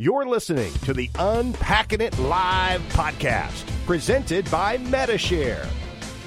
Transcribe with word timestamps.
You're 0.00 0.26
listening 0.26 0.72
to 0.82 0.92
the 0.92 1.08
Unpacking 1.20 2.00
It 2.00 2.18
Live 2.18 2.80
podcast, 2.88 3.64
presented 3.86 4.50
by 4.50 4.76
Medi-Share. 4.78 5.68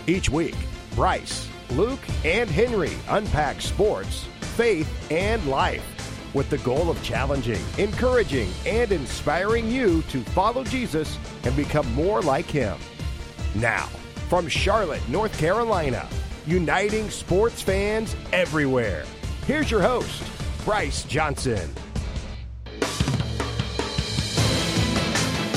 Each 0.08 0.30
week, 0.30 0.56
Bryce, 0.96 1.50
Luke, 1.72 2.00
and 2.24 2.50
Henry 2.50 2.94
unpack 3.10 3.60
sports, 3.60 4.24
faith, 4.40 5.12
and 5.12 5.46
life 5.50 5.84
with 6.34 6.50
the 6.50 6.60
goal 6.60 6.90
of 6.90 7.04
challenging, 7.04 7.60
encouraging, 7.78 8.50
and 8.66 8.90
inspiring 8.94 9.70
you 9.70 10.02
to 10.04 10.22
follow 10.22 10.64
Jesus 10.64 11.18
and 11.44 11.54
become 11.54 11.94
more 11.94 12.22
like 12.22 12.46
him. 12.46 12.78
Now, 13.54 13.88
from 14.30 14.48
Charlotte, 14.48 15.06
North 15.10 15.38
Carolina, 15.38 16.08
uniting 16.46 17.10
sports 17.10 17.62
fans 17.62 18.16
everywhere, 18.32 19.04
here's 19.46 19.70
your 19.70 19.82
host, 19.82 20.24
Bryce 20.64 21.04
Johnson. 21.04 21.70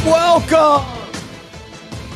Welcome 0.07 0.87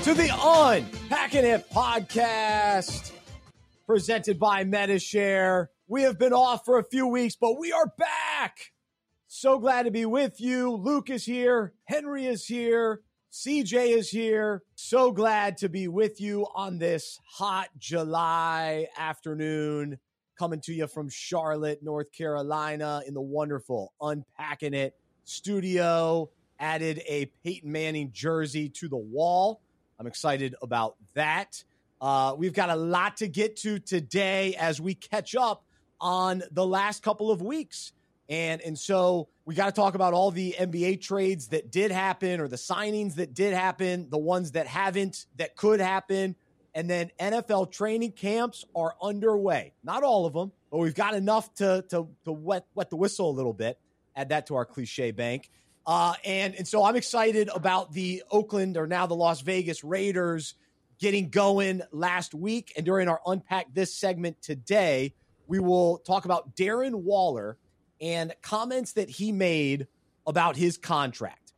to 0.05 0.15
the 0.15 0.31
Unpacking 0.43 1.45
It 1.45 1.69
podcast 1.71 3.13
presented 3.87 4.39
by 4.39 4.65
Medi-Share. 4.65 5.71
We 5.87 6.05
have 6.05 6.19
been 6.19 6.33
off 6.33 6.65
for 6.65 6.79
a 6.79 6.85
few 6.85 7.07
weeks, 7.07 7.37
but 7.37 7.59
we 7.59 7.73
are 7.73 7.93
back. 7.99 8.73
So 9.27 9.59
glad 9.59 9.83
to 9.83 9.91
be 9.91 10.07
with 10.07 10.41
you. 10.41 10.75
Luke 10.75 11.11
is 11.11 11.27
here, 11.27 11.75
Henry 11.85 12.25
is 12.25 12.47
here, 12.47 13.03
CJ 13.31 13.99
is 13.99 14.09
here. 14.09 14.63
So 14.77 15.13
glad 15.13 15.59
to 15.59 15.69
be 15.69 15.87
with 15.87 16.23
you 16.23 16.47
on 16.55 16.79
this 16.79 17.21
hot 17.27 17.69
July 17.79 18.87
afternoon, 18.97 19.99
coming 20.39 20.63
to 20.63 20.73
you 20.73 20.87
from 20.87 21.11
Charlotte, 21.11 21.81
North 21.83 22.11
Carolina, 22.13 23.03
in 23.07 23.13
the 23.13 23.21
wonderful 23.21 23.93
Unpacking 24.01 24.73
It 24.73 24.97
studio 25.25 26.31
added 26.59 27.03
a 27.07 27.27
Peyton 27.45 27.71
Manning 27.71 28.11
jersey 28.13 28.69
to 28.71 28.89
the 28.89 28.97
wall. 28.97 29.61
I'm 29.99 30.07
excited 30.07 30.55
about 30.63 30.97
that. 31.15 31.63
Uh, 32.01 32.35
we've 32.37 32.53
got 32.53 32.71
a 32.71 32.77
lot 32.77 33.17
to 33.19 33.29
get 33.29 33.57
to 33.57 33.79
today 33.79 34.55
as 34.57 34.81
we 34.81 34.95
catch 34.95 35.35
up 35.35 35.65
on 36.01 36.43
the 36.51 36.67
last 36.67 37.03
couple 37.03 37.31
of 37.31 37.41
weeks. 37.41 37.93
And, 38.29 38.61
and 38.63 38.79
so 38.79 39.29
we 39.45 39.55
got 39.55 39.67
to 39.67 39.73
talk 39.73 39.95
about 39.95 40.15
all 40.15 40.31
the 40.31 40.55
NBA 40.59 41.01
trades 41.03 41.49
that 41.49 41.71
did 41.71 41.91
happen 41.91 42.41
or 42.41 42.49
the 42.49 42.57
signings 42.57 43.17
that 43.17 43.35
did 43.35 43.53
happen, 43.53 44.09
the 44.11 44.19
ones 44.19 44.53
that 44.53 44.67
haven't, 44.67 45.27
that 45.37 45.57
could 45.57 45.81
happen. 45.81 46.35
And 46.75 46.91
then 46.91 47.11
NFL 47.21 47.71
training 47.71 48.13
camps 48.13 48.65
are 48.75 48.95
underway. 49.01 49.73
Not 49.85 50.03
all 50.03 50.27
of 50.27 50.33
them, 50.33 50.53
but 50.71 50.79
we've 50.79 50.95
got 50.95 51.15
enough 51.15 51.55
to, 51.55 51.85
to, 51.91 52.09
to 52.25 52.33
wet, 52.33 52.67
wet 52.75 52.91
the 52.91 52.97
whistle 52.97 53.31
a 53.31 53.33
little 53.33 53.53
bit. 53.53 53.79
Add 54.17 54.31
that 54.31 54.47
to 54.47 54.57
our 54.57 54.65
cliche 54.65 55.11
bank. 55.11 55.51
Uh, 55.87 56.15
and, 56.25 56.55
and 56.55 56.67
so 56.67 56.85
I'm 56.85 56.97
excited 56.97 57.51
about 57.55 57.93
the 57.93 58.23
Oakland 58.31 58.77
or 58.77 58.87
now 58.87 59.07
the 59.07 59.15
Las 59.15 59.43
Vegas 59.43 59.85
Raiders 59.85 60.55
getting 60.99 61.29
going 61.29 61.83
last 61.93 62.35
week. 62.35 62.73
And 62.77 62.87
during 62.87 63.09
our 63.09 63.21
Unpack 63.27 63.75
This 63.75 63.95
segment 63.95 64.41
today, 64.41 65.15
we 65.47 65.59
will 65.59 65.99
talk 65.99 66.25
about 66.25 66.57
Darren 66.57 66.95
Waller 66.95 67.59
and 68.01 68.35
comments 68.43 68.93
that 68.93 69.11
he 69.11 69.33
made 69.33 69.87
about 70.27 70.57
his 70.57 70.79
contract. 70.79 71.53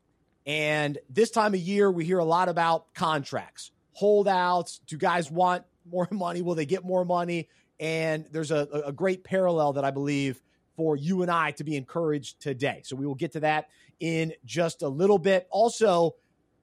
And 0.44 0.98
this 1.08 1.30
time 1.30 1.54
of 1.54 1.60
year, 1.60 1.90
we 1.90 2.04
hear 2.04 2.18
a 2.18 2.24
lot 2.24 2.48
about 2.48 2.94
contracts, 2.94 3.70
holdouts. 3.92 4.80
Do 4.86 4.96
guys 4.96 5.30
want 5.30 5.64
more 5.88 6.08
money? 6.12 6.42
Will 6.42 6.54
they 6.54 6.66
get 6.66 6.84
more 6.84 7.04
money? 7.04 7.48
And 7.78 8.26
there's 8.32 8.50
a, 8.50 8.68
a 8.86 8.92
great 8.92 9.22
parallel 9.22 9.74
that 9.74 9.84
I 9.84 9.90
believe 9.90 10.40
for 10.76 10.96
you 10.96 11.22
and 11.22 11.30
I 11.30 11.52
to 11.52 11.64
be 11.64 11.76
encouraged 11.76 12.40
today. 12.40 12.82
So 12.84 12.96
we 12.96 13.06
will 13.06 13.14
get 13.14 13.32
to 13.32 13.40
that 13.40 13.68
in 14.00 14.32
just 14.44 14.82
a 14.82 14.88
little 14.88 15.18
bit. 15.18 15.46
Also, 15.50 16.16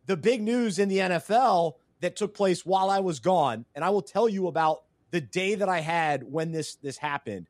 the 0.05 0.17
big 0.17 0.41
news 0.41 0.79
in 0.79 0.89
the 0.89 0.99
NFL 0.99 1.73
that 2.01 2.15
took 2.15 2.33
place 2.33 2.65
while 2.65 2.89
I 2.89 2.99
was 2.99 3.19
gone, 3.19 3.65
and 3.73 3.83
I 3.83 3.89
will 3.89 4.01
tell 4.01 4.27
you 4.27 4.47
about 4.47 4.83
the 5.11 5.21
day 5.21 5.55
that 5.55 5.69
I 5.69 5.79
had 5.79 6.23
when 6.23 6.51
this 6.51 6.75
this 6.75 6.97
happened. 6.97 7.47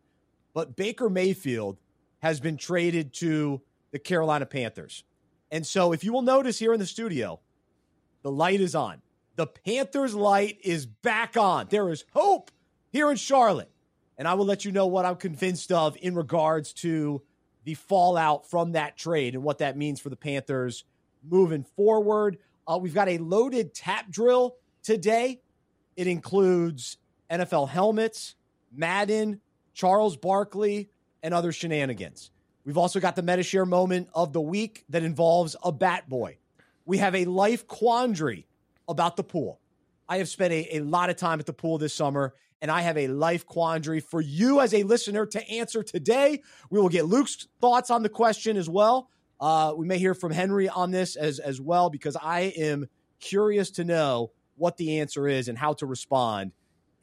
But 0.53 0.75
Baker 0.75 1.09
Mayfield 1.09 1.79
has 2.19 2.39
been 2.39 2.57
traded 2.57 3.13
to 3.15 3.61
the 3.91 3.99
Carolina 3.99 4.45
Panthers. 4.45 5.03
And 5.51 5.65
so 5.65 5.93
if 5.93 6.03
you 6.03 6.13
will 6.13 6.21
notice 6.21 6.59
here 6.59 6.73
in 6.73 6.79
the 6.79 6.85
studio, 6.85 7.39
the 8.21 8.31
light 8.31 8.61
is 8.61 8.75
on. 8.75 9.01
The 9.35 9.47
Panthers 9.47 10.15
light 10.15 10.57
is 10.63 10.85
back 10.85 11.37
on. 11.37 11.67
There 11.69 11.89
is 11.89 12.05
hope 12.13 12.51
here 12.91 13.09
in 13.11 13.17
Charlotte. 13.17 13.69
And 14.17 14.27
I 14.27 14.35
will 14.35 14.45
let 14.45 14.63
you 14.63 14.71
know 14.71 14.87
what 14.87 15.05
I'm 15.05 15.15
convinced 15.15 15.71
of 15.71 15.97
in 16.01 16.15
regards 16.15 16.73
to 16.73 17.23
the 17.63 17.73
fallout 17.75 18.49
from 18.49 18.73
that 18.73 18.97
trade 18.97 19.35
and 19.35 19.43
what 19.43 19.59
that 19.59 19.77
means 19.77 19.99
for 19.99 20.09
the 20.09 20.15
Panthers 20.15 20.83
moving 21.23 21.63
forward. 21.63 22.37
Uh, 22.67 22.77
we've 22.81 22.93
got 22.93 23.09
a 23.09 23.17
loaded 23.17 23.73
tap 23.73 24.09
drill 24.09 24.55
today. 24.81 25.41
It 25.95 26.07
includes 26.07 26.97
NFL 27.29 27.69
helmets, 27.69 28.35
Madden, 28.75 29.41
Charles 29.73 30.17
Barkley, 30.17 30.89
and 31.21 31.33
other 31.33 31.51
shenanigans. 31.51 32.31
We've 32.65 32.77
also 32.77 32.99
got 32.99 33.15
the 33.15 33.21
Medi-Share 33.21 33.65
moment 33.65 34.09
of 34.13 34.33
the 34.33 34.41
week 34.41 34.85
that 34.89 35.03
involves 35.03 35.55
a 35.63 35.71
bat 35.71 36.07
boy. 36.07 36.37
We 36.85 36.97
have 36.97 37.15
a 37.15 37.25
life 37.25 37.67
quandary 37.67 38.47
about 38.87 39.15
the 39.17 39.23
pool. 39.23 39.59
I 40.07 40.17
have 40.17 40.29
spent 40.29 40.53
a, 40.53 40.77
a 40.77 40.79
lot 40.81 41.09
of 41.09 41.15
time 41.15 41.39
at 41.39 41.45
the 41.45 41.53
pool 41.53 41.77
this 41.77 41.93
summer, 41.93 42.33
and 42.63 42.71
I 42.71 42.81
have 42.81 42.97
a 42.97 43.09
life 43.09 43.45
quandary 43.45 43.99
for 43.99 44.21
you 44.21 44.61
as 44.61 44.73
a 44.73 44.83
listener 44.83 45.25
to 45.27 45.49
answer 45.49 45.83
today. 45.83 46.41
We 46.69 46.79
will 46.79 46.87
get 46.87 47.05
Luke's 47.05 47.49
thoughts 47.59 47.91
on 47.91 48.03
the 48.03 48.09
question 48.09 48.55
as 48.55 48.69
well. 48.69 49.09
Uh, 49.39 49.73
we 49.75 49.85
may 49.85 49.99
hear 49.99 50.13
from 50.13 50.31
Henry 50.31 50.69
on 50.69 50.89
this 50.89 51.17
as 51.17 51.39
as 51.39 51.59
well 51.59 51.89
because 51.89 52.15
I 52.15 52.53
am 52.55 52.87
curious 53.19 53.69
to 53.71 53.83
know 53.83 54.31
what 54.55 54.77
the 54.77 55.01
answer 55.01 55.27
is 55.27 55.49
and 55.49 55.57
how 55.57 55.73
to 55.73 55.85
respond 55.85 56.53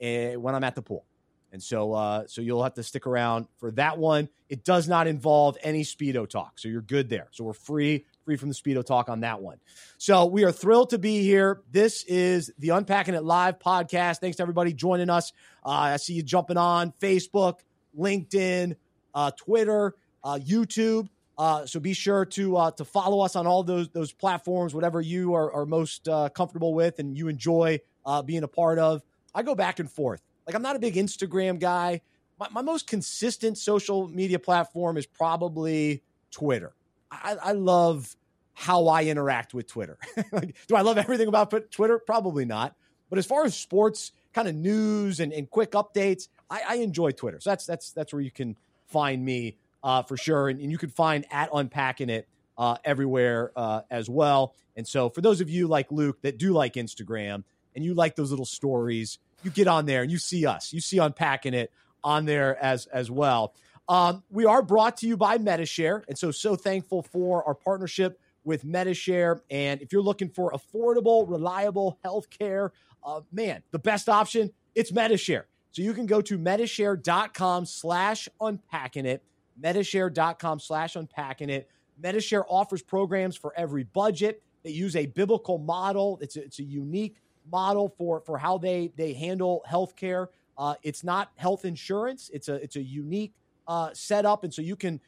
uh, 0.03 0.33
when 0.33 0.55
I'm 0.55 0.65
at 0.65 0.75
the 0.75 0.83
pool. 0.83 1.05
And 1.53 1.63
so, 1.63 1.93
uh, 1.93 2.27
so 2.27 2.41
you'll 2.41 2.63
have 2.63 2.75
to 2.75 2.83
stick 2.83 3.07
around 3.07 3.47
for 3.59 3.71
that 3.73 3.99
one. 3.99 4.29
It 4.49 4.65
does 4.65 4.89
not 4.89 5.09
involve 5.09 5.59
any 5.63 5.83
speedo 5.83 6.27
talk, 6.27 6.59
so 6.59 6.69
you're 6.69 6.81
good 6.81 7.11
there. 7.11 7.29
So 7.33 7.45
we're 7.45 7.53
free 7.53 8.07
free 8.31 8.37
from 8.37 8.49
the 8.49 8.55
Speedo 8.55 8.87
talk 8.87 9.09
on 9.09 9.21
that 9.21 9.43
one. 9.43 9.59
So 9.99 10.27
we 10.27 10.45
are 10.45 10.53
thrilled 10.53 10.91
to 10.91 10.99
be 10.99 11.23
here. 11.23 11.63
This 11.73 12.05
is 12.05 12.53
the 12.61 12.69
Unpacking 12.69 13.15
It 13.15 13.25
Live 13.25 13.59
podcast. 13.59 14.21
Thanks 14.21 14.37
to 14.37 14.43
everybody 14.43 14.73
joining 14.73 15.11
us. 15.11 15.33
Uh, 15.67 15.71
I 15.71 15.97
see 15.97 16.15
you 16.15 16.23
jumping 16.23 16.57
on 16.57 16.93
Facebook, 17.01 17.59
LinkedIn, 17.99 18.77
uh, 19.17 19.33
Twitter, 19.33 19.97
uh, 20.23 20.39
YouTube. 20.41 21.09
Uh, 21.37 21.67
so 21.67 21.81
be 21.81 21.93
sure 21.93 22.25
to 22.25 22.57
uh, 22.57 22.71
to 22.71 22.85
follow 22.85 23.21
us 23.21 23.35
on 23.35 23.49
all 23.49 23.65
those 23.65 23.89
those 23.89 24.13
platforms, 24.13 24.77
whatever 24.77 25.01
you 25.01 25.35
are, 25.35 25.53
are 25.53 25.67
most 25.67 26.09
uh, 26.09 26.29
comfortable 26.29 26.73
with 26.73 27.01
and 27.01 27.19
you 27.19 27.27
enjoy 27.27 27.81
being 28.27 28.45
a 28.45 28.49
part 28.49 28.79
of. 28.79 29.03
I 29.35 29.43
go 29.43 29.57
back 29.57 29.81
and 29.81 29.91
forth. 29.91 30.23
Like 30.47 30.55
I'm 30.55 30.63
not 30.63 30.77
a 30.77 30.79
big 30.79 30.95
Instagram 30.95 31.59
guy. 31.59 32.01
My, 32.39 32.47
my 32.53 32.63
most 32.63 32.87
consistent 32.87 33.59
social 33.59 34.07
media 34.07 34.39
platform 34.39 34.97
is 34.97 35.07
probably 35.07 36.05
Twitter. 36.31 36.75
I, 37.11 37.37
I 37.43 37.53
love 37.53 38.17
how 38.61 38.89
I 38.89 39.05
interact 39.05 39.55
with 39.55 39.67
Twitter. 39.67 39.97
like, 40.33 40.55
do 40.67 40.77
I 40.77 40.83
love 40.83 40.99
everything 40.99 41.29
about 41.29 41.51
Twitter? 41.71 41.99
Probably 41.99 42.45
not. 42.45 42.77
But 43.09 43.19
as 43.19 43.25
far 43.25 43.47
as 43.47 43.57
sports 43.57 44.13
kind 44.35 44.47
of 44.47 44.55
news 44.55 45.19
and, 45.19 45.33
and 45.33 45.49
quick 45.49 45.73
updates, 45.73 46.29
I, 46.51 46.61
I, 46.69 46.75
enjoy 46.77 47.13
Twitter. 47.13 47.41
So 47.41 47.51
that's 47.51 47.65
that's 47.65 47.93
that's 47.93 48.13
where 48.13 48.21
you 48.21 48.31
can 48.31 48.57
find 48.87 49.25
me 49.25 49.57
uh, 49.83 50.03
for 50.03 50.19
sure, 50.19 50.51
and, 50.51 50.61
and, 50.61 50.71
you 50.71 50.77
can 50.77 50.91
find 50.91 51.25
at 51.31 51.49
unpacking 51.55 52.11
it 52.11 52.29
uh, 52.59 52.77
everywhere 52.85 53.51
uh, 53.57 53.81
as 53.91 54.11
well. 54.11 54.55
And 54.77 54.87
so 54.87 55.09
for 55.09 55.23
those 55.23 55.41
of 55.41 55.49
you 55.49 55.67
like 55.67 55.91
Luke 55.91 56.21
that 56.21 56.37
do 56.37 56.53
like 56.53 56.75
Instagram 56.75 57.45
and 57.75 57.83
you 57.83 57.95
like 57.95 58.15
those 58.15 58.31
little 58.31 58.45
stories, 58.45 59.19
you 59.43 59.51
get 59.51 59.69
on 59.69 59.87
there 59.87 60.03
and 60.03 60.13
you 60.13 60.19
see 60.19 60.45
us, 60.45 60.71
you 60.75 60.83
see 60.83 60.99
unpacking 60.99 61.55
it 61.55 61.73
on 62.05 62.27
there 62.27 62.63
as 62.63 62.85
as 62.87 63.11
well. 63.11 63.55
Um, 63.89 64.23
we 64.31 64.45
are 64.45 64.61
brought 64.61 64.99
to 64.99 65.09
you 65.09 65.17
by 65.17 65.39
Medi-Share, 65.39 66.05
and 66.09 66.19
so 66.19 66.31
so 66.31 66.57
thankful 66.57 67.03
for 67.03 67.43
our 67.45 67.55
partnership 67.55 68.21
with 68.45 68.65
Medi-Share. 68.65 69.43
And 69.51 69.83
if 69.83 69.93
you're 69.93 70.03
looking 70.03 70.29
for 70.29 70.53
affordable, 70.53 71.29
reliable 71.29 71.99
health 72.03 72.31
care, 72.31 72.73
uh, 73.05 73.21
man, 73.33 73.63
the 73.71 73.79
best 73.79 74.09
option 74.09 74.51
it's 74.75 74.93
Medi-Share. 74.93 75.47
So 75.73 75.83
you 75.83 75.95
can 75.95 76.07
go 76.07 76.21
to 76.21 76.39
medi-share.com 76.39 77.67
slash 77.67 78.29
unpacking 78.41 79.07
it, 79.07 79.23
medi-share.com 79.59 80.61
slash 80.61 80.97
unpacking 80.97 81.51
it. 81.51 81.69
Medi-Share 82.01 82.45
offers 82.49 82.83
programs 82.83 83.37
for 83.37 83.53
every 83.57 83.85
budget. 83.85 84.43
They 84.63 84.71
use 84.71 84.97
a 84.97 85.07
biblical 85.07 85.59
model. 85.59 86.19
It's 86.21 86.37
a, 86.37 86.45
it's 86.45 86.59
a 86.59 86.65
unique 86.65 87.17
model 87.51 87.95
for, 87.97 88.21
for 88.21 88.39
how 88.39 88.59
they, 88.59 88.93
they 88.97 89.13
handle 89.13 89.65
healthcare. 89.69 90.29
Uh, 90.57 90.75
it's 90.83 91.05
not 91.05 91.31
health 91.37 91.65
insurance. 91.65 92.31
It's 92.33 92.49
a, 92.49 92.55
it's 92.55 92.77
a 92.77 92.83
unique 92.83 93.33
uh, 93.67 93.91
set 93.93 94.27
up. 94.27 94.45
And 94.45 94.53
so 94.53 94.63
you 94.63 94.77
can 94.77 95.01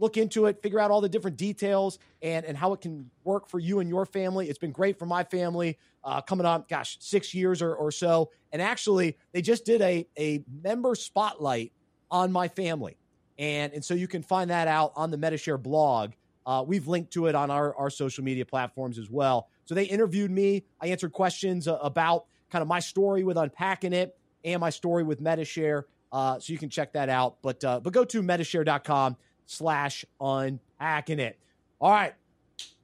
look 0.00 0.16
into 0.16 0.46
it, 0.46 0.60
figure 0.62 0.80
out 0.80 0.90
all 0.90 1.00
the 1.00 1.08
different 1.08 1.36
details 1.36 1.98
and, 2.22 2.44
and 2.46 2.56
how 2.56 2.72
it 2.72 2.80
can 2.80 3.10
work 3.22 3.48
for 3.48 3.60
you 3.60 3.78
and 3.80 3.88
your 3.88 4.06
family. 4.06 4.48
It's 4.48 4.58
been 4.58 4.72
great 4.72 4.98
for 4.98 5.06
my 5.06 5.22
family 5.22 5.78
uh, 6.02 6.20
coming 6.22 6.46
on, 6.46 6.64
gosh, 6.68 6.96
six 7.00 7.34
years 7.34 7.62
or, 7.62 7.74
or 7.74 7.92
so. 7.92 8.30
And 8.52 8.60
actually, 8.62 9.16
they 9.32 9.42
just 9.42 9.64
did 9.64 9.80
a, 9.82 10.08
a 10.18 10.42
member 10.62 10.94
spotlight 10.94 11.72
on 12.10 12.32
my 12.32 12.48
family. 12.48 12.96
And, 13.38 13.72
and 13.72 13.84
so 13.84 13.94
you 13.94 14.08
can 14.08 14.22
find 14.22 14.50
that 14.50 14.66
out 14.66 14.92
on 14.96 15.10
the 15.10 15.16
Medi-Share 15.16 15.58
blog 15.58 16.12
Uh, 16.46 16.64
we've 16.66 16.88
linked 16.88 17.12
to 17.12 17.26
it 17.26 17.34
on 17.34 17.50
our, 17.50 17.74
our 17.76 17.90
social 17.90 18.24
media 18.24 18.44
platforms 18.44 18.98
as 18.98 19.10
well. 19.10 19.48
So 19.66 19.74
they 19.74 19.84
interviewed 19.84 20.30
me. 20.30 20.64
I 20.80 20.88
answered 20.88 21.12
questions 21.12 21.68
uh, 21.68 21.78
about 21.82 22.24
kind 22.50 22.62
of 22.62 22.68
my 22.68 22.80
story 22.80 23.22
with 23.22 23.36
unpacking 23.36 23.92
it 23.92 24.16
and 24.44 24.60
my 24.60 24.70
story 24.70 25.04
with 25.04 25.20
Medi-Share. 25.20 25.86
Uh, 26.12 26.40
so 26.40 26.52
you 26.52 26.58
can 26.58 26.70
check 26.70 26.92
that 26.94 27.08
out. 27.08 27.36
But 27.40 27.62
uh, 27.62 27.78
but 27.78 27.92
go 27.92 28.04
to 28.04 28.22
Medi-Share.com 28.22 29.16
slash 29.50 30.04
unpacking 30.20 31.18
it. 31.18 31.38
All 31.80 31.90
right. 31.90 32.14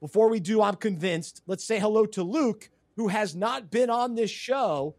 Before 0.01 0.29
we 0.29 0.41
do, 0.41 0.63
I'm 0.63 0.75
convinced. 0.75 1.43
Let's 1.47 1.65
say 1.65 1.79
hello 1.79 2.07
to 2.07 2.23
Luke, 2.23 2.69
who 2.97 3.09
has 3.09 3.37
not 3.37 3.71
been 3.71 3.89
on 3.89 4.15
this 4.15 4.31
show 4.31 4.95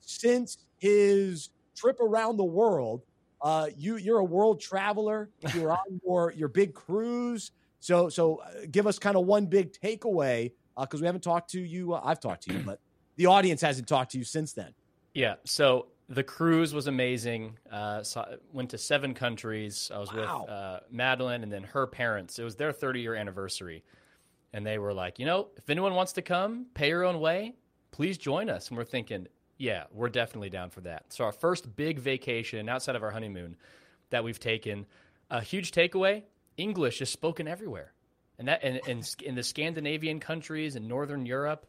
since 0.00 0.58
his 0.78 1.50
trip 1.76 2.00
around 2.00 2.38
the 2.38 2.44
world. 2.44 3.02
Uh, 3.42 3.68
you 3.76 3.96
you're 3.96 4.18
a 4.18 4.24
world 4.24 4.60
traveler. 4.60 5.30
You're 5.54 5.72
on 5.72 6.00
your 6.04 6.32
your 6.32 6.48
big 6.48 6.74
cruise. 6.74 7.52
So 7.80 8.10
so 8.10 8.36
uh, 8.36 8.66
give 8.70 8.86
us 8.86 8.98
kind 8.98 9.16
of 9.16 9.24
one 9.24 9.46
big 9.46 9.72
takeaway 9.72 10.52
because 10.78 11.00
uh, 11.00 11.02
we 11.02 11.06
haven't 11.06 11.22
talked 11.22 11.50
to 11.50 11.60
you. 11.60 11.94
Uh, 11.94 12.02
I've 12.04 12.20
talked 12.20 12.42
to 12.44 12.52
you, 12.52 12.60
but 12.60 12.80
the 13.16 13.26
audience 13.26 13.62
hasn't 13.62 13.88
talked 13.88 14.12
to 14.12 14.18
you 14.18 14.24
since 14.24 14.52
then. 14.52 14.74
Yeah. 15.14 15.36
So 15.44 15.86
the 16.10 16.24
cruise 16.24 16.74
was 16.74 16.88
amazing. 16.88 17.56
Uh, 17.70 18.02
so 18.02 18.38
went 18.52 18.70
to 18.70 18.78
seven 18.78 19.14
countries. 19.14 19.90
I 19.94 19.98
was 19.98 20.12
wow. 20.12 20.40
with 20.40 20.50
uh, 20.50 20.80
Madeline 20.90 21.44
and 21.44 21.52
then 21.52 21.62
her 21.62 21.86
parents. 21.86 22.38
It 22.38 22.42
was 22.44 22.56
their 22.56 22.72
30 22.72 23.00
year 23.00 23.14
anniversary. 23.14 23.84
And 24.52 24.66
they 24.66 24.78
were 24.78 24.92
like, 24.92 25.20
you 25.20 25.26
know, 25.26 25.48
if 25.56 25.70
anyone 25.70 25.94
wants 25.94 26.14
to 26.14 26.22
come, 26.22 26.66
pay 26.74 26.88
your 26.88 27.04
own 27.04 27.20
way, 27.20 27.54
please 27.92 28.18
join 28.18 28.50
us. 28.50 28.68
And 28.68 28.76
we're 28.76 28.84
thinking, 28.84 29.28
yeah, 29.56 29.84
we're 29.92 30.08
definitely 30.08 30.50
down 30.50 30.70
for 30.70 30.80
that. 30.80 31.04
So 31.10 31.24
our 31.24 31.32
first 31.32 31.76
big 31.76 32.00
vacation 32.00 32.68
outside 32.68 32.96
of 32.96 33.04
our 33.04 33.12
honeymoon 33.12 33.56
that 34.10 34.24
we've 34.24 34.40
taken, 34.40 34.86
a 35.30 35.40
huge 35.40 35.70
takeaway: 35.70 36.24
English 36.56 37.00
is 37.00 37.10
spoken 37.10 37.46
everywhere, 37.46 37.92
and 38.38 38.48
that 38.48 38.64
and, 38.64 38.80
and 38.88 39.14
in 39.22 39.34
the 39.34 39.42
Scandinavian 39.42 40.18
countries 40.18 40.76
and 40.76 40.88
Northern 40.88 41.26
Europe, 41.26 41.66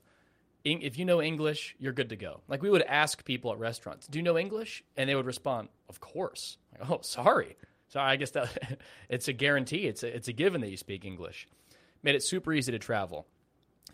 if 0.64 0.98
you 0.98 1.06
know 1.06 1.22
English, 1.22 1.76
you're 1.80 1.94
good 1.94 2.10
to 2.10 2.16
go. 2.16 2.42
Like 2.48 2.62
we 2.62 2.70
would 2.70 2.84
ask 2.84 3.24
people 3.26 3.52
at 3.52 3.60
restaurants, 3.60 4.08
"Do 4.08 4.20
you 4.20 4.24
know 4.24 4.38
English?" 4.38 4.84
and 4.96 5.10
they 5.10 5.16
would 5.16 5.26
respond, 5.26 5.70
"Of 5.90 6.00
course." 6.00 6.58
Like, 6.72 6.90
oh, 6.90 7.00
sorry. 7.02 7.58
Sorry, 7.88 8.12
I 8.12 8.16
guess 8.16 8.32
that 8.32 8.80
it's 9.10 9.28
a 9.28 9.34
guarantee. 9.34 9.88
It's 9.88 10.04
a, 10.04 10.16
it's 10.16 10.28
a 10.28 10.34
given 10.34 10.62
that 10.62 10.70
you 10.70 10.78
speak 10.78 11.04
English. 11.06 11.48
Made 12.04 12.16
it 12.16 12.24
super 12.24 12.54
easy 12.54 12.72
to 12.72 12.80
travel. 12.80 13.28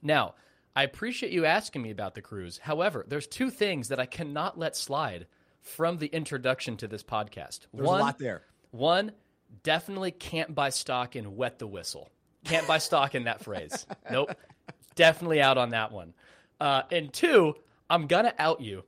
Now, 0.01 0.35
I 0.75 0.83
appreciate 0.83 1.31
you 1.31 1.45
asking 1.45 1.81
me 1.81 1.89
about 1.89 2.13
the 2.13 2.21
cruise. 2.21 2.59
However, 2.59 3.03
there's 3.07 3.27
two 3.27 3.49
things 3.49 3.87
that 3.87 3.99
I 3.99 4.05
cannot 4.05 4.59
let 4.59 4.75
slide 4.75 5.25
from 5.61 5.97
the 5.97 6.07
introduction 6.07 6.77
to 6.77 6.87
this 6.87 7.03
podcast. 7.03 7.61
There's 7.73 7.87
one, 7.87 7.99
a 7.99 8.03
lot 8.03 8.19
there. 8.19 8.43
One, 8.71 9.11
definitely 9.63 10.11
can't 10.11 10.53
buy 10.53 10.69
stock 10.69 11.15
in 11.15 11.35
wet 11.35 11.57
the 11.59 11.67
whistle. 11.67 12.11
Can't 12.45 12.67
buy 12.67 12.77
stock 12.77 13.15
in 13.15 13.23
that 13.23 13.43
phrase. 13.43 13.85
Nope. 14.11 14.35
Definitely 14.95 15.41
out 15.41 15.57
on 15.57 15.71
that 15.71 15.91
one. 15.91 16.13
Uh, 16.59 16.83
and 16.91 17.11
two, 17.13 17.55
I'm 17.89 18.07
gonna 18.07 18.33
out 18.37 18.61
you 18.61 18.83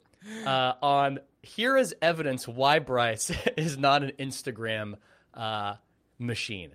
uh, 0.45 0.73
on 0.81 1.19
here 1.41 1.77
is 1.77 1.95
evidence 2.01 2.47
why 2.47 2.79
Bryce 2.79 3.31
is 3.57 3.77
not 3.77 4.03
an 4.03 4.11
Instagram 4.19 4.95
uh, 5.33 5.75
machine, 6.17 6.71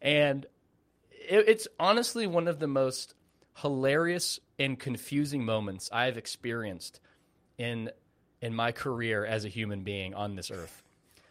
and 0.00 0.46
it, 1.10 1.48
it's 1.48 1.68
honestly 1.78 2.26
one 2.26 2.48
of 2.48 2.58
the 2.58 2.66
most 2.66 3.14
hilarious 3.56 4.38
and 4.58 4.78
confusing 4.78 5.44
moments 5.44 5.88
I've 5.92 6.16
experienced 6.16 7.00
in 7.58 7.90
in 8.40 8.54
my 8.54 8.72
career 8.72 9.24
as 9.24 9.44
a 9.44 9.48
human 9.48 9.82
being 9.82 10.14
on 10.14 10.36
this 10.36 10.50
earth. 10.50 10.82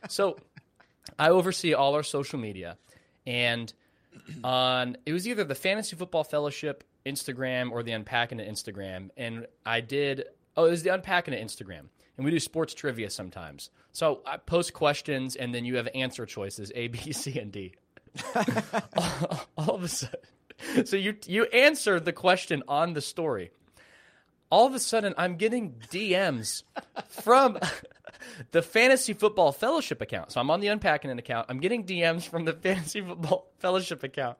So, 0.09 0.37
I 1.19 1.29
oversee 1.29 1.73
all 1.73 1.95
our 1.95 2.03
social 2.03 2.39
media, 2.39 2.77
and 3.25 3.71
on 4.43 4.97
it 5.05 5.13
was 5.13 5.27
either 5.27 5.43
the 5.43 5.55
Fantasy 5.55 5.95
Football 5.95 6.23
Fellowship 6.23 6.83
Instagram 7.05 7.71
or 7.71 7.83
the 7.83 7.91
Unpacking 7.91 8.39
It 8.39 8.51
Instagram. 8.51 9.09
And 9.17 9.47
I 9.65 9.81
did, 9.81 10.25
oh, 10.57 10.65
it 10.65 10.71
was 10.71 10.83
the 10.83 10.93
Unpacking 10.93 11.33
It 11.33 11.45
Instagram. 11.45 11.87
And 12.17 12.23
we 12.23 12.31
do 12.31 12.39
sports 12.39 12.73
trivia 12.73 13.09
sometimes. 13.09 13.69
So 13.91 14.21
I 14.25 14.37
post 14.37 14.73
questions 14.73 15.35
and 15.35 15.53
then 15.53 15.65
you 15.65 15.77
have 15.77 15.87
answer 15.93 16.25
choices 16.25 16.71
A, 16.75 16.87
B, 16.87 17.11
C, 17.11 17.39
and 17.39 17.51
D. 17.51 17.75
all, 18.95 19.47
all 19.57 19.75
of 19.75 19.83
a 19.83 19.87
sudden. 19.87 20.19
So 20.85 20.95
you 20.95 21.15
you 21.25 21.43
answer 21.45 21.99
the 21.99 22.13
question 22.13 22.63
on 22.67 22.93
the 22.93 23.01
story. 23.01 23.51
All 24.49 24.65
of 24.65 24.73
a 24.73 24.79
sudden, 24.79 25.13
I'm 25.17 25.35
getting 25.35 25.73
DMs 25.91 26.63
from 27.09 27.59
the 28.51 28.61
Fantasy 28.61 29.13
Football 29.13 29.51
Fellowship 29.51 30.01
account. 30.01 30.31
So 30.31 30.39
I'm 30.39 30.49
on 30.49 30.61
the 30.61 30.67
Unpacking 30.67 31.11
It 31.11 31.19
account. 31.19 31.47
I'm 31.49 31.59
getting 31.59 31.83
DMs 31.85 32.27
from 32.27 32.45
the 32.45 32.53
Fantasy 32.53 33.01
Football 33.01 33.47
Fellowship 33.57 34.03
account. 34.03 34.37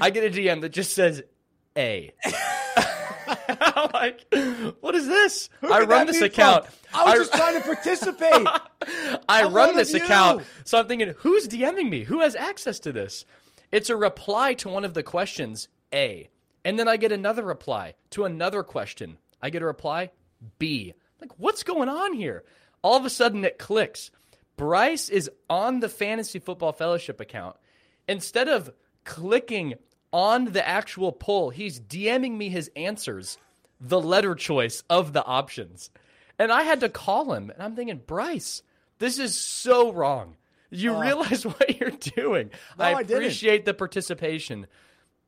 I 0.00 0.10
get 0.10 0.24
a 0.24 0.30
DM 0.30 0.60
that 0.60 0.70
just 0.70 0.94
says 0.94 1.22
a. 1.76 2.12
I'm 3.48 3.90
like, 3.94 4.26
what 4.80 4.94
is 4.94 5.06
this? 5.06 5.48
Who 5.60 5.72
I 5.72 5.80
run 5.80 6.06
this 6.06 6.20
account. 6.20 6.66
From? 6.66 7.00
I 7.00 7.04
was 7.04 7.14
I, 7.14 7.16
just 7.18 7.32
trying 7.34 7.60
to 7.60 7.66
participate. 7.74 9.22
I 9.28 9.44
run 9.44 9.76
this 9.76 9.94
account. 9.94 10.44
So 10.64 10.78
I'm 10.78 10.86
thinking, 10.86 11.14
who's 11.18 11.48
DMing 11.48 11.88
me? 11.88 12.04
Who 12.04 12.20
has 12.20 12.36
access 12.36 12.78
to 12.80 12.92
this? 12.92 13.24
It's 13.70 13.90
a 13.90 13.96
reply 13.96 14.54
to 14.54 14.68
one 14.68 14.84
of 14.84 14.94
the 14.94 15.02
questions, 15.02 15.68
A. 15.94 16.28
And 16.64 16.78
then 16.78 16.88
I 16.88 16.96
get 16.96 17.12
another 17.12 17.42
reply 17.42 17.94
to 18.10 18.24
another 18.24 18.62
question. 18.62 19.18
I 19.40 19.50
get 19.50 19.62
a 19.62 19.66
reply, 19.66 20.10
B. 20.58 20.94
Like, 21.20 21.38
what's 21.38 21.62
going 21.62 21.88
on 21.88 22.12
here? 22.12 22.44
All 22.82 22.96
of 22.96 23.04
a 23.04 23.10
sudden 23.10 23.44
it 23.44 23.58
clicks. 23.58 24.10
Bryce 24.56 25.08
is 25.08 25.30
on 25.48 25.80
the 25.80 25.88
Fantasy 25.88 26.38
Football 26.38 26.72
Fellowship 26.72 27.20
account. 27.20 27.56
Instead 28.06 28.48
of 28.48 28.70
clicking 29.04 29.74
on 30.12 30.46
the 30.46 30.66
actual 30.66 31.12
poll, 31.12 31.50
he's 31.50 31.80
DMing 31.80 32.36
me 32.36 32.48
his 32.48 32.70
answers, 32.76 33.38
the 33.80 34.00
letter 34.00 34.34
choice 34.34 34.82
of 34.90 35.12
the 35.12 35.24
options. 35.24 35.90
And 36.38 36.52
I 36.52 36.62
had 36.62 36.80
to 36.80 36.88
call 36.88 37.32
him, 37.32 37.50
and 37.50 37.62
I'm 37.62 37.76
thinking, 37.76 38.00
Bryce, 38.06 38.62
this 38.98 39.18
is 39.18 39.38
so 39.38 39.92
wrong. 39.92 40.36
You 40.70 40.94
uh, 40.94 41.00
realize 41.00 41.44
what 41.46 41.78
you're 41.78 41.90
doing. 41.90 42.50
No, 42.78 42.84
I, 42.84 42.92
I 42.94 43.00
appreciate 43.00 43.64
the 43.64 43.74
participation, 43.74 44.66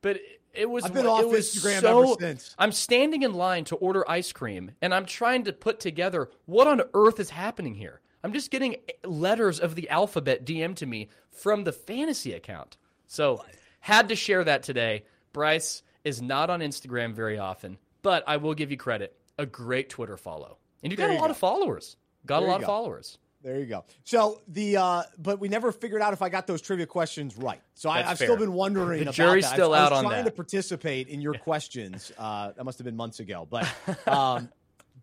but 0.02 0.18
it 0.52 0.68
was. 0.70 0.84
I've 0.84 0.94
been 0.94 1.06
off 1.06 1.24
Instagram 1.24 1.80
so, 1.80 2.02
ever 2.02 2.14
since. 2.20 2.54
I'm 2.58 2.72
standing 2.72 3.22
in 3.22 3.34
line 3.34 3.64
to 3.64 3.76
order 3.76 4.08
ice 4.08 4.32
cream, 4.32 4.72
and 4.80 4.94
I'm 4.94 5.06
trying 5.06 5.44
to 5.44 5.52
put 5.52 5.80
together 5.80 6.30
what 6.46 6.66
on 6.66 6.82
earth 6.94 7.20
is 7.20 7.30
happening 7.30 7.74
here. 7.74 8.00
I'm 8.22 8.32
just 8.32 8.50
getting 8.50 8.76
letters 9.04 9.60
of 9.60 9.74
the 9.74 9.90
alphabet 9.90 10.46
DM 10.46 10.74
to 10.76 10.86
me 10.86 11.10
from 11.30 11.64
the 11.64 11.72
fantasy 11.72 12.32
account. 12.32 12.78
So 13.06 13.44
had 13.84 14.08
to 14.08 14.16
share 14.16 14.42
that 14.42 14.62
today. 14.62 15.04
Bryce 15.34 15.82
is 16.04 16.22
not 16.22 16.48
on 16.48 16.60
Instagram 16.60 17.12
very 17.12 17.38
often, 17.38 17.76
but 18.00 18.24
I 18.26 18.38
will 18.38 18.54
give 18.54 18.70
you 18.70 18.78
credit. 18.78 19.14
A 19.36 19.44
great 19.44 19.90
Twitter 19.90 20.16
follow. 20.16 20.56
And 20.82 20.90
you 20.90 20.96
got 20.96 21.10
a 21.10 21.14
lot 21.14 21.26
go. 21.26 21.32
of 21.32 21.36
followers. 21.36 21.96
Got 22.24 22.40
there 22.40 22.48
a 22.48 22.50
lot 22.50 22.60
of 22.62 22.66
followers. 22.66 23.18
There 23.42 23.58
you 23.58 23.66
go. 23.66 23.84
So 24.04 24.40
the 24.48 24.78
uh, 24.78 25.02
but 25.18 25.38
we 25.38 25.48
never 25.48 25.70
figured 25.70 26.00
out 26.00 26.14
if 26.14 26.22
I 26.22 26.30
got 26.30 26.46
those 26.46 26.62
trivia 26.62 26.86
questions 26.86 27.36
right. 27.36 27.60
So 27.74 27.90
I, 27.90 28.00
have 28.00 28.16
still 28.16 28.38
been 28.38 28.54
wondering. 28.54 29.04
The 29.04 29.12
jury's 29.12 29.44
that. 29.44 29.52
still 29.52 29.74
I, 29.74 29.80
out 29.80 29.92
I 29.92 29.96
on 29.96 30.04
trying 30.04 30.24
that. 30.24 30.30
to 30.30 30.34
participate 30.34 31.08
in 31.08 31.20
your 31.20 31.34
questions. 31.34 32.10
Uh, 32.16 32.52
that 32.56 32.64
must 32.64 32.78
have 32.78 32.86
been 32.86 32.96
months 32.96 33.20
ago, 33.20 33.46
but 33.50 33.68
um, 34.08 34.48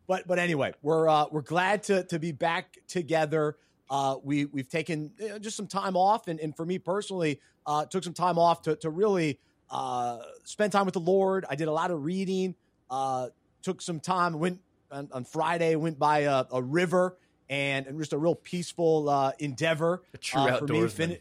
but 0.08 0.28
but 0.28 0.40
anyway, 0.40 0.74
we're 0.82 1.08
uh, 1.08 1.26
we're 1.30 1.42
glad 1.42 1.84
to 1.84 2.04
to 2.06 2.18
be 2.18 2.32
back 2.32 2.80
together. 2.88 3.58
Uh, 3.92 4.16
we 4.24 4.46
we've 4.46 4.70
taken 4.70 5.12
you 5.20 5.30
know, 5.30 5.38
just 5.38 5.58
some 5.58 5.68
time 5.68 5.98
off, 5.98 6.30
and, 6.30 6.40
and 6.40 6.56
for 6.56 6.66
me 6.66 6.80
personally, 6.80 7.42
uh, 7.66 7.86
took 7.86 8.06
some 8.06 8.14
time 8.14 8.40
off 8.40 8.62
to 8.62 8.76
to 8.78 8.90
really 8.90 9.38
uh, 9.70 10.20
spend 10.46 10.72
time 10.72 10.86
with 10.86 10.94
the 10.94 11.02
Lord. 11.02 11.46
I 11.50 11.56
did 11.56 11.68
a 11.68 11.74
lot 11.74 11.92
of 11.92 12.04
reading. 12.04 12.56
Uh, 12.90 13.28
took 13.62 13.82
some 13.82 14.00
time. 14.00 14.40
Went 14.40 14.62
on, 14.92 15.10
on 15.12 15.26
Friday. 15.26 15.76
Went 15.76 16.00
by 16.00 16.20
a, 16.20 16.46
a 16.52 16.62
river 16.62 17.18
and, 17.50 17.86
and, 17.86 18.00
just 18.00 18.14
a 18.14 18.18
real 18.18 18.34
peaceful 18.34 19.10
uh, 19.10 19.34
endeavor. 19.40 20.04
A 20.14 20.18
true 20.18 20.42
uh, 20.42 20.62
outdoorsman. 20.62 20.92
Fin- 20.92 21.18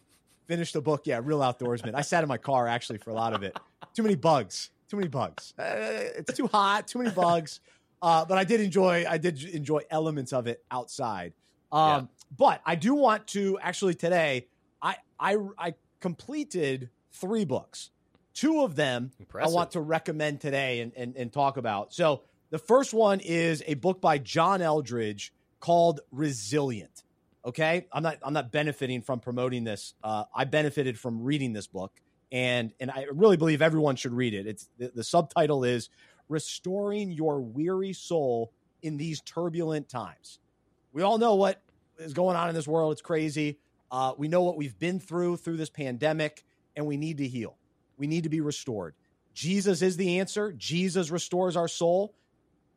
finished 0.46 0.72
the 0.74 0.80
book. 0.80 1.02
Yeah, 1.06 1.20
real 1.22 1.40
outdoorsman. 1.40 1.94
I 1.94 2.02
sat 2.02 2.22
in 2.22 2.28
my 2.28 2.38
car 2.38 2.68
actually 2.68 2.98
for 2.98 3.10
a 3.10 3.14
lot 3.14 3.32
of 3.32 3.42
it. 3.42 3.58
Too 3.94 4.04
many 4.04 4.14
bugs. 4.14 4.70
Too 4.88 4.96
many 4.96 5.08
bugs. 5.08 5.54
Uh, 5.58 5.64
it's 6.16 6.34
too 6.34 6.46
hot. 6.46 6.86
Too 6.86 7.00
many 7.00 7.10
bugs. 7.10 7.60
Uh, 8.00 8.24
but 8.24 8.38
I 8.38 8.44
did 8.44 8.60
enjoy. 8.60 9.04
I 9.08 9.18
did 9.18 9.42
enjoy 9.44 9.82
elements 9.90 10.32
of 10.32 10.46
it 10.46 10.64
outside. 10.70 11.32
Um, 11.72 11.80
yeah. 11.80 12.19
But 12.36 12.60
I 12.64 12.74
do 12.74 12.94
want 12.94 13.26
to 13.28 13.58
actually 13.60 13.94
today. 13.94 14.48
I 14.80 14.96
I 15.18 15.36
I 15.58 15.74
completed 16.00 16.90
three 17.12 17.44
books. 17.44 17.90
Two 18.34 18.62
of 18.62 18.76
them 18.76 19.10
Impressive. 19.18 19.52
I 19.52 19.54
want 19.54 19.72
to 19.72 19.80
recommend 19.80 20.40
today 20.40 20.80
and, 20.80 20.92
and, 20.96 21.16
and 21.16 21.32
talk 21.32 21.56
about. 21.56 21.92
So 21.92 22.22
the 22.50 22.58
first 22.58 22.94
one 22.94 23.20
is 23.20 23.62
a 23.66 23.74
book 23.74 24.00
by 24.00 24.18
John 24.18 24.60
Eldredge 24.60 25.30
called 25.58 26.00
Resilient. 26.10 27.04
Okay, 27.44 27.86
I'm 27.92 28.02
not 28.02 28.18
I'm 28.22 28.34
not 28.34 28.52
benefiting 28.52 29.02
from 29.02 29.20
promoting 29.20 29.64
this. 29.64 29.94
Uh, 30.02 30.24
I 30.34 30.44
benefited 30.44 30.98
from 30.98 31.22
reading 31.22 31.52
this 31.52 31.66
book, 31.66 31.92
and 32.30 32.72
and 32.80 32.90
I 32.90 33.06
really 33.12 33.36
believe 33.36 33.62
everyone 33.62 33.96
should 33.96 34.12
read 34.12 34.34
it. 34.34 34.46
It's 34.46 34.68
the, 34.78 34.92
the 34.94 35.04
subtitle 35.04 35.64
is 35.64 35.88
"Restoring 36.28 37.10
Your 37.10 37.40
Weary 37.40 37.94
Soul 37.94 38.52
in 38.82 38.98
These 38.98 39.22
Turbulent 39.22 39.88
Times." 39.88 40.38
We 40.92 41.02
all 41.02 41.16
know 41.16 41.34
what 41.34 41.62
is 42.00 42.14
going 42.14 42.36
on 42.36 42.48
in 42.48 42.54
this 42.54 42.66
world. 42.66 42.92
It's 42.92 43.02
crazy. 43.02 43.58
Uh, 43.90 44.12
we 44.16 44.28
know 44.28 44.42
what 44.42 44.56
we've 44.56 44.78
been 44.78 45.00
through 45.00 45.36
through 45.36 45.56
this 45.56 45.70
pandemic, 45.70 46.44
and 46.76 46.86
we 46.86 46.96
need 46.96 47.18
to 47.18 47.28
heal. 47.28 47.56
We 47.98 48.06
need 48.06 48.24
to 48.24 48.28
be 48.28 48.40
restored. 48.40 48.94
Jesus 49.34 49.82
is 49.82 49.96
the 49.96 50.18
answer. 50.20 50.52
Jesus 50.52 51.10
restores 51.10 51.56
our 51.56 51.68
soul. 51.68 52.14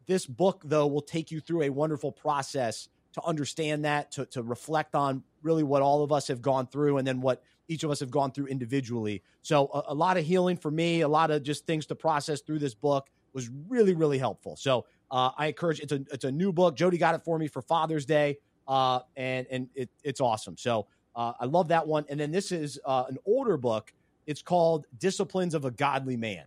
This 0.05 0.25
book, 0.25 0.61
though, 0.65 0.87
will 0.87 1.01
take 1.01 1.31
you 1.31 1.39
through 1.39 1.63
a 1.63 1.69
wonderful 1.69 2.11
process 2.11 2.89
to 3.13 3.23
understand 3.23 3.85
that, 3.85 4.11
to, 4.11 4.25
to 4.27 4.43
reflect 4.43 4.95
on 4.95 5.23
really 5.41 5.63
what 5.63 5.81
all 5.81 6.03
of 6.03 6.11
us 6.11 6.27
have 6.27 6.41
gone 6.41 6.67
through, 6.67 6.97
and 6.97 7.07
then 7.07 7.21
what 7.21 7.43
each 7.67 7.83
of 7.83 7.91
us 7.91 7.99
have 7.99 8.11
gone 8.11 8.31
through 8.31 8.47
individually. 8.47 9.23
So, 9.43 9.69
a, 9.73 9.93
a 9.93 9.93
lot 9.93 10.17
of 10.17 10.25
healing 10.25 10.57
for 10.57 10.71
me, 10.71 11.01
a 11.01 11.07
lot 11.07 11.31
of 11.31 11.43
just 11.43 11.65
things 11.65 11.85
to 11.87 11.95
process 11.95 12.41
through 12.41 12.59
this 12.59 12.73
book 12.73 13.07
was 13.33 13.49
really, 13.67 13.93
really 13.93 14.17
helpful. 14.17 14.55
So, 14.55 14.85
uh, 15.11 15.31
I 15.37 15.47
encourage 15.47 15.79
it's 15.79 15.91
a 15.91 16.01
it's 16.11 16.25
a 16.25 16.31
new 16.31 16.51
book. 16.51 16.75
Jody 16.75 16.97
got 16.97 17.15
it 17.15 17.23
for 17.23 17.37
me 17.37 17.47
for 17.47 17.61
Father's 17.61 18.05
Day, 18.05 18.39
uh, 18.67 18.99
and 19.15 19.47
and 19.49 19.69
it, 19.75 19.89
it's 20.03 20.21
awesome. 20.21 20.57
So, 20.57 20.87
uh, 21.15 21.33
I 21.39 21.45
love 21.45 21.69
that 21.69 21.87
one. 21.87 22.05
And 22.09 22.19
then 22.19 22.31
this 22.31 22.51
is 22.51 22.79
uh, 22.85 23.05
an 23.07 23.17
older 23.25 23.57
book. 23.57 23.93
It's 24.25 24.41
called 24.41 24.85
Disciplines 24.97 25.53
of 25.53 25.65
a 25.65 25.71
Godly 25.71 26.17
Man. 26.17 26.45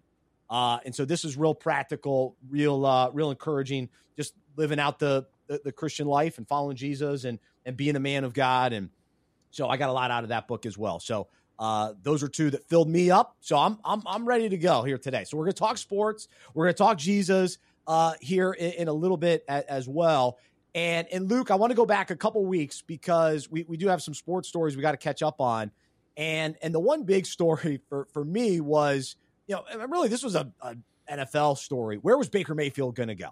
Uh, 0.49 0.79
and 0.85 0.95
so 0.95 1.05
this 1.05 1.25
is 1.25 1.37
real 1.37 1.55
practical, 1.55 2.37
real, 2.49 2.87
uh, 2.87 3.11
real 3.11 3.31
encouraging, 3.31 3.89
just 4.17 4.35
living 4.57 4.79
out 4.79 4.99
the, 4.99 5.27
the, 5.49 5.61
the 5.65 5.73
Christian 5.73 6.07
life 6.07 6.39
and 6.39 6.47
following 6.49 6.77
Jesus 6.77 7.25
and 7.25 7.39
and 7.65 7.77
being 7.77 7.97
a 7.97 8.01
man 8.01 8.25
of 8.25 8.33
God. 8.33 8.73
And 8.73 8.91
so 9.51 9.69
I 9.69 9.77
got 9.77 9.91
a 9.91 9.93
lot 9.93 10.11
out 10.11 10.23
of 10.23 10.29
that 10.29 10.47
book 10.47 10.67
as 10.67 10.79
well. 10.79 11.01
So 11.01 11.27
uh, 11.59 11.95
those 12.03 12.23
are 12.23 12.29
two 12.29 12.51
that 12.51 12.69
filled 12.69 12.89
me 12.89 13.11
up. 13.11 13.37
So 13.41 13.57
I'm 13.57 13.79
I'm 13.85 14.03
I'm 14.07 14.25
ready 14.25 14.49
to 14.49 14.57
go 14.57 14.83
here 14.83 14.99
today. 14.99 15.25
So 15.25 15.37
we're 15.37 15.45
gonna 15.45 15.55
talk 15.55 15.79
sports. 15.79 16.29
We're 16.55 16.67
gonna 16.67 16.75
talk 16.75 16.99
Jesus 16.99 17.59
uh, 17.87 18.15
here 18.21 18.53
in, 18.53 18.73
in, 18.73 18.89
a 18.89 18.93
little 18.93 19.17
bit 19.17 19.45
as 19.49 19.89
well. 19.89 20.39
And 20.76 21.09
and 21.11 21.28
Luke, 21.28 21.50
I 21.50 21.56
want 21.56 21.71
to 21.73 21.75
go 21.75 21.87
back 21.87 22.11
a 22.11 22.16
couple 22.16 22.45
weeks 22.45 22.83
because 22.83 23.50
we 23.50 23.64
we 23.64 23.76
do 23.76 23.88
have 23.88 24.02
some 24.02 24.14
sports 24.14 24.47
stories 24.47 24.76
we 24.76 24.83
got 24.83 24.92
to 24.92 24.99
catch 24.99 25.23
up 25.23 25.40
on. 25.40 25.73
And 26.16 26.54
and 26.62 26.73
the 26.73 26.80
one 26.80 27.02
big 27.02 27.26
story 27.37 27.80
for 27.88 28.06
for 28.12 28.25
me 28.25 28.61
was 28.61 29.16
you 29.47 29.56
know, 29.56 29.87
really, 29.87 30.09
this 30.09 30.23
was 30.23 30.35
a, 30.35 30.52
a 30.61 30.76
NFL 31.11 31.59
story. 31.59 31.97
Where 31.97 32.18
was 32.18 32.28
Baker 32.28 32.54
Mayfield 32.54 32.95
going 32.95 33.09
to 33.09 33.14
go? 33.14 33.28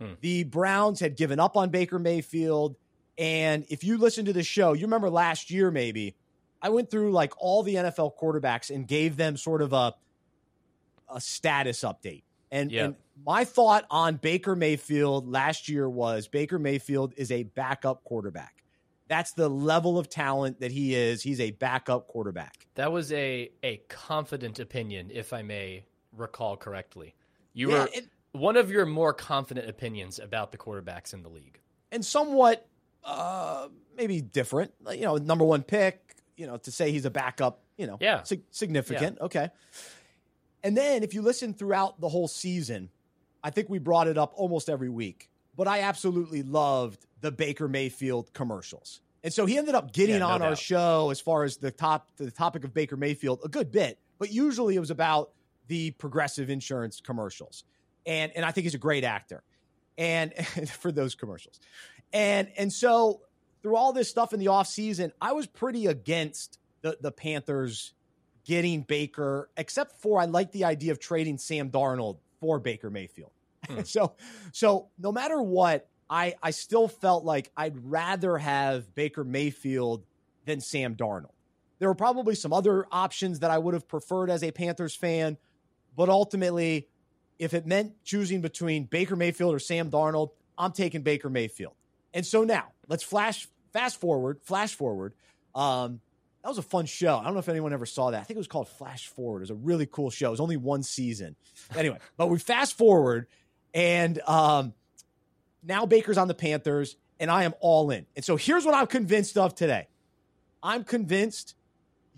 Hmm. 0.00 0.12
The 0.20 0.44
Browns 0.44 1.00
had 1.00 1.16
given 1.16 1.40
up 1.40 1.56
on 1.56 1.70
Baker 1.70 1.98
Mayfield. 1.98 2.76
And 3.16 3.64
if 3.68 3.84
you 3.84 3.96
listen 3.96 4.24
to 4.26 4.32
the 4.32 4.42
show, 4.42 4.72
you 4.72 4.82
remember 4.82 5.08
last 5.08 5.50
year, 5.50 5.70
maybe 5.70 6.14
I 6.60 6.68
went 6.68 6.90
through 6.90 7.12
like 7.12 7.32
all 7.38 7.62
the 7.62 7.76
NFL 7.76 8.12
quarterbacks 8.20 8.74
and 8.74 8.86
gave 8.86 9.16
them 9.16 9.36
sort 9.36 9.62
of 9.62 9.72
a, 9.72 9.94
a 11.08 11.20
status 11.20 11.82
update. 11.82 12.24
And, 12.50 12.70
and 12.86 12.96
my 13.22 13.44
thought 13.44 13.84
on 13.90 14.16
Baker 14.16 14.56
Mayfield 14.56 15.28
last 15.28 15.68
year 15.68 15.88
was 15.88 16.28
Baker 16.28 16.58
Mayfield 16.58 17.14
is 17.16 17.30
a 17.30 17.44
backup 17.44 18.04
quarterback. 18.04 18.64
That's 19.06 19.32
the 19.32 19.48
level 19.48 19.98
of 19.98 20.08
talent 20.08 20.60
that 20.60 20.72
he 20.72 20.94
is. 20.94 21.22
He's 21.22 21.40
a 21.40 21.50
backup 21.52 22.08
quarterback. 22.08 22.66
That 22.74 22.90
was 22.90 23.12
a 23.12 23.50
a 23.62 23.82
confident 23.88 24.58
opinion, 24.58 25.10
if 25.12 25.32
I 25.32 25.42
may 25.42 25.84
recall 26.12 26.56
correctly. 26.56 27.14
You 27.52 27.70
yeah, 27.70 27.82
were 27.82 27.88
it, 27.92 28.08
one 28.32 28.56
of 28.56 28.70
your 28.70 28.86
more 28.86 29.12
confident 29.12 29.68
opinions 29.68 30.18
about 30.18 30.52
the 30.52 30.58
quarterbacks 30.58 31.12
in 31.12 31.22
the 31.22 31.28
league, 31.28 31.60
and 31.92 32.04
somewhat 32.04 32.66
uh, 33.04 33.68
maybe 33.96 34.20
different. 34.20 34.72
You 34.90 35.02
know, 35.02 35.16
number 35.16 35.44
one 35.44 35.62
pick. 35.62 36.00
You 36.36 36.46
know, 36.46 36.56
to 36.56 36.72
say 36.72 36.90
he's 36.90 37.04
a 37.04 37.10
backup. 37.10 37.60
You 37.76 37.86
know, 37.86 37.98
yeah, 38.00 38.22
sig- 38.22 38.44
significant. 38.50 39.18
Yeah. 39.20 39.26
Okay. 39.26 39.50
And 40.64 40.74
then 40.74 41.02
if 41.02 41.12
you 41.12 41.20
listen 41.20 41.52
throughout 41.52 42.00
the 42.00 42.08
whole 42.08 42.26
season, 42.26 42.88
I 43.44 43.50
think 43.50 43.68
we 43.68 43.78
brought 43.78 44.08
it 44.08 44.18
up 44.18 44.32
almost 44.34 44.68
every 44.68 44.88
week 44.88 45.30
but 45.56 45.68
I 45.68 45.80
absolutely 45.80 46.42
loved 46.42 47.06
the 47.20 47.30
Baker 47.30 47.68
Mayfield 47.68 48.32
commercials. 48.32 49.00
And 49.22 49.32
so 49.32 49.46
he 49.46 49.56
ended 49.56 49.74
up 49.74 49.92
getting 49.92 50.16
yeah, 50.16 50.20
no 50.20 50.28
on 50.28 50.40
doubt. 50.40 50.50
our 50.50 50.56
show 50.56 51.10
as 51.10 51.20
far 51.20 51.44
as 51.44 51.56
the 51.56 51.70
top 51.70 52.08
the 52.16 52.30
topic 52.30 52.64
of 52.64 52.74
Baker 52.74 52.96
Mayfield 52.96 53.40
a 53.44 53.48
good 53.48 53.72
bit, 53.72 53.98
but 54.18 54.30
usually 54.30 54.76
it 54.76 54.80
was 54.80 54.90
about 54.90 55.30
the 55.68 55.92
progressive 55.92 56.50
insurance 56.50 57.00
commercials. 57.00 57.64
And 58.04 58.32
and 58.34 58.44
I 58.44 58.50
think 58.50 58.64
he's 58.64 58.74
a 58.74 58.78
great 58.78 59.04
actor. 59.04 59.42
And, 59.96 60.32
and 60.56 60.68
for 60.80 60.92
those 60.92 61.14
commercials. 61.14 61.60
And 62.12 62.48
and 62.58 62.72
so 62.72 63.22
through 63.62 63.76
all 63.76 63.94
this 63.94 64.10
stuff 64.10 64.34
in 64.34 64.40
the 64.40 64.46
offseason, 64.46 65.12
I 65.20 65.32
was 65.32 65.46
pretty 65.46 65.86
against 65.86 66.58
the 66.82 66.98
the 67.00 67.12
Panthers 67.12 67.94
getting 68.44 68.82
Baker, 68.82 69.48
except 69.56 70.02
for 70.02 70.20
I 70.20 70.26
like 70.26 70.52
the 70.52 70.64
idea 70.64 70.92
of 70.92 70.98
trading 70.98 71.38
Sam 71.38 71.70
Darnold 71.70 72.18
for 72.40 72.58
Baker 72.58 72.90
Mayfield. 72.90 73.30
Hmm. 73.66 73.80
so, 73.84 74.14
so 74.52 74.88
no 74.98 75.12
matter 75.12 75.40
what, 75.40 75.88
I 76.08 76.34
I 76.42 76.50
still 76.50 76.88
felt 76.88 77.24
like 77.24 77.50
I'd 77.56 77.76
rather 77.84 78.38
have 78.38 78.94
Baker 78.94 79.24
Mayfield 79.24 80.04
than 80.44 80.60
Sam 80.60 80.94
Darnold. 80.94 81.32
There 81.78 81.88
were 81.88 81.94
probably 81.94 82.34
some 82.34 82.52
other 82.52 82.86
options 82.92 83.40
that 83.40 83.50
I 83.50 83.58
would 83.58 83.74
have 83.74 83.88
preferred 83.88 84.30
as 84.30 84.42
a 84.42 84.50
Panthers 84.50 84.94
fan, 84.94 85.36
but 85.96 86.08
ultimately, 86.08 86.88
if 87.38 87.54
it 87.54 87.66
meant 87.66 87.92
choosing 88.04 88.40
between 88.40 88.84
Baker 88.84 89.16
Mayfield 89.16 89.54
or 89.54 89.58
Sam 89.58 89.90
Darnold, 89.90 90.30
I'm 90.56 90.72
taking 90.72 91.02
Baker 91.02 91.28
Mayfield. 91.30 91.74
And 92.12 92.24
so 92.24 92.44
now 92.44 92.68
let's 92.88 93.02
flash 93.02 93.48
fast 93.72 94.00
forward, 94.00 94.38
flash 94.44 94.74
forward. 94.74 95.14
Um, 95.54 96.00
that 96.42 96.48
was 96.48 96.58
a 96.58 96.62
fun 96.62 96.84
show. 96.84 97.16
I 97.16 97.24
don't 97.24 97.32
know 97.32 97.40
if 97.40 97.48
anyone 97.48 97.72
ever 97.72 97.86
saw 97.86 98.10
that. 98.10 98.20
I 98.20 98.24
think 98.24 98.36
it 98.36 98.38
was 98.38 98.48
called 98.48 98.68
Flash 98.68 99.06
Forward. 99.08 99.38
It 99.38 99.44
was 99.44 99.50
a 99.50 99.54
really 99.54 99.86
cool 99.86 100.10
show. 100.10 100.28
It 100.28 100.32
was 100.32 100.40
only 100.40 100.58
one 100.58 100.82
season. 100.82 101.36
Anyway, 101.74 101.96
but 102.18 102.26
we 102.26 102.38
fast 102.38 102.76
forward 102.76 103.28
and 103.74 104.20
um, 104.20 104.72
now 105.62 105.84
Baker's 105.84 106.16
on 106.16 106.28
the 106.28 106.34
Panthers, 106.34 106.96
and 107.18 107.30
I 107.30 107.44
am 107.44 107.54
all 107.60 107.90
in. 107.90 108.06
And 108.16 108.24
so 108.24 108.36
here's 108.36 108.64
what 108.64 108.74
I'm 108.74 108.86
convinced 108.86 109.36
of 109.36 109.54
today 109.54 109.88
I'm 110.62 110.84
convinced 110.84 111.54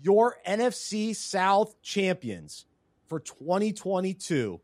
your 0.01 0.37
NFC 0.47 1.15
South 1.15 1.81
champions 1.81 2.65
for 3.07 3.19
2022 3.19 4.61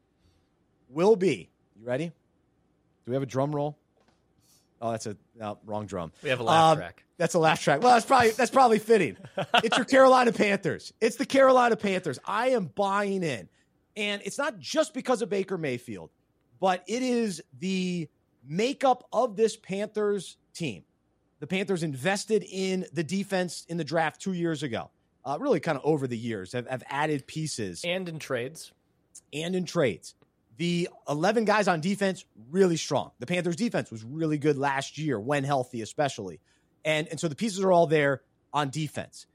will 0.89 1.15
be. 1.15 1.49
You 1.79 1.85
ready? 1.85 2.07
Do 2.07 3.11
we 3.11 3.13
have 3.15 3.23
a 3.23 3.27
drum 3.27 3.53
roll? 3.53 3.77
Oh, 4.81 4.91
that's 4.91 5.05
a 5.05 5.15
no, 5.35 5.57
wrong 5.65 5.85
drum. 5.85 6.11
We 6.21 6.29
have 6.29 6.41
a 6.41 6.43
laugh 6.43 6.73
um, 6.73 6.77
track. 6.77 7.03
That's 7.17 7.33
a 7.35 7.39
laugh 7.39 7.61
track. 7.61 7.81
Well, 7.81 7.93
that's 7.93 8.05
probably 8.05 8.31
that's 8.31 8.51
probably 8.51 8.79
fitting. 8.79 9.17
it's 9.63 9.77
your 9.77 9.85
Carolina 9.85 10.33
Panthers. 10.33 10.93
It's 10.99 11.15
the 11.15 11.25
Carolina 11.25 11.77
Panthers. 11.77 12.19
I 12.25 12.49
am 12.49 12.65
buying 12.65 13.23
in, 13.23 13.47
and 13.95 14.21
it's 14.25 14.37
not 14.37 14.59
just 14.59 14.93
because 14.93 15.21
of 15.21 15.29
Baker 15.29 15.57
Mayfield 15.57 16.09
but 16.59 16.83
it 16.87 17.01
is 17.03 17.41
the 17.59 18.09
makeup 18.47 19.07
of 19.11 19.35
this 19.35 19.55
Panthers 19.55 20.37
team. 20.53 20.83
The 21.39 21.47
Panthers 21.47 21.83
invested 21.83 22.45
in 22.49 22.85
the 22.93 23.03
defense 23.03 23.65
in 23.67 23.77
the 23.77 23.83
draft 23.83 24.21
two 24.21 24.33
years 24.33 24.63
ago. 24.63 24.89
Uh, 25.25 25.37
really, 25.39 25.59
kind 25.59 25.77
of 25.77 25.83
over 25.85 26.05
the 26.05 26.17
years, 26.17 26.51
have, 26.51 26.67
have 26.67 26.83
added 26.87 27.25
pieces 27.27 27.81
and 27.85 28.07
in 28.09 28.19
trades, 28.19 28.71
and 29.31 29.55
in 29.55 29.65
trades. 29.65 30.15
The 30.57 30.89
11 31.09 31.45
guys 31.45 31.67
on 31.67 31.81
defense 31.81 32.25
really 32.51 32.77
strong. 32.77 33.11
The 33.19 33.25
Panthers 33.25 33.55
defense 33.55 33.89
was 33.89 34.03
really 34.03 34.37
good 34.37 34.57
last 34.57 34.97
year 34.97 35.19
when 35.19 35.43
healthy, 35.43 35.81
especially, 35.81 36.39
and 36.85 37.07
and 37.07 37.19
so 37.19 37.27
the 37.27 37.35
pieces 37.35 37.61
are 37.61 37.71
all 37.71 37.87
there 37.87 38.21
on 38.53 38.69
defense. 38.69 39.25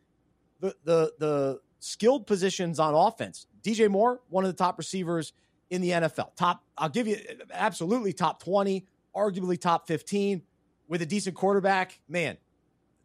The 0.61 0.75
the 0.85 1.13
the 1.19 1.61
skilled 1.81 2.27
positions 2.27 2.79
on 2.79 2.95
offense. 2.95 3.47
DJ 3.63 3.91
Moore, 3.91 4.21
one 4.29 4.45
of 4.45 4.51
the 4.51 4.57
top 4.57 4.79
receivers 4.79 5.33
in 5.71 5.81
the 5.81 5.91
NFL. 5.91 6.35
Top, 6.37 6.65
I'll 6.77 6.89
give 6.89 7.07
you 7.07 7.19
absolutely 7.53 8.13
top 8.13 8.43
20, 8.43 8.87
arguably 9.15 9.61
top 9.61 9.87
15 9.87 10.43
with 10.89 11.03
a 11.03 11.07
decent 11.07 11.37
quarterback. 11.37 12.01
Man, 12.09 12.37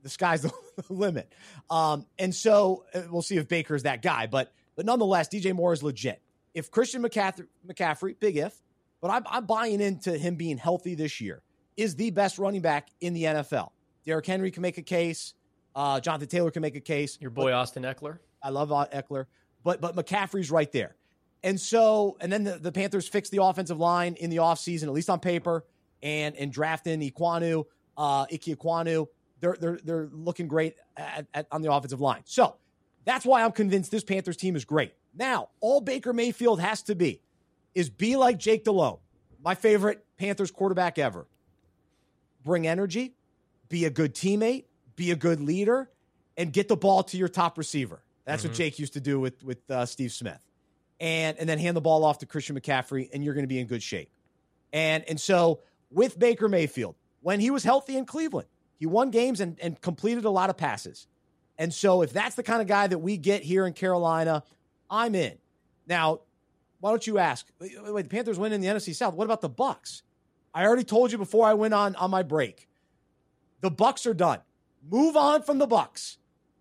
the 0.01 0.09
sky's 0.09 0.41
the 0.43 0.51
limit. 0.89 1.31
Um, 1.69 2.05
and 2.17 2.33
so 2.33 2.85
uh, 2.93 3.01
we'll 3.09 3.21
see 3.21 3.37
if 3.37 3.47
Baker's 3.47 3.83
that 3.83 4.01
guy. 4.01 4.27
But 4.27 4.53
but 4.75 4.85
nonetheless, 4.85 5.29
DJ 5.29 5.53
Moore 5.53 5.73
is 5.73 5.83
legit. 5.83 6.21
If 6.53 6.71
Christian 6.71 7.03
McCaffrey, 7.03 7.47
McCaffrey 7.67 8.19
big 8.19 8.37
if, 8.37 8.59
but 9.01 9.11
I'm, 9.11 9.23
I'm 9.27 9.45
buying 9.45 9.81
into 9.81 10.17
him 10.17 10.35
being 10.35 10.57
healthy 10.57 10.95
this 10.95 11.19
year, 11.19 11.41
is 11.77 11.95
the 11.95 12.11
best 12.11 12.37
running 12.37 12.61
back 12.61 12.89
in 13.01 13.13
the 13.13 13.23
NFL. 13.23 13.69
Derrick 14.05 14.25
Henry 14.25 14.51
can 14.51 14.61
make 14.61 14.77
a 14.77 14.83
case. 14.83 15.33
Uh, 15.75 15.99
Jonathan 15.99 16.27
Taylor 16.27 16.51
can 16.51 16.61
make 16.61 16.75
a 16.75 16.81
case. 16.81 17.17
Your 17.19 17.31
boy 17.31 17.53
Austin 17.53 17.83
Ekeler. 17.83 18.19
I 18.41 18.49
love 18.49 18.69
Ekeler, 18.69 19.25
but 19.63 19.81
but 19.81 19.95
McCaffrey's 19.95 20.51
right 20.51 20.71
there. 20.71 20.95
And 21.43 21.59
so, 21.59 22.17
and 22.21 22.31
then 22.31 22.43
the, 22.45 22.57
the 22.57 22.71
Panthers 22.71 23.07
fixed 23.07 23.31
the 23.31 23.43
offensive 23.43 23.77
line 23.77 24.15
in 24.15 24.29
the 24.29 24.37
offseason, 24.37 24.83
at 24.83 24.93
least 24.93 25.09
on 25.09 25.19
paper, 25.19 25.65
and 26.01 26.35
and 26.35 26.51
drafting 26.51 27.01
Ekwonu, 27.01 27.65
uh, 27.97 28.25
Ike 28.31 28.41
Ekwonu. 28.41 29.07
They're, 29.41 29.57
they're, 29.59 29.79
they're 29.83 30.09
looking 30.13 30.47
great 30.47 30.75
at, 30.95 31.27
at, 31.33 31.47
on 31.51 31.61
the 31.61 31.71
offensive 31.71 31.99
line. 31.99 32.21
So 32.23 32.55
that's 33.03 33.25
why 33.25 33.43
I'm 33.43 33.51
convinced 33.51 33.91
this 33.91 34.03
Panthers 34.05 34.37
team 34.37 34.55
is 34.55 34.63
great. 34.63 34.93
Now, 35.13 35.49
all 35.59 35.81
Baker 35.81 36.13
Mayfield 36.13 36.61
has 36.61 36.81
to 36.83 36.95
be 36.95 37.21
is 37.75 37.89
be 37.89 38.15
like 38.15 38.37
Jake 38.37 38.63
Delhomme, 38.63 38.99
my 39.43 39.53
favorite 39.53 40.05
Panthers 40.17 40.49
quarterback 40.49 40.97
ever. 40.97 41.27
Bring 42.45 42.67
energy, 42.67 43.15
be 43.67 43.83
a 43.83 43.89
good 43.89 44.15
teammate, 44.15 44.63
be 44.95 45.11
a 45.11 45.15
good 45.15 45.41
leader, 45.41 45.89
and 46.37 46.53
get 46.53 46.69
the 46.69 46.77
ball 46.77 47.03
to 47.03 47.17
your 47.17 47.27
top 47.27 47.57
receiver. 47.57 48.01
That's 48.23 48.43
mm-hmm. 48.43 48.49
what 48.51 48.57
Jake 48.57 48.79
used 48.79 48.93
to 48.93 49.01
do 49.01 49.19
with 49.19 49.43
with 49.43 49.69
uh, 49.69 49.85
Steve 49.85 50.13
Smith 50.13 50.39
and 51.03 51.37
and 51.37 51.49
then 51.49 51.59
hand 51.59 51.75
the 51.75 51.81
ball 51.81 52.05
off 52.05 52.19
to 52.19 52.25
Christian 52.25 52.57
McCaffrey, 52.57 53.09
and 53.13 53.23
you're 53.23 53.33
going 53.33 53.43
to 53.43 53.47
be 53.47 53.59
in 53.59 53.67
good 53.67 53.83
shape. 53.83 54.09
And 54.71 55.03
and 55.09 55.19
so 55.19 55.59
with 55.91 56.17
Baker 56.17 56.47
Mayfield, 56.47 56.95
when 57.21 57.41
he 57.41 57.51
was 57.51 57.63
healthy 57.63 57.97
in 57.97 58.05
Cleveland, 58.05 58.47
he 58.79 58.85
won 58.85 59.11
games 59.11 59.41
and, 59.41 59.59
and 59.61 59.79
completed 59.81 60.23
a 60.23 60.29
lot 60.29 60.49
of 60.49 60.55
passes. 60.55 61.07
And 61.57 61.73
so 61.73 62.01
if 62.01 62.13
that's 62.13 62.35
the 62.35 62.41
kind 62.41 62.61
of 62.61 62.67
guy 62.67 62.87
that 62.87 62.97
we 62.97 63.17
get 63.17 63.43
here 63.43 63.67
in 63.67 63.73
Carolina, 63.73 64.43
I'm 64.89 65.13
in. 65.13 65.37
Now, 65.85 66.21
why 66.79 66.91
don't 66.91 67.05
you 67.05 67.17
ask? 67.17 67.45
Wait, 67.59 68.03
the 68.03 68.09
Panthers 68.09 68.39
win 68.39 68.53
in 68.53 68.61
the 68.61 68.67
NFC 68.67 68.95
South. 68.95 69.13
What 69.13 69.25
about 69.25 69.41
the 69.41 69.49
Bucs? 69.49 70.03
I 70.53 70.65
already 70.65 70.85
told 70.85 71.11
you 71.11 71.17
before 71.17 71.45
I 71.45 71.53
went 71.53 71.73
on 71.73 71.97
on 71.97 72.11
my 72.11 72.23
break. 72.23 72.69
The 73.59 73.69
Bucs 73.69 74.05
are 74.05 74.13
done. 74.13 74.39
Move 74.89 75.17
on 75.17 75.43
from 75.43 75.57
the 75.57 75.67
Bucs. 75.67 76.17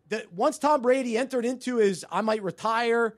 The, 0.09 0.27
once 0.35 0.59
Tom 0.59 0.83
Brady 0.83 1.17
entered 1.17 1.47
into 1.47 1.77
his 1.77 2.05
I 2.11 2.23
might 2.23 2.43
retire, 2.43 3.17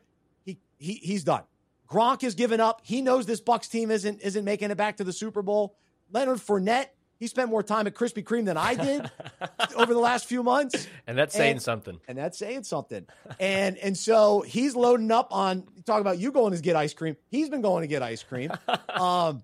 he, 0.85 0.95
he 0.95 1.07
he's 1.07 1.25
done. 1.25 1.43
Gronk 1.89 2.23
has 2.23 2.35
given 2.35 2.61
up. 2.61 2.81
He 2.83 3.03
knows 3.03 3.27
this 3.27 3.41
Bucs 3.41 3.71
team 3.71 3.91
isn't 3.91 4.21
isn't 4.23 4.45
making 4.45 4.71
it 4.71 4.77
back 4.77 4.97
to 4.99 5.05
the 5.05 5.13
Super 5.13 5.43
Bowl. 5.43 5.77
Leonard 6.11 6.39
Fournette, 6.39 6.87
he 7.19 7.27
spent 7.27 7.51
more 7.51 7.63
time 7.63 7.87
at 7.87 7.95
Krispy 7.95 8.23
Kreme 8.25 8.45
than 8.45 8.57
I 8.57 8.75
did 8.75 9.11
over 9.77 9.93
the 9.95 10.01
last 10.01 10.27
few 10.27 10.43
months. 10.43 10.87
And 11.07 11.17
that's 11.17 11.35
saying 11.35 11.53
And- 11.53 11.63
something. 11.63 12.01
And 12.09 12.17
that's 12.19 12.39
saying 12.39 12.65
something. 12.65 13.07
And 13.41 13.77
and 13.79 13.97
so 13.97 14.43
he's 14.43 14.75
loading 14.77 15.11
up 15.11 15.29
on 15.33 15.65
talk 15.87 16.01
about 16.01 16.19
you 16.19 16.33
going 16.33 16.55
to 16.55 16.61
get 16.61 16.77
ice 16.77 16.95
cream. 16.95 17.17
He's 17.31 17.49
been 17.49 17.63
going 17.63 17.83
to 17.83 17.89
get 17.89 18.03
ice 18.03 18.23
cream. 18.23 18.51
Um 18.95 19.43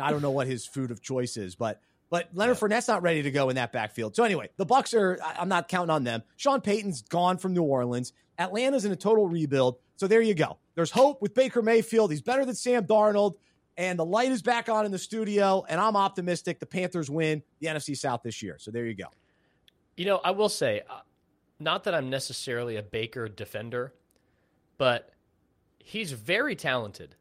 I 0.00 0.10
don't 0.12 0.22
know 0.22 0.30
what 0.30 0.46
his 0.46 0.64
food 0.64 0.90
of 0.92 1.02
choice 1.02 1.36
is, 1.36 1.56
but 1.56 1.80
but 2.10 2.28
Leonard 2.32 2.58
Fournette's 2.58 2.88
not 2.88 3.02
ready 3.02 3.22
to 3.22 3.30
go 3.30 3.48
in 3.50 3.56
that 3.56 3.72
backfield. 3.72 4.16
So 4.16 4.24
anyway, 4.24 4.48
the 4.56 4.66
Bucs 4.66 4.94
are 4.94 5.18
I'm 5.22 5.48
not 5.48 5.68
counting 5.68 5.90
on 5.90 6.04
them. 6.04 6.22
Sean 6.36 6.60
Payton's 6.60 7.02
gone 7.02 7.38
from 7.38 7.52
New 7.52 7.62
Orleans. 7.62 8.12
Atlanta's 8.38 8.84
in 8.84 8.92
a 8.92 8.96
total 8.96 9.26
rebuild. 9.28 9.78
So 9.96 10.06
there 10.06 10.22
you 10.22 10.34
go. 10.34 10.58
There's 10.74 10.90
hope 10.90 11.20
with 11.20 11.34
Baker 11.34 11.60
Mayfield. 11.60 12.10
He's 12.10 12.22
better 12.22 12.44
than 12.44 12.54
Sam 12.54 12.86
Darnold. 12.86 13.34
And 13.76 13.98
the 13.98 14.04
light 14.04 14.32
is 14.32 14.42
back 14.42 14.68
on 14.68 14.86
in 14.86 14.92
the 14.92 14.98
studio. 14.98 15.64
And 15.68 15.80
I'm 15.80 15.96
optimistic 15.96 16.60
the 16.60 16.66
Panthers 16.66 17.10
win 17.10 17.42
the 17.60 17.68
NFC 17.68 17.96
South 17.96 18.22
this 18.22 18.42
year. 18.42 18.56
So 18.58 18.70
there 18.70 18.86
you 18.86 18.94
go. 18.94 19.06
You 19.96 20.04
know, 20.04 20.20
I 20.24 20.30
will 20.30 20.48
say, 20.48 20.82
uh, 20.88 21.00
not 21.58 21.84
that 21.84 21.94
I'm 21.94 22.10
necessarily 22.10 22.76
a 22.76 22.82
Baker 22.82 23.28
defender, 23.28 23.92
but 24.78 25.10
he's 25.78 26.12
very 26.12 26.54
talented. 26.54 27.16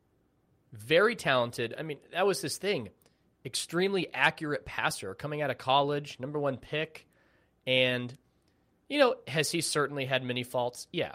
Very 0.74 1.16
talented. 1.16 1.74
I 1.78 1.84
mean, 1.84 1.98
that 2.12 2.28
was 2.28 2.42
his 2.42 2.58
thing. 2.58 2.90
Extremely 3.48 4.14
accurate 4.14 4.66
passer 4.66 5.16
coming 5.16 5.42
out 5.42 5.50
of 5.50 5.58
college, 5.58 6.18
number 6.20 6.38
one 6.38 6.58
pick. 6.58 7.08
And, 7.66 8.16
you 8.90 9.00
know, 9.00 9.16
has 9.26 9.50
he 9.50 9.62
certainly 9.62 10.04
had 10.04 10.22
many 10.22 10.44
faults? 10.44 10.86
Yeah. 10.92 11.14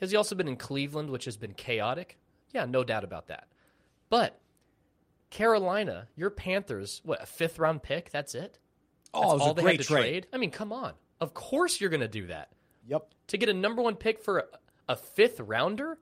Has 0.00 0.10
he 0.10 0.16
also 0.16 0.34
been 0.34 0.48
in 0.48 0.56
Cleveland, 0.56 1.10
which 1.10 1.26
has 1.26 1.36
been 1.36 1.52
chaotic? 1.52 2.16
Yeah, 2.54 2.64
no 2.64 2.84
doubt 2.84 3.04
about 3.04 3.26
that. 3.26 3.48
But 4.08 4.40
Carolina, 5.28 6.08
your 6.16 6.30
Panthers, 6.30 7.02
what, 7.04 7.22
a 7.22 7.26
fifth 7.26 7.58
round 7.58 7.82
pick? 7.82 8.10
That's 8.10 8.34
it? 8.34 8.58
Oh, 9.12 9.20
That's 9.20 9.30
it 9.30 9.34
was 9.34 9.42
all 9.42 9.54
they 9.54 9.62
had 9.62 9.78
to 9.78 9.84
trade. 9.84 10.00
trade. 10.00 10.26
I 10.32 10.38
mean, 10.38 10.50
come 10.50 10.72
on. 10.72 10.94
Of 11.20 11.34
course 11.34 11.82
you're 11.82 11.90
going 11.90 12.00
to 12.00 12.08
do 12.08 12.28
that. 12.28 12.48
Yep. 12.88 13.08
To 13.28 13.36
get 13.36 13.50
a 13.50 13.54
number 13.54 13.82
one 13.82 13.96
pick 13.96 14.20
for 14.20 14.38
a, 14.38 14.44
a 14.88 14.96
fifth 14.96 15.38
rounder? 15.38 15.98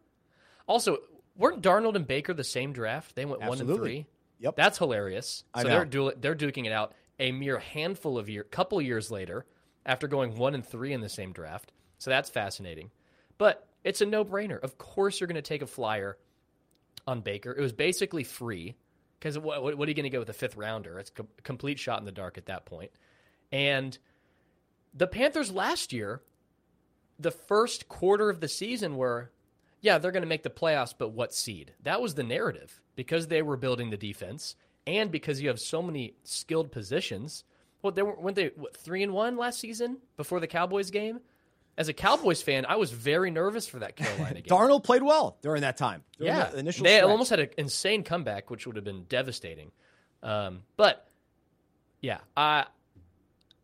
Also, 0.69 0.99
weren't 1.37 1.61
Darnold 1.61 1.97
and 1.97 2.07
Baker 2.07 2.35
the 2.35 2.45
same 2.45 2.73
draft? 2.73 3.17
They 3.17 3.25
went 3.25 3.43
one 3.43 3.61
and 3.61 3.69
three. 3.69 4.07
Yep. 4.43 4.57
That's 4.57 4.79
hilarious. 4.79 5.45
I 5.55 5.63
so 5.63 5.69
know. 5.69 5.75
they're 5.75 5.85
du- 5.85 6.13
they're 6.21 6.35
duking 6.35 6.67
it 6.67 6.73
out 6.73 6.95
a 7.21 7.31
mere 7.31 7.59
handful 7.59 8.19
of 8.19 8.29
year, 8.29 8.43
couple 8.43 8.83
years 8.83 9.11
later, 9.11 9.47
after 9.87 10.09
going 10.09 10.37
one 10.37 10.55
and 10.55 10.67
three 10.67 10.93
in 10.93 11.01
the 11.01 11.09
same 11.09 11.33
draft. 11.33 11.71
So 11.99 12.11
that's 12.11 12.29
fascinating. 12.29 12.91
But 13.39 13.69
it's 13.85 14.01
a 14.01 14.07
no 14.07 14.25
brainer. 14.25 14.61
Of 14.61 14.79
course, 14.79 15.21
you're 15.21 15.29
going 15.29 15.37
to 15.37 15.43
take 15.43 15.63
a 15.63 15.67
flyer 15.67 16.19
on 17.07 17.21
Baker. 17.21 17.53
It 17.53 17.61
was 17.61 17.73
basically 17.73 18.25
free 18.25 18.75
because 19.19 19.39
what, 19.39 19.63
what, 19.63 19.79
what 19.79 19.87
are 19.87 19.91
you 19.91 19.95
going 19.95 20.05
to 20.05 20.11
get 20.11 20.19
with 20.19 20.29
a 20.29 20.35
fifth 20.35 20.57
rounder? 20.57 20.99
It's 20.99 21.13
a 21.17 21.43
complete 21.43 21.79
shot 21.79 22.01
in 22.01 22.05
the 22.05 22.11
dark 22.11 22.37
at 22.37 22.47
that 22.47 22.67
point. 22.67 22.91
And 23.53 23.97
the 24.93 25.07
Panthers 25.07 25.53
last 25.53 25.93
year, 25.93 26.23
the 27.21 27.31
first 27.31 27.89
quarter 27.89 28.29
of 28.29 28.41
the 28.41 28.49
season 28.49 28.97
were, 28.97 29.31
yeah, 29.81 29.99
they're 29.99 30.11
going 30.11 30.25
to 30.25 30.29
make 30.29 30.43
the 30.43 30.51
playoffs, 30.51 30.95
but 30.97 31.11
what 31.11 31.33
seed? 31.33 31.75
That 31.85 32.01
was 32.01 32.15
the 32.15 32.25
narrative 32.25 32.82
because 32.97 33.29
they 33.29 33.43
were 33.43 33.57
building 33.57 33.91
the 33.91 33.97
defense 33.97 34.57
and 34.87 35.11
because 35.11 35.41
you 35.41 35.49
have 35.49 35.59
so 35.59 35.83
many 35.83 36.15
skilled 36.25 36.73
positions. 36.73 37.45
Well, 37.83 37.93
they 37.93 38.03
were, 38.03 38.15
weren't 38.15 38.37
they 38.37 38.51
what, 38.57 38.77
three 38.77 39.03
and 39.03 39.13
one 39.13 39.37
last 39.37 39.61
season 39.61 39.99
before 40.17 40.41
the 40.41 40.47
Cowboys 40.47 40.91
game? 40.91 41.21
As 41.79 41.89
a 41.89 41.95
Cowboys 41.95 42.43
fan, 42.43 42.67
I 42.67 42.77
was 42.77 42.91
very 42.91 43.31
nervous 43.31 43.67
for 43.67 43.79
that 43.79 43.97
Carolina 43.97 44.35
game. 44.43 44.45
Darnold 44.45 44.85
played 44.85 45.03
well 45.03 45.39
during 45.41 45.63
that 45.63 45.77
time. 45.79 46.03
during 46.19 46.35
Yeah, 46.35 46.51
the 46.51 46.59
initial 46.59 46.85
they 46.85 46.99
stretch. 46.99 47.11
almost 47.11 47.31
had 47.31 47.41
an 47.41 47.49
insane 47.57 48.03
comeback, 48.05 48.51
which 48.51 48.67
would 48.67 48.77
have 48.77 48.85
been 48.85 49.05
devastating. 49.05 49.73
Um, 50.23 50.63
but 50.77 51.09
yeah, 52.01 52.19
I 52.37 52.67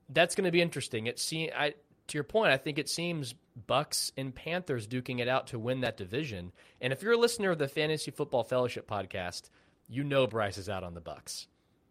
that's 0.08 0.34
going 0.34 0.46
to 0.46 0.50
be 0.50 0.62
interesting. 0.62 1.06
It 1.06 1.18
see, 1.18 1.50
I 1.50 1.74
to 2.08 2.16
your 2.16 2.24
point, 2.24 2.52
I 2.52 2.56
think 2.56 2.78
it 2.78 2.88
seems 2.88 3.34
Bucs 3.68 4.12
and 4.16 4.34
Panthers 4.34 4.86
duking 4.86 5.20
it 5.20 5.28
out 5.28 5.48
to 5.48 5.58
win 5.58 5.80
that 5.82 5.96
division. 5.96 6.52
And 6.80 6.92
if 6.92 7.02
you're 7.02 7.12
a 7.12 7.18
listener 7.18 7.50
of 7.50 7.58
the 7.58 7.68
Fantasy 7.68 8.10
Football 8.10 8.44
Fellowship 8.44 8.88
podcast, 8.88 9.50
you 9.88 10.04
know 10.04 10.26
Bryce 10.26 10.58
is 10.58 10.68
out 10.68 10.84
on 10.84 10.94
the 10.94 11.00
Bucs. 11.00 11.46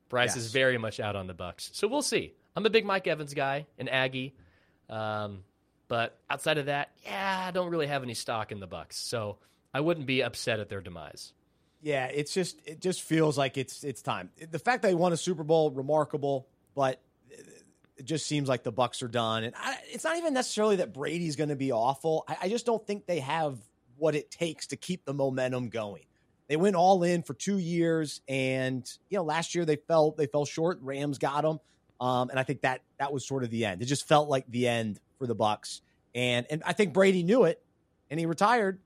Bryce 0.10 0.36
Yes. 0.36 0.46
is 0.46 0.52
very 0.52 0.78
much 0.78 1.00
out 1.00 1.16
on 1.16 1.28
the 1.28 1.34
Bucs. 1.36 1.74
So 1.74 1.88
we'll 1.88 2.02
see. 2.02 2.34
I'm 2.56 2.66
a 2.66 2.70
big 2.70 2.86
Mike 2.86 3.08
Evans 3.08 3.34
guy, 3.34 3.68
an 3.78 3.88
Aggie. 3.90 4.36
Um, 4.90 5.44
but 5.88 6.18
outside 6.30 6.58
of 6.58 6.66
that, 6.68 6.90
yeah, 7.06 7.46
I 7.48 7.52
don't 7.52 7.70
really 7.70 7.88
have 7.88 8.04
any 8.04 8.14
stock 8.14 8.52
in 8.52 8.60
the 8.60 8.68
Bucks. 8.68 8.98
So 8.98 9.38
I 9.74 9.82
wouldn't 9.82 10.06
be 10.08 10.22
upset 10.24 10.60
at 10.60 10.70
their 10.70 10.82
demise. 10.82 11.34
Yeah, 11.82 12.06
it's 12.08 12.34
just 12.34 12.60
it 12.66 12.82
just 12.82 13.04
feels 13.04 13.38
like 13.38 13.58
it's 13.58 13.84
it's 13.84 14.02
time. 14.02 14.32
The 14.50 14.58
fact 14.60 14.82
they 14.82 14.96
won 14.96 15.14
a 15.14 15.18
Super 15.18 15.44
Bowl 15.44 15.70
remarkable, 15.72 16.48
but 16.74 17.00
it 17.98 18.06
just 18.06 18.28
seems 18.28 18.48
like 18.48 18.64
the 18.64 18.74
Bucs 18.74 19.02
are 19.04 19.08
done. 19.08 19.44
And 19.44 19.54
I, 19.58 19.78
it's 19.92 20.04
not 20.04 20.18
even 20.18 20.34
necessarily 20.34 20.78
that 20.78 20.94
Brady's 20.94 21.36
going 21.36 21.50
to 21.50 21.56
be 21.56 21.72
awful. 21.72 22.26
I, 22.28 22.38
I 22.44 22.50
just 22.50 22.66
don't 22.66 22.86
think 22.86 23.06
they 23.06 23.20
have 23.20 23.58
what 23.98 24.16
it 24.16 24.30
takes 24.30 24.68
to 24.68 24.76
keep 24.76 25.06
the 25.06 25.14
momentum 25.14 25.70
going. 25.70 26.04
They 26.48 26.56
went 26.56 26.76
all 26.76 27.04
in 27.04 27.24
for 27.24 27.34
two 27.34 27.58
years, 27.58 28.22
and 28.28 28.90
you 29.10 29.18
know 29.18 29.24
last 29.24 29.54
year 29.54 29.66
they 29.66 29.76
fell 29.76 30.12
they 30.12 30.28
fell 30.28 30.46
short. 30.46 30.80
Rams 30.82 31.18
got 31.18 31.42
them, 31.42 31.60
um, 32.00 32.30
and 32.30 32.40
I 32.40 32.44
think 32.44 32.62
that 32.62 32.82
that 33.00 33.12
was 33.12 33.28
sort 33.28 33.44
of 33.44 33.50
the 33.50 33.66
end. 33.66 33.82
It 33.82 33.86
just 33.86 34.08
felt 34.08 34.30
like 34.30 34.46
the 34.48 34.68
end 34.68 35.00
for 35.18 35.28
the 35.28 35.36
Bucs, 35.36 35.82
and 36.16 36.46
and 36.50 36.64
I 36.66 36.72
think 36.72 36.94
Brady 36.94 37.24
knew 37.24 37.44
it, 37.44 37.62
and 38.10 38.18
he 38.18 38.26
retired, 38.26 38.80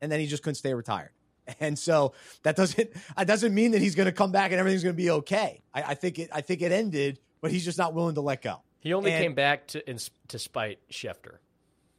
and 0.00 0.12
then 0.12 0.20
he 0.20 0.28
just 0.28 0.44
couldn't 0.44 0.56
stay 0.56 0.74
retired. 0.74 1.10
And 1.60 1.78
so 1.78 2.12
that 2.42 2.56
doesn't 2.56 2.90
that 3.16 3.26
doesn't 3.26 3.54
mean 3.54 3.70
that 3.70 3.80
he's 3.80 3.94
going 3.94 4.04
to 4.04 4.12
come 4.12 4.32
back 4.32 4.50
and 4.50 4.60
everything's 4.60 4.82
going 4.82 4.94
to 4.94 5.02
be 5.02 5.10
okay. 5.10 5.62
I, 5.72 5.82
I 5.82 5.94
think 5.94 6.18
it 6.18 6.28
I 6.30 6.42
think 6.42 6.60
it 6.60 6.72
ended, 6.72 7.20
but 7.40 7.50
he's 7.50 7.64
just 7.64 7.78
not 7.78 7.94
willing 7.94 8.14
to 8.16 8.20
let 8.20 8.42
go. 8.42 8.60
He 8.80 8.92
only 8.94 9.12
And- 9.12 9.22
came 9.22 9.34
back 9.34 9.66
to 9.68 9.90
in, 9.90 9.98
to 10.28 10.38
spite 10.38 10.78
Schefter. 10.90 11.36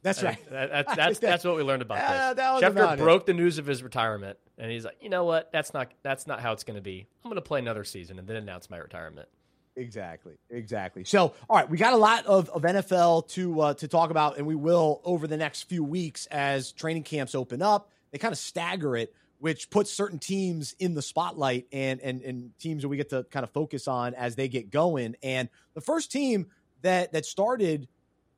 That's 0.02 0.22
I 0.22 0.26
right. 0.26 0.36
think 0.38 0.50
that- 0.50 0.70
that's 0.70 0.96
that's 0.96 1.18
that's 1.18 1.44
what 1.44 1.56
we 1.56 1.62
learned 1.62 1.82
about 1.82 1.98
Yeah, 1.98 2.32
this. 2.32 2.36
that 2.36 2.62
Schefter 2.62 2.70
about 2.82 2.98
it. 2.98 3.02
broke 3.02 3.26
the 3.26 3.34
news 3.34 3.58
of 3.58 3.66
his 3.66 3.82
retirement, 3.82 4.38
and 4.58 4.70
he's 4.70 4.84
like, 4.84 4.96
you 5.00 5.10
know 5.10 5.24
what? 5.24 5.52
That's 5.52 5.74
not 5.74 5.92
that's 6.02 6.26
not 6.26 6.40
how 6.40 6.52
it's 6.52 6.64
going 6.64 6.76
to 6.76 6.82
be. 6.82 7.06
I'm 7.24 7.28
going 7.30 7.36
to 7.36 7.42
play 7.46 7.58
another 7.58 7.84
season 7.84 8.18
and 8.18 8.26
then 8.26 8.36
announce 8.36 8.70
my 8.70 8.78
retirement. 8.78 9.28
Exactly, 9.76 10.34
exactly. 10.50 11.04
So, 11.04 11.32
all 11.48 11.56
right, 11.56 11.68
we 11.70 11.78
got 11.78 11.92
a 11.92 11.96
lot 11.96 12.26
of, 12.26 12.50
of 12.50 12.62
NFL 12.62 13.28
to 13.28 13.60
uh, 13.60 13.74
to 13.74 13.88
talk 13.88 14.10
about, 14.10 14.36
and 14.36 14.46
we 14.46 14.54
will 14.54 15.00
over 15.04 15.26
the 15.26 15.36
next 15.36 15.64
few 15.64 15.84
weeks 15.84 16.26
as 16.26 16.72
training 16.72 17.02
camps 17.04 17.34
open 17.34 17.62
up. 17.62 17.90
They 18.10 18.18
kind 18.18 18.32
of 18.32 18.38
stagger 18.38 18.96
it, 18.96 19.14
which 19.40 19.70
puts 19.70 19.90
certain 19.90 20.18
teams 20.18 20.76
in 20.78 20.94
the 20.94 21.02
spotlight 21.02 21.66
and 21.72 22.00
and 22.00 22.22
and 22.22 22.58
teams 22.58 22.82
that 22.82 22.88
we 22.88 22.96
get 22.96 23.08
to 23.08 23.24
kind 23.24 23.42
of 23.42 23.50
focus 23.50 23.88
on 23.88 24.14
as 24.14 24.36
they 24.36 24.48
get 24.48 24.70
going. 24.70 25.16
And 25.22 25.48
the 25.74 25.80
first 25.80 26.12
team 26.12 26.46
that 26.82 27.12
that 27.12 27.24
started 27.24 27.88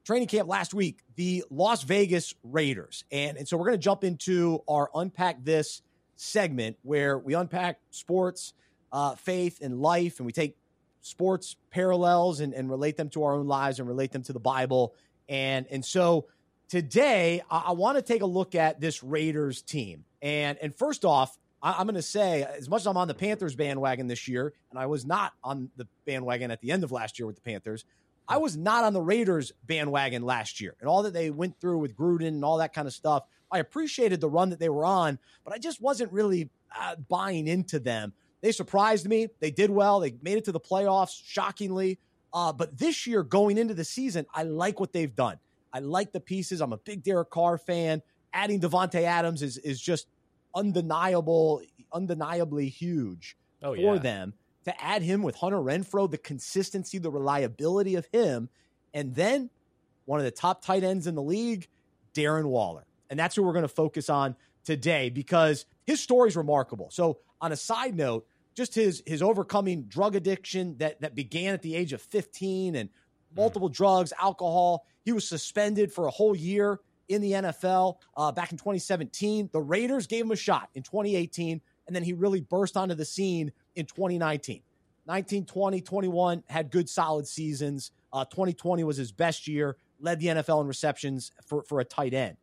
training 0.04 0.28
camp 0.28 0.48
last 0.48 0.72
week, 0.72 1.00
the 1.16 1.44
Las 1.50 1.82
Vegas 1.82 2.34
Raiders, 2.42 3.04
and 3.10 3.36
and 3.36 3.46
so 3.46 3.56
we're 3.56 3.66
going 3.66 3.78
to 3.78 3.82
jump 3.82 4.04
into 4.04 4.62
our 4.68 4.90
unpack 4.94 5.44
this 5.44 5.82
segment 6.16 6.76
where 6.82 7.18
we 7.18 7.34
unpack 7.34 7.80
sports, 7.90 8.54
uh, 8.92 9.16
faith, 9.16 9.58
and 9.60 9.80
life, 9.80 10.18
and 10.18 10.26
we 10.26 10.32
take 10.32 10.56
sports 11.00 11.56
parallels 11.70 12.38
and, 12.38 12.54
and 12.54 12.70
relate 12.70 12.96
them 12.96 13.08
to 13.10 13.24
our 13.24 13.34
own 13.34 13.48
lives 13.48 13.80
and 13.80 13.88
relate 13.88 14.12
them 14.12 14.22
to 14.22 14.32
the 14.32 14.40
Bible. 14.40 14.94
And 15.28 15.66
and 15.68 15.84
so 15.84 16.28
today 16.68 17.42
I, 17.50 17.64
I 17.66 17.72
want 17.72 17.98
to 17.98 18.02
take 18.02 18.22
a 18.22 18.26
look 18.26 18.54
at 18.54 18.80
this 18.80 19.02
Raiders 19.02 19.62
team. 19.62 20.04
And 20.22 20.56
and 20.62 20.74
first 20.74 21.04
off, 21.04 21.36
I, 21.62 21.72
I'm 21.72 21.86
going 21.86 21.96
to 21.96 22.02
say 22.02 22.44
as 22.44 22.68
much 22.68 22.82
as 22.82 22.86
I'm 22.86 22.96
on 22.96 23.08
the 23.08 23.14
Panthers 23.14 23.54
bandwagon 23.54 24.06
this 24.06 24.28
year, 24.28 24.54
and 24.70 24.78
I 24.78 24.86
was 24.86 25.04
not 25.04 25.32
on 25.44 25.70
the 25.76 25.86
bandwagon 26.06 26.50
at 26.50 26.60
the 26.60 26.70
end 26.70 26.84
of 26.84 26.92
last 26.92 27.18
year 27.18 27.26
with 27.26 27.36
the 27.36 27.42
Panthers. 27.42 27.84
I 28.28 28.36
was 28.36 28.56
not 28.56 28.84
on 28.84 28.92
the 28.92 29.00
Raiders 29.02 29.52
bandwagon 29.66 30.22
last 30.22 30.60
year 30.60 30.76
and 30.80 30.88
all 30.88 31.02
that 31.02 31.12
they 31.12 31.30
went 31.30 31.60
through 31.60 31.78
with 31.78 31.96
Gruden 31.96 32.28
and 32.28 32.44
all 32.44 32.58
that 32.58 32.72
kind 32.72 32.86
of 32.86 32.94
stuff. 32.94 33.24
I 33.50 33.58
appreciated 33.58 34.20
the 34.20 34.28
run 34.28 34.50
that 34.50 34.60
they 34.60 34.68
were 34.68 34.84
on, 34.84 35.18
but 35.44 35.52
I 35.52 35.58
just 35.58 35.82
wasn't 35.82 36.12
really 36.12 36.48
uh, 36.78 36.96
buying 37.08 37.46
into 37.46 37.78
them. 37.78 38.12
They 38.40 38.52
surprised 38.52 39.06
me. 39.06 39.28
They 39.40 39.50
did 39.50 39.70
well. 39.70 40.00
They 40.00 40.14
made 40.22 40.38
it 40.38 40.44
to 40.44 40.52
the 40.52 40.60
playoffs, 40.60 41.20
shockingly. 41.24 41.98
Uh, 42.32 42.52
but 42.52 42.78
this 42.78 43.06
year, 43.06 43.22
going 43.22 43.58
into 43.58 43.74
the 43.74 43.84
season, 43.84 44.24
I 44.34 44.44
like 44.44 44.80
what 44.80 44.92
they've 44.92 45.14
done. 45.14 45.38
I 45.72 45.80
like 45.80 46.12
the 46.12 46.20
pieces. 46.20 46.60
I'm 46.60 46.72
a 46.72 46.78
big 46.78 47.02
Derek 47.02 47.30
Carr 47.30 47.58
fan. 47.58 48.02
Adding 48.32 48.60
Davante 48.60 49.02
Adams 49.02 49.42
is 49.42 49.58
is 49.58 49.80
just 49.80 50.06
undeniable, 50.54 51.62
undeniably 51.92 52.68
huge 52.68 53.36
Oh 53.62 53.74
for 53.74 53.94
yeah, 53.94 53.98
them. 53.98 54.34
To 54.64 54.84
add 54.84 55.02
him 55.02 55.22
with 55.22 55.36
Hunter 55.36 55.58
Renfrow, 55.58 56.10
the 56.10 56.18
consistency, 56.18 56.98
the 56.98 57.10
reliability 57.10 57.96
of 57.96 58.06
him, 58.12 58.48
and 58.94 59.14
then 59.14 59.50
one 60.04 60.20
of 60.20 60.24
the 60.24 60.30
top 60.30 60.64
tight 60.64 60.84
ends 60.84 61.06
in 61.06 61.14
the 61.14 61.22
league, 61.22 61.68
Darren 62.14 62.44
Waller. 62.44 62.84
And 63.10 63.18
that's 63.18 63.36
who 63.36 63.42
we're 63.42 63.52
going 63.52 63.62
to 63.62 63.68
focus 63.68 64.08
on 64.08 64.36
today 64.64 65.10
because 65.10 65.64
his 65.86 66.00
story 66.00 66.28
is 66.28 66.36
remarkable. 66.36 66.88
So, 66.90 67.18
on 67.40 67.52
a 67.52 67.56
side 67.56 67.96
note, 67.96 68.26
just 68.54 68.74
his 68.74 69.02
his 69.06 69.22
overcoming 69.22 69.84
drug 69.84 70.14
addiction 70.14 70.76
that 70.78 71.00
that 71.00 71.14
began 71.14 71.54
at 71.54 71.62
the 71.62 71.74
age 71.74 71.92
of 71.92 72.00
15 72.02 72.76
and 72.76 72.88
multiple 73.36 73.70
mm. 73.70 73.74
drugs, 73.74 74.12
alcohol. 74.20 74.86
He 75.04 75.12
was 75.12 75.26
suspended 75.26 75.92
for 75.92 76.06
a 76.06 76.10
whole 76.10 76.36
year 76.36 76.78
in 77.08 77.20
the 77.22 77.32
NFL 77.32 77.96
uh, 78.16 78.32
back 78.32 78.52
in 78.52 78.58
2017. 78.58 79.50
The 79.52 79.60
Raiders 79.60 80.06
gave 80.06 80.24
him 80.24 80.30
a 80.30 80.36
shot 80.36 80.70
in 80.74 80.82
2018, 80.82 81.60
and 81.86 81.96
then 81.96 82.02
he 82.02 82.12
really 82.12 82.40
burst 82.40 82.76
onto 82.76 82.94
the 82.94 83.04
scene 83.04 83.52
in 83.74 83.86
2019. 83.86 84.62
19, 85.06 85.44
20, 85.44 85.80
21 85.80 86.42
had 86.48 86.70
good 86.70 86.88
solid 86.88 87.26
seasons. 87.26 87.90
Uh, 88.12 88.24
2020 88.24 88.84
was 88.84 88.96
his 88.96 89.10
best 89.10 89.48
year, 89.48 89.76
led 90.00 90.20
the 90.20 90.26
NFL 90.26 90.60
in 90.60 90.66
receptions 90.66 91.32
for, 91.44 91.62
for 91.64 91.80
a 91.80 91.84
tight 91.84 92.14
end. 92.14 92.36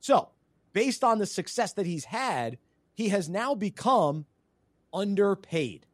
So, 0.00 0.28
based 0.72 1.02
on 1.02 1.18
the 1.18 1.26
success 1.26 1.72
that 1.72 1.86
he's 1.86 2.04
had, 2.04 2.58
he 2.94 3.08
has 3.08 3.28
now 3.28 3.54
become 3.54 4.26
underpaid. 4.92 5.86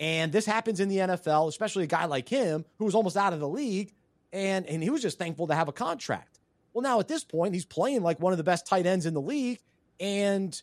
And 0.00 0.32
this 0.32 0.44
happens 0.44 0.80
in 0.80 0.88
the 0.88 0.98
NFL, 0.98 1.48
especially 1.48 1.84
a 1.84 1.86
guy 1.86 2.04
like 2.04 2.28
him 2.28 2.64
who 2.78 2.84
was 2.84 2.94
almost 2.94 3.16
out 3.16 3.32
of 3.32 3.40
the 3.40 3.48
league 3.48 3.94
and, 4.34 4.66
and 4.66 4.82
he 4.82 4.90
was 4.90 5.00
just 5.00 5.16
thankful 5.16 5.46
to 5.46 5.54
have 5.54 5.68
a 5.68 5.72
contract. 5.72 6.33
Well, 6.74 6.82
now 6.82 7.00
at 7.00 7.08
this 7.08 7.24
point, 7.24 7.54
he's 7.54 7.64
playing 7.64 8.02
like 8.02 8.20
one 8.20 8.32
of 8.32 8.36
the 8.36 8.44
best 8.44 8.66
tight 8.66 8.84
ends 8.84 9.06
in 9.06 9.14
the 9.14 9.20
league. 9.20 9.60
And, 10.00 10.60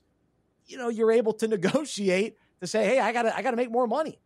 you 0.67 0.77
know, 0.77 0.89
you're 0.89 1.11
able 1.11 1.33
to 1.35 1.47
negotiate 1.47 2.37
to 2.59 2.67
say, 2.67 2.85
hey, 2.85 2.99
I 2.99 3.11
gotta 3.13 3.35
I 3.35 3.41
gotta 3.41 3.57
make 3.57 3.71
more 3.71 3.87
money. 3.87 4.19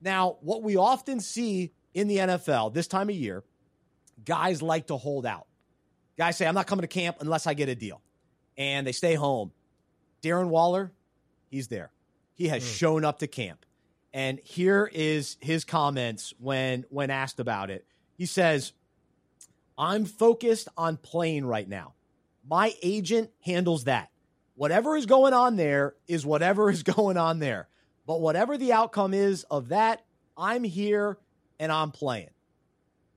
Now, 0.00 0.38
what 0.40 0.62
we 0.62 0.76
often 0.76 1.20
see 1.20 1.72
in 1.92 2.08
the 2.08 2.18
NFL 2.18 2.72
this 2.72 2.86
time 2.86 3.10
of 3.10 3.14
year, 3.14 3.44
guys 4.24 4.62
like 4.62 4.86
to 4.86 4.96
hold 4.96 5.26
out. 5.26 5.46
Guys 6.16 6.36
say, 6.36 6.46
I'm 6.46 6.54
not 6.54 6.66
coming 6.66 6.82
to 6.82 6.88
camp 6.88 7.18
unless 7.20 7.46
I 7.46 7.54
get 7.54 7.68
a 7.68 7.74
deal. 7.74 8.00
And 8.56 8.86
they 8.86 8.92
stay 8.92 9.14
home. 9.14 9.52
Darren 10.22 10.48
Waller, 10.48 10.92
he's 11.50 11.68
there. 11.68 11.90
He 12.34 12.48
has 12.48 12.62
mm. 12.62 12.78
shown 12.78 13.04
up 13.04 13.18
to 13.20 13.26
camp. 13.26 13.66
And 14.14 14.38
here 14.40 14.90
is 14.92 15.36
his 15.40 15.64
comments 15.64 16.34
when 16.38 16.84
when 16.90 17.10
asked 17.10 17.40
about 17.40 17.70
it. 17.70 17.86
He 18.16 18.26
says, 18.26 18.72
"I'm 19.82 20.04
focused 20.04 20.68
on 20.76 20.96
playing 20.96 21.44
right 21.44 21.68
now. 21.68 21.94
My 22.48 22.74
agent 22.82 23.30
handles 23.40 23.84
that. 23.84 24.10
Whatever 24.54 24.96
is 24.96 25.06
going 25.06 25.32
on 25.32 25.56
there 25.56 25.94
is 26.06 26.24
whatever 26.24 26.70
is 26.74 26.82
going 26.82 27.16
on 27.16 27.38
there. 27.40 27.68
But 28.06 28.20
whatever 28.20 28.56
the 28.56 28.72
outcome 28.72 29.14
is 29.14 29.44
of 29.44 29.68
that, 29.68 30.04
I'm 30.36 30.64
here 30.64 31.18
and 31.58 31.72
I'm 31.72 31.90
playing." 31.90 32.30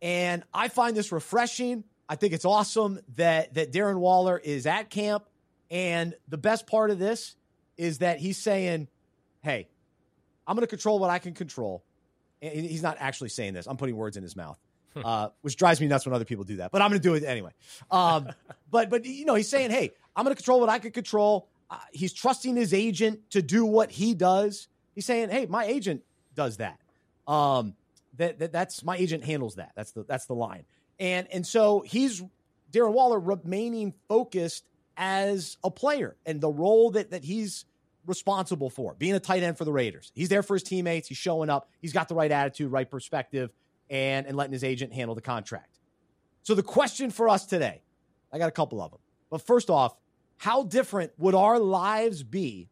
And 0.01 0.43
I 0.53 0.67
find 0.67 0.95
this 0.95 1.11
refreshing. 1.11 1.83
I 2.07 2.15
think 2.15 2.33
it's 2.33 2.45
awesome 2.45 2.99
that 3.15 3.53
that 3.53 3.71
Darren 3.71 3.97
Waller 3.97 4.37
is 4.37 4.65
at 4.65 4.89
camp. 4.89 5.25
And 5.71 6.15
the 6.27 6.37
best 6.37 6.67
part 6.67 6.91
of 6.91 6.99
this 6.99 7.35
is 7.77 7.99
that 7.99 8.19
he's 8.19 8.37
saying, 8.37 8.87
hey, 9.41 9.67
I'm 10.47 10.55
going 10.55 10.63
to 10.63 10.67
control 10.67 10.99
what 10.99 11.09
I 11.09 11.19
can 11.19 11.33
control. 11.33 11.83
And 12.41 12.65
he's 12.65 12.83
not 12.83 12.97
actually 12.99 13.29
saying 13.29 13.53
this. 13.53 13.67
I'm 13.67 13.77
putting 13.77 13.95
words 13.95 14.17
in 14.17 14.23
his 14.23 14.35
mouth. 14.35 14.59
uh, 15.03 15.29
which 15.41 15.55
drives 15.55 15.81
me 15.81 15.87
nuts 15.87 16.05
when 16.05 16.13
other 16.13 16.25
people 16.25 16.43
do 16.43 16.57
that. 16.57 16.71
But 16.71 16.81
I'm 16.81 16.89
going 16.89 17.01
to 17.01 17.07
do 17.07 17.15
it 17.15 17.23
anyway. 17.23 17.51
Um, 17.91 18.29
but 18.71 18.89
but 18.89 19.05
you 19.05 19.25
know, 19.25 19.35
he's 19.35 19.49
saying, 19.49 19.71
"Hey, 19.71 19.91
I'm 20.15 20.23
going 20.23 20.35
to 20.35 20.41
control 20.41 20.59
what 20.59 20.69
I 20.69 20.79
can 20.79 20.91
control." 20.91 21.47
Uh, 21.69 21.77
he's 21.91 22.13
trusting 22.13 22.55
his 22.55 22.73
agent 22.73 23.31
to 23.31 23.41
do 23.41 23.65
what 23.65 23.91
he 23.91 24.13
does. 24.13 24.67
He's 24.93 25.05
saying, 25.05 25.29
"Hey, 25.29 25.45
my 25.45 25.65
agent 25.65 26.03
does 26.35 26.57
that. 26.57 26.79
Um, 27.27 27.75
that, 28.17 28.39
that 28.39 28.51
that's 28.51 28.83
my 28.83 28.95
agent 28.97 29.23
handles 29.23 29.55
that. 29.55 29.71
That's 29.75 29.91
the 29.91 30.03
that's 30.03 30.25
the 30.25 30.35
line." 30.35 30.65
And 30.99 31.27
and 31.31 31.45
so 31.45 31.81
he's 31.81 32.23
Darren 32.71 32.93
Waller 32.93 33.19
remaining 33.19 33.93
focused 34.07 34.65
as 34.97 35.57
a 35.63 35.69
player 35.69 36.15
and 36.25 36.39
the 36.39 36.49
role 36.49 36.91
that 36.91 37.11
that 37.11 37.23
he's 37.23 37.65
responsible 38.05 38.69
for, 38.69 38.95
being 38.95 39.13
a 39.13 39.19
tight 39.19 39.43
end 39.43 39.57
for 39.57 39.65
the 39.65 39.71
Raiders. 39.71 40.11
He's 40.15 40.29
there 40.29 40.43
for 40.43 40.53
his 40.53 40.63
teammates. 40.63 41.07
He's 41.07 41.17
showing 41.17 41.49
up. 41.49 41.69
He's 41.81 41.93
got 41.93 42.07
the 42.07 42.15
right 42.15 42.31
attitude, 42.31 42.71
right 42.71 42.89
perspective, 42.89 43.51
and, 43.89 44.25
and 44.25 44.35
letting 44.35 44.53
his 44.53 44.63
agent 44.63 44.93
handle 44.93 45.15
the 45.15 45.21
contract. 45.21 45.79
So 46.43 46.55
the 46.55 46.63
question 46.63 47.11
for 47.11 47.29
us 47.29 47.45
today, 47.45 47.81
I 48.31 48.37
got 48.37 48.49
a 48.49 48.51
couple 48.51 48.81
of 48.81 48.91
them. 48.91 48.99
But 49.29 49.41
first 49.41 49.69
off, 49.69 49.95
how 50.37 50.63
different 50.63 51.11
would 51.17 51.35
our 51.35 51.59
lives 51.59 52.23
be 52.23 52.69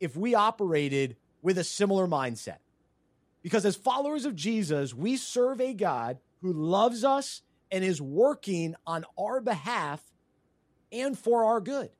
if 0.00 0.16
we 0.16 0.34
operated 0.34 1.16
with 1.42 1.58
a 1.58 1.64
similar 1.64 2.06
mindset? 2.06 2.58
Because 3.42 3.64
as 3.64 3.76
followers 3.76 4.24
of 4.24 4.34
Jesus, 4.34 4.94
we 4.94 5.16
serve 5.16 5.60
a 5.60 5.74
God 5.74 6.18
who 6.40 6.52
loves 6.52 7.04
us 7.04 7.42
and 7.70 7.84
is 7.84 8.00
working 8.00 8.74
on 8.86 9.04
our 9.18 9.40
behalf 9.40 10.02
and 10.90 11.18
for 11.18 11.44
our 11.44 11.60
good. 11.60 11.90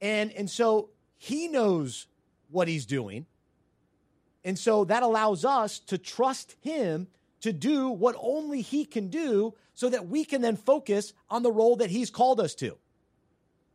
And, 0.00 0.32
and 0.32 0.50
so 0.50 0.90
he 1.16 1.48
knows 1.48 2.06
what 2.50 2.68
he's 2.68 2.86
doing. 2.86 3.26
And 4.44 4.58
so 4.58 4.84
that 4.84 5.02
allows 5.02 5.44
us 5.44 5.78
to 5.80 5.96
trust 5.96 6.56
him 6.60 7.06
to 7.44 7.52
do 7.52 7.90
what 7.90 8.16
only 8.18 8.62
he 8.62 8.86
can 8.86 9.08
do 9.08 9.52
so 9.74 9.90
that 9.90 10.08
we 10.08 10.24
can 10.24 10.40
then 10.40 10.56
focus 10.56 11.12
on 11.28 11.42
the 11.42 11.52
role 11.52 11.76
that 11.76 11.90
he's 11.90 12.08
called 12.08 12.40
us 12.40 12.54
to. 12.54 12.78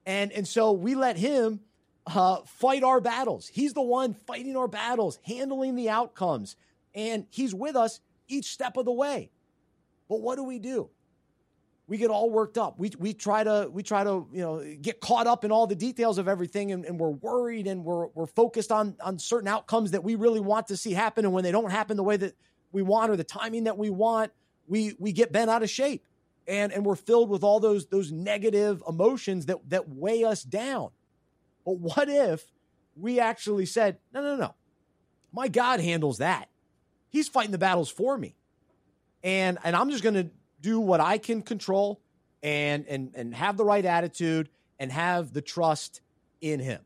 And, 0.07 0.31
and 0.31 0.47
so 0.47 0.71
we 0.71 0.95
let 0.95 1.17
him 1.17 1.59
uh, 2.07 2.37
fight 2.47 2.83
our 2.83 2.99
battles. 2.99 3.47
He's 3.47 3.73
the 3.73 3.83
one 3.83 4.15
fighting 4.15 4.57
our 4.57 4.67
battles, 4.67 5.19
handling 5.23 5.75
the 5.75 5.91
outcomes, 5.91 6.55
and 6.95 7.27
he's 7.29 7.53
with 7.53 7.75
us 7.75 7.99
each 8.27 8.51
step 8.51 8.75
of 8.75 8.85
the 8.85 8.91
way. 8.91 9.29
But 10.07 10.21
what 10.21 10.37
do 10.37 10.43
we 10.43 10.57
do? 10.57 10.89
we 11.85 11.97
get 11.97 12.11
all 12.11 12.29
worked 12.29 12.59
up. 12.59 12.77
We, 12.77 12.91
we 12.99 13.13
try 13.13 13.43
to 13.43 13.67
we 13.73 13.81
try 13.81 14.03
to 14.03 14.27
you 14.31 14.41
know 14.41 14.63
get 14.79 15.01
caught 15.01 15.25
up 15.25 15.43
in 15.43 15.51
all 15.51 15.65
the 15.65 15.75
details 15.75 16.19
of 16.19 16.27
everything, 16.27 16.71
and, 16.71 16.85
and, 16.85 16.99
we're 16.99 17.09
worried 17.09 17.65
and 17.65 17.83
we're 17.83 18.05
we're 18.13 18.27
focused 18.27 18.71
on 18.71 18.95
on 19.01 19.17
certain 19.17 19.47
outcomes 19.47 19.91
that 19.91 20.03
we 20.03 20.13
really 20.13 20.39
want 20.39 20.67
to 20.67 20.77
see 20.77 20.93
happen. 20.93 21.25
And 21.25 21.33
when 21.33 21.43
they 21.43 21.51
don't 21.51 21.71
happen 21.71 21.97
the 21.97 22.03
way 22.03 22.15
that 22.15 22.35
we 22.71 22.81
want 22.81 23.11
or 23.11 23.15
the 23.15 23.23
timing 23.23 23.65
that 23.65 23.77
we 23.77 23.89
want, 23.89 24.31
we 24.67 24.95
we 24.99 25.11
get 25.11 25.31
bent 25.31 25.49
out 25.49 25.63
of 25.63 25.69
shape, 25.69 26.05
and 26.47 26.71
and 26.71 26.85
we're 26.85 26.95
filled 26.95 27.29
with 27.29 27.43
all 27.43 27.59
those 27.59 27.87
those 27.87 28.11
negative 28.11 28.83
emotions 28.87 29.47
that 29.47 29.57
that 29.69 29.89
weigh 29.89 30.23
us 30.23 30.43
down. 30.43 30.89
But 31.65 31.79
what 31.79 32.09
if 32.09 32.45
we 32.95 33.19
actually 33.19 33.65
said, 33.65 33.97
no, 34.13 34.21
no, 34.21 34.35
no, 34.35 34.55
my 35.31 35.47
God 35.47 35.79
handles 35.79 36.17
that. 36.17 36.49
He's 37.09 37.27
fighting 37.27 37.51
the 37.51 37.57
battles 37.57 37.89
for 37.89 38.17
me, 38.17 38.35
and 39.23 39.57
and 39.63 39.75
I'm 39.75 39.89
just 39.89 40.03
going 40.03 40.15
to 40.15 40.29
do 40.61 40.79
what 40.79 40.99
I 40.99 41.17
can 41.17 41.41
control 41.41 42.01
and 42.43 42.85
and 42.87 43.11
and 43.15 43.33
have 43.33 43.57
the 43.57 43.65
right 43.65 43.85
attitude 43.85 44.49
and 44.79 44.91
have 44.91 45.33
the 45.33 45.41
trust 45.41 46.01
in 46.41 46.59
him. 46.59 46.81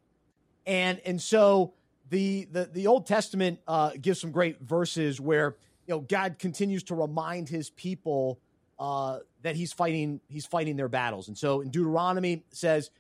And 0.66 1.02
and 1.06 1.22
so 1.22 1.74
the 2.10 2.48
the 2.52 2.70
the 2.72 2.88
Old 2.88 3.06
Testament 3.06 3.60
uh, 3.68 3.92
gives 4.00 4.20
some 4.22 4.32
great 4.32 4.62
verses 4.62 5.20
where 5.20 5.58
you 5.88 5.94
know 5.94 6.00
God 6.02 6.38
continues 6.40 6.84
to 6.84 6.96
remind 6.96 7.50
His 7.50 7.70
people 7.70 8.40
uh, 8.80 9.20
that 9.42 9.56
He's 9.56 9.74
fighting 9.74 10.20
He's 10.28 10.46
fighting 10.46 10.76
their 10.76 10.90
battles. 10.90 11.28
And 11.28 11.38
so 11.38 11.62
in 11.62 11.70
Deuteronomy 11.70 12.44
says, 12.52 12.92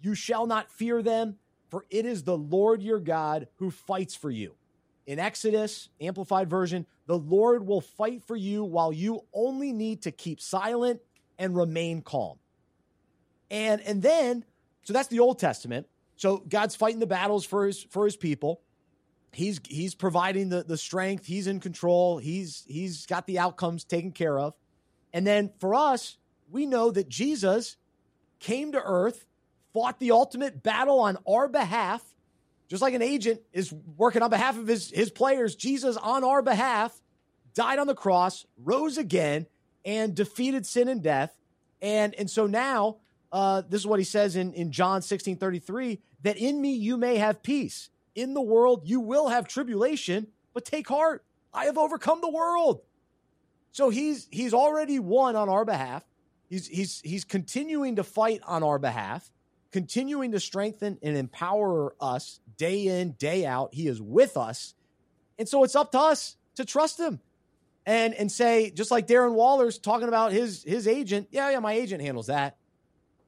"You 0.00 0.14
shall 0.14 0.46
not 0.46 0.70
fear 0.70 1.02
them, 1.02 1.36
for 1.68 1.84
it 1.90 2.06
is 2.06 2.24
the 2.24 2.36
Lord 2.36 2.82
your 2.82 3.00
God 3.00 3.48
who 3.56 3.70
fights 3.70 4.14
for 4.14 4.30
you." 4.30 4.54
In 5.06 5.18
Exodus, 5.18 5.88
amplified 6.00 6.48
version, 6.48 6.86
the 7.06 7.18
Lord 7.18 7.66
will 7.66 7.80
fight 7.80 8.22
for 8.22 8.36
you 8.36 8.64
while 8.64 8.92
you 8.92 9.24
only 9.32 9.72
need 9.72 10.02
to 10.02 10.12
keep 10.12 10.40
silent 10.40 11.00
and 11.38 11.56
remain 11.56 12.02
calm. 12.02 12.38
And 13.50 13.80
and 13.82 14.02
then, 14.02 14.44
so 14.84 14.92
that's 14.92 15.08
the 15.08 15.20
Old 15.20 15.38
Testament. 15.38 15.86
So 16.16 16.38
God's 16.38 16.76
fighting 16.76 17.00
the 17.00 17.06
battles 17.06 17.44
for 17.44 17.66
his 17.66 17.82
for 17.82 18.04
his 18.04 18.16
people. 18.16 18.60
He's 19.32 19.60
he's 19.66 19.94
providing 19.94 20.50
the, 20.50 20.62
the 20.62 20.76
strength, 20.76 21.24
he's 21.24 21.46
in 21.46 21.60
control, 21.60 22.18
he's 22.18 22.64
he's 22.66 23.06
got 23.06 23.26
the 23.26 23.38
outcomes 23.38 23.84
taken 23.84 24.12
care 24.12 24.38
of. 24.38 24.54
And 25.12 25.26
then 25.26 25.50
for 25.58 25.74
us, 25.74 26.18
we 26.50 26.66
know 26.66 26.90
that 26.90 27.08
Jesus 27.08 27.76
came 28.38 28.72
to 28.72 28.82
earth, 28.82 29.26
fought 29.72 29.98
the 29.98 30.10
ultimate 30.10 30.62
battle 30.62 31.00
on 31.00 31.16
our 31.26 31.48
behalf, 31.48 32.02
just 32.68 32.82
like 32.82 32.94
an 32.94 33.02
agent 33.02 33.40
is 33.52 33.72
working 33.96 34.22
on 34.22 34.30
behalf 34.30 34.58
of 34.58 34.66
his, 34.66 34.90
his 34.90 35.10
players, 35.10 35.54
Jesus 35.54 35.96
on 35.96 36.24
our 36.24 36.42
behalf 36.42 37.00
died 37.54 37.78
on 37.78 37.86
the 37.86 37.94
cross, 37.94 38.46
rose 38.62 38.98
again, 38.98 39.46
and 39.84 40.14
defeated 40.14 40.66
sin 40.66 40.88
and 40.88 41.02
death. 41.02 41.36
And, 41.80 42.14
and 42.14 42.30
so 42.30 42.46
now, 42.46 42.96
uh, 43.32 43.62
this 43.68 43.80
is 43.80 43.86
what 43.86 43.98
he 43.98 44.04
says 44.04 44.36
in, 44.36 44.52
in 44.54 44.72
John 44.72 45.02
16 45.02 45.36
33 45.36 46.00
that 46.22 46.36
in 46.36 46.60
me 46.60 46.74
you 46.74 46.96
may 46.96 47.16
have 47.16 47.42
peace. 47.42 47.90
In 48.14 48.34
the 48.34 48.42
world 48.42 48.82
you 48.84 49.00
will 49.00 49.28
have 49.28 49.48
tribulation, 49.48 50.28
but 50.54 50.64
take 50.64 50.88
heart. 50.88 51.24
I 51.52 51.66
have 51.66 51.78
overcome 51.78 52.20
the 52.20 52.30
world. 52.30 52.82
So 53.72 53.90
he's 53.90 54.28
he's 54.30 54.54
already 54.54 54.98
won 54.98 55.36
on 55.36 55.48
our 55.48 55.64
behalf. 55.64 56.04
He's 56.48 56.66
he's 56.66 57.00
he's 57.02 57.24
continuing 57.24 57.96
to 57.96 58.04
fight 58.04 58.40
on 58.46 58.62
our 58.62 58.78
behalf 58.78 59.30
continuing 59.72 60.32
to 60.32 60.38
strengthen 60.38 60.98
and 61.02 61.16
empower 61.16 61.94
us 62.00 62.40
day 62.56 62.86
in, 62.86 63.12
day 63.12 63.44
out. 63.44 63.74
He 63.74 63.88
is 63.88 64.00
with 64.00 64.36
us. 64.36 64.74
And 65.38 65.48
so 65.48 65.64
it's 65.64 65.74
up 65.74 65.90
to 65.92 65.98
us 65.98 66.36
to 66.56 66.64
trust 66.64 67.00
him 67.00 67.18
and 67.86 68.14
and 68.14 68.30
say, 68.30 68.70
just 68.70 68.90
like 68.90 69.08
Darren 69.08 69.32
Waller's 69.32 69.78
talking 69.78 70.08
about 70.08 70.30
his 70.30 70.62
his 70.62 70.86
agent, 70.86 71.28
yeah, 71.32 71.50
yeah, 71.50 71.58
my 71.58 71.72
agent 71.72 72.02
handles 72.02 72.26
that. 72.26 72.56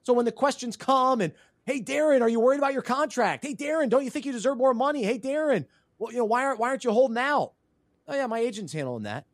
So 0.02 0.12
when 0.12 0.26
the 0.26 0.32
questions 0.32 0.76
come 0.76 1.22
and 1.22 1.32
Hey, 1.66 1.80
Darren, 1.80 2.20
are 2.20 2.28
you 2.28 2.40
worried 2.40 2.58
about 2.58 2.74
your 2.74 2.82
contract? 2.82 3.44
Hey, 3.44 3.54
Darren, 3.54 3.88
don't 3.88 4.04
you 4.04 4.10
think 4.10 4.26
you 4.26 4.32
deserve 4.32 4.58
more 4.58 4.74
money? 4.74 5.02
Hey, 5.02 5.18
Darren, 5.18 5.64
well, 5.98 6.12
you 6.12 6.18
know, 6.18 6.24
why 6.24 6.44
aren't, 6.44 6.60
why 6.60 6.68
aren't 6.68 6.84
you 6.84 6.92
holding 6.92 7.16
out? 7.16 7.52
Oh, 8.06 8.14
yeah, 8.14 8.26
my 8.26 8.38
agent's 8.38 8.72
handling 8.72 9.04
that. 9.04 9.24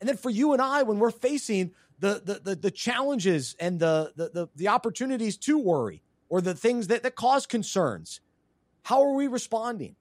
And 0.00 0.08
then 0.08 0.16
for 0.16 0.30
you 0.30 0.52
and 0.52 0.60
I, 0.60 0.82
when 0.82 0.98
we're 0.98 1.12
facing 1.12 1.72
the, 2.00 2.20
the, 2.24 2.40
the, 2.42 2.54
the 2.56 2.70
challenges 2.70 3.54
and 3.60 3.78
the, 3.78 4.12
the, 4.16 4.28
the, 4.30 4.48
the 4.56 4.68
opportunities 4.68 5.36
to 5.38 5.58
worry 5.58 6.02
or 6.28 6.40
the 6.40 6.54
things 6.54 6.88
that, 6.88 7.04
that 7.04 7.14
cause 7.14 7.46
concerns, 7.46 8.20
how 8.82 9.02
are 9.02 9.14
we 9.14 9.28
responding? 9.28 9.94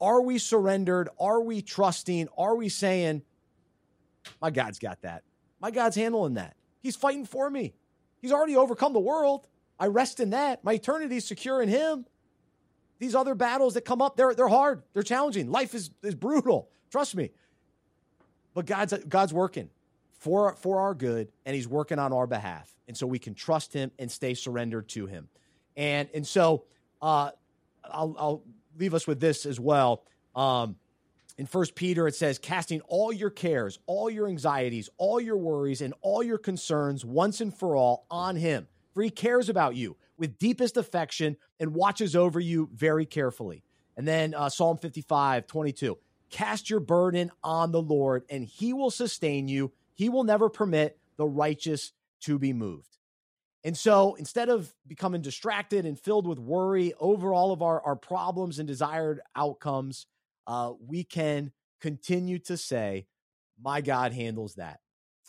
Are 0.00 0.20
we 0.20 0.38
surrendered? 0.38 1.08
Are 1.20 1.40
we 1.40 1.62
trusting? 1.62 2.28
Are 2.36 2.56
we 2.56 2.68
saying, 2.68 3.22
my 4.42 4.50
God's 4.50 4.80
got 4.80 5.02
that? 5.02 5.22
My 5.60 5.70
God's 5.70 5.96
handling 5.96 6.34
that. 6.34 6.56
He's 6.82 6.96
fighting 6.96 7.24
for 7.24 7.48
me. 7.48 7.74
He's 8.20 8.32
already 8.32 8.56
overcome 8.56 8.92
the 8.92 9.00
world. 9.00 9.46
I 9.78 9.86
rest 9.86 10.20
in 10.20 10.30
that. 10.30 10.64
My 10.64 10.74
eternity 10.74 11.16
is 11.16 11.24
secure 11.24 11.62
in 11.62 11.68
Him. 11.68 12.06
These 12.98 13.14
other 13.14 13.34
battles 13.34 13.74
that 13.74 13.84
come 13.84 14.00
up, 14.00 14.16
they're, 14.16 14.34
they're 14.34 14.48
hard. 14.48 14.82
They're 14.92 15.02
challenging. 15.02 15.50
Life 15.50 15.74
is, 15.74 15.90
is 16.02 16.14
brutal. 16.14 16.68
Trust 16.90 17.16
me. 17.16 17.30
But 18.54 18.66
God's, 18.66 18.94
God's 19.08 19.34
working 19.34 19.68
for, 20.20 20.54
for 20.54 20.80
our 20.80 20.94
good, 20.94 21.28
and 21.44 21.54
He's 21.54 21.68
working 21.68 21.98
on 21.98 22.12
our 22.12 22.26
behalf. 22.26 22.72
And 22.86 22.96
so 22.96 23.06
we 23.06 23.18
can 23.18 23.34
trust 23.34 23.72
Him 23.72 23.90
and 23.98 24.10
stay 24.10 24.34
surrendered 24.34 24.88
to 24.90 25.06
Him. 25.06 25.28
And, 25.76 26.08
and 26.14 26.26
so 26.26 26.64
uh, 27.02 27.30
I'll, 27.84 28.16
I'll 28.18 28.42
leave 28.78 28.94
us 28.94 29.06
with 29.06 29.20
this 29.20 29.44
as 29.44 29.58
well. 29.58 30.04
Um, 30.34 30.76
in 31.36 31.46
First 31.46 31.74
Peter, 31.74 32.06
it 32.06 32.14
says, 32.14 32.38
casting 32.38 32.80
all 32.82 33.12
your 33.12 33.30
cares, 33.30 33.80
all 33.86 34.08
your 34.08 34.28
anxieties, 34.28 34.88
all 34.98 35.20
your 35.20 35.36
worries, 35.36 35.80
and 35.80 35.92
all 36.00 36.22
your 36.22 36.38
concerns 36.38 37.04
once 37.04 37.40
and 37.40 37.52
for 37.52 37.74
all 37.74 38.06
on 38.08 38.36
Him, 38.36 38.68
for 38.94 39.02
He 39.02 39.10
cares 39.10 39.48
about 39.48 39.74
you 39.76 39.96
with 40.16 40.38
deepest 40.38 40.76
affection 40.76 41.36
and 41.60 41.74
watches 41.74 42.14
over 42.14 42.40
you 42.40 42.70
very 42.72 43.04
carefully. 43.04 43.64
And 43.96 44.06
then 44.06 44.34
uh, 44.34 44.48
Psalm 44.48 44.78
55, 44.78 45.46
22. 45.46 45.98
Cast 46.30 46.68
your 46.68 46.80
burden 46.80 47.30
on 47.42 47.70
the 47.70 47.82
Lord, 47.82 48.24
and 48.28 48.44
he 48.44 48.72
will 48.72 48.90
sustain 48.90 49.46
you. 49.46 49.72
He 49.94 50.08
will 50.08 50.24
never 50.24 50.48
permit 50.48 50.98
the 51.16 51.26
righteous 51.26 51.92
to 52.22 52.38
be 52.38 52.52
moved. 52.52 52.98
And 53.62 53.76
so 53.76 54.14
instead 54.16 54.48
of 54.48 54.74
becoming 54.86 55.22
distracted 55.22 55.86
and 55.86 55.98
filled 55.98 56.26
with 56.26 56.38
worry 56.38 56.92
over 56.98 57.32
all 57.32 57.52
of 57.52 57.62
our, 57.62 57.80
our 57.82 57.96
problems 57.96 58.58
and 58.58 58.68
desired 58.68 59.20
outcomes, 59.34 60.06
uh, 60.46 60.72
we 60.86 61.04
can 61.04 61.52
continue 61.80 62.38
to 62.40 62.56
say, 62.56 63.06
My 63.62 63.80
God 63.80 64.12
handles 64.12 64.56
that 64.56 64.80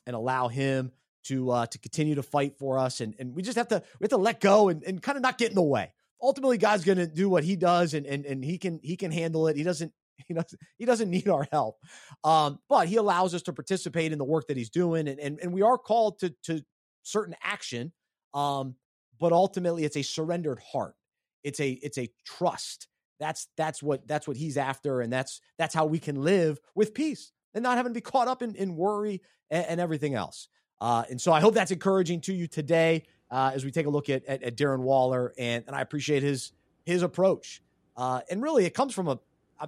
and 0.06 0.16
allow 0.16 0.48
Him 0.48 0.92
to 1.26 1.52
uh, 1.52 1.66
to 1.68 1.78
continue 1.80 2.16
to 2.16 2.24
fight 2.24 2.58
for 2.58 2.78
us. 2.80 3.02
And, 3.02 3.16
and 3.20 3.36
we 3.36 3.42
just 3.42 3.58
have 3.58 3.68
to 3.70 3.84
we 4.00 4.06
have 4.06 4.10
to 4.12 4.18
let 4.18 4.40
go 4.40 4.70
and, 4.70 4.84
and 4.84 5.02
kind 5.02 5.18
of 5.18 5.22
not 5.22 5.38
get 5.38 5.50
in 5.50 5.56
the 5.56 5.62
way. 5.62 5.94
Ultimately, 6.22 6.58
God's 6.58 6.86
going 6.86 6.98
to 6.98 7.08
do 7.08 7.30
what 7.30 7.44
He 7.44 7.56
does, 7.56 7.94
and 7.94 8.06
and 8.06 8.26
and 8.26 8.44
He 8.44 8.58
can 8.58 8.80
He 8.84 8.98
can 8.98 9.12
handle 9.12 9.48
it. 9.48 9.56
He 9.56 9.64
doesn't 9.64 9.92
he 10.28 10.34
doesn't 10.34 10.62
he 10.78 10.86
doesn't 10.86 11.10
need 11.10 11.28
our 11.28 11.48
help 11.52 11.78
um, 12.24 12.60
but 12.70 12.88
he 12.88 12.96
allows 12.96 13.34
us 13.34 13.42
to 13.44 13.54
participate 13.54 14.12
in 14.12 14.18
the 14.18 14.24
work 14.26 14.48
that 14.48 14.58
he's 14.58 14.70
doing 14.70 15.08
and 15.08 15.20
and, 15.20 15.40
and 15.42 15.54
we 15.54 15.62
are 15.62 15.78
called 15.78 16.20
to 16.20 16.34
to 16.44 16.62
certain 17.04 17.36
action 17.44 17.92
um, 18.34 18.76
but 19.20 19.32
ultimately 19.32 19.84
it's 19.84 19.98
a 19.98 20.02
surrendered 20.02 20.60
heart 20.72 20.96
it's 21.44 21.60
a 21.60 21.72
it's 21.72 21.98
a 21.98 22.10
trust 22.26 22.88
that's 23.20 23.48
that's 23.58 23.82
what 23.82 24.08
that's 24.08 24.28
what 24.28 24.38
he's 24.38 24.58
after 24.58 25.02
and 25.02 25.12
that's 25.12 25.42
that's 25.58 25.74
how 25.74 25.86
we 25.86 26.00
can 26.00 26.22
live 26.22 26.60
with 26.76 26.94
peace 26.94 27.32
and 27.54 27.64
not 27.64 27.78
having 27.78 27.94
to 27.94 27.98
be 27.98 28.02
caught 28.02 28.28
up 28.28 28.42
in, 28.42 28.56
in 28.56 28.76
worry 28.76 29.22
and, 29.50 29.66
and 29.66 29.82
everything 29.82 30.16
else 30.16 30.50
uh, 30.82 31.04
and 31.10 31.20
so 31.20 31.32
i 31.32 31.40
hope 31.40 31.54
that's 31.54 31.72
encouraging 31.72 32.22
to 32.22 32.34
you 32.34 32.48
today 32.48 33.04
uh, 33.32 33.52
as 33.54 33.66
we 33.66 33.72
take 33.72 33.86
a 33.86 33.90
look 33.90 34.10
at, 34.10 34.26
at, 34.26 34.44
at 34.44 34.56
darren 34.56 34.80
waller 34.80 35.34
and 35.38 35.64
and 35.68 35.76
i 35.76 35.82
appreciate 35.82 36.24
his 36.24 36.52
his 36.86 37.02
approach 37.02 37.62
uh, 37.98 38.22
and 38.30 38.42
really 38.42 38.66
it 38.66 38.74
comes 38.74 38.94
from 38.94 39.08
a 39.08 39.20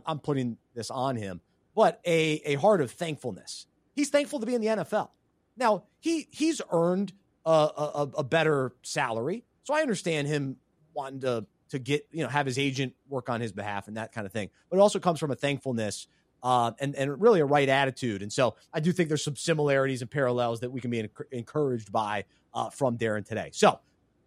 I'm 0.05 0.19
putting 0.19 0.57
this 0.73 0.91
on 0.91 1.15
him, 1.15 1.41
but 1.75 2.01
a, 2.05 2.41
a 2.45 2.55
heart 2.55 2.81
of 2.81 2.91
thankfulness. 2.91 3.67
He's 3.93 4.09
thankful 4.09 4.39
to 4.39 4.45
be 4.45 4.55
in 4.55 4.61
the 4.61 4.67
NFL. 4.67 5.09
Now, 5.55 5.83
he 5.99 6.27
he's 6.31 6.61
earned 6.71 7.13
a, 7.45 7.49
a, 7.49 8.09
a 8.17 8.23
better 8.23 8.73
salary. 8.83 9.45
So 9.63 9.73
I 9.73 9.81
understand 9.81 10.27
him 10.27 10.57
wanting 10.93 11.21
to 11.21 11.45
to 11.69 11.79
get, 11.79 12.07
you 12.11 12.23
know, 12.23 12.29
have 12.29 12.45
his 12.45 12.57
agent 12.57 12.93
work 13.09 13.29
on 13.29 13.41
his 13.41 13.51
behalf 13.51 13.87
and 13.87 13.97
that 13.97 14.13
kind 14.13 14.25
of 14.25 14.31
thing. 14.31 14.49
But 14.69 14.77
it 14.77 14.79
also 14.79 14.99
comes 14.99 15.19
from 15.19 15.31
a 15.31 15.35
thankfulness 15.35 16.07
uh, 16.43 16.71
and, 16.79 16.95
and 16.95 17.21
really 17.21 17.39
a 17.39 17.45
right 17.45 17.69
attitude. 17.69 18.21
And 18.21 18.31
so 18.31 18.55
I 18.73 18.79
do 18.79 18.91
think 18.91 19.09
there's 19.09 19.23
some 19.23 19.35
similarities 19.35 20.01
and 20.01 20.11
parallels 20.11 20.59
that 20.61 20.71
we 20.71 20.81
can 20.81 20.91
be 20.91 21.09
encouraged 21.31 21.91
by 21.91 22.25
uh, 22.53 22.69
from 22.69 22.97
Darren 22.97 23.25
today. 23.25 23.49
So, 23.53 23.79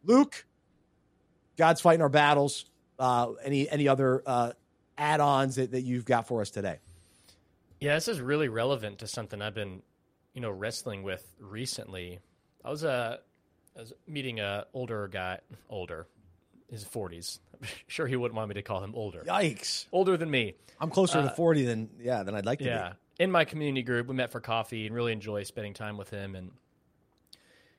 Luke, 0.05 0.47
God's 1.57 1.81
fighting 1.81 2.03
our 2.03 2.09
battles. 2.09 2.67
Uh, 2.99 3.33
any 3.43 3.67
any 3.71 3.89
other 3.89 4.23
uh, 4.27 4.53
add-ons 4.99 5.57
that, 5.57 5.71
that 5.71 5.81
you've 5.81 6.05
got 6.05 6.29
for 6.29 6.43
us 6.43 6.51
today. 6.51 6.79
Yeah, 7.81 7.95
this 7.95 8.09
is 8.09 8.21
really 8.21 8.49
relevant 8.49 8.99
to 8.99 9.07
something 9.07 9.41
I've 9.41 9.55
been, 9.55 9.81
you 10.35 10.43
know, 10.43 10.51
wrestling 10.51 11.03
with 11.03 11.27
recently. 11.39 12.19
I 12.63 12.71
was 12.71 12.85
uh, 12.85 13.17
I 13.75 13.81
was 13.81 13.95
meeting 14.07 14.41
a 14.41 14.67
older 14.75 15.09
guy, 15.09 15.39
older, 15.71 16.07
his 16.71 16.85
forties. 16.85 17.41
I'm 17.61 17.69
sure 17.87 18.07
he 18.07 18.17
wouldn't 18.17 18.37
want 18.37 18.49
me 18.49 18.55
to 18.55 18.63
call 18.63 18.83
him 18.83 18.95
older. 18.95 19.23
Yikes! 19.27 19.87
Older 19.93 20.17
than 20.17 20.31
me. 20.31 20.55
I'm 20.81 20.91
closer 20.91 21.19
uh, 21.19 21.23
to 21.23 21.31
forty 21.31 21.65
than 21.65 21.91
yeah 22.01 22.23
than 22.23 22.35
I'd 22.35 22.47
like 22.47 22.59
to 22.61 22.65
yeah. 22.65 22.93
be. 23.19 23.25
In 23.25 23.31
my 23.31 23.45
community 23.45 23.83
group, 23.83 24.07
we 24.07 24.15
met 24.15 24.33
for 24.33 24.41
coffee 24.41 24.87
and 24.87 24.95
really 24.95 25.13
enjoy 25.13 25.43
spending 25.43 25.75
time 25.75 25.99
with 25.99 26.09
him. 26.09 26.35
And 26.35 26.53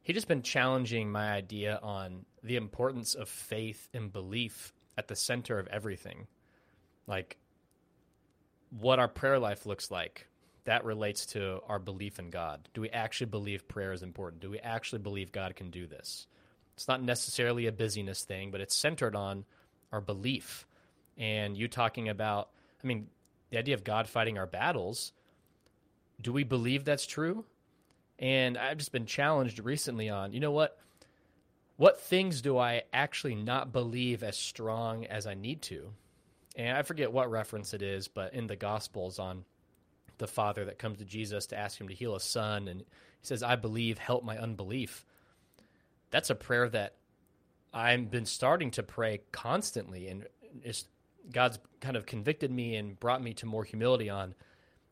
he 0.03 0.13
just 0.13 0.27
been 0.27 0.43
challenging 0.43 1.11
my 1.11 1.31
idea 1.31 1.79
on 1.81 2.25
the 2.43 2.57
importance 2.57 3.15
of 3.15 3.27
faith 3.27 3.89
and 3.93 4.13
belief 4.13 4.71
at 4.97 5.07
the 5.07 5.15
center 5.15 5.57
of 5.57 5.67
everything 5.67 6.27
like 7.07 7.37
what 8.69 8.99
our 8.99 9.07
prayer 9.07 9.39
life 9.39 9.65
looks 9.65 9.91
like 9.91 10.27
that 10.63 10.85
relates 10.85 11.25
to 11.25 11.59
our 11.67 11.79
belief 11.79 12.19
in 12.19 12.29
God. 12.29 12.69
Do 12.73 12.81
we 12.81 12.89
actually 12.89 13.27
believe 13.27 13.67
prayer 13.67 13.93
is 13.93 14.03
important? 14.03 14.41
Do 14.41 14.49
we 14.49 14.59
actually 14.59 14.99
believe 14.99 15.31
God 15.31 15.55
can 15.55 15.71
do 15.71 15.87
this? 15.87 16.27
It's 16.81 16.87
not 16.87 17.03
necessarily 17.03 17.67
a 17.67 17.71
busyness 17.71 18.23
thing, 18.23 18.49
but 18.49 18.59
it's 18.59 18.75
centered 18.75 19.15
on 19.15 19.45
our 19.91 20.01
belief. 20.01 20.65
And 21.15 21.55
you 21.55 21.67
talking 21.67 22.09
about, 22.09 22.49
I 22.83 22.87
mean, 22.87 23.07
the 23.51 23.59
idea 23.59 23.75
of 23.75 23.83
God 23.83 24.07
fighting 24.09 24.39
our 24.39 24.47
battles, 24.47 25.13
do 26.19 26.33
we 26.33 26.43
believe 26.43 26.83
that's 26.83 27.05
true? 27.05 27.45
And 28.17 28.57
I've 28.57 28.77
just 28.77 28.91
been 28.91 29.05
challenged 29.05 29.59
recently 29.59 30.09
on, 30.09 30.33
you 30.33 30.39
know 30.39 30.51
what? 30.51 30.79
What 31.77 32.01
things 32.01 32.41
do 32.41 32.57
I 32.57 32.83
actually 32.91 33.35
not 33.35 33.71
believe 33.71 34.23
as 34.23 34.35
strong 34.35 35.05
as 35.05 35.27
I 35.27 35.35
need 35.35 35.61
to? 35.63 35.93
and 36.55 36.77
I 36.77 36.81
forget 36.81 37.11
what 37.11 37.31
reference 37.31 37.73
it 37.73 37.81
is, 37.81 38.07
but 38.07 38.33
in 38.33 38.47
the 38.47 38.55
Gospels 38.55 39.19
on 39.19 39.45
the 40.17 40.27
father 40.27 40.65
that 40.65 40.79
comes 40.79 40.99
to 40.99 41.05
Jesus 41.05 41.45
to 41.47 41.57
ask 41.57 41.79
him 41.79 41.87
to 41.87 41.93
heal 41.93 42.13
his 42.13 42.23
son, 42.23 42.67
and 42.67 42.81
he 42.81 42.85
says, 43.21 43.41
"I 43.41 43.55
believe, 43.55 43.97
help 43.97 44.23
my 44.23 44.37
unbelief." 44.37 45.05
That's 46.11 46.29
a 46.29 46.35
prayer 46.35 46.69
that 46.69 46.95
I've 47.73 48.11
been 48.11 48.25
starting 48.25 48.71
to 48.71 48.83
pray 48.83 49.21
constantly, 49.31 50.07
and 50.07 50.27
God's 51.31 51.59
kind 51.79 51.95
of 51.95 52.05
convicted 52.05 52.51
me 52.51 52.75
and 52.75 52.99
brought 52.99 53.23
me 53.23 53.33
to 53.35 53.45
more 53.45 53.63
humility 53.63 54.09
on, 54.09 54.35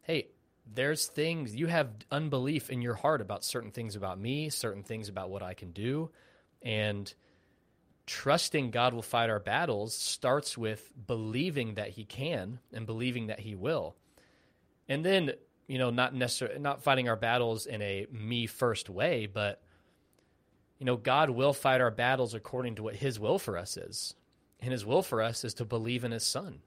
hey, 0.01 0.27
there's 0.71 1.07
things 1.07 1.55
you 1.55 1.67
have 1.67 1.89
unbelief 2.11 2.69
in 2.69 2.81
your 2.81 2.93
heart 2.93 3.21
about 3.21 3.43
certain 3.43 3.71
things 3.71 3.95
about 3.95 4.19
me, 4.19 4.49
certain 4.49 4.83
things 4.83 5.09
about 5.09 5.29
what 5.29 5.43
I 5.43 5.53
can 5.53 5.71
do, 5.71 6.09
and 6.61 7.13
trusting 8.05 8.71
God 8.71 8.93
will 8.93 9.01
fight 9.01 9.29
our 9.29 9.39
battles 9.39 9.93
starts 9.95 10.57
with 10.57 10.91
believing 11.05 11.75
that 11.75 11.89
He 11.89 12.05
can 12.05 12.59
and 12.73 12.85
believing 12.85 13.27
that 13.27 13.39
He 13.39 13.55
will. 13.55 13.95
And 14.87 15.05
then, 15.05 15.31
you 15.67 15.77
know, 15.77 15.89
not 15.89 16.15
necessarily 16.15 16.59
not 16.59 16.81
fighting 16.81 17.09
our 17.09 17.15
battles 17.15 17.65
in 17.65 17.81
a 17.81 18.07
me 18.11 18.47
first 18.47 18.89
way, 18.89 19.27
but 19.27 19.61
you 20.79 20.85
know, 20.85 20.95
God 20.95 21.29
will 21.29 21.53
fight 21.53 21.81
our 21.81 21.91
battles 21.91 22.33
according 22.33 22.75
to 22.75 22.83
what 22.83 22.95
His 22.95 23.19
will 23.19 23.37
for 23.37 23.57
us 23.57 23.77
is. 23.77 24.15
And 24.61 24.71
His 24.71 24.85
will 24.85 25.03
for 25.03 25.21
us 25.21 25.43
is 25.43 25.55
to 25.55 25.65
believe 25.65 26.03
in 26.03 26.11
His 26.11 26.25
Son. 26.25 26.61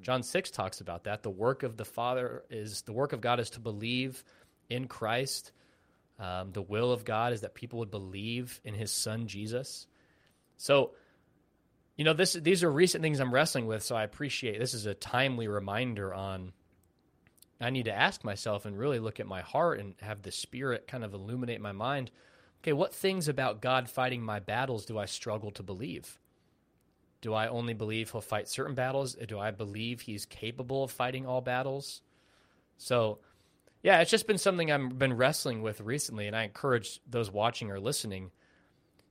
John 0.00 0.22
6 0.22 0.50
talks 0.50 0.80
about 0.80 1.04
that. 1.04 1.22
The 1.22 1.30
work 1.30 1.62
of 1.62 1.76
the 1.76 1.84
Father 1.84 2.44
is 2.50 2.82
the 2.82 2.92
work 2.92 3.12
of 3.12 3.20
God 3.20 3.40
is 3.40 3.50
to 3.50 3.60
believe 3.60 4.22
in 4.70 4.86
Christ. 4.86 5.52
Um, 6.18 6.52
the 6.52 6.62
will 6.62 6.92
of 6.92 7.04
God 7.04 7.32
is 7.32 7.42
that 7.42 7.54
people 7.54 7.80
would 7.80 7.90
believe 7.90 8.60
in 8.64 8.74
His 8.74 8.90
Son, 8.90 9.26
Jesus. 9.26 9.86
So, 10.56 10.92
you 11.96 12.04
know, 12.04 12.12
this 12.12 12.32
these 12.32 12.64
are 12.64 12.70
recent 12.70 13.02
things 13.02 13.20
I'm 13.20 13.34
wrestling 13.34 13.66
with, 13.66 13.82
so 13.82 13.96
I 13.96 14.04
appreciate 14.04 14.58
this 14.58 14.74
is 14.74 14.86
a 14.86 14.94
timely 14.94 15.48
reminder 15.48 16.14
on 16.14 16.52
I 17.60 17.70
need 17.70 17.86
to 17.86 17.92
ask 17.92 18.24
myself 18.24 18.66
and 18.66 18.78
really 18.78 19.00
look 19.00 19.18
at 19.20 19.26
my 19.26 19.40
heart 19.40 19.80
and 19.80 19.94
have 20.00 20.22
the 20.22 20.30
spirit 20.30 20.86
kind 20.86 21.04
of 21.04 21.12
illuminate 21.12 21.60
my 21.60 21.72
mind. 21.72 22.10
Okay, 22.62 22.72
what 22.72 22.94
things 22.94 23.28
about 23.28 23.60
God 23.60 23.88
fighting 23.88 24.22
my 24.22 24.40
battles 24.40 24.84
do 24.84 24.98
I 24.98 25.04
struggle 25.04 25.50
to 25.52 25.62
believe? 25.62 26.18
Do 27.20 27.34
I 27.34 27.48
only 27.48 27.74
believe 27.74 28.10
he'll 28.10 28.20
fight 28.20 28.48
certain 28.48 28.74
battles? 28.74 29.14
Do 29.14 29.38
I 29.38 29.50
believe 29.50 30.02
he's 30.02 30.24
capable 30.24 30.84
of 30.84 30.90
fighting 30.90 31.26
all 31.26 31.40
battles? 31.40 32.02
So, 32.76 33.18
yeah, 33.82 34.00
it's 34.00 34.10
just 34.10 34.26
been 34.26 34.38
something 34.38 34.70
I've 34.70 34.98
been 34.98 35.16
wrestling 35.16 35.62
with 35.62 35.80
recently, 35.80 36.26
and 36.26 36.36
I 36.36 36.44
encourage 36.44 37.00
those 37.08 37.30
watching 37.30 37.70
or 37.70 37.80
listening 37.80 38.30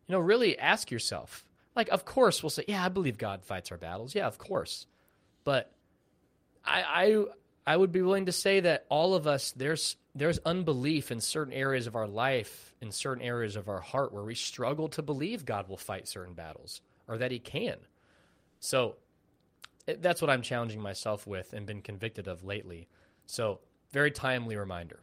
you 0.08 0.14
know, 0.14 0.20
really 0.20 0.58
ask 0.58 0.90
yourself, 0.90 1.46
Like, 1.76 1.90
of 1.90 2.06
course, 2.06 2.42
we'll 2.42 2.50
say, 2.50 2.64
yeah, 2.68 2.84
I 2.84 2.90
believe 2.90 3.18
God 3.18 3.44
fights 3.44 3.72
our 3.72 3.78
battles. 3.78 4.16
Yeah, 4.16 4.26
of 4.26 4.38
course. 4.38 4.88
But 5.44 5.72
I, 6.66 6.82
I, 6.82 7.26
I 7.68 7.76
would 7.76 7.92
be 7.92 8.02
willing 8.02 8.28
to 8.28 8.32
say 8.32 8.62
that 8.62 8.86
all 8.88 9.14
of 9.14 9.28
us, 9.28 9.52
there's, 9.52 9.98
there's 10.16 10.40
unbelief 10.46 11.12
in 11.12 11.20
certain 11.20 11.54
areas 11.54 11.86
of 11.86 11.98
our 11.98 12.08
life, 12.08 12.74
in 12.82 12.94
certain 12.94 13.22
areas 13.22 13.58
of 13.58 13.68
our 13.68 13.82
heart, 13.82 14.14
where 14.14 14.24
we 14.24 14.36
struggle 14.36 14.88
to 14.90 15.02
believe 15.02 15.44
God 15.44 15.68
will 15.68 15.76
fight 15.76 16.08
certain 16.08 16.34
battles 16.34 16.80
or 17.10 17.18
that 17.18 17.30
He 17.30 17.40
can. 17.40 17.76
So 18.62 18.96
eh, 19.86 19.96
that's 20.00 20.22
what 20.22 20.30
I'm 20.30 20.42
challenging 20.42 20.82
myself 20.82 21.28
with 21.28 21.52
and 21.52 21.66
been 21.66 21.82
convicted 21.82 22.30
of 22.30 22.46
lately. 22.46 22.88
So, 23.26 23.60
very 23.92 24.12
timely 24.12 24.56
reminder. 24.56 25.02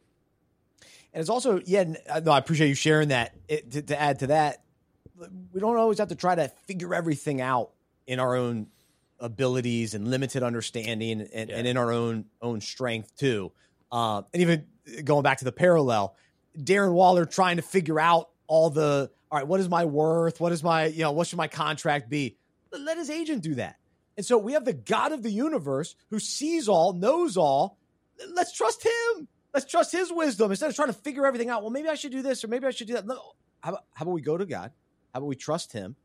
And 1.12 1.20
it's 1.20 1.28
also, 1.28 1.60
yeah, 1.66 1.84
uh, 2.08 2.20
no, 2.24 2.32
I 2.32 2.38
appreciate 2.38 2.68
you 2.68 2.74
sharing 2.74 3.08
that. 3.08 3.34
It, 3.46 3.70
to, 3.72 3.82
to 3.82 4.00
add 4.00 4.20
to 4.20 4.28
that, 4.28 4.62
we 5.52 5.60
don't 5.60 5.76
always 5.76 5.98
have 5.98 6.08
to 6.08 6.14
try 6.14 6.34
to 6.34 6.48
figure 6.66 6.94
everything 6.94 7.42
out 7.42 7.72
in 8.06 8.20
our 8.20 8.34
own 8.34 8.68
abilities 9.20 9.94
and 9.94 10.08
limited 10.08 10.42
understanding 10.42 11.28
and, 11.32 11.50
yeah. 11.50 11.56
and 11.56 11.66
in 11.66 11.76
our 11.76 11.92
own 11.92 12.26
own 12.42 12.60
strength 12.60 13.16
too. 13.16 13.52
Uh, 13.90 14.22
and 14.32 14.42
even 14.42 14.66
going 15.04 15.22
back 15.22 15.38
to 15.38 15.44
the 15.44 15.52
parallel, 15.52 16.16
Darren 16.58 16.92
Waller 16.92 17.24
trying 17.24 17.56
to 17.56 17.62
figure 17.62 18.00
out 18.00 18.30
all 18.46 18.70
the 18.70 19.10
all 19.34 19.38
right, 19.38 19.48
what 19.48 19.58
is 19.58 19.68
my 19.68 19.84
worth? 19.84 20.40
What 20.40 20.52
is 20.52 20.62
my, 20.62 20.86
you 20.86 21.02
know, 21.02 21.10
what 21.10 21.26
should 21.26 21.38
my 21.38 21.48
contract 21.48 22.08
be? 22.08 22.36
Let 22.70 22.98
his 22.98 23.10
agent 23.10 23.42
do 23.42 23.56
that. 23.56 23.78
And 24.16 24.24
so 24.24 24.38
we 24.38 24.52
have 24.52 24.64
the 24.64 24.72
God 24.72 25.10
of 25.10 25.24
the 25.24 25.30
universe 25.30 25.96
who 26.10 26.20
sees 26.20 26.68
all, 26.68 26.92
knows 26.92 27.36
all. 27.36 27.76
Let's 28.32 28.52
trust 28.52 28.84
him. 28.84 29.26
Let's 29.52 29.66
trust 29.66 29.90
his 29.90 30.12
wisdom 30.12 30.52
instead 30.52 30.70
of 30.70 30.76
trying 30.76 30.88
to 30.88 30.94
figure 30.94 31.26
everything 31.26 31.50
out. 31.50 31.62
Well, 31.62 31.72
maybe 31.72 31.88
I 31.88 31.96
should 31.96 32.12
do 32.12 32.22
this 32.22 32.44
or 32.44 32.48
maybe 32.48 32.64
I 32.66 32.70
should 32.70 32.86
do 32.86 32.94
that. 32.94 33.06
No, 33.06 33.18
how 33.60 33.70
about, 33.70 33.84
how 33.92 34.04
about 34.04 34.12
we 34.12 34.22
go 34.22 34.36
to 34.36 34.46
God? 34.46 34.70
How 35.12 35.18
about 35.18 35.26
we 35.26 35.34
trust 35.34 35.72
him? 35.72 35.96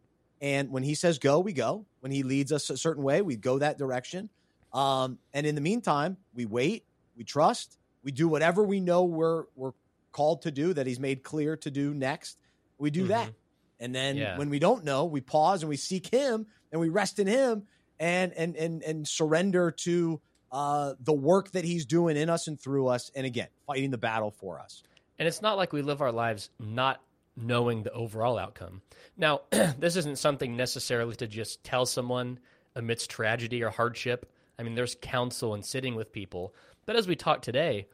And 0.41 0.71
when 0.71 0.81
he 0.81 0.95
says 0.95 1.19
go, 1.19 1.39
we 1.39 1.53
go. 1.53 1.85
When 1.99 2.11
he 2.11 2.23
leads 2.23 2.51
us 2.51 2.69
a 2.69 2.77
certain 2.77 3.03
way, 3.03 3.21
we 3.21 3.35
go 3.35 3.59
that 3.59 3.77
direction. 3.77 4.29
Um, 4.73 5.17
and 5.33 5.45
in 5.45 5.55
the 5.55 5.61
meantime, 5.61 6.17
we 6.33 6.45
wait, 6.45 6.85
we 7.17 7.23
trust, 7.23 7.77
we 8.03 8.11
do 8.11 8.27
whatever 8.27 8.63
we 8.63 8.79
know 8.79 9.03
we're 9.03 9.45
we're 9.55 9.73
called 10.11 10.43
to 10.43 10.51
do 10.51 10.73
that 10.73 10.87
he's 10.87 10.99
made 10.99 11.23
clear 11.23 11.57
to 11.57 11.71
do 11.71 11.93
next. 11.93 12.37
We 12.77 12.91
do 12.91 13.01
mm-hmm. 13.01 13.09
that. 13.09 13.33
And 13.79 13.95
then 13.95 14.17
yeah. 14.17 14.37
when 14.37 14.49
we 14.49 14.59
don't 14.59 14.83
know, 14.83 15.05
we 15.05 15.21
pause 15.21 15.63
and 15.63 15.69
we 15.69 15.77
seek 15.77 16.07
him 16.07 16.47
and 16.71 16.81
we 16.81 16.89
rest 16.89 17.19
in 17.19 17.27
him 17.27 17.63
and 17.99 18.33
and 18.33 18.55
and 18.55 18.83
and 18.83 19.07
surrender 19.07 19.71
to 19.71 20.21
uh, 20.51 20.93
the 20.99 21.13
work 21.13 21.51
that 21.51 21.63
he's 21.63 21.85
doing 21.85 22.17
in 22.17 22.29
us 22.29 22.47
and 22.47 22.59
through 22.59 22.87
us 22.87 23.11
and 23.15 23.25
again, 23.25 23.47
fighting 23.67 23.91
the 23.91 23.97
battle 23.97 24.31
for 24.31 24.59
us. 24.59 24.83
And 25.17 25.27
it's 25.27 25.41
not 25.41 25.57
like 25.57 25.73
we 25.73 25.81
live 25.81 26.01
our 26.01 26.11
lives 26.11 26.49
not 26.59 27.01
knowing 27.39 27.83
the 27.83 27.91
overall 27.93 28.37
outcome. 28.37 28.81
Now, 29.17 29.41
this 29.51 29.95
isn't 29.95 30.17
something 30.17 30.55
necessarily 30.55 31.15
to 31.17 31.27
just 31.27 31.63
tell 31.63 31.85
someone 31.85 32.39
amidst 32.75 33.09
tragedy 33.09 33.63
or 33.63 33.69
hardship. 33.69 34.31
I 34.57 34.63
mean, 34.63 34.75
there's 34.75 34.97
counsel 35.01 35.53
and 35.53 35.63
sitting 35.63 35.95
with 35.95 36.11
people. 36.11 36.53
But 36.85 36.95
as 36.95 37.07
we 37.07 37.15
talk 37.15 37.41
today, 37.41 37.87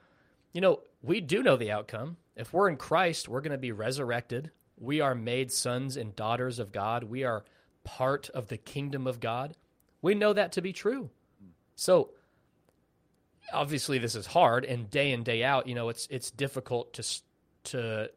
you 0.53 0.61
know, 0.61 0.81
we 1.01 1.21
do 1.21 1.43
know 1.43 1.57
the 1.57 1.71
outcome. 1.71 2.17
If 2.35 2.53
we're 2.53 2.69
in 2.69 2.77
Christ, 2.77 3.29
we're 3.29 3.41
going 3.41 3.51
to 3.51 3.57
be 3.57 3.71
resurrected. 3.71 4.51
We 4.77 5.01
are 5.01 5.15
made 5.15 5.51
sons 5.51 5.97
and 5.97 6.15
daughters 6.15 6.59
of 6.59 6.71
God. 6.71 7.03
We 7.03 7.23
are 7.23 7.45
part 7.83 8.29
of 8.29 8.47
the 8.47 8.57
kingdom 8.57 9.07
of 9.07 9.19
God. 9.19 9.55
We 10.01 10.15
know 10.15 10.33
that 10.33 10.53
to 10.53 10.61
be 10.61 10.73
true. 10.73 11.09
So, 11.75 12.11
obviously 13.53 13.97
this 13.97 14.15
is 14.15 14.25
hard 14.25 14.65
and 14.65 14.89
day 14.89 15.11
in 15.11 15.23
day 15.23 15.43
out, 15.43 15.67
you 15.67 15.75
know, 15.75 15.89
it's 15.89 16.07
it's 16.09 16.31
difficult 16.31 16.93
to 16.93 17.21
to 17.65 18.09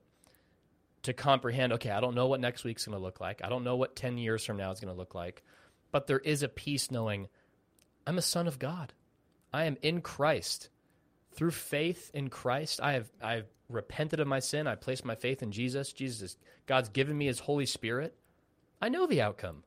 to 1.03 1.13
comprehend, 1.13 1.75
okay, 1.75 1.91
I 1.91 2.01
don't 2.01 2.15
know 2.15 2.27
what 2.27 2.41
next 2.41 2.65
week's 2.65 2.85
going 2.85 2.99
to 2.99 3.03
look 3.03 3.21
like. 3.21 3.41
I 3.45 3.49
don't 3.49 3.65
know 3.65 3.77
what 3.77 3.97
10 3.97 4.19
years 4.19 4.45
from 4.45 4.57
now 4.57 4.71
is 4.73 4.81
going 4.81 4.93
to 4.93 4.99
look 4.99 5.15
like. 5.15 5.43
But 5.91 6.07
there 6.07 6.19
is 6.19 6.43
a 6.43 6.49
peace 6.49 6.91
knowing 6.91 7.29
I'm 8.07 8.19
a 8.19 8.23
son 8.23 8.47
of 8.47 8.59
God. 8.59 8.93
I 9.53 9.65
am 9.65 9.77
in 9.83 10.01
Christ. 10.01 10.69
Through 11.33 11.53
faith 11.53 12.11
in 12.15 12.31
Christ, 12.31 12.81
I 12.83 12.93
have 12.93 13.11
I've 13.23 13.47
repented 13.69 14.19
of 14.19 14.27
my 14.27 14.41
sin. 14.41 14.67
I 14.67 14.75
placed 14.75 15.05
my 15.05 15.15
faith 15.15 15.43
in 15.43 15.53
Jesus. 15.53 15.93
Jesus, 15.93 16.37
God's 16.67 16.89
given 16.89 17.17
me 17.17 17.27
his 17.27 17.39
Holy 17.39 17.67
Spirit. 17.67 18.17
I 18.81 18.89
know 18.89 19.07
the 19.07 19.23
outcome. 19.23 19.63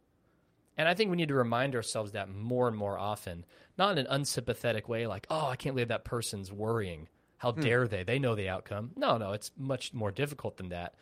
And 0.78 0.88
I 0.88 0.94
think 0.94 1.12
we 1.12 1.18
need 1.18 1.28
to 1.28 1.36
remind 1.36 1.76
ourselves 1.76 2.14
that 2.14 2.30
more 2.30 2.68
and 2.68 2.76
more 2.76 2.98
often, 2.98 3.46
not 3.78 3.92
in 3.92 4.00
an 4.00 4.08
unsympathetic 4.10 4.90
way, 4.90 5.06
like, 5.06 5.28
oh, 5.30 5.48
I 5.48 5.56
can't 5.56 5.76
believe 5.76 5.90
that 5.90 6.06
person's 6.06 6.52
worrying. 6.52 7.08
How 7.38 7.52
hmm. 7.52 7.62
dare 7.62 7.88
they? 7.88 8.04
They 8.04 8.20
know 8.20 8.36
the 8.36 8.50
outcome. 8.50 8.92
No, 8.96 9.18
no, 9.18 9.34
it's 9.34 9.52
much 9.58 9.94
more 9.94 10.12
difficult 10.12 10.58
than 10.58 10.70
that. 10.70 10.96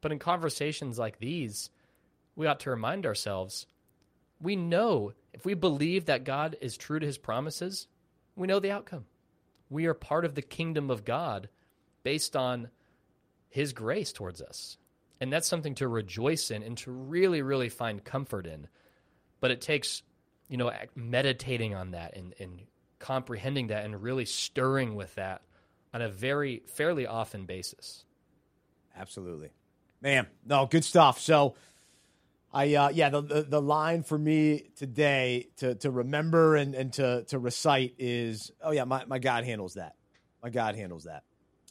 But 0.00 0.12
in 0.12 0.18
conversations 0.18 0.98
like 0.98 1.18
these, 1.18 1.70
we 2.36 2.46
ought 2.46 2.60
to 2.60 2.70
remind 2.70 3.06
ourselves 3.06 3.66
we 4.40 4.56
know 4.56 5.12
if 5.32 5.44
we 5.44 5.54
believe 5.54 6.06
that 6.06 6.24
God 6.24 6.56
is 6.60 6.76
true 6.76 6.98
to 6.98 7.06
his 7.06 7.18
promises, 7.18 7.88
we 8.36 8.46
know 8.46 8.60
the 8.60 8.70
outcome. 8.70 9.06
We 9.68 9.86
are 9.86 9.94
part 9.94 10.24
of 10.24 10.34
the 10.34 10.42
kingdom 10.42 10.90
of 10.90 11.04
God 11.04 11.48
based 12.02 12.36
on 12.36 12.68
his 13.48 13.72
grace 13.72 14.12
towards 14.12 14.40
us. 14.40 14.78
And 15.20 15.32
that's 15.32 15.48
something 15.48 15.74
to 15.76 15.88
rejoice 15.88 16.50
in 16.50 16.62
and 16.62 16.76
to 16.78 16.92
really, 16.92 17.42
really 17.42 17.68
find 17.68 18.04
comfort 18.04 18.46
in. 18.46 18.68
But 19.40 19.50
it 19.50 19.60
takes, 19.60 20.02
you 20.48 20.56
know, 20.56 20.72
meditating 20.94 21.74
on 21.74 21.90
that 21.90 22.16
and, 22.16 22.34
and 22.38 22.62
comprehending 22.98 23.68
that 23.68 23.84
and 23.84 24.00
really 24.00 24.24
stirring 24.24 24.94
with 24.94 25.14
that 25.16 25.42
on 25.92 26.02
a 26.02 26.08
very 26.08 26.62
fairly 26.66 27.06
often 27.06 27.46
basis. 27.46 28.04
Absolutely. 28.96 29.50
Man, 30.00 30.26
no, 30.46 30.66
good 30.66 30.84
stuff. 30.84 31.20
So, 31.20 31.56
I 32.52 32.74
uh, 32.74 32.88
yeah, 32.90 33.10
the, 33.10 33.20
the, 33.20 33.42
the 33.42 33.62
line 33.62 34.02
for 34.02 34.18
me 34.18 34.70
today 34.76 35.48
to 35.58 35.74
to 35.76 35.90
remember 35.90 36.56
and, 36.56 36.74
and 36.74 36.92
to 36.94 37.24
to 37.24 37.38
recite 37.38 37.94
is 37.98 38.52
oh 38.62 38.70
yeah, 38.70 38.84
my, 38.84 39.04
my 39.06 39.18
God 39.18 39.44
handles 39.44 39.74
that. 39.74 39.94
My 40.42 40.50
God 40.50 40.74
handles 40.74 41.04
that. 41.04 41.24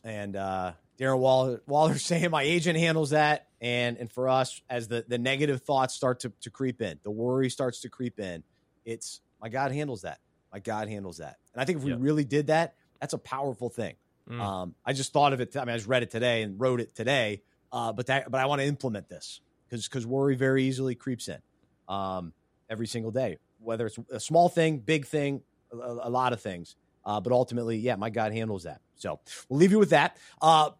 And 0.04 0.36
uh, 0.36 0.74
Darren 1.00 1.20
Waller, 1.20 1.62
Waller 1.68 1.98
saying 1.98 2.30
my 2.32 2.44
agent 2.44 2.78
handles 2.78 3.12
that. 3.12 3.48
And 3.60 3.98
and 3.98 4.12
for 4.12 4.30
us, 4.30 4.62
as 4.70 4.88
the, 4.88 5.04
the 5.08 5.18
negative 5.18 5.62
thoughts 5.62 5.96
start 5.96 6.20
to, 6.22 6.32
to 6.42 6.52
creep 6.52 6.82
in, 6.82 7.00
the 7.04 7.12
worry 7.12 7.50
starts 7.50 7.82
to 7.82 7.90
creep 7.90 8.20
in, 8.20 8.44
it's 8.86 9.22
my 9.42 9.50
God 9.50 9.72
handles 9.72 10.04
that. 10.04 10.20
My 10.54 10.60
God 10.60 10.90
handles 10.90 11.18
that. 11.18 11.38
And 11.54 11.62
I 11.62 11.66
think 11.66 11.80
if 11.80 11.84
we 11.84 11.92
yep. 11.92 12.00
really 12.02 12.24
did 12.24 12.48
that, 12.48 12.76
that's 13.02 13.13
a 13.13 13.18
powerful 13.18 13.70
thing. 13.70 13.96
Mm. 14.30 14.40
Um, 14.40 14.76
I 14.86 14.94
just 14.94 15.12
thought 15.12 15.34
of 15.34 15.42
it. 15.42 15.56
I 15.58 15.62
mean, 15.62 15.74
I 15.74 15.78
just 15.78 15.88
read 15.88 16.04
it 16.04 16.12
today 16.12 16.44
and 16.44 16.60
wrote 16.60 16.82
it 16.82 16.94
today 16.94 17.42
uh, 17.71 17.93
but 17.93 18.08
that, 18.08 18.32
but 18.32 18.39
I 18.39 18.45
want 18.45 18.62
to 18.62 18.67
implement 18.67 19.10
this 19.10 19.41
because 19.69 19.88
because 19.88 20.06
worry 20.06 20.36
very 20.36 20.63
easily 20.63 20.95
creeps 20.95 21.27
in 21.27 21.39
um, 21.88 22.34
every 22.69 22.88
single 22.88 23.12
day, 23.12 23.38
whether 23.60 23.88
it's 23.88 23.97
a 24.12 24.19
small 24.19 24.49
thing, 24.49 24.80
big 24.80 25.06
thing, 25.06 25.41
a, 25.71 25.75
a 25.75 26.10
lot 26.10 26.34
of 26.34 26.41
things. 26.41 26.75
Uh, 27.06 27.21
but 27.21 27.32
ultimately, 27.32 27.77
yeah, 27.77 27.95
my 27.95 28.10
God 28.10 28.34
handles 28.34 28.63
that. 28.63 28.82
So 28.95 29.19
we'll 29.47 29.60
leave 29.60 29.71
you 29.71 29.80
with 29.80 29.91
that. 29.91 30.17
Uh, 30.41 30.71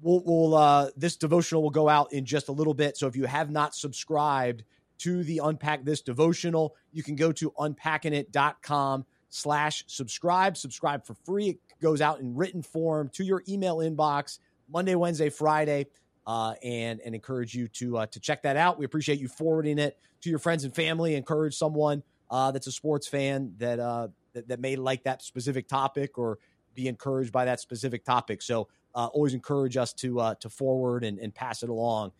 we'll, 0.00 0.22
we'll 0.24 0.54
uh, 0.54 0.90
this 0.96 1.16
devotional 1.16 1.62
will 1.62 1.70
go 1.70 1.88
out 1.88 2.12
in 2.12 2.24
just 2.24 2.48
a 2.48 2.52
little 2.52 2.74
bit. 2.74 2.96
So 2.96 3.06
if 3.06 3.16
you 3.16 3.24
have 3.24 3.50
not 3.50 3.74
subscribed 3.74 4.64
to 4.98 5.24
the 5.24 5.40
Unpack 5.42 5.84
This 5.84 6.00
devotional, 6.00 6.76
you 6.92 7.02
can 7.02 7.16
go 7.16 7.32
to 7.32 7.50
unpackingit.com 7.52 9.04
slash 9.30 9.84
subscribe. 9.88 10.56
Subscribe 10.56 11.04
for 11.04 11.14
free. 11.14 11.48
It 11.48 11.58
goes 11.80 12.00
out 12.00 12.20
in 12.20 12.34
written 12.34 12.62
form 12.62 13.08
to 13.14 13.24
your 13.24 13.42
email 13.48 13.78
inbox 13.78 14.38
Monday, 14.68 14.94
Wednesday, 14.94 15.30
Friday 15.30 15.86
uh, 16.26 16.54
and 16.62 17.00
and 17.00 17.14
encourage 17.14 17.54
you 17.54 17.68
to 17.68 17.98
uh, 17.98 18.06
to 18.06 18.20
check 18.20 18.42
that 18.42 18.56
out. 18.56 18.78
We 18.78 18.84
appreciate 18.84 19.18
you 19.18 19.28
forwarding 19.28 19.78
it 19.78 19.98
to 20.22 20.30
your 20.30 20.38
friends 20.38 20.64
and 20.64 20.74
family. 20.74 21.14
Encourage 21.14 21.54
someone 21.54 22.02
uh, 22.30 22.50
that's 22.50 22.66
a 22.66 22.72
sports 22.72 23.06
fan 23.06 23.52
that, 23.58 23.78
uh, 23.78 24.08
that, 24.32 24.48
that 24.48 24.60
may 24.60 24.76
like 24.76 25.04
that 25.04 25.22
specific 25.22 25.68
topic 25.68 26.16
or 26.16 26.38
be 26.74 26.88
encouraged 26.88 27.32
by 27.32 27.44
that 27.44 27.60
specific 27.60 28.04
topic. 28.04 28.40
So 28.40 28.68
uh, 28.94 29.06
always 29.12 29.34
encourage 29.34 29.76
us 29.76 29.92
to 29.94 30.20
uh, 30.20 30.34
to 30.36 30.48
forward 30.48 31.04
and, 31.04 31.18
and 31.18 31.34
pass 31.34 31.62
it 31.62 31.68
along. 31.68 32.12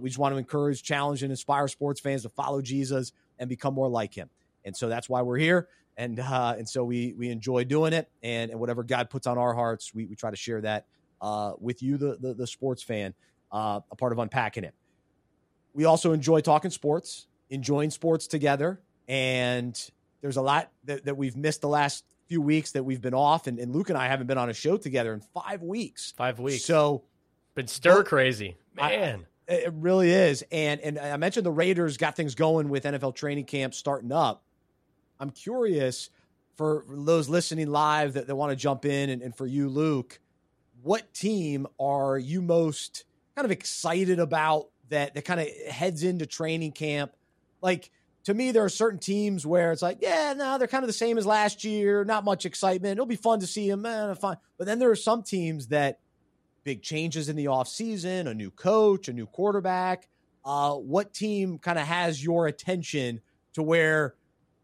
we 0.00 0.08
just 0.08 0.18
want 0.18 0.34
to 0.34 0.38
encourage, 0.38 0.82
challenge, 0.82 1.22
and 1.22 1.30
inspire 1.30 1.68
sports 1.68 2.00
fans 2.00 2.22
to 2.22 2.28
follow 2.28 2.62
Jesus 2.62 3.12
and 3.38 3.48
become 3.48 3.74
more 3.74 3.88
like 3.88 4.14
Him. 4.14 4.30
And 4.64 4.76
so 4.76 4.88
that's 4.88 5.08
why 5.08 5.22
we're 5.22 5.38
here. 5.38 5.68
And 5.96 6.18
and 6.18 6.68
so 6.68 6.84
we 6.84 7.14
we 7.18 7.28
enjoy 7.28 7.64
doing 7.64 7.92
it. 7.92 8.08
And, 8.22 8.50
and 8.50 8.58
whatever 8.58 8.82
God 8.82 9.10
puts 9.10 9.26
on 9.26 9.36
our 9.36 9.52
hearts, 9.52 9.92
we, 9.92 10.06
we 10.06 10.16
try 10.16 10.30
to 10.30 10.36
share 10.36 10.60
that 10.62 10.86
with 11.60 11.82
you, 11.82 11.98
the, 11.98 12.16
the 12.20 12.34
the 12.34 12.46
sports 12.46 12.82
fan 12.82 13.14
uh, 13.52 13.80
a 13.90 13.96
part 13.96 14.12
of 14.12 14.18
unpacking 14.18 14.64
it. 14.64 14.74
We 15.74 15.84
also 15.84 16.12
enjoy 16.12 16.40
talking 16.40 16.70
sports, 16.70 17.26
enjoying 17.50 17.90
sports 17.90 18.26
together, 18.26 18.80
and 19.08 19.78
there's 20.20 20.36
a 20.36 20.42
lot 20.42 20.70
that, 20.84 21.04
that 21.04 21.16
we've 21.16 21.36
missed 21.36 21.60
the 21.60 21.68
last 21.68 22.04
few 22.26 22.40
weeks 22.40 22.72
that 22.72 22.84
we've 22.84 23.00
been 23.00 23.14
off, 23.14 23.46
and, 23.46 23.58
and, 23.58 23.74
Luke 23.74 23.90
and 23.90 23.98
I 23.98 24.08
haven't 24.08 24.26
been 24.26 24.38
on 24.38 24.48
a 24.48 24.54
show 24.54 24.76
together 24.76 25.12
in 25.12 25.20
five 25.20 25.62
weeks. 25.62 26.12
Five 26.16 26.38
weeks. 26.38 26.64
So 26.64 27.04
been 27.54 27.66
stir 27.66 27.96
well, 27.96 28.04
crazy, 28.04 28.56
man. 28.74 29.26
I, 29.48 29.52
it 29.52 29.72
really 29.74 30.10
is, 30.10 30.44
and 30.50 30.80
and 30.80 30.98
I 30.98 31.16
mentioned 31.16 31.44
the 31.44 31.50
Raiders 31.50 31.96
got 31.96 32.16
things 32.16 32.34
going 32.34 32.68
with 32.68 32.84
NFL 32.84 33.14
training 33.14 33.44
camp 33.44 33.74
starting 33.74 34.12
up. 34.12 34.44
I'm 35.20 35.30
curious 35.30 36.10
for 36.56 36.84
those 36.88 37.28
listening 37.28 37.68
live 37.68 38.14
that, 38.14 38.26
that 38.26 38.36
want 38.36 38.50
to 38.50 38.56
jump 38.56 38.84
in, 38.84 39.10
and, 39.10 39.20
and 39.20 39.36
for 39.36 39.46
you, 39.46 39.68
Luke, 39.68 40.20
what 40.82 41.12
team 41.12 41.66
are 41.78 42.16
you 42.18 42.40
most 42.40 43.04
kind 43.36 43.44
of 43.44 43.50
excited 43.50 44.18
about 44.18 44.68
that 44.88 45.14
that 45.14 45.24
kind 45.24 45.40
of 45.40 45.48
heads 45.68 46.02
into 46.02 46.26
training 46.26 46.72
camp 46.72 47.12
Like 47.60 47.90
to 48.24 48.34
me, 48.34 48.52
there 48.52 48.64
are 48.64 48.68
certain 48.68 49.00
teams 49.00 49.44
where 49.44 49.72
it's 49.72 49.82
like, 49.82 49.98
yeah, 50.00 50.32
no, 50.36 50.58
they're 50.58 50.68
kind 50.68 50.84
of 50.84 50.88
the 50.88 50.92
same 50.92 51.18
as 51.18 51.26
last 51.26 51.64
year. 51.64 52.04
Not 52.04 52.24
much 52.24 52.46
excitement. 52.46 52.92
It'll 52.92 53.06
be 53.06 53.16
fun 53.16 53.40
to 53.40 53.46
see 53.46 53.68
them. 53.68 53.84
Eh, 53.84 54.14
fine. 54.14 54.36
But 54.58 54.66
then 54.66 54.78
there 54.78 54.90
are 54.90 54.96
some 54.96 55.22
teams 55.22 55.68
that 55.68 55.98
big 56.62 56.82
changes 56.82 57.28
in 57.28 57.34
the 57.34 57.46
offseason, 57.46 58.28
a 58.28 58.34
new 58.34 58.50
coach, 58.50 59.08
a 59.08 59.12
new 59.12 59.26
quarterback. 59.26 60.08
Uh, 60.44 60.74
what 60.74 61.12
team 61.12 61.58
kind 61.58 61.78
of 61.78 61.86
has 61.86 62.22
your 62.22 62.46
attention 62.46 63.20
to 63.54 63.62
where 63.62 64.14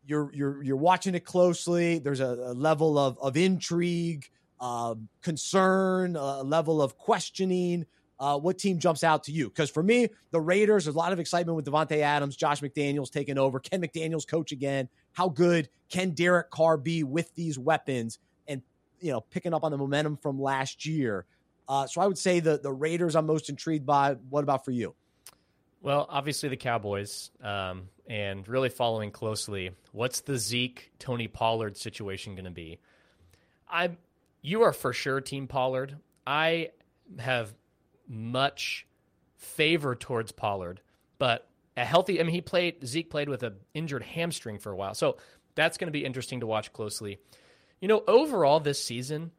you're 0.07 0.31
you're 0.33 0.63
you're 0.63 0.77
watching 0.77 1.15
it 1.15 1.25
closely? 1.25 1.99
There's 1.99 2.21
a, 2.21 2.27
a 2.27 2.55
level 2.55 2.97
of 2.97 3.19
of 3.19 3.37
intrigue, 3.37 4.31
uh, 4.61 4.95
concern, 5.21 6.15
a 6.15 6.43
level 6.43 6.81
of 6.81 6.97
questioning. 6.97 7.87
Uh, 8.21 8.39
what 8.39 8.59
team 8.59 8.79
jumps 8.79 9.05
out 9.05 9.25
to 9.25 9.33
you? 9.33 9.49
Because 9.49 9.71
for 9.71 9.83
me, 9.83 10.09
the 10.31 10.41
Raiders, 10.41 10.85
there's 10.85 10.95
a 10.95 10.99
lot 10.99 11.13
of 11.13 11.21
excitement 11.21 11.57
with 11.57 11.67
Davante 11.67 12.01
Adams, 12.01 12.37
Josh 12.37 12.61
McDaniels 12.61 13.11
taking 13.11 13.39
over, 13.39 13.61
Ken 13.61 13.81
McDaniels 13.81 14.27
coach 14.27 14.51
again. 14.51 14.89
How 15.13 15.29
good 15.29 15.69
can 15.89 16.11
Derek 16.11 16.51
Carr 16.51 16.77
be 16.77 17.05
with 17.05 17.33
these 17.35 17.59
weapons 17.59 18.19
and 18.47 18.63
you 19.01 19.13
know 19.13 19.21
picking 19.21 19.55
up 19.55 19.63
on 19.63 19.71
the 19.71 19.79
momentum 19.79 20.17
from 20.17 20.41
last 20.41 20.85
year? 20.85 21.27
Uh, 21.69 21.87
so 21.87 22.01
I 22.01 22.07
would 22.07 22.19
say 22.19 22.41
the 22.41 22.59
the 22.59 22.73
Raiders 22.73 23.15
I'm 23.15 23.27
most 23.27 23.51
intrigued 23.51 23.87
by. 23.87 24.15
What 24.31 24.43
about 24.43 24.65
for 24.65 24.73
you? 24.73 24.95
Well, 25.81 26.07
obviously 26.09 26.49
the 26.49 26.57
Cowboys, 26.57 27.31
um, 27.41 27.89
and 28.09 28.47
really 28.49 28.69
following 28.69 29.13
closely. 29.13 29.71
What's 29.93 30.23
the 30.23 30.37
Zeke 30.37 30.91
Tony 30.99 31.29
Pollard 31.29 31.77
situation 31.77 32.35
going 32.35 32.47
to 32.47 32.51
be? 32.51 32.81
I, 33.71 33.91
you 34.43 34.63
are 34.63 34.73
for 34.73 34.93
sure 34.93 35.21
Team 35.21 35.47
Pollard. 35.47 35.97
I 36.27 36.71
have 37.19 37.55
much 38.09 38.87
favor 39.37 39.95
towards 39.95 40.33
Pollard, 40.33 40.81
but 41.19 41.49
a 41.77 41.85
healthy. 41.85 42.21
I 42.21 42.25
mean, 42.25 42.35
he 42.35 42.41
played 42.41 42.87
Zeke 42.87 43.11
played 43.11 43.29
with 43.29 43.43
an 43.43 43.57
injured 43.75 44.03
hamstring 44.03 44.59
for 44.59 44.73
a 44.73 44.77
while, 44.77 44.95
so 44.95 45.17
that's 45.55 45.79
going 45.79 45.87
to 45.87 45.93
be 45.93 46.05
interesting 46.05 46.41
to 46.41 46.47
watch 46.47 46.73
closely. 46.73 47.19
You 47.81 47.89
know, 47.89 48.03
overall 48.07 48.61
this 48.61 48.83
season, 48.83 49.31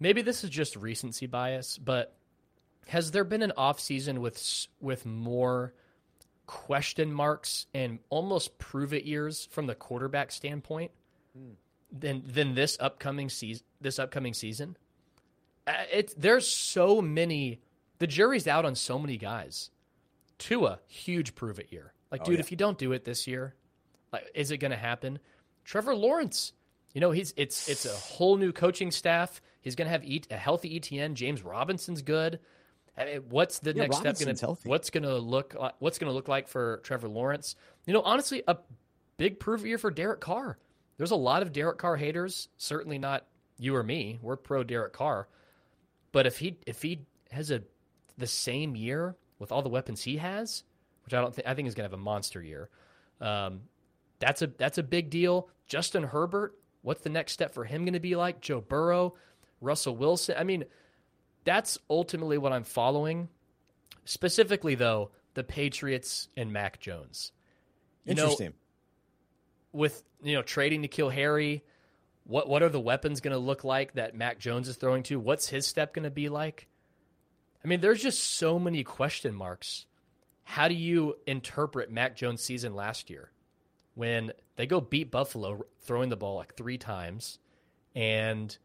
maybe 0.00 0.22
this 0.22 0.44
is 0.44 0.50
just 0.50 0.76
recency 0.76 1.26
bias, 1.26 1.78
but 1.78 2.16
has 2.88 3.10
there 3.10 3.24
been 3.24 3.42
an 3.42 3.52
off 3.56 3.80
season 3.80 4.20
with 4.20 4.66
with 4.80 5.04
more 5.04 5.74
question 6.46 7.12
marks 7.12 7.66
and 7.74 7.98
almost 8.08 8.56
prove 8.58 8.94
it 8.94 9.04
years 9.04 9.48
from 9.50 9.66
the 9.66 9.74
quarterback 9.74 10.30
standpoint 10.30 10.92
mm. 11.36 11.54
than 11.92 12.22
than 12.26 12.54
this 12.54 12.76
upcoming 12.80 13.28
season? 13.28 13.64
This 13.80 13.98
upcoming 13.98 14.32
season, 14.32 14.76
Uh, 15.66 15.72
it's 15.92 16.14
there's 16.14 16.46
so 16.46 17.00
many. 17.00 17.60
The 17.98 18.06
jury's 18.06 18.46
out 18.46 18.64
on 18.64 18.74
so 18.74 18.98
many 18.98 19.16
guys. 19.16 19.70
Tua, 20.38 20.80
huge 20.86 21.34
prove 21.34 21.58
it 21.58 21.72
year. 21.72 21.92
Like, 22.10 22.22
oh, 22.22 22.24
dude, 22.24 22.34
yeah. 22.34 22.40
if 22.40 22.50
you 22.50 22.56
don't 22.56 22.78
do 22.78 22.92
it 22.92 23.04
this 23.04 23.26
year, 23.26 23.54
like, 24.12 24.30
is 24.34 24.50
it 24.50 24.58
going 24.58 24.70
to 24.70 24.76
happen? 24.76 25.18
Trevor 25.64 25.94
Lawrence, 25.94 26.52
you 26.92 27.00
know, 27.00 27.10
he's 27.10 27.34
it's 27.36 27.68
it's 27.68 27.84
a 27.84 27.92
whole 27.92 28.36
new 28.36 28.52
coaching 28.52 28.90
staff. 28.90 29.40
He's 29.60 29.74
going 29.74 29.86
to 29.86 29.92
have 29.92 30.04
eat, 30.04 30.28
a 30.30 30.36
healthy 30.36 30.76
Etienne. 30.76 31.14
James 31.14 31.42
Robinson's 31.42 32.02
good. 32.02 32.38
I 32.96 33.04
mean, 33.04 33.22
what's 33.28 33.58
the 33.58 33.72
yeah, 33.72 33.82
next 33.82 33.96
Robinson's 33.96 34.38
step 34.38 34.46
going 34.46 34.56
to? 34.56 34.68
What's 34.68 34.90
going 34.90 35.02
to 35.02 35.18
look? 35.18 35.56
Like, 35.58 35.74
what's 35.80 35.98
going 35.98 36.10
to 36.10 36.14
look 36.14 36.28
like 36.28 36.48
for 36.48 36.80
Trevor 36.84 37.08
Lawrence? 37.08 37.56
You 37.86 37.92
know, 37.92 38.02
honestly, 38.02 38.42
a 38.46 38.58
big 39.16 39.40
prove 39.40 39.64
it 39.64 39.68
year 39.68 39.78
for 39.78 39.90
Derek 39.90 40.20
Carr. 40.20 40.58
There's 40.96 41.10
a 41.10 41.16
lot 41.16 41.42
of 41.42 41.52
Derek 41.52 41.78
Carr 41.78 41.96
haters. 41.96 42.48
Certainly 42.56 42.98
not 42.98 43.26
you 43.58 43.74
or 43.74 43.82
me. 43.82 44.18
We're 44.22 44.36
pro 44.36 44.62
Derek 44.62 44.92
Carr. 44.92 45.28
But 46.16 46.26
if 46.26 46.38
he 46.38 46.56
if 46.66 46.80
he 46.80 47.00
has 47.30 47.50
a 47.50 47.60
the 48.16 48.26
same 48.26 48.74
year 48.74 49.16
with 49.38 49.52
all 49.52 49.60
the 49.60 49.68
weapons 49.68 50.02
he 50.02 50.16
has, 50.16 50.62
which 51.04 51.12
I 51.12 51.20
don't 51.20 51.34
think 51.34 51.46
I 51.46 51.52
think 51.52 51.68
is 51.68 51.74
going 51.74 51.86
to 51.86 51.92
have 51.92 52.00
a 52.00 52.02
monster 52.02 52.42
year. 52.42 52.70
Um, 53.20 53.64
that's 54.18 54.40
a 54.40 54.46
that's 54.46 54.78
a 54.78 54.82
big 54.82 55.10
deal. 55.10 55.50
Justin 55.66 56.04
Herbert, 56.04 56.54
what's 56.80 57.02
the 57.02 57.10
next 57.10 57.32
step 57.32 57.52
for 57.52 57.64
him 57.64 57.84
going 57.84 57.92
to 57.92 58.00
be 58.00 58.16
like? 58.16 58.40
Joe 58.40 58.62
Burrow, 58.62 59.14
Russell 59.60 59.94
Wilson. 59.94 60.36
I 60.38 60.44
mean, 60.44 60.64
that's 61.44 61.76
ultimately 61.90 62.38
what 62.38 62.50
I'm 62.50 62.64
following. 62.64 63.28
Specifically, 64.06 64.74
though, 64.74 65.10
the 65.34 65.44
Patriots 65.44 66.28
and 66.34 66.50
Mac 66.50 66.80
Jones. 66.80 67.32
You 68.06 68.12
Interesting. 68.12 68.46
Know, 68.46 68.54
with 69.80 70.02
you 70.22 70.32
know 70.32 70.40
trading 70.40 70.80
to 70.80 70.88
N'Keal 70.88 71.12
Harry, 71.12 71.62
what 72.26 72.48
what 72.48 72.62
are 72.62 72.68
the 72.68 72.80
weapons 72.80 73.20
going 73.20 73.32
to 73.32 73.38
look 73.38 73.64
like 73.64 73.94
that 73.94 74.14
Mac 74.14 74.38
Jones 74.38 74.68
is 74.68 74.76
throwing 74.76 75.02
to? 75.04 75.20
What's 75.20 75.48
his 75.48 75.66
step 75.66 75.94
going 75.94 76.04
to 76.04 76.10
be 76.10 76.28
like? 76.28 76.68
I 77.64 77.68
mean, 77.68 77.80
there's 77.80 78.02
just 78.02 78.22
so 78.22 78.58
many 78.58 78.84
question 78.84 79.34
marks. 79.34 79.86
How 80.44 80.68
do 80.68 80.74
you 80.74 81.16
interpret 81.26 81.90
Mac 81.90 82.16
Jones' 82.16 82.42
season 82.42 82.74
last 82.74 83.10
year 83.10 83.30
when 83.94 84.32
they 84.56 84.66
go 84.66 84.80
beat 84.80 85.10
Buffalo 85.10 85.66
throwing 85.80 86.08
the 86.08 86.16
ball 86.16 86.36
like 86.36 86.54
three 86.54 86.78
times 86.78 87.38
and 87.96 88.56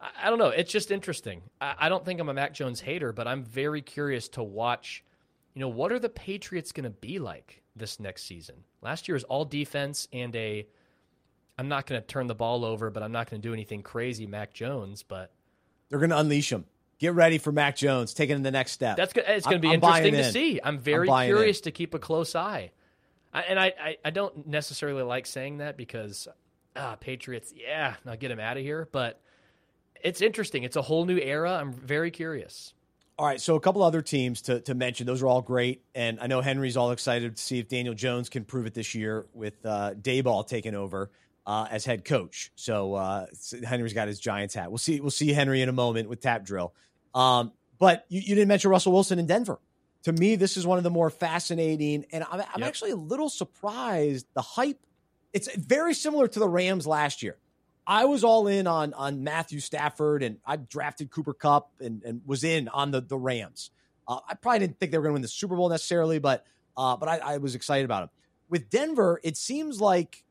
I, 0.00 0.10
I 0.24 0.30
don't 0.30 0.38
know. 0.38 0.48
It's 0.48 0.70
just 0.70 0.90
interesting. 0.90 1.42
I, 1.60 1.74
I 1.78 1.88
don't 1.88 2.04
think 2.04 2.20
I'm 2.20 2.28
a 2.28 2.34
Mac 2.34 2.54
Jones 2.54 2.80
hater, 2.80 3.12
but 3.12 3.26
I'm 3.26 3.42
very 3.44 3.82
curious 3.82 4.28
to 4.30 4.42
watch. 4.42 5.02
You 5.54 5.60
know, 5.60 5.68
what 5.68 5.90
are 5.90 5.98
the 5.98 6.08
Patriots 6.08 6.70
going 6.72 6.84
to 6.84 6.90
be 6.90 7.18
like 7.18 7.62
this 7.74 7.98
next 7.98 8.24
season? 8.24 8.56
Last 8.82 9.08
year 9.08 9.14
was 9.14 9.24
all 9.24 9.44
defense 9.44 10.06
and 10.12 10.34
a. 10.36 10.66
I'm 11.58 11.68
not 11.68 11.86
going 11.86 12.00
to 12.00 12.06
turn 12.06 12.28
the 12.28 12.34
ball 12.34 12.64
over, 12.64 12.88
but 12.88 13.02
I'm 13.02 13.10
not 13.10 13.28
going 13.28 13.42
to 13.42 13.48
do 13.48 13.52
anything 13.52 13.82
crazy, 13.82 14.26
Mac 14.26 14.54
Jones. 14.54 15.02
But 15.02 15.32
they're 15.88 15.98
going 15.98 16.10
to 16.10 16.18
unleash 16.18 16.52
him. 16.52 16.64
Get 16.98 17.14
ready 17.14 17.38
for 17.38 17.52
Mac 17.52 17.76
Jones 17.76 18.14
taking 18.14 18.42
the 18.42 18.50
next 18.50 18.72
step. 18.72 18.96
That's 18.96 19.12
it's 19.14 19.44
going 19.44 19.58
to 19.58 19.62
be 19.62 19.68
I'm, 19.68 19.74
interesting 19.74 20.12
to 20.12 20.26
in. 20.26 20.32
see. 20.32 20.60
I'm 20.62 20.78
very 20.78 21.08
I'm 21.10 21.26
curious 21.26 21.58
in. 21.58 21.64
to 21.64 21.70
keep 21.72 21.94
a 21.94 21.98
close 21.98 22.34
eye. 22.34 22.70
I, 23.32 23.42
and 23.42 23.60
I, 23.60 23.72
I, 23.80 23.96
I, 24.06 24.10
don't 24.10 24.46
necessarily 24.46 25.02
like 25.02 25.26
saying 25.26 25.58
that 25.58 25.76
because 25.76 26.26
ah, 26.74 26.96
Patriots, 26.98 27.52
yeah, 27.54 27.94
now 28.04 28.16
get 28.16 28.30
him 28.30 28.40
out 28.40 28.56
of 28.56 28.62
here. 28.62 28.88
But 28.90 29.20
it's 30.02 30.22
interesting. 30.22 30.62
It's 30.62 30.76
a 30.76 30.82
whole 30.82 31.04
new 31.04 31.18
era. 31.18 31.52
I'm 31.52 31.72
very 31.72 32.10
curious. 32.10 32.72
All 33.18 33.26
right, 33.26 33.40
so 33.40 33.56
a 33.56 33.60
couple 33.60 33.82
other 33.82 34.00
teams 34.00 34.42
to, 34.42 34.60
to 34.60 34.74
mention. 34.74 35.06
Those 35.06 35.22
are 35.22 35.26
all 35.26 35.42
great, 35.42 35.82
and 35.94 36.20
I 36.20 36.28
know 36.28 36.40
Henry's 36.40 36.76
all 36.76 36.92
excited 36.92 37.36
to 37.36 37.42
see 37.42 37.58
if 37.58 37.68
Daniel 37.68 37.94
Jones 37.94 38.28
can 38.28 38.44
prove 38.44 38.66
it 38.66 38.74
this 38.74 38.94
year 38.94 39.26
with 39.34 39.54
uh, 39.66 39.94
Daboll 39.94 40.46
taking 40.46 40.76
over 40.76 41.10
uh, 41.48 41.66
as 41.70 41.86
head 41.86 42.04
coach. 42.04 42.52
So 42.56 42.94
uh, 42.94 43.26
Henry's 43.66 43.94
got 43.94 44.06
his 44.06 44.20
Giants 44.20 44.54
hat. 44.54 44.70
We'll 44.70 44.76
see. 44.76 45.00
We'll 45.00 45.10
see 45.10 45.32
Henry 45.32 45.62
in 45.62 45.70
a 45.70 45.72
moment 45.72 46.10
with 46.10 46.20
Tap 46.20 46.44
Drill. 46.44 46.74
Um, 47.14 47.52
but 47.78 48.04
you, 48.10 48.20
you, 48.20 48.34
didn't 48.34 48.48
mention 48.48 48.70
Russell 48.70 48.92
Wilson 48.92 49.18
in 49.18 49.26
Denver. 49.26 49.58
To 50.02 50.12
me, 50.12 50.36
this 50.36 50.58
is 50.58 50.66
one 50.66 50.76
of 50.76 50.84
the 50.84 50.90
more 50.90 51.08
fascinating, 51.08 52.04
and 52.12 52.22
I'm, 52.30 52.40
I'm 52.40 52.60
yep. 52.60 52.68
actually 52.68 52.90
a 52.90 52.96
little 52.96 53.30
surprised. 53.30 54.26
The 54.34 54.42
hype. 54.42 54.78
It's 55.32 55.54
very 55.56 55.94
similar 55.94 56.28
to 56.28 56.38
the 56.38 56.48
Rams 56.48 56.86
last 56.86 57.22
year. 57.22 57.38
I 57.86 58.04
was 58.04 58.24
all 58.24 58.46
in 58.46 58.66
on 58.66 58.92
on 58.92 59.24
Matthew 59.24 59.60
Stafford, 59.60 60.22
and 60.22 60.36
I 60.44 60.56
drafted 60.56 61.10
Cooper 61.10 61.32
Kupp, 61.32 61.70
and, 61.80 62.02
and 62.04 62.20
was 62.26 62.44
in 62.44 62.68
on 62.68 62.90
the 62.90 63.00
the 63.00 63.16
Rams. 63.16 63.70
Uh, 64.06 64.20
I 64.28 64.34
probably 64.34 64.58
didn't 64.58 64.78
think 64.78 64.92
they 64.92 64.98
were 64.98 65.04
going 65.04 65.12
to 65.12 65.14
win 65.14 65.22
the 65.22 65.28
Super 65.28 65.56
Bowl 65.56 65.70
necessarily, 65.70 66.18
but 66.18 66.44
uh, 66.76 66.98
but 66.98 67.08
I, 67.08 67.18
I, 67.18 67.36
was 67.38 67.54
excited 67.54 67.86
about 67.86 68.02
them. 68.02 68.10
With 68.50 68.68
Denver, 68.70 69.18
it 69.24 69.36
seems 69.36 69.80
like 69.80 70.24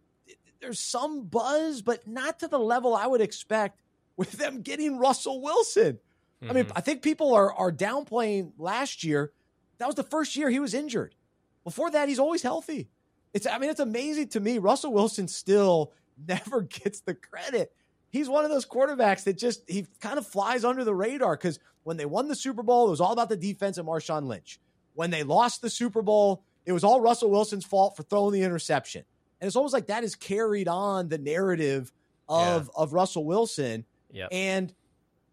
there's 0.59 0.79
some 0.79 1.25
buzz, 1.25 1.81
but 1.81 2.07
not 2.07 2.39
to 2.39 2.47
the 2.47 2.59
level 2.59 2.95
I 2.95 3.07
would 3.07 3.21
expect 3.21 3.81
with 4.15 4.33
them 4.33 4.61
getting 4.61 4.97
Russell 4.97 5.41
Wilson. 5.41 5.99
Mm-hmm. 6.41 6.49
I 6.49 6.53
mean, 6.53 6.63
mm-hmm. 6.65 6.77
I 6.77 6.81
think 6.81 7.01
people 7.01 7.33
are 7.33 7.53
are 7.53 7.71
downplaying 7.71 8.53
last 8.57 9.03
year. 9.03 9.31
That 9.77 9.87
was 9.87 9.95
the 9.95 10.03
first 10.03 10.35
year 10.35 10.49
he 10.49 10.59
was 10.59 10.73
injured. 10.73 11.15
Before 11.63 11.91
that, 11.91 12.09
he's 12.09 12.19
always 12.19 12.41
healthy. 12.41 12.89
It's 13.33 13.45
I 13.45 13.57
mean, 13.59 13.69
it's 13.69 13.79
amazing 13.79 14.29
to 14.29 14.39
me. 14.39 14.57
Russell 14.57 14.93
Wilson 14.93 15.27
still 15.27 15.93
never 16.27 16.61
gets 16.61 17.01
the 17.01 17.13
credit. 17.13 17.73
He's 18.09 18.29
one 18.29 18.45
of 18.45 18.51
those 18.51 18.65
quarterbacks 18.65 19.25
that 19.25 19.37
just 19.37 19.69
he 19.69 19.85
kind 19.99 20.17
of 20.17 20.25
flies 20.25 20.63
under 20.63 20.83
the 20.83 20.95
radar 20.95 21.35
because 21.35 21.59
when 21.83 21.97
they 21.97 22.05
won 22.05 22.27
the 22.27 22.35
Super 22.35 22.63
Bowl, 22.63 22.87
it 22.87 22.91
was 22.91 23.01
all 23.01 23.13
about 23.13 23.29
the 23.29 23.37
defense 23.37 23.77
and 23.77 23.87
Marshawn 23.87 24.25
Lynch. 24.25 24.59
When 24.93 25.11
they 25.11 25.23
lost 25.23 25.61
the 25.61 25.69
Super 25.69 26.01
Bowl, 26.01 26.43
it 26.65 26.71
was 26.71 26.83
all 26.83 26.99
Russell 26.99 27.29
Wilson's 27.29 27.65
fault 27.65 27.95
for 27.95 28.03
throwing 28.03 28.33
the 28.33 28.43
interception. 28.43 29.03
And 29.39 29.47
it's 29.47 29.55
almost 29.55 29.73
like 29.73 29.87
that 29.87 30.03
has 30.03 30.15
carried 30.15 30.67
on 30.67 31.09
the 31.09 31.17
narrative 31.17 31.91
of 32.27 32.65
yeah. 32.65 32.81
of 32.81 32.93
Russell 32.93 33.25
Wilson. 33.25 33.85
Yep. 34.11 34.29
And 34.31 34.73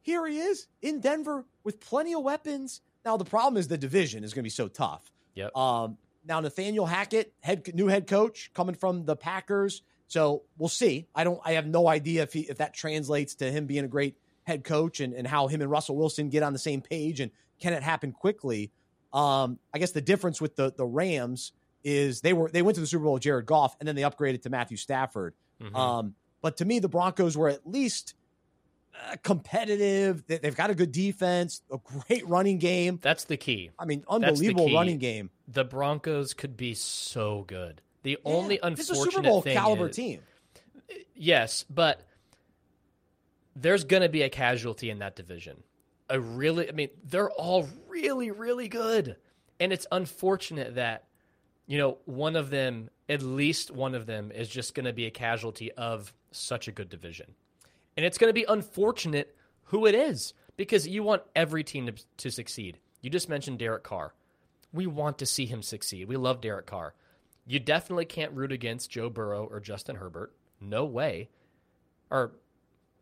here 0.02 0.26
he 0.26 0.38
is 0.38 0.66
in 0.82 1.00
Denver 1.00 1.44
with 1.62 1.80
plenty 1.80 2.14
of 2.14 2.22
weapons. 2.22 2.80
Now 3.04 3.16
the 3.16 3.24
problem 3.24 3.58
is 3.58 3.68
the 3.68 3.78
division 3.78 4.24
is 4.24 4.34
going 4.34 4.42
to 4.42 4.44
be 4.44 4.50
so 4.50 4.68
tough. 4.68 5.10
Yep. 5.34 5.56
Um, 5.56 5.98
now 6.26 6.40
Nathaniel 6.40 6.86
Hackett, 6.86 7.32
head 7.40 7.74
new 7.74 7.86
head 7.86 8.06
coach, 8.06 8.50
coming 8.54 8.74
from 8.74 9.04
the 9.04 9.16
Packers. 9.16 9.82
So 10.06 10.42
we'll 10.58 10.68
see. 10.68 11.06
I 11.14 11.24
don't. 11.24 11.40
I 11.44 11.52
have 11.52 11.66
no 11.66 11.88
idea 11.88 12.22
if 12.22 12.32
he, 12.32 12.40
if 12.40 12.58
that 12.58 12.74
translates 12.74 13.34
to 13.36 13.50
him 13.50 13.66
being 13.66 13.84
a 13.84 13.88
great 13.88 14.16
head 14.44 14.62
coach 14.64 15.00
and, 15.00 15.14
and 15.14 15.26
how 15.26 15.48
him 15.48 15.62
and 15.62 15.70
Russell 15.70 15.96
Wilson 15.96 16.28
get 16.28 16.42
on 16.42 16.52
the 16.52 16.58
same 16.58 16.82
page 16.82 17.20
and 17.20 17.30
can 17.58 17.72
it 17.72 17.82
happen 17.82 18.12
quickly. 18.12 18.70
Um, 19.12 19.58
I 19.72 19.78
guess 19.78 19.92
the 19.92 20.02
difference 20.02 20.40
with 20.40 20.56
the 20.56 20.72
the 20.76 20.86
Rams 20.86 21.52
is 21.84 22.22
they 22.22 22.32
were 22.32 22.50
they 22.50 22.62
went 22.62 22.74
to 22.76 22.80
the 22.80 22.86
Super 22.86 23.04
Bowl 23.04 23.14
with 23.14 23.22
Jared 23.22 23.46
Goff 23.46 23.76
and 23.78 23.86
then 23.86 23.94
they 23.94 24.02
upgraded 24.02 24.42
to 24.42 24.50
Matthew 24.50 24.76
Stafford. 24.76 25.34
Mm-hmm. 25.62 25.76
Um, 25.76 26.14
but 26.42 26.56
to 26.58 26.64
me, 26.64 26.78
the 26.78 26.88
Broncos 26.88 27.36
were 27.36 27.48
at 27.48 27.66
least 27.66 28.14
uh, 28.94 29.16
competitive. 29.22 30.26
They, 30.26 30.40
have 30.42 30.56
got 30.56 30.70
a 30.70 30.74
good 30.74 30.92
defense, 30.92 31.62
a 31.70 31.78
great 31.78 32.26
running 32.28 32.58
game. 32.58 32.98
That's 33.02 33.24
the 33.24 33.36
key. 33.36 33.70
I 33.78 33.84
mean, 33.84 34.04
unbelievable 34.08 34.72
running 34.72 34.98
game. 34.98 35.30
The 35.48 35.64
Broncos 35.64 36.34
could 36.34 36.56
be 36.56 36.74
so 36.74 37.44
good. 37.46 37.80
The 38.02 38.12
yeah, 38.12 38.16
only 38.24 38.58
unfortunate 38.62 38.80
it's 38.80 38.90
a 38.90 39.10
Super 39.10 39.22
Bowl 39.22 39.42
thing 39.42 39.56
caliber 39.56 39.88
is, 39.88 39.96
team. 39.96 40.20
Yes, 41.14 41.64
but 41.70 42.02
there's 43.56 43.84
going 43.84 44.02
to 44.02 44.08
be 44.08 44.22
a 44.22 44.28
casualty 44.28 44.90
in 44.90 44.98
that 44.98 45.16
division. 45.16 45.62
A 46.10 46.20
really, 46.20 46.68
I 46.68 46.72
mean, 46.72 46.90
they're 47.04 47.30
all 47.30 47.68
really, 47.88 48.30
really 48.30 48.68
good, 48.68 49.16
and 49.58 49.72
it's 49.72 49.86
unfortunate 49.90 50.74
that 50.74 51.04
you 51.66 51.78
know 51.78 51.98
one 52.04 52.36
of 52.36 52.50
them, 52.50 52.90
at 53.08 53.22
least 53.22 53.70
one 53.70 53.94
of 53.94 54.06
them, 54.06 54.30
is 54.32 54.48
just 54.48 54.74
going 54.74 54.86
to 54.86 54.92
be 54.92 55.06
a 55.06 55.10
casualty 55.10 55.72
of 55.72 56.12
such 56.30 56.68
a 56.68 56.72
good 56.72 56.88
division, 56.88 57.34
and 57.96 58.04
it's 58.04 58.18
going 58.18 58.28
to 58.28 58.34
be 58.34 58.44
unfortunate 58.48 59.36
who 59.64 59.86
it 59.86 59.94
is 59.94 60.34
because 60.56 60.86
you 60.86 61.02
want 61.02 61.22
every 61.34 61.64
team 61.64 61.86
to, 61.86 61.94
to 62.18 62.30
succeed. 62.30 62.78
You 63.00 63.10
just 63.10 63.28
mentioned 63.28 63.58
Derek 63.58 63.82
Carr. 63.82 64.14
We 64.72 64.86
want 64.86 65.18
to 65.18 65.26
see 65.26 65.46
him 65.46 65.62
succeed. 65.62 66.08
We 66.08 66.16
love 66.16 66.40
Derek 66.40 66.66
Carr. 66.66 66.94
You 67.46 67.60
definitely 67.60 68.06
can't 68.06 68.32
root 68.32 68.52
against 68.52 68.90
Joe 68.90 69.10
Burrow 69.10 69.44
or 69.44 69.60
Justin 69.60 69.96
Herbert. 69.96 70.32
No 70.60 70.84
way. 70.84 71.28
Or 72.10 72.32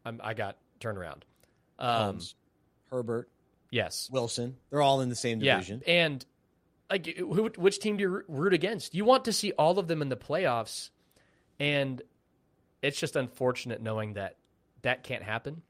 I'm, 0.05 0.21
i 0.23 0.35
got 0.35 0.57
turned 0.81 0.99
around. 0.99 1.25
Um, 1.79 2.05
Holmes, 2.05 2.35
Herbert, 2.91 3.29
yes, 3.71 4.09
Wilson. 4.13 4.57
They're 4.71 4.83
all 4.83 5.01
in 5.01 5.09
the 5.09 5.17
same 5.17 5.39
division. 5.39 5.83
Yeah, 5.87 6.05
and 6.05 6.27
like, 6.93 7.17
who, 7.17 7.51
which 7.57 7.79
team 7.79 7.97
do 7.97 8.03
you 8.03 8.23
root 8.29 8.53
against? 8.53 8.95
You 8.95 9.05
want 9.05 9.25
to 9.25 9.33
see 9.33 9.53
all 9.53 9.79
of 9.79 9.89
them 9.89 10.03
in 10.03 10.11
the 10.11 10.17
playoffs, 10.17 10.91
and 11.59 12.03
it's 12.83 13.01
just 13.01 13.17
unfortunate 13.17 13.81
knowing 13.81 14.15
that 14.15 14.37
that 14.83 15.03
can't 15.03 15.23
happen. 15.23 15.63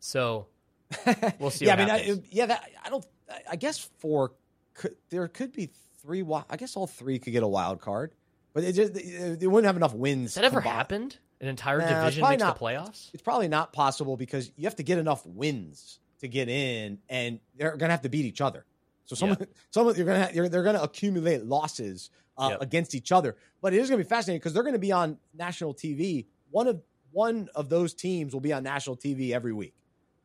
So 0.00 0.48
we'll 1.38 1.50
see. 1.50 1.66
yeah, 1.66 1.74
I 1.74 1.76
mean, 1.76 1.90
I, 1.90 2.20
yeah, 2.30 2.46
that, 2.46 2.68
I 2.84 2.90
don't. 2.90 3.06
I 3.48 3.56
guess 3.56 3.78
four. 3.98 4.32
Could, 4.74 4.96
there 5.10 5.28
could 5.28 5.52
be 5.52 5.70
three. 6.02 6.24
I 6.50 6.56
guess 6.56 6.76
all 6.76 6.88
three 6.88 7.20
could 7.20 7.32
get 7.32 7.44
a 7.44 7.48
wild 7.48 7.80
card, 7.80 8.12
but 8.52 8.64
it 8.64 8.72
just 8.72 8.94
they 8.94 9.46
wouldn't 9.46 9.66
have 9.66 9.76
enough 9.76 9.94
wins. 9.94 10.34
Has 10.34 10.42
that 10.42 10.44
ever 10.44 10.60
combined. 10.60 10.76
happened? 10.76 11.18
An 11.40 11.48
entire 11.48 11.78
nah, 11.78 11.86
division 11.86 12.28
makes 12.28 12.40
not, 12.40 12.58
the 12.58 12.64
playoffs. 12.64 13.08
It's 13.14 13.22
probably 13.22 13.48
not 13.48 13.72
possible 13.72 14.16
because 14.16 14.50
you 14.56 14.64
have 14.64 14.76
to 14.76 14.82
get 14.82 14.98
enough 14.98 15.24
wins 15.24 16.00
to 16.20 16.28
get 16.28 16.48
in, 16.48 16.98
and 17.08 17.40
they're 17.56 17.70
going 17.70 17.88
to 17.88 17.92
have 17.92 18.02
to 18.02 18.10
beat 18.10 18.26
each 18.26 18.40
other. 18.40 18.66
So 19.10 19.16
some, 19.16 19.30
yep. 19.30 19.50
some 19.70 19.86
you're 19.96 20.06
going 20.06 20.28
to 20.28 20.48
they're 20.48 20.62
going 20.62 20.76
to 20.76 20.82
accumulate 20.82 21.44
losses 21.44 22.10
uh, 22.38 22.50
yep. 22.52 22.62
against 22.62 22.94
each 22.94 23.10
other. 23.10 23.36
But 23.60 23.74
it 23.74 23.80
is 23.80 23.88
going 23.88 23.98
to 23.98 24.04
be 24.04 24.08
fascinating 24.08 24.38
because 24.38 24.52
they're 24.52 24.62
going 24.62 24.74
to 24.74 24.78
be 24.78 24.92
on 24.92 25.18
national 25.34 25.74
TV. 25.74 26.26
One 26.52 26.68
of 26.68 26.80
one 27.10 27.48
of 27.56 27.68
those 27.68 27.92
teams 27.92 28.32
will 28.32 28.40
be 28.40 28.52
on 28.52 28.62
national 28.62 28.96
TV 28.96 29.32
every 29.32 29.52
week, 29.52 29.74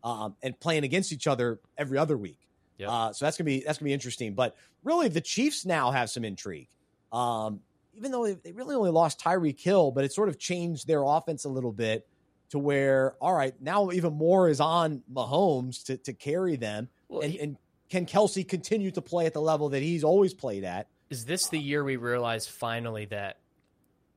um, 0.04 0.36
and 0.44 0.60
playing 0.60 0.84
against 0.84 1.12
each 1.12 1.26
other 1.26 1.60
every 1.80 1.98
other 1.98 2.16
week. 2.16 2.38
Yep. 2.78 2.90
Uh, 2.90 3.12
so 3.12 3.26
that's 3.26 3.38
gonna 3.38 3.46
be 3.46 3.64
that's 3.66 3.80
gonna 3.80 3.88
be 3.88 3.94
interesting. 3.94 4.36
But 4.36 4.56
really, 4.84 5.08
the 5.08 5.22
Chiefs 5.22 5.66
now 5.66 5.90
have 5.90 6.12
some 6.12 6.24
intrigue. 6.24 6.68
Um, 7.12 7.62
even 7.96 8.12
though 8.12 8.32
they 8.32 8.52
really 8.52 8.76
only 8.76 8.92
lost 8.92 9.20
Tyreek 9.20 9.60
Hill, 9.60 9.90
but 9.90 10.04
it 10.04 10.14
sort 10.14 10.30
of 10.30 10.38
changed 10.38 10.86
their 10.86 11.02
offense 11.04 11.46
a 11.46 11.50
little 11.50 11.72
bit 11.72 12.08
to 12.50 12.60
where, 12.60 13.16
all 13.20 13.34
right, 13.34 13.60
now 13.60 13.90
even 13.92 14.14
more 14.14 14.48
is 14.48 14.60
on 14.60 15.02
Mahomes 15.12 15.84
to, 15.86 15.98
to 15.98 16.14
carry 16.14 16.56
them. 16.56 16.90
Well, 17.08 17.22
and, 17.22 17.32
he, 17.32 17.40
and 17.40 17.58
can 17.90 18.06
Kelce 18.06 18.48
continue 18.48 18.92
to 18.92 19.02
play 19.02 19.26
at 19.26 19.34
the 19.34 19.42
level 19.42 19.70
that 19.70 19.82
he's 19.82 20.04
always 20.04 20.34
played 20.34 20.64
at? 20.64 20.88
Is 21.10 21.26
this 21.26 21.48
the 21.50 21.60
year 21.60 21.84
we 21.84 21.98
realize 21.98 22.48
finally 22.48 23.06
that 23.06 23.38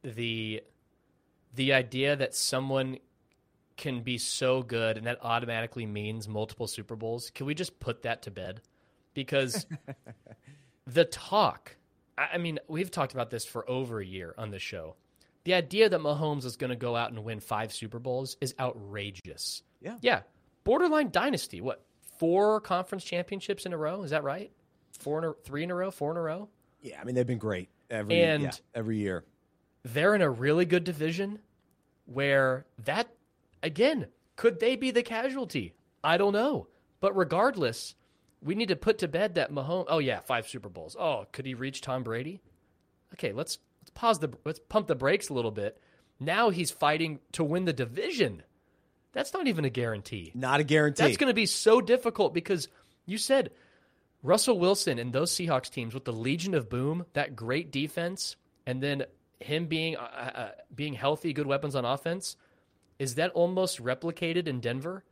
the 0.03 0.63
the 1.55 1.73
idea 1.73 2.17
that 2.17 2.35
someone 2.35 2.99
can 3.77 4.03
be 4.03 4.19
so 4.19 4.63
good 4.63 4.97
and 4.97 5.07
that 5.07 5.19
automatically 5.23 5.87
means 5.87 6.29
multiple 6.29 6.67
Super 6.67 6.97
Bowls, 6.97 7.31
can 7.35 7.47
we 7.47 7.55
just 7.55 7.79
put 7.79 8.03
that 8.03 8.23
to 8.23 8.31
bed? 8.31 8.61
Because 9.15 9.67
the 10.87 11.05
talk 11.05 11.77
I 12.19 12.39
mean, 12.39 12.59
we've 12.67 12.91
talked 12.91 13.13
about 13.13 13.31
this 13.31 13.45
for 13.45 13.69
over 13.71 14.01
a 14.01 14.05
year 14.05 14.35
on 14.37 14.51
the 14.51 14.59
show. 14.59 14.97
The 15.45 15.55
idea 15.55 15.89
that 15.89 16.01
Mahomes 16.01 16.45
is 16.45 16.57
going 16.57 16.71
to 16.71 16.77
go 16.77 16.97
out 16.97 17.11
and 17.11 17.25
win 17.25 17.41
five 17.41 17.73
Super 17.73 17.99
Bowls 17.99 18.37
is 18.41 18.55
outrageous. 18.59 19.63
Yeah. 19.81 19.97
Yeah. 20.03 20.23
Borderline 20.65 21.11
dynasty. 21.11 21.61
What? 21.61 21.85
Four 22.19 22.61
conference 22.61 23.05
championships 23.05 23.67
in 23.67 23.73
a 23.73 23.77
row? 23.77 24.03
Is 24.03 24.11
that 24.11 24.25
right? 24.25 24.51
Four 24.99 25.19
in 25.19 25.25
a, 25.25 25.33
three 25.45 25.63
in 25.63 25.71
a 25.71 25.75
row? 25.75 25.91
Four 25.91 26.13
in 26.13 26.17
a 26.17 26.23
row? 26.23 26.49
Yeah. 26.83 27.01
I 27.01 27.05
mean, 27.05 27.15
they've 27.15 27.27
been 27.27 27.39
great 27.39 27.69
every 27.91 28.23
and 28.23 28.43
yeah, 28.45 28.51
every 28.75 28.99
year. 28.99 29.25
They're 29.85 30.15
in 30.15 30.23
a 30.23 30.31
really 30.31 30.65
good 30.65 30.85
division 30.85 31.39
where 32.07 32.67
that 32.85 33.09
again 33.63 34.09
could 34.37 34.61
they 34.61 34.77
be 34.77 34.91
the 34.91 35.03
casualty? 35.03 35.75
I 36.03 36.17
don't 36.17 36.33
know. 36.33 36.69
But 37.01 37.17
regardless, 37.17 37.95
we 38.41 38.55
need 38.55 38.69
to 38.69 38.77
put 38.77 38.99
to 38.99 39.09
bed 39.09 39.35
that 39.35 39.53
Mahomes. 39.53 39.87
Oh 39.89 39.99
yeah, 39.99 40.21
five 40.21 40.49
Super 40.49 40.69
Bowls. 40.69 40.97
Oh, 40.99 41.27
could 41.33 41.45
he 41.45 41.55
reach 41.55 41.81
Tom 41.81 42.03
Brady? 42.03 42.41
Okay, 43.15 43.33
let's 43.33 43.59
let's 43.81 43.91
pause 43.91 44.19
the 44.21 44.33
let's 44.45 44.61
pump 44.69 44.87
the 44.87 44.95
brakes 44.95 45.29
a 45.29 45.35
little 45.35 45.51
bit. 45.51 45.81
Now 46.21 46.51
he's 46.51 46.71
fighting 46.71 47.21
to 47.33 47.45
win 47.45 47.65
the 47.65 47.73
division. 47.73 48.43
That's 49.13 49.33
not 49.33 49.47
even 49.47 49.65
a 49.65 49.71
guarantee. 49.71 50.33
Not 50.35 50.61
a 50.61 50.65
guarantee. 50.65 51.03
That's 51.03 51.17
going 51.17 51.31
to 51.31 51.35
be 51.35 51.47
so 51.47 51.81
difficult 51.81 52.35
because 52.35 52.69
you 53.07 53.19
said 53.19 53.51
Russell 54.23 54.59
Wilson 54.59 54.99
and 54.99 55.13
those 55.13 55.33
Seahawks 55.33 55.71
teams 55.71 55.95
with 55.95 56.05
the 56.05 56.13
Legion 56.13 56.55
of 56.55 56.69
Boom, 56.69 57.07
that 57.15 57.35
great 57.35 57.71
defense, 57.71 58.37
and 58.67 58.83
then 58.83 59.05
him 59.41 59.67
being 59.67 59.97
uh, 59.97 60.01
uh, 60.35 60.51
being 60.75 60.95
healthy, 60.95 61.33
good 61.33 61.47
weapons 61.47 61.75
on 61.75 61.85
offense. 61.85 62.37
Is 62.99 63.15
that 63.15 63.31
almost 63.31 63.83
replicated 63.83 64.49
in 64.49 64.61
Denver? 64.61 65.05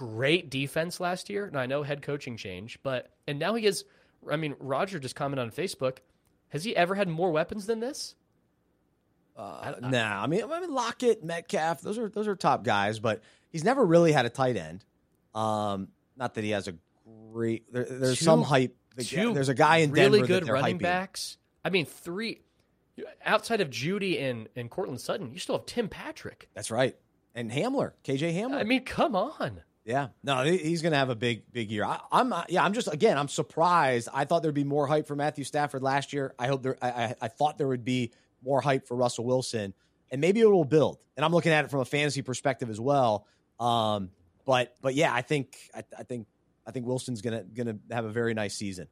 great 0.00 0.48
defense 0.48 0.98
last 0.98 1.28
year. 1.28 1.44
And 1.44 1.58
I 1.58 1.66
know 1.66 1.82
head 1.82 2.00
coaching 2.00 2.38
change, 2.38 2.78
but 2.82 3.10
and 3.26 3.38
now 3.38 3.54
he 3.54 3.66
has. 3.66 3.84
I 4.30 4.36
mean, 4.36 4.54
Roger 4.58 4.98
just 4.98 5.14
commented 5.14 5.44
on 5.44 5.50
Facebook. 5.50 5.98
Has 6.48 6.64
he 6.64 6.74
ever 6.74 6.94
had 6.94 7.08
more 7.08 7.30
weapons 7.30 7.66
than 7.66 7.80
this? 7.80 8.14
Uh, 9.36 9.74
I, 9.82 9.88
nah, 9.88 10.22
I 10.22 10.26
mean, 10.26 10.44
I 10.44 10.60
mean 10.60 10.72
Lockett, 10.72 11.24
Metcalf, 11.24 11.80
those 11.80 11.98
are 11.98 12.08
those 12.08 12.28
are 12.28 12.36
top 12.36 12.64
guys, 12.64 12.98
but 12.98 13.22
he's 13.48 13.64
never 13.64 13.84
really 13.84 14.12
had 14.12 14.26
a 14.26 14.30
tight 14.30 14.56
end. 14.56 14.84
Um, 15.34 15.88
not 16.16 16.34
that 16.34 16.44
he 16.44 16.50
has 16.50 16.68
a 16.68 16.74
great. 17.32 17.72
There, 17.72 17.84
there's 17.84 18.18
two, 18.18 18.24
some 18.24 18.42
hype. 18.42 18.76
There's 18.96 19.48
a 19.48 19.54
guy 19.54 19.78
in 19.78 19.92
really 19.92 20.20
Denver 20.20 20.40
good 20.40 20.48
running 20.48 20.78
hyping. 20.78 20.82
backs. 20.82 21.38
I 21.64 21.70
mean, 21.70 21.86
three 21.86 22.40
outside 23.24 23.60
of 23.60 23.70
Jeudy 23.70 24.20
and 24.20 24.48
and 24.56 24.70
Courtland 24.70 25.00
Sutton, 25.00 25.32
you 25.32 25.38
still 25.38 25.56
have 25.56 25.66
Tim 25.66 25.88
Patrick. 25.88 26.48
That's 26.54 26.70
right, 26.70 26.96
and 27.34 27.50
Hamler, 27.50 27.92
KJ 28.04 28.34
Hamler. 28.34 28.56
I 28.56 28.64
mean, 28.64 28.84
come 28.84 29.16
on. 29.16 29.62
Yeah, 29.84 30.08
no, 30.22 30.44
he's 30.44 30.82
going 30.82 30.92
to 30.92 30.98
have 30.98 31.08
a 31.08 31.16
big, 31.16 31.50
big 31.52 31.70
year. 31.70 31.84
I, 31.84 31.98
am 32.12 32.34
yeah, 32.48 32.62
I'm 32.62 32.74
just 32.74 32.92
again, 32.92 33.16
I'm 33.16 33.28
surprised. 33.28 34.08
I 34.12 34.24
thought 34.24 34.42
there'd 34.42 34.54
be 34.54 34.64
more 34.64 34.86
hype 34.86 35.06
for 35.06 35.16
Matthew 35.16 35.44
Stafford 35.44 35.82
last 35.82 36.12
year. 36.12 36.34
I 36.38 36.48
hope 36.48 36.62
there, 36.62 36.76
I, 36.82 37.14
I 37.20 37.28
thought 37.28 37.56
there 37.56 37.66
would 37.66 37.84
be 37.84 38.12
more 38.44 38.60
hype 38.60 38.86
for 38.86 38.96
Russell 38.96 39.24
Wilson, 39.24 39.74
and 40.10 40.20
maybe 40.20 40.40
it 40.40 40.46
will 40.46 40.64
build. 40.64 40.98
And 41.16 41.24
I'm 41.24 41.32
looking 41.32 41.52
at 41.52 41.64
it 41.64 41.70
from 41.70 41.80
a 41.80 41.84
fantasy 41.84 42.22
perspective 42.22 42.70
as 42.70 42.80
well. 42.80 43.26
Um, 43.58 44.10
but, 44.46 44.74
but 44.80 44.94
yeah, 44.94 45.12
I 45.12 45.22
think, 45.22 45.56
I, 45.74 45.84
I 45.98 46.02
think, 46.02 46.26
I 46.66 46.72
think 46.72 46.86
Wilson's 46.86 47.20
gonna 47.20 47.42
gonna 47.42 47.78
have 47.90 48.04
a 48.04 48.10
very 48.10 48.34
nice 48.34 48.54
season. 48.54 48.86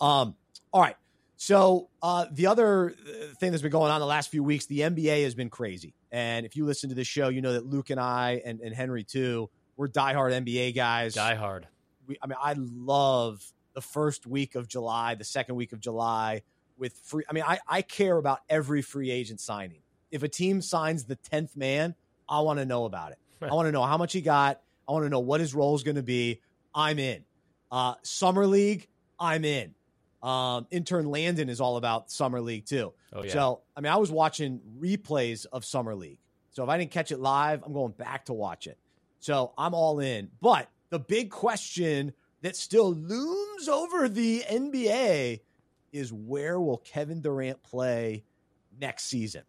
Um, 0.00 0.34
all 0.72 0.80
right. 0.82 0.96
So 1.36 1.88
uh, 2.02 2.26
the 2.30 2.48
other 2.48 2.90
uh, 2.90 3.34
thing 3.38 3.50
that's 3.50 3.62
been 3.62 3.70
going 3.70 3.90
on 3.90 4.00
the 4.00 4.06
last 4.06 4.30
few 4.30 4.42
weeks, 4.42 4.66
the 4.66 4.80
NBA 4.80 5.22
has 5.24 5.34
been 5.34 5.48
crazy. 5.48 5.94
And 6.10 6.44
if 6.44 6.56
you 6.56 6.66
listen 6.66 6.88
to 6.90 6.94
this 6.94 7.06
show, 7.06 7.28
you 7.28 7.40
know 7.40 7.52
that 7.52 7.66
Luke 7.66 7.90
and 7.90 8.00
I 8.00 8.42
and, 8.44 8.60
and 8.60 8.74
Henry 8.74 9.04
too 9.04 9.48
we're 9.80 9.88
diehard 9.88 10.32
NBA 10.44 10.74
guys. 10.74 11.14
Diehard. 11.14 11.64
We, 12.06 12.18
I 12.22 12.26
mean, 12.26 12.36
I 12.38 12.54
love 12.58 13.42
the 13.72 13.80
first 13.80 14.26
week 14.26 14.54
of 14.54 14.68
July, 14.68 15.14
the 15.14 15.24
second 15.24 15.54
week 15.54 15.72
of 15.72 15.80
July 15.80 16.42
with 16.80 16.94
free. 17.04 17.22
I 17.28 17.32
mean, 17.32 17.44
I, 17.46 17.60
I 17.68 17.82
care 17.82 18.16
about 18.16 18.40
every 18.48 18.82
free 18.82 19.10
agent 19.10 19.40
signing. 19.40 19.82
If 20.10 20.24
a 20.24 20.28
team 20.28 20.60
signs 20.60 21.04
the 21.04 21.16
10th 21.16 21.56
man, 21.56 21.94
I 22.28 22.40
want 22.40 22.58
to 22.58 22.64
know 22.64 22.84
about 22.86 23.12
it. 23.12 23.18
I 23.42 23.54
want 23.54 23.66
to 23.68 23.72
know 23.72 23.82
how 23.82 23.96
much 23.96 24.12
he 24.12 24.20
got. 24.22 24.60
I 24.88 24.92
want 24.92 25.04
to 25.04 25.08
know 25.08 25.20
what 25.20 25.40
his 25.40 25.54
role 25.54 25.76
is 25.76 25.82
going 25.82 25.96
to 25.96 26.02
be. 26.02 26.40
I'm 26.74 26.98
in. 26.98 27.24
Uh, 27.70 27.94
Summer 28.02 28.46
League, 28.46 28.88
I'm 29.18 29.44
in. 29.44 29.74
Um, 30.22 30.66
intern 30.70 31.06
Landon 31.06 31.48
is 31.48 31.60
all 31.60 31.76
about 31.76 32.10
Summer 32.10 32.40
League 32.40 32.66
too. 32.66 32.92
Oh, 33.12 33.22
yeah. 33.22 33.32
So, 33.32 33.60
I 33.76 33.80
mean, 33.80 33.92
I 33.92 33.96
was 33.96 34.10
watching 34.10 34.60
replays 34.80 35.46
of 35.52 35.64
Summer 35.64 35.94
League. 35.94 36.18
So 36.50 36.64
if 36.64 36.68
I 36.68 36.76
didn't 36.76 36.90
catch 36.90 37.12
it 37.12 37.20
live, 37.20 37.62
I'm 37.64 37.72
going 37.72 37.92
back 37.92 38.26
to 38.26 38.32
watch 38.32 38.66
it. 38.66 38.78
So 39.20 39.52
I'm 39.56 39.74
all 39.74 40.00
in. 40.00 40.30
But 40.40 40.68
the 40.90 40.98
big 40.98 41.30
question 41.30 42.12
that 42.42 42.56
still 42.56 42.92
looms 42.92 43.68
over 43.68 44.08
the 44.08 44.44
NBA 44.50 45.40
is 45.92 46.12
where 46.12 46.60
will 46.60 46.78
Kevin 46.78 47.20
Durant 47.20 47.62
play 47.62 48.24
next 48.78 49.04
season? 49.04 49.42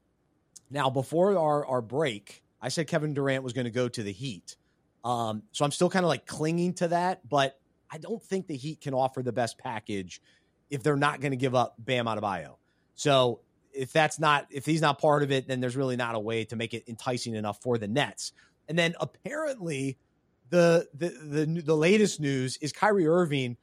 Now, 0.69 0.89
before 0.89 1.37
our, 1.37 1.65
our 1.65 1.81
break, 1.81 2.43
I 2.61 2.69
said 2.69 2.87
Kevin 2.87 3.13
Durant 3.13 3.43
was 3.43 3.53
going 3.53 3.65
to 3.65 3.71
go 3.71 3.89
to 3.89 4.03
the 4.03 4.11
Heat. 4.11 4.55
Um, 5.03 5.43
so 5.51 5.65
I'm 5.65 5.71
still 5.71 5.89
kind 5.89 6.05
of 6.05 6.09
like 6.09 6.25
clinging 6.25 6.73
to 6.75 6.89
that, 6.89 7.27
but 7.27 7.59
I 7.91 7.97
don't 7.97 8.21
think 8.21 8.47
the 8.47 8.55
Heat 8.55 8.81
can 8.81 8.93
offer 8.93 9.21
the 9.21 9.31
best 9.31 9.57
package 9.57 10.21
if 10.69 10.83
they're 10.83 10.95
not 10.95 11.19
going 11.19 11.31
to 11.31 11.37
give 11.37 11.55
up 11.55 11.75
Bam 11.77 12.05
Adebayo. 12.05 12.55
So 12.95 13.41
if 13.73 13.91
that's 13.91 14.19
not 14.19 14.47
if 14.49 14.65
he's 14.65 14.81
not 14.81 14.99
part 14.99 15.23
of 15.23 15.31
it, 15.31 15.47
then 15.47 15.59
there's 15.59 15.75
really 15.75 15.95
not 15.95 16.15
a 16.15 16.19
way 16.19 16.45
to 16.45 16.55
make 16.55 16.73
it 16.73 16.83
enticing 16.87 17.35
enough 17.35 17.61
for 17.61 17.77
the 17.77 17.87
Nets. 17.87 18.33
And 18.69 18.77
then 18.77 18.95
apparently, 18.99 19.97
the 20.49 20.87
the 20.93 21.09
the 21.09 21.61
the 21.61 21.75
latest 21.75 22.19
news 22.19 22.57
is 22.57 22.71
Kyrie 22.71 23.07
Irving 23.07 23.57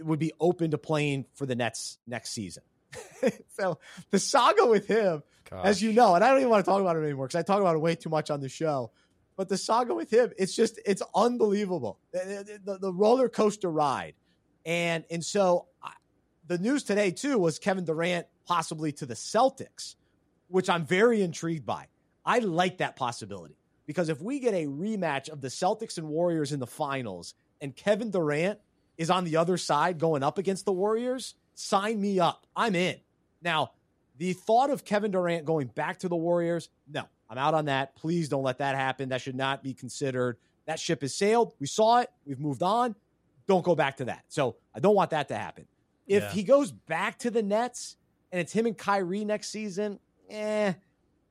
would 0.00 0.18
be 0.18 0.32
open 0.40 0.70
to 0.72 0.78
playing 0.78 1.26
for 1.34 1.46
the 1.46 1.54
Nets 1.54 1.98
next 2.06 2.30
season. 2.30 2.62
so 3.58 3.78
the 4.10 4.18
saga 4.18 4.66
with 4.66 4.86
him, 4.86 5.22
Gosh. 5.50 5.64
as 5.64 5.82
you 5.82 5.92
know, 5.92 6.14
and 6.14 6.24
I 6.24 6.28
don't 6.28 6.38
even 6.38 6.50
want 6.50 6.64
to 6.64 6.70
talk 6.70 6.80
about 6.80 6.96
it 6.96 7.02
anymore 7.02 7.26
because 7.26 7.38
I 7.38 7.42
talk 7.42 7.60
about 7.60 7.74
it 7.74 7.80
way 7.80 7.94
too 7.94 8.10
much 8.10 8.30
on 8.30 8.40
the 8.40 8.48
show. 8.48 8.92
But 9.36 9.48
the 9.48 9.56
saga 9.56 9.94
with 9.94 10.12
him, 10.12 10.32
it's 10.36 10.54
just 10.54 10.80
it's 10.84 11.02
unbelievable. 11.14 12.00
The, 12.12 12.60
the, 12.64 12.78
the 12.78 12.92
roller 12.92 13.28
coaster 13.28 13.70
ride, 13.70 14.14
and 14.64 15.04
and 15.10 15.24
so 15.24 15.66
I, 15.82 15.92
the 16.46 16.58
news 16.58 16.82
today 16.82 17.12
too 17.12 17.38
was 17.38 17.58
Kevin 17.58 17.84
Durant 17.84 18.26
possibly 18.46 18.90
to 18.92 19.06
the 19.06 19.14
Celtics, 19.14 19.94
which 20.48 20.68
I'm 20.68 20.84
very 20.84 21.22
intrigued 21.22 21.66
by. 21.66 21.86
I 22.24 22.40
like 22.40 22.78
that 22.78 22.96
possibility 22.96 23.56
because 23.86 24.08
if 24.08 24.20
we 24.20 24.40
get 24.40 24.54
a 24.54 24.66
rematch 24.66 25.28
of 25.28 25.40
the 25.40 25.48
Celtics 25.48 25.98
and 25.98 26.08
Warriors 26.08 26.52
in 26.52 26.58
the 26.58 26.66
finals, 26.66 27.34
and 27.60 27.74
Kevin 27.74 28.10
Durant 28.10 28.58
is 28.98 29.10
on 29.10 29.24
the 29.24 29.36
other 29.36 29.56
side 29.56 29.98
going 29.98 30.22
up 30.22 30.36
against 30.36 30.66
the 30.66 30.72
Warriors, 30.72 31.34
sign 31.54 32.00
me 32.00 32.20
up. 32.20 32.46
I'm 32.54 32.74
in. 32.74 32.96
Now, 33.40 33.70
the 34.18 34.32
thought 34.32 34.70
of 34.70 34.84
Kevin 34.84 35.12
Durant 35.12 35.44
going 35.44 35.68
back 35.68 36.00
to 36.00 36.08
the 36.08 36.16
Warriors, 36.16 36.68
no, 36.92 37.04
I'm 37.30 37.38
out 37.38 37.54
on 37.54 37.66
that. 37.66 37.94
Please 37.94 38.28
don't 38.28 38.42
let 38.42 38.58
that 38.58 38.74
happen. 38.74 39.10
That 39.10 39.20
should 39.20 39.36
not 39.36 39.62
be 39.62 39.72
considered. 39.72 40.36
That 40.66 40.80
ship 40.80 41.00
has 41.02 41.14
sailed. 41.14 41.54
We 41.60 41.66
saw 41.66 42.00
it. 42.00 42.10
We've 42.26 42.40
moved 42.40 42.62
on. 42.62 42.96
Don't 43.46 43.64
go 43.64 43.74
back 43.74 43.98
to 43.98 44.06
that. 44.06 44.24
So 44.28 44.56
I 44.74 44.80
don't 44.80 44.94
want 44.94 45.10
that 45.10 45.28
to 45.28 45.36
happen. 45.36 45.66
If 46.06 46.24
yeah. 46.24 46.30
he 46.30 46.42
goes 46.42 46.72
back 46.72 47.18
to 47.20 47.30
the 47.30 47.42
Nets 47.42 47.96
and 48.32 48.40
it's 48.40 48.52
him 48.52 48.66
and 48.66 48.76
Kyrie 48.76 49.24
next 49.24 49.50
season, 49.50 50.00
eh, 50.28 50.72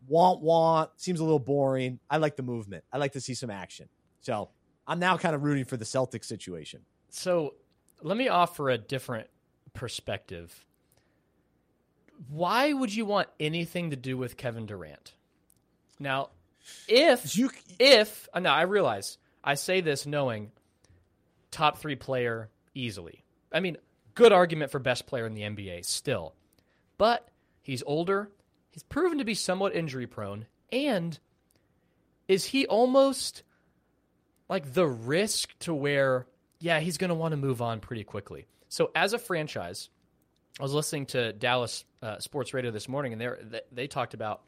want 0.07 0.41
want 0.41 0.91
seems 0.95 1.19
a 1.19 1.23
little 1.23 1.39
boring. 1.39 1.99
I 2.09 2.17
like 2.17 2.35
the 2.35 2.43
movement. 2.43 2.83
I 2.91 2.97
like 2.97 3.13
to 3.13 3.21
see 3.21 3.33
some 3.33 3.49
action. 3.49 3.89
So 4.21 4.49
I'm 4.87 4.99
now 4.99 5.17
kind 5.17 5.35
of 5.35 5.43
rooting 5.43 5.65
for 5.65 5.77
the 5.77 5.85
Celtics 5.85 6.25
situation. 6.25 6.81
So 7.09 7.55
let 8.01 8.17
me 8.17 8.27
offer 8.27 8.69
a 8.69 8.77
different 8.77 9.27
perspective. 9.73 10.65
Why 12.29 12.73
would 12.73 12.93
you 12.93 13.05
want 13.05 13.27
anything 13.39 13.91
to 13.91 13.95
do 13.95 14.17
with 14.17 14.37
Kevin 14.37 14.65
Durant? 14.65 15.13
Now, 15.99 16.29
if 16.87 17.37
you 17.37 17.51
if 17.79 18.27
uh, 18.33 18.39
no, 18.39 18.49
I 18.49 18.63
realize 18.63 19.17
I 19.43 19.55
say 19.55 19.81
this 19.81 20.05
knowing 20.05 20.51
top 21.51 21.77
three 21.77 21.95
player 21.95 22.49
easily. 22.73 23.23
I 23.51 23.59
mean, 23.59 23.77
good 24.15 24.31
argument 24.31 24.71
for 24.71 24.79
best 24.79 25.07
player 25.07 25.25
in 25.25 25.33
the 25.33 25.43
NBA 25.43 25.85
still, 25.85 26.33
but 26.97 27.27
he's 27.61 27.83
older. 27.85 28.29
He's 28.71 28.83
proven 28.83 29.19
to 29.19 29.25
be 29.25 29.33
somewhat 29.33 29.75
injury 29.75 30.07
prone, 30.07 30.45
and 30.71 31.17
is 32.27 32.45
he 32.45 32.67
almost 32.67 33.43
like 34.49 34.73
the 34.73 34.87
risk 34.87 35.57
to 35.59 35.73
where 35.73 36.27
yeah, 36.59 36.79
he's 36.79 36.97
going 36.97 37.09
to 37.09 37.15
want 37.15 37.33
to 37.33 37.37
move 37.37 37.61
on 37.61 37.79
pretty 37.79 38.03
quickly. 38.03 38.47
So, 38.69 38.91
as 38.95 39.13
a 39.13 39.19
franchise, 39.19 39.89
I 40.59 40.63
was 40.63 40.73
listening 40.73 41.05
to 41.07 41.33
Dallas 41.33 41.85
uh, 42.01 42.19
Sports 42.19 42.53
Radio 42.53 42.71
this 42.71 42.89
morning, 42.89 43.13
and 43.13 43.21
they 43.21 43.61
they 43.71 43.87
talked 43.87 44.13
about 44.13 44.41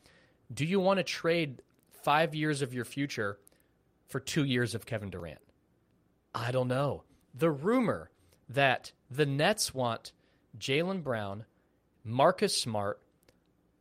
do 0.54 0.66
you 0.66 0.80
want 0.80 0.98
to 0.98 1.04
trade 1.04 1.62
five 2.04 2.34
years 2.34 2.62
of 2.62 2.74
your 2.74 2.86
future 2.86 3.38
for 4.08 4.20
two 4.20 4.44
years 4.44 4.74
of 4.76 4.86
Kevin 4.86 5.10
Durant? 5.10 5.40
I 6.34 6.52
don't 6.52 6.68
know. 6.68 7.04
The 7.36 7.52
rumor 7.52 8.10
that 8.50 8.92
the 9.12 9.26
Nets 9.26 9.74
want 9.74 10.12
Jaylen 10.58 11.04
Brown, 11.04 11.46
Marcus 12.04 12.60
Smart, 12.60 13.00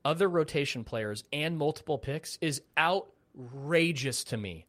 other 0.05 0.29
rotation 0.29 0.85
players, 0.85 1.25
and 1.33 1.57
multiple 1.57 1.99
picks 1.99 2.39
is 2.41 2.63
outrageous 2.77 4.25
to 4.25 4.37
me. 4.37 4.67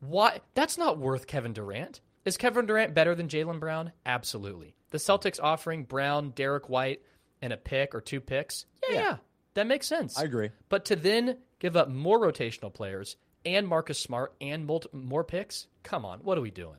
Why? 0.00 0.40
That's 0.54 0.78
not 0.78 0.98
worth 0.98 1.26
Kevin 1.26 1.52
Durant. 1.52 2.00
Is 2.24 2.36
Kevin 2.36 2.66
Durant 2.66 2.94
better 2.94 3.14
than 3.14 3.28
Jaylen 3.28 3.60
Brown? 3.60 3.92
Absolutely. 4.06 4.74
The 4.90 4.98
Celtics 4.98 5.40
offering 5.42 5.84
Brown, 5.84 6.30
Derrick 6.30 6.68
White, 6.68 7.02
and 7.42 7.52
a 7.52 7.56
pick 7.56 7.94
or 7.94 8.00
two 8.00 8.20
picks, 8.20 8.64
yeah, 8.88 8.94
yeah, 8.94 9.00
yeah, 9.00 9.16
that 9.54 9.66
makes 9.66 9.86
sense. 9.86 10.18
I 10.18 10.22
agree. 10.22 10.50
But 10.68 10.86
to 10.86 10.96
then 10.96 11.38
give 11.58 11.76
up 11.76 11.88
more 11.88 12.18
rotational 12.18 12.72
players 12.72 13.16
and 13.44 13.68
Marcus 13.68 13.98
Smart 13.98 14.34
and 14.40 14.66
multi- 14.66 14.88
more 14.92 15.24
picks, 15.24 15.66
come 15.82 16.04
on, 16.06 16.20
what 16.20 16.38
are 16.38 16.40
we 16.40 16.50
doing? 16.50 16.78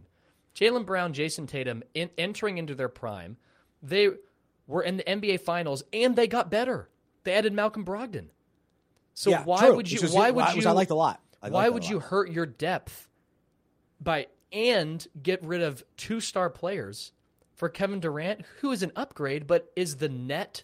Jalen 0.56 0.86
Brown, 0.86 1.14
Jayson 1.14 1.48
Tatum 1.48 1.84
in, 1.94 2.10
entering 2.18 2.58
into 2.58 2.74
their 2.74 2.90
prime, 2.90 3.38
they 3.84 4.10
were 4.68 4.82
in 4.82 4.98
the 4.98 5.04
NBA 5.04 5.42
Finals 5.42 5.84
and 5.94 6.16
they 6.16 6.28
got 6.28 6.50
better. 6.50 6.90
They 7.24 7.34
added 7.34 7.54
Malcolm 7.54 7.86
Brogdon. 7.86 8.30
So 9.14 9.30
yeah, 9.30 9.44
why 9.44 9.68
true. 9.68 9.76
would 9.76 9.92
you? 9.92 10.08
why 10.10 10.32
would 10.32 10.56
you? 10.56 10.68
I 10.68 10.72
liked 10.72 10.92
a 10.92 10.96
lot. 10.96 11.22
I 11.42 11.50
why 11.50 11.70
would 11.70 11.88
you 11.88 12.00
hurt 12.00 12.32
your 12.32 12.46
depth 12.46 13.08
by 14.02 14.28
and 14.52 15.06
get 15.22 15.44
rid 15.44 15.62
of 15.62 15.84
two 15.98 16.20
star 16.20 16.50
players 16.50 17.12
for 17.56 17.70
Kevin 17.70 18.00
Durant, 18.00 18.42
who 18.60 18.72
is 18.72 18.84
an 18.84 18.92
upgrade, 18.96 19.48
but 19.48 19.72
is 19.76 19.98
the 19.98 20.10
net, 20.10 20.64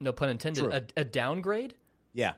no 0.00 0.12
pun 0.12 0.28
intended, 0.28 0.64
a, 0.66 0.84
a, 1.00 1.04
downgrade? 1.04 1.74
Yeah. 2.12 2.32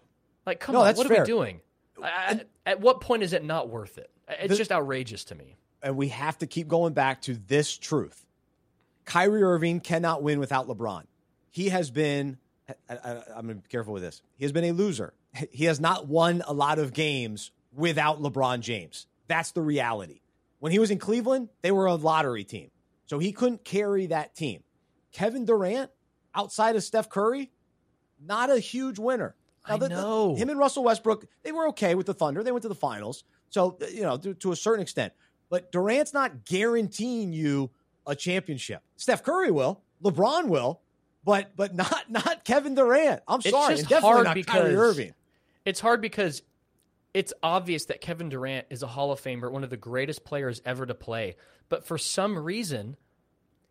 Like, 0.47 0.61
come 0.61 0.75
no, 0.75 0.83
on, 0.83 0.95
what 0.95 1.07
fair. 1.07 1.19
are 1.19 1.21
we 1.23 1.27
doing? 1.27 1.61
I, 2.03 2.43
at 2.67 2.81
what 2.81 3.01
point 3.01 3.23
is 3.23 3.33
it 3.33 3.45
not 3.45 3.69
worth 3.69 3.99
it? 3.99 4.11
It's 4.29 4.57
just 4.57 4.73
outrageous 4.73 5.25
to 5.27 5.35
me. 5.35 5.57
And 5.83 5.97
we 5.97 6.09
have 6.09 6.39
to 6.39 6.47
keep 6.47 6.69
going 6.69 6.93
back 6.93 7.23
to 7.23 7.35
this 7.35 7.77
truth 7.77 8.25
Kyrie 9.05 9.43
Irving 9.43 9.81
cannot 9.81 10.23
win 10.23 10.39
without 10.39 10.69
LeBron. 10.69 11.05
He 11.51 11.69
has 11.71 11.91
been, 11.91 12.39
I, 12.89 12.95
am 13.37 13.47
going 13.47 13.49
to 13.49 13.55
be 13.57 13.69
careful 13.69 13.93
with 13.93 14.03
this, 14.03 14.23
he 14.37 14.45
has 14.45 14.53
been 14.53 14.65
a 14.65 14.73
loser. 14.73 15.15
He 15.51 15.65
has 15.65 15.81
not 15.81 16.09
won 16.09 16.43
a 16.47 16.53
lot 16.53 16.79
of 16.79 16.93
games 16.93 17.53
without 17.75 18.21
LeBron 18.21 18.61
James. 18.61 19.07
That's 19.33 19.53
the 19.53 19.63
reality. 19.63 20.21
When 20.59 20.73
he 20.73 20.79
was 20.79 20.91
in 20.91 20.99
Cleveland, 20.99 21.49
they 21.63 21.73
were 21.73 21.87
a 21.87 21.95
lottery 21.95 22.45
team. 22.45 22.71
So 23.07 23.19
he 23.19 23.33
couldn't 23.33 23.65
carry 23.65 24.05
that 24.07 24.35
team. 24.35 24.63
Kevin 25.11 25.47
Durant, 25.47 25.91
outside 26.35 26.77
of 26.77 26.85
Steph 26.85 27.09
Curry, 27.09 27.51
not 28.23 28.51
a 28.51 28.59
huge 28.59 28.99
winner. 28.99 29.35
Now, 29.67 29.79
the, 29.79 29.87
I 29.87 29.89
know. 29.89 30.35
The, 30.35 30.43
him 30.43 30.51
and 30.51 30.59
Russell 30.59 30.85
Westbrook, 30.85 31.25
they 31.43 31.51
were 31.51 31.69
okay 31.69 31.95
with 31.95 32.05
the 32.05 32.13
Thunder. 32.13 32.43
They 32.43 32.53
went 32.53 32.61
to 32.65 32.69
the 32.69 32.75
finals. 32.75 33.25
So, 33.49 33.79
you 33.91 34.03
know, 34.03 34.19
to, 34.19 34.35
to 34.35 34.53
a 34.53 34.57
certain 34.57 34.83
extent. 34.83 35.15
But 35.49 35.73
Durant's 35.73 36.13
not 36.13 36.45
guaranteeing 36.45 37.33
you 37.33 37.71
a 38.07 38.15
championship. 38.15 38.83
Steph 38.99 39.23
Curry 39.23 39.51
will, 39.51 39.81
LeBron 40.05 40.49
will, 40.49 40.83
but 41.25 41.57
but 41.57 41.75
not 41.75 42.05
not 42.11 42.45
Kevin 42.45 42.75
Durant. 42.75 43.23
I'm 43.27 43.41
sorry, 43.41 43.77
it's 43.77 43.85
just 43.85 44.05
hard 44.05 44.29
because 44.35 44.61
Kyrie 44.61 44.77
Irving. 44.77 45.15
It's 45.65 45.81
hard 45.81 46.03
because 46.03 46.43
it's 47.15 47.33
obvious 47.43 47.87
that 47.87 48.01
Kevin 48.01 48.29
Durant 48.29 48.67
is 48.71 48.83
a 48.83 48.87
Hall 48.87 49.13
of 49.13 49.21
Famer, 49.21 49.51
one 49.51 49.65
of 49.65 49.71
the 49.71 49.77
greatest 49.77 50.25
players 50.25 50.63
ever 50.65 50.87
to 50.87 50.95
play. 50.95 51.37
But 51.69 51.85
for 51.85 51.99
some 51.99 52.39
reason, 52.39 52.97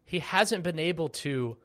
he 0.06 0.20
hasn't 0.20 0.64
been 0.64 0.80
able 0.80 1.10
to 1.10 1.58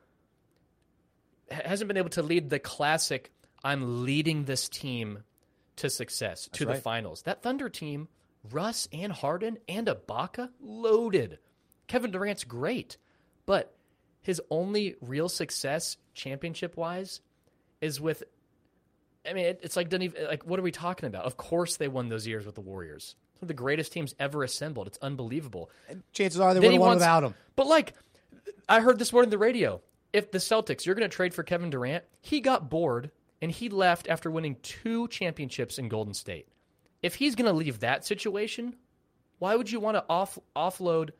hasn't 1.49 1.87
been 1.87 1.97
able 1.97 2.09
to 2.09 2.23
lead 2.23 2.49
the 2.49 2.59
classic 2.59 3.31
I'm 3.63 4.03
leading 4.03 4.45
this 4.45 4.67
team 4.69 5.23
to 5.77 5.89
success, 5.89 6.45
That's 6.45 6.59
to 6.59 6.65
right. 6.65 6.75
the 6.75 6.81
finals. 6.81 7.21
That 7.23 7.41
Thunder 7.41 7.69
team, 7.69 8.07
Russ 8.51 8.87
and 8.91 9.11
Harden 9.11 9.57
and 9.67 9.87
Ibaka 9.87 10.49
loaded. 10.61 11.39
Kevin 11.87 12.11
Durant's 12.11 12.43
great, 12.43 12.97
but 13.45 13.75
his 14.21 14.41
only 14.49 14.95
real 15.01 15.29
success 15.29 15.97
championship 16.13 16.75
wise 16.75 17.21
is 17.81 18.01
with 18.01 18.23
I 19.29 19.33
mean, 19.33 19.45
it, 19.45 19.59
it's 19.63 19.75
like 19.75 19.89
doesn't 19.89 20.03
even 20.03 20.27
like 20.27 20.45
what 20.45 20.59
are 20.59 20.63
we 20.63 20.71
talking 20.71 21.07
about? 21.07 21.25
Of 21.25 21.37
course, 21.37 21.77
they 21.77 21.87
won 21.87 22.09
those 22.09 22.25
years 22.25 22.45
with 22.45 22.55
the 22.55 22.61
Warriors. 22.61 23.15
Some 23.35 23.45
of 23.45 23.47
the 23.49 23.53
greatest 23.53 23.91
teams 23.91 24.15
ever 24.19 24.43
assembled. 24.43 24.87
It's 24.87 24.97
unbelievable. 25.01 25.69
And 25.87 26.01
chances 26.11 26.39
are 26.39 26.53
they 26.53 26.59
would 26.59 26.71
have 26.71 26.81
won 26.81 26.95
without 26.95 27.23
him. 27.23 27.35
But 27.55 27.67
like, 27.67 27.93
I 28.67 28.79
heard 28.79 28.97
this 28.97 29.13
morning 29.13 29.27
on 29.27 29.31
the 29.31 29.37
radio. 29.37 29.81
If 30.11 30.31
the 30.31 30.39
Celtics, 30.39 30.85
you're 30.85 30.95
going 30.95 31.07
to 31.07 31.15
trade 31.15 31.33
for 31.33 31.43
Kevin 31.43 31.69
Durant, 31.69 32.03
he 32.21 32.39
got 32.39 32.69
bored 32.69 33.11
and 33.41 33.51
he 33.51 33.69
left 33.69 34.07
after 34.07 34.31
winning 34.31 34.57
two 34.63 35.07
championships 35.09 35.77
in 35.77 35.89
Golden 35.89 36.13
State. 36.13 36.47
If 37.03 37.15
he's 37.15 37.35
going 37.35 37.45
to 37.45 37.53
leave 37.53 37.81
that 37.81 38.05
situation, 38.05 38.75
why 39.39 39.55
would 39.55 39.71
you 39.71 39.79
want 39.79 39.97
to 39.97 40.05
off 40.09 40.39
offload 40.55 41.11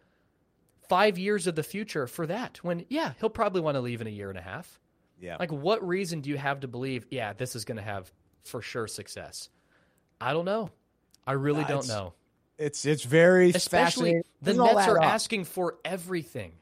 five 0.89 1.19
years 1.19 1.45
of 1.45 1.55
the 1.55 1.63
future 1.63 2.07
for 2.07 2.25
that? 2.27 2.63
When 2.63 2.85
yeah, 2.89 3.13
he'll 3.19 3.29
probably 3.29 3.61
want 3.61 3.75
to 3.75 3.81
leave 3.81 4.01
in 4.01 4.07
a 4.07 4.11
year 4.11 4.29
and 4.29 4.39
a 4.39 4.41
half. 4.41 4.79
Yeah. 5.19 5.37
Like, 5.39 5.51
what 5.51 5.85
reason 5.85 6.21
do 6.21 6.29
you 6.29 6.37
have 6.37 6.61
to 6.61 6.67
believe, 6.67 7.05
yeah, 7.09 7.33
this 7.33 7.55
is 7.55 7.65
going 7.65 7.77
to 7.77 7.83
have 7.83 8.11
for 8.43 8.61
sure 8.61 8.87
success? 8.87 9.49
I 10.21 10.33
don't 10.33 10.45
know. 10.45 10.69
I 11.25 11.33
really 11.33 11.63
uh, 11.63 11.67
don't 11.67 11.87
know. 11.87 12.13
It's 12.57 12.85
it's 12.85 13.03
very 13.03 13.51
especially 13.51 14.21
the 14.41 14.53
Nets 14.53 14.87
are 14.87 14.97
up. 14.97 15.05
asking 15.05 15.43
for 15.43 15.77
everything. 15.85 16.53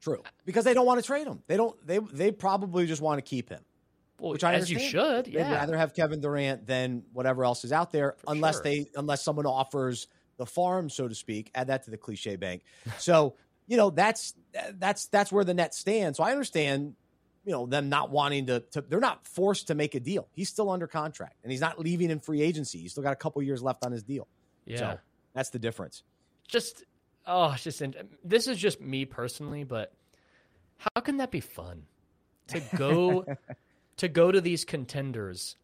True, 0.00 0.22
because 0.46 0.64
they 0.64 0.72
don't 0.72 0.86
want 0.86 1.00
to 1.00 1.06
trade 1.06 1.26
him. 1.26 1.42
They 1.46 1.56
don't. 1.56 1.74
They 1.86 1.98
they 1.98 2.30
probably 2.30 2.86
just 2.86 3.02
want 3.02 3.18
to 3.18 3.22
keep 3.22 3.50
him. 3.50 3.60
Well, 4.18 4.32
which 4.32 4.44
I 4.44 4.54
as 4.54 4.62
understand. 4.62 4.80
you 4.82 4.88
should. 4.88 5.26
Yeah. 5.26 5.44
They'd 5.44 5.54
rather 5.54 5.76
have 5.76 5.92
Kevin 5.92 6.20
Durant 6.20 6.66
than 6.66 7.02
whatever 7.12 7.44
else 7.44 7.64
is 7.64 7.72
out 7.72 7.90
there, 7.90 8.16
for 8.18 8.32
unless 8.32 8.56
sure. 8.56 8.62
they 8.62 8.86
unless 8.96 9.22
someone 9.22 9.44
offers 9.44 10.06
the 10.36 10.46
farm, 10.46 10.88
so 10.88 11.08
to 11.08 11.14
speak. 11.14 11.50
Add 11.54 11.66
that 11.66 11.84
to 11.84 11.90
the 11.90 11.98
cliche 11.98 12.36
bank. 12.36 12.62
so 12.98 13.34
you 13.66 13.76
know 13.76 13.90
that's 13.90 14.34
that's 14.74 15.06
that's 15.06 15.32
where 15.32 15.44
the 15.44 15.54
net 15.54 15.74
stands. 15.74 16.16
So 16.16 16.24
I 16.24 16.30
understand 16.30 16.94
you 17.44 17.52
know 17.52 17.66
them 17.66 17.88
not 17.88 18.10
wanting 18.10 18.46
to, 18.46 18.60
to, 18.60 18.80
they're 18.80 19.00
not 19.00 19.26
forced 19.26 19.68
to 19.68 19.74
make 19.74 19.94
a 19.94 20.00
deal 20.00 20.28
he's 20.32 20.48
still 20.48 20.70
under 20.70 20.86
contract 20.86 21.36
and 21.42 21.52
he's 21.52 21.60
not 21.60 21.78
leaving 21.78 22.10
in 22.10 22.20
free 22.20 22.42
agency 22.42 22.78
he's 22.78 22.92
still 22.92 23.02
got 23.02 23.12
a 23.12 23.16
couple 23.16 23.42
years 23.42 23.62
left 23.62 23.84
on 23.84 23.92
his 23.92 24.02
deal 24.02 24.26
yeah 24.64 24.78
so 24.78 24.98
that's 25.34 25.50
the 25.50 25.58
difference 25.58 26.02
just 26.48 26.84
oh, 27.26 27.52
it's 27.52 27.64
just 27.64 27.82
this 28.24 28.46
is 28.46 28.58
just 28.58 28.80
me 28.80 29.04
personally, 29.04 29.64
but 29.64 29.92
how 30.76 31.00
can 31.00 31.18
that 31.18 31.30
be 31.30 31.40
fun 31.40 31.82
to 32.48 32.60
go 32.76 33.24
to 33.98 34.08
go 34.08 34.30
to 34.30 34.40
these 34.40 34.64
contenders? 34.64 35.56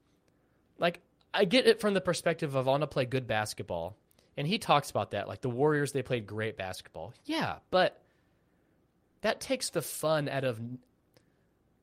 Like 0.79 1.01
I 1.33 1.45
get 1.45 1.67
it 1.67 1.81
from 1.81 1.95
the 1.95 2.01
perspective 2.01 2.55
of 2.55 2.67
I 2.67 2.71
want 2.71 2.83
to 2.83 2.87
play 2.87 3.05
good 3.05 3.27
basketball, 3.27 3.97
and 4.37 4.47
he 4.47 4.59
talks 4.59 4.91
about 4.91 5.13
that. 5.13 5.29
Like 5.29 5.41
the 5.41 5.51
Warriors, 5.51 5.93
they 5.93 6.03
played 6.03 6.27
great 6.27 6.57
basketball. 6.57 7.13
Yeah, 7.25 7.57
but 7.71 8.01
that 9.23 9.41
takes 9.41 9.71
the 9.71 9.83
fun 9.83 10.29
out 10.29 10.45
of 10.45 10.61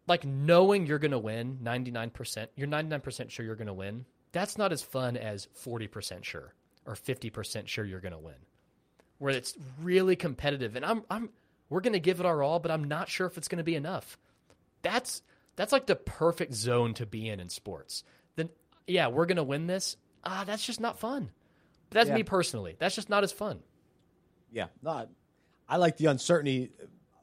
like 0.08 0.26
knowing 0.26 0.86
you're 0.86 1.00
going 1.00 1.12
to 1.12 1.20
win 1.20 1.60
99%. 1.64 2.48
You're 2.56 2.68
99% 2.68 3.30
sure 3.30 3.46
you're 3.46 3.56
going 3.56 3.68
to 3.68 3.74
win. 3.74 4.06
That's 4.32 4.58
not 4.58 4.72
as 4.72 4.82
fun 4.82 5.18
as 5.18 5.48
40% 5.64 6.24
sure 6.24 6.54
or 6.86 6.96
50% 6.96 7.68
sure 7.68 7.86
you're 7.86 8.00
going 8.00 8.14
to 8.14 8.18
win. 8.18 8.36
Where 9.20 9.34
it's 9.34 9.56
really 9.82 10.16
competitive 10.16 10.76
and 10.76 10.86
I'm 10.86 11.04
I'm 11.10 11.30
we're 11.70 11.82
going 11.82 11.94
to 11.94 12.00
give 12.00 12.20
it 12.20 12.26
our 12.26 12.42
all, 12.42 12.60
but 12.60 12.72
I'm 12.72 12.86
not 12.86 13.10
sure 13.10 13.28
if 13.28 13.38
it's 13.38 13.48
going 13.48 13.58
to 13.58 13.64
be 13.64 13.76
enough. 13.76 14.18
That's 14.84 15.22
that's 15.56 15.72
like 15.72 15.88
the 15.88 15.96
perfect 15.96 16.54
zone 16.54 16.94
to 16.96 17.06
be 17.06 17.28
in 17.28 17.40
in 17.40 17.50
sports. 17.50 18.04
Then 18.36 18.50
yeah, 18.86 19.08
we're 19.08 19.26
going 19.26 19.38
to 19.38 19.44
win 19.44 19.68
this. 19.68 19.98
Ah, 20.24 20.44
that's 20.46 20.66
just 20.66 20.80
not 20.80 21.00
fun. 21.00 21.32
But 21.90 21.96
that's 21.96 22.10
yeah. 22.10 22.16
me 22.16 22.24
personally. 22.24 22.76
That's 22.78 22.96
just 22.96 23.10
not 23.10 23.24
as 23.24 23.32
fun. 23.32 23.60
Yeah, 24.52 24.68
not. 24.82 25.10
I 25.68 25.78
like 25.78 25.98
the 25.98 26.06
uncertainty 26.06 26.72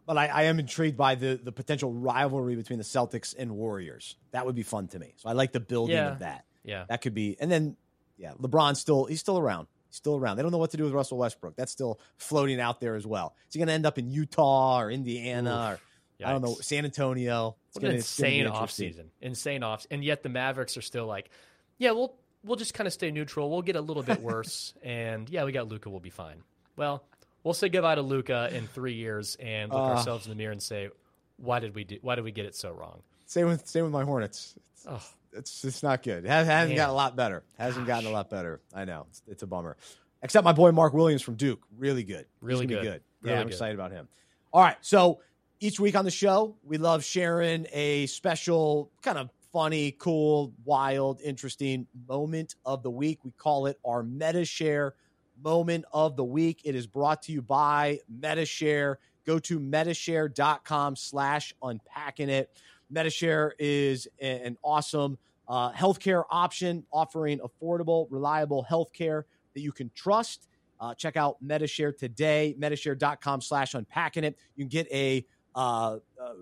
but 0.07 0.19
I, 0.19 0.27
I, 0.27 0.43
am 0.45 0.59
intrigued 0.59 0.97
by 0.97 1.15
the 1.15 1.41
the 1.43 1.53
potential 1.53 1.93
rivalry 1.93 2.57
between 2.57 2.79
the 2.79 2.85
Celtics 2.85 3.35
and 3.37 3.53
Warriors. 3.53 4.17
That 4.33 4.47
would 4.47 4.55
be 4.55 4.63
fun 4.63 4.89
to 4.89 4.99
me. 4.99 5.15
So 5.17 5.29
I 5.29 5.33
like 5.33 5.53
the 5.53 5.61
building 5.61 5.97
yeah. 5.97 6.13
of 6.13 6.19
that. 6.21 6.45
Yeah, 6.65 6.85
that 6.89 7.03
could 7.03 7.15
be. 7.15 7.37
And 7.41 7.51
then, 7.51 7.77
yeah, 8.17 8.33
LeBron 8.41 8.77
still 8.77 9.05
he's 9.07 9.21
still 9.21 9.39
around. 9.39 9.67
He's 9.89 9.97
still 9.97 10.17
around. 10.17 10.37
They 10.37 10.43
don't 10.43 10.53
know 10.53 10.59
what 10.59 10.71
to 10.73 10.77
do 10.77 10.85
with 10.85 10.93
Russell 10.93 11.19
Westbrook. 11.19 11.57
That's 11.57 11.73
still 11.73 12.01
floating 12.17 12.61
out 12.61 12.81
there 12.81 12.95
as 12.95 13.07
well. 13.07 13.35
Is 13.49 13.55
he 13.55 13.59
going 13.59 13.69
to 13.69 13.75
end 13.75 13.87
up 13.87 13.99
in 13.99 14.11
Utah 14.11 14.81
or 14.81 14.91
Indiana 14.91 15.79
or 16.21 16.27
I 16.27 16.33
don't 16.33 16.43
know 16.43 16.57
San 16.61 16.85
Antonio? 16.85 17.57
It's 17.69 17.77
what 17.77 17.91
an 17.91 17.97
insane 17.97 18.47
offseason. 18.47 19.07
Insane 19.21 19.63
off, 19.63 19.87
and 19.91 20.05
yet 20.05 20.23
the 20.23 20.29
Mavericks 20.29 20.77
are 20.77 20.83
still 20.83 21.07
like, 21.07 21.31
yeah, 21.79 21.91
we'll 21.91 22.15
we'll 22.45 22.57
just 22.57 22.75
kind 22.75 22.87
of 22.87 22.93
stay 22.93 23.11
neutral. 23.11 23.51
We'll 23.51 23.63
get 23.63 23.77
a 23.77 23.81
little 23.81 24.03
bit 24.03 24.21
worse, 24.23 24.75
and 24.83 25.29
yeah, 25.29 25.45
we 25.45 25.53
got 25.53 25.69
Luka. 25.69 25.91
We'll 25.91 26.01
be 26.01 26.11
fine. 26.11 26.43
Well, 26.77 27.05
we'll 27.45 27.55
say 27.55 27.69
goodbye 27.69 27.95
to 27.95 28.03
Luka 28.03 28.49
in 28.53 28.67
three 28.67 28.95
years 28.95 29.37
and 29.39 29.71
look 29.71 29.81
uh, 29.81 29.95
ourselves 29.95 30.27
in 30.27 30.31
the 30.31 30.37
mirror 30.37 30.53
and 30.53 30.63
say, 30.63 30.89
why 31.37 31.61
did 31.61 31.75
we 31.75 31.85
do? 31.85 31.99
Why 32.03 32.17
did 32.17 32.25
we 32.25 32.33
get 32.33 32.47
it 32.47 32.57
so 32.57 32.73
wrong? 32.73 33.03
Same 33.27 33.47
with 33.47 33.67
same 33.67 33.85
with 33.85 33.93
my 33.93 34.05
Hornets. 34.05 34.55
It's, 34.73 34.87
oh. 34.89 35.03
it's, 35.33 35.65
it's 35.65 35.83
not 35.83 36.03
good. 36.03 36.25
It 36.25 36.29
hasn't 36.29 36.77
gotten 36.77 36.91
a 36.91 36.95
lot 36.95 37.15
better. 37.17 37.45
Hasn't 37.59 37.87
Gosh. 37.87 37.97
gotten 37.97 38.11
a 38.11 38.13
lot 38.13 38.31
better. 38.31 38.61
I 38.75 38.85
know 38.85 39.07
it's, 39.09 39.23
it's, 39.29 39.43
a 39.43 39.47
bummer. 39.47 39.77
Except 40.23 40.45
my 40.45 40.53
boy 40.53 40.73
Mark 40.73 40.95
Williams 40.95 41.23
from 41.23 41.35
Duke, 41.35 41.61
really 41.77 42.03
good. 42.03 42.27
Really 42.41 42.67
good. 42.67 42.83
good. 42.83 43.03
Really 43.23 43.35
yeah, 43.35 43.41
I'm 43.41 43.47
good. 43.47 43.53
excited 43.53 43.75
about 43.75 43.93
him. 43.93 44.09
All 44.53 44.63
right, 44.63 44.77
so 44.81 45.21
each 45.61 45.81
week 45.81 45.97
on 45.97 46.05
the 46.05 46.11
show, 46.11 46.57
we 46.65 46.79
love 46.79 47.05
sharing 47.05 47.67
a 47.73 48.07
special 48.07 48.91
kind 49.03 49.19
of 49.19 49.31
funny, 49.53 49.93
cool, 49.93 50.53
wild, 50.65 51.21
interesting 51.21 51.87
moment 52.09 52.55
of 52.65 52.83
the 52.83 52.91
week. 52.91 53.21
We 53.25 53.33
call 53.33 53.67
it 53.67 53.79
our 53.85 54.03
Medi-Share 54.03 54.95
moment 55.43 55.85
of 55.93 56.17
the 56.17 56.25
week. 56.25 56.61
It 56.65 56.75
is 56.75 56.87
brought 56.87 57.23
to 57.23 57.33
you 57.33 57.43
by 57.43 58.01
Medi-Share. 58.09 58.99
Go 59.27 59.39
to 59.41 59.59
medi-share.com 59.59 60.97
slash 60.97 61.55
unpacking 61.63 62.29
it. 62.29 62.51
Medi-Share 62.91 63.55
is 63.59 64.07
an 64.21 64.57
awesome 64.63 65.19
uh, 65.49 65.73
healthcare 65.73 66.25
option 66.31 66.85
offering 66.93 67.41
affordable, 67.41 68.07
reliable 68.11 68.67
healthcare 68.69 69.25
that 69.55 69.61
you 69.61 69.73
can 69.73 69.91
trust. 69.95 70.49
Uh, 70.81 70.95
check 70.95 71.17
out 71.17 71.37
Medi-Share 71.41 71.93
today, 71.93 72.55
medi-share.com 72.59 73.41
slash 73.41 73.75
unpacking 73.75 74.25
it. 74.25 74.39
You 74.57 74.65
can 74.65 74.69
get 74.69 74.87
a 74.93 75.25
uh, 75.55 75.99
uh, 76.21 76.33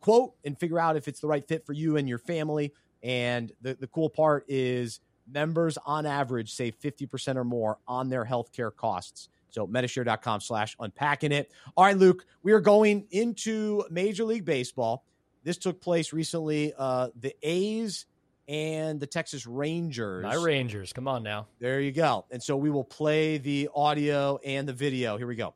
quote 0.00 0.34
and 0.44 0.58
figure 0.58 0.78
out 0.78 0.96
if 0.96 1.08
it's 1.08 1.20
the 1.20 1.26
right 1.26 1.46
fit 1.46 1.66
for 1.66 1.72
you 1.72 1.96
and 1.96 2.08
your 2.08 2.18
family. 2.18 2.72
And 3.02 3.52
the, 3.60 3.74
the 3.74 3.86
cool 3.88 4.10
part 4.10 4.44
is 4.48 5.00
members 5.30 5.78
on 5.84 6.06
average 6.06 6.52
save 6.52 6.78
50% 6.78 7.36
or 7.36 7.44
more 7.44 7.78
on 7.86 8.08
their 8.08 8.24
healthcare 8.24 8.74
costs. 8.74 9.28
So 9.50 9.66
medi-share.com 9.66 10.40
slash 10.40 10.76
unpacking 10.78 11.32
it. 11.32 11.50
All 11.76 11.84
right, 11.84 11.96
Luke, 11.96 12.26
we 12.42 12.52
are 12.52 12.60
going 12.60 13.06
into 13.10 13.84
Major 13.90 14.24
League 14.24 14.44
Baseball. 14.44 15.04
This 15.42 15.56
took 15.56 15.80
place 15.80 16.12
recently. 16.12 16.72
Uh, 16.76 17.08
the 17.18 17.34
A's 17.42 18.06
and 18.46 18.98
the 18.98 19.06
Texas 19.06 19.46
Rangers. 19.46 20.24
My 20.24 20.34
Rangers, 20.34 20.92
come 20.92 21.06
on 21.06 21.22
now. 21.22 21.46
There 21.60 21.80
you 21.80 21.92
go. 21.92 22.24
And 22.30 22.42
so 22.42 22.56
we 22.56 22.70
will 22.70 22.84
play 22.84 23.38
the 23.38 23.68
audio 23.74 24.38
and 24.44 24.66
the 24.66 24.72
video. 24.72 25.16
Here 25.16 25.26
we 25.26 25.36
go. 25.36 25.54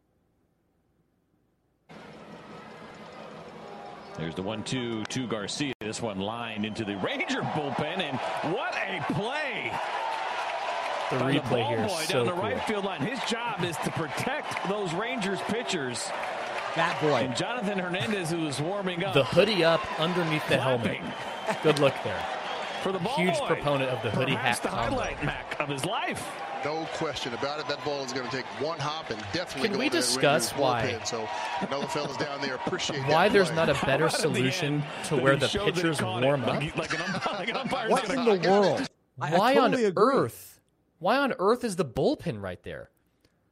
There's 4.17 4.35
the 4.35 4.43
one 4.43 4.63
two 4.63 5.05
to 5.05 5.27
Garcia. 5.27 5.73
This 5.81 6.03
one 6.03 6.19
lined 6.21 6.65
into 6.65 6.85
the 6.85 6.97
Ranger 6.99 7.41
bullpen, 7.41 8.01
and 8.01 8.19
what 8.55 8.75
a 8.75 9.01
play! 9.15 9.73
The 11.11 11.19
By 11.19 11.33
replay 11.35 11.49
the 11.51 11.65
here 11.65 11.87
boy 11.87 12.03
so 12.05 12.13
down 12.15 12.27
the 12.27 12.33
cool. 12.33 12.43
right 12.43 12.63
field 12.65 12.85
line. 12.85 13.01
His 13.01 13.19
job 13.25 13.65
is 13.65 13.77
to 13.79 13.91
protect 13.91 14.69
those 14.69 14.93
Rangers 14.95 15.41
pitchers. 15.49 16.09
Bat 16.77 17.01
boy. 17.03 17.17
And 17.17 17.37
Jonathan 17.37 17.79
Hernandez, 17.79 18.31
who 18.31 18.43
was 18.43 18.61
warming 18.61 19.05
up. 19.05 19.13
The 19.15 19.25
hoodie 19.25 19.63
up 19.65 19.81
underneath 20.01 20.47
the 20.49 20.57
helmet. 20.59 21.01
Good 21.63 21.79
look 21.81 21.95
there. 22.05 22.25
For 22.83 22.93
the 22.93 22.99
Huge 22.99 23.37
boy. 23.39 23.47
proponent 23.47 23.91
of 23.91 24.03
the 24.03 24.11
hoodie 24.11 24.33
Perhaps 24.33 24.61
hat 24.61 24.63
the 24.63 24.69
combo. 24.77 24.97
highlight 24.97 25.23
Mac 25.25 25.61
of 25.61 25.69
his 25.69 25.85
life. 25.85 26.27
No 26.65 26.87
question 26.95 27.33
about 27.35 27.59
it. 27.61 27.69
That 27.69 27.85
ball 27.85 28.05
is 28.05 28.13
going 28.13 28.29
to 28.29 28.37
take 28.37 28.45
one 28.61 28.79
hop 28.79 29.11
and 29.11 29.19
definitely 29.33 29.69
Can 29.69 29.73
go 29.73 29.79
we 29.81 29.85
into 29.87 29.99
discuss 29.99 30.53
why- 30.53 30.93
bullpen. 31.01 31.07
So 31.07 31.29
I 31.61 31.67
know 31.71 31.81
the 31.81 31.87
fellas 31.89 32.17
down 32.17 32.41
there 32.41 32.55
appreciate 32.55 33.01
Why 33.07 33.29
that 33.29 33.33
there's 33.33 33.49
play. 33.49 33.57
not 33.57 33.69
a 33.69 33.75
better 33.87 34.07
about 34.07 34.25
in 34.25 34.33
the 34.33 34.39
solution 34.39 34.83
to 35.07 35.17
where 35.17 35.37
the 35.37 35.49
showed 35.49 35.67
that 35.67 35.75
he 35.75 35.81
pitchers 35.83 36.01
caught 36.01 36.23
warm 36.23 36.43
up? 36.45 36.49
Like, 36.49 36.77
like 36.77 36.95
an 36.95 37.01
umpire, 37.03 37.35
like 37.39 37.49
an 37.49 37.57
umpire's 37.57 37.91
What 37.91 38.11
in 38.11 38.25
the 38.25 38.31
I 38.33 38.37
get 38.37 38.45
it. 38.47 38.51
world? 38.51 38.81
I- 39.21 39.35
I 39.35 39.39
Why 39.39 39.55
totally 39.55 39.85
on 39.85 39.91
agree. 39.91 40.03
earth? 40.15 40.61
Why 40.99 41.19
on 41.19 41.35
earth 41.39 41.65
is 41.65 41.77
the 41.77 41.85
bullpen 41.85 42.41
right 42.43 42.63
there? 42.63 42.91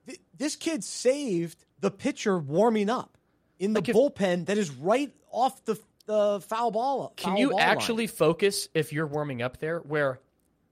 Th- 0.06 0.20
This 0.36 0.56
kid 0.56 0.84
saved 0.84 1.64
the 1.80 1.90
pitcher 1.90 2.38
warming 2.38 2.88
up 2.90 3.16
in 3.58 3.72
the 3.72 3.80
Like 3.80 3.88
if- 3.88 3.96
bullpen 3.96 4.46
that 4.46 4.56
is 4.58 4.70
right 4.70 5.12
off 5.32 5.64
the, 5.64 5.76
the 6.06 6.40
foul 6.48 6.70
ball. 6.70 7.12
Can 7.16 7.36
you 7.36 7.50
ball 7.50 7.58
line. 7.58 7.68
actually 7.68 8.06
focus 8.06 8.68
if 8.74 8.92
you're 8.92 9.06
warming 9.06 9.42
up 9.42 9.58
there 9.58 9.80
where 9.80 10.20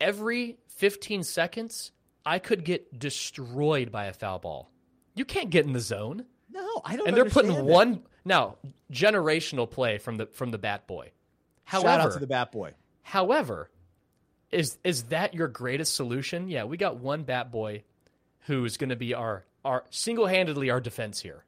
every 0.00 0.56
15 0.68 1.22
seconds 1.24 1.90
I 2.28 2.38
could 2.38 2.64
get 2.64 2.98
destroyed 2.98 3.90
by 3.90 4.06
a 4.06 4.12
foul 4.12 4.38
ball? 4.38 4.70
You 5.14 5.24
can't 5.24 5.50
get 5.50 5.64
in 5.66 5.72
the 5.72 5.80
zone. 5.80 6.24
No, 6.50 6.82
I 6.84 6.96
don't. 6.96 7.08
And 7.08 7.16
they're 7.16 7.24
putting 7.24 7.54
that. 7.54 7.64
one 7.64 8.02
now 8.24 8.56
generational 8.92 9.70
play 9.70 9.98
from 9.98 10.16
the 10.16 10.26
from 10.26 10.50
the 10.50 10.58
bat 10.58 10.86
boy. 10.86 11.10
However, 11.64 11.88
Shout 11.88 12.00
out 12.00 12.12
to 12.12 12.18
the 12.18 12.26
bat 12.26 12.52
boy. 12.52 12.72
However, 13.02 13.70
is 14.50 14.78
is 14.84 15.04
that 15.04 15.34
your 15.34 15.48
greatest 15.48 15.94
solution? 15.94 16.48
Yeah, 16.48 16.64
we 16.64 16.76
got 16.76 16.98
one 16.98 17.22
bat 17.24 17.50
boy 17.50 17.84
who's 18.40 18.76
going 18.76 18.90
to 18.90 18.96
be 18.96 19.14
our 19.14 19.44
our 19.64 19.84
single-handedly 19.90 20.70
our 20.70 20.80
defense 20.80 21.20
here. 21.20 21.44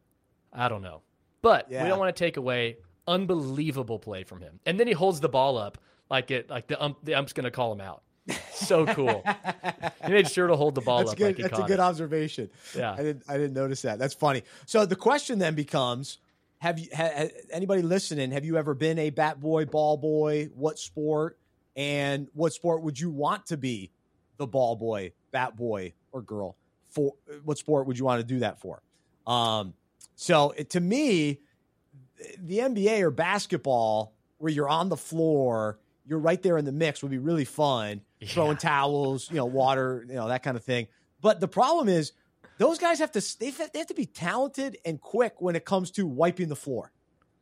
I 0.53 0.69
don't 0.69 0.83
know. 0.83 1.03
But 1.43 1.71
Yeah. 1.71 1.83
we 1.83 1.89
don't 1.89 1.99
want 1.99 2.15
to 2.15 2.19
take 2.25 2.37
away 2.37 2.79
unbelievable 3.07 3.99
play 3.99 4.25
from 4.25 4.41
him. 4.41 4.61
And 4.67 4.79
then 4.79 4.87
he 4.87 4.93
holds 4.93 5.21
the 5.21 5.29
ball 5.29 5.57
up 5.59 5.79
like 6.11 6.31
it 6.31 6.51
like 6.51 6.67
the 6.67 6.83
ump 6.83 6.99
the 7.03 7.15
ump's 7.15 7.33
going 7.33 7.45
to 7.45 7.51
call 7.51 7.73
him 7.73 7.81
out. 7.81 8.03
So 8.55 8.87
cool. 8.87 9.25
he 10.07 10.13
made 10.13 10.29
sure 10.29 10.47
to 10.47 10.55
hold 10.55 10.75
the 10.75 10.81
ball 10.83 10.99
That's 10.99 11.13
up 11.13 11.17
good. 11.19 11.39
like 11.39 11.51
That's 11.51 11.59
a 11.59 11.67
good 11.67 11.75
it. 11.75 11.81
observation. 11.81 12.51
Yeah. 12.77 12.93
I 12.93 12.97
didn't. 13.03 13.23
I 13.29 13.35
didn't 13.39 13.55
notice 13.55 13.83
that. 13.83 13.99
That's 13.99 14.15
funny. 14.15 14.43
So 14.67 14.85
the 14.87 14.97
question 14.97 15.39
then 15.39 15.55
becomes: 15.55 16.19
Have 16.59 16.79
you 16.79 16.89
ha, 16.95 17.09
ha- 17.17 17.29
anybody 17.51 17.83
listening? 17.83 18.31
Have 18.33 18.45
you 18.45 18.57
ever 18.59 18.75
been 18.75 18.99
a 18.99 19.11
bat 19.11 19.41
boy, 19.41 19.65
ball 19.65 19.97
boy? 19.97 20.51
What 20.55 20.79
sport? 20.79 21.39
And 21.75 22.29
what 22.35 22.53
sport 22.53 22.83
would 22.83 23.01
you 23.01 23.11
want 23.11 23.47
to 23.47 23.57
be 23.57 23.91
the 24.37 24.47
ball 24.47 24.77
boy, 24.77 25.13
bat 25.33 25.57
boy, 25.57 25.95
or 26.13 26.21
girl 26.23 26.57
for? 26.91 27.15
What 27.45 27.59
sport 27.59 27.87
would 27.87 27.99
you 27.99 28.05
want 28.05 28.21
to 28.21 28.27
do 28.27 28.41
that 28.41 28.61
for? 28.61 28.83
Um, 29.27 29.73
so 30.17 30.51
it, 30.57 30.71
to 30.71 30.81
me, 30.81 31.41
the 32.39 32.59
NBA 32.59 33.01
or 33.01 33.11
basketball, 33.11 34.13
where 34.39 34.53
you're 34.53 34.69
on 34.69 34.91
the 34.91 34.97
floor, 34.97 35.79
you're 36.11 36.19
right 36.19 36.43
there 36.43 36.59
in 36.59 36.65
the 36.65 36.73
mix, 36.73 37.03
would 37.03 37.13
be 37.13 37.19
really 37.19 37.45
fun. 37.45 38.01
Throwing 38.27 38.57
towels, 38.57 39.31
you 39.31 39.37
know, 39.37 39.47
water, 39.47 40.05
you 40.09 40.15
know, 40.17 40.27
that 40.29 40.43
kind 40.43 40.57
of 40.57 40.65
thing. 40.65 40.89
But 41.23 41.39
the 41.39 41.49
problem 41.49 41.89
is, 41.89 42.13
those 42.59 42.79
guys 42.79 42.99
have 42.99 43.13
to 43.13 43.39
they 43.39 43.51
have, 43.51 43.87
to 43.87 43.95
be 43.95 44.05
talented 44.05 44.77
and 44.85 45.01
quick 45.01 45.41
when 45.41 45.57
it 45.57 45.65
comes 45.65 45.93
to 45.93 46.07
wiping 46.07 46.49
the 46.49 46.57
floor. 46.57 46.93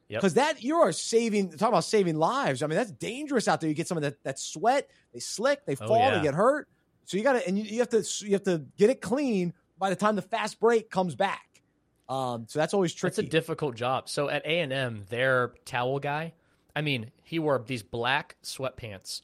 Yep. 0.09 0.21
Because 0.21 0.35
that 0.35 0.63
you 0.63 0.77
are 0.77 0.93
saving 0.93 1.51
talk 1.51 1.71
about 1.71 1.85
saving 1.85 2.17
lives. 2.17 2.63
I 2.63 2.67
mean, 2.67 2.77
that's 2.77 2.93
dangerous 2.93 3.49
out 3.49 3.61
there. 3.61 3.69
You 3.69 3.75
get 3.75 3.89
some 3.89 3.97
of 3.97 4.03
that 4.03 4.23
that 4.23 4.39
sweat, 4.39 4.89
they 5.13 5.19
slick, 5.19 5.65
they 5.65 5.77
Oh, 5.81 5.89
fall, 5.89 5.99
yeah. 5.99 6.19
they 6.19 6.23
get 6.23 6.35
hurt. 6.35 6.69
So 7.05 7.17
you 7.17 7.23
gotta 7.23 7.47
and 7.49 7.59
you, 7.59 7.65
you 7.65 7.79
have 7.79 7.89
to 7.89 8.05
you 8.27 8.33
have 8.33 8.45
to 8.45 8.65
get 8.77 8.91
it 8.91 9.01
clean 9.01 9.55
by 9.79 9.89
the 9.91 9.97
time 9.97 10.15
the 10.15 10.23
fast 10.23 10.61
break 10.61 10.91
comes 10.91 11.15
back. 11.15 11.63
Um, 12.09 12.47
so 12.49 12.59
that's 12.59 12.75
always 12.75 12.95
tricky. 12.95 13.23
It's 13.23 13.29
a 13.29 13.31
difficult 13.31 13.77
job. 13.77 14.09
So 14.09 14.29
at 14.29 14.45
A 14.45 14.61
and 14.61 14.73
M, 14.73 15.05
their 15.09 15.55
towel 15.65 15.99
guy, 15.99 16.33
I 16.77 16.81
mean, 16.83 17.11
he 17.29 17.39
wore 17.39 17.59
these 17.59 17.83
black 17.83 18.37
sweatpants 18.43 19.21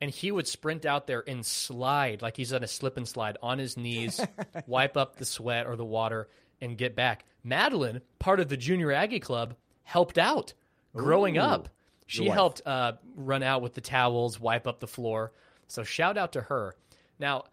and 0.00 0.12
he 0.12 0.30
would 0.30 0.46
sprint 0.46 0.86
out 0.86 1.08
there 1.08 1.24
and 1.26 1.44
slide 1.44 2.22
like 2.22 2.36
he's 2.36 2.52
on 2.52 2.62
a 2.62 2.68
slip 2.68 2.96
and 2.96 3.08
slide 3.08 3.36
on 3.42 3.58
his 3.58 3.76
knees, 3.76 4.20
wipe 4.68 4.96
up 4.96 5.16
the 5.16 5.24
sweat 5.24 5.66
or 5.66 5.74
the 5.74 5.84
water, 5.84 6.28
and 6.60 6.78
get 6.78 6.94
back. 6.94 7.24
Madeline, 7.42 8.00
part 8.20 8.38
of 8.38 8.48
the 8.48 8.56
Junior 8.56 8.92
Aggie 8.92 9.18
Club, 9.18 9.56
helped 9.82 10.18
out 10.18 10.54
growing 10.94 11.36
Ooh. 11.36 11.40
up. 11.40 11.68
She 12.06 12.28
helped 12.28 12.62
uh, 12.64 12.92
run 13.16 13.42
out 13.42 13.60
with 13.60 13.74
the 13.74 13.80
towels, 13.80 14.38
wipe 14.38 14.68
up 14.68 14.78
the 14.78 14.86
floor. 14.86 15.32
So 15.66 15.82
shout 15.82 16.16
out 16.16 16.34
to 16.34 16.42
her. 16.42 16.76
Now, 17.18 17.46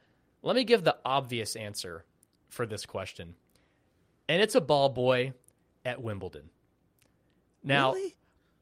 let 0.43 0.55
me 0.55 0.65
give 0.65 0.83
the 0.83 0.97
obvious 1.03 1.55
answer 1.55 2.05
for 2.49 2.67
this 2.67 2.85
question, 2.85 3.33
and 4.29 4.39
it's 4.39 4.53
a 4.53 4.61
ball 4.61 4.89
boy 4.89 5.33
at 5.83 5.99
Wimbledon. 5.99 6.51
Now, 7.63 7.93
Really? 7.93 8.15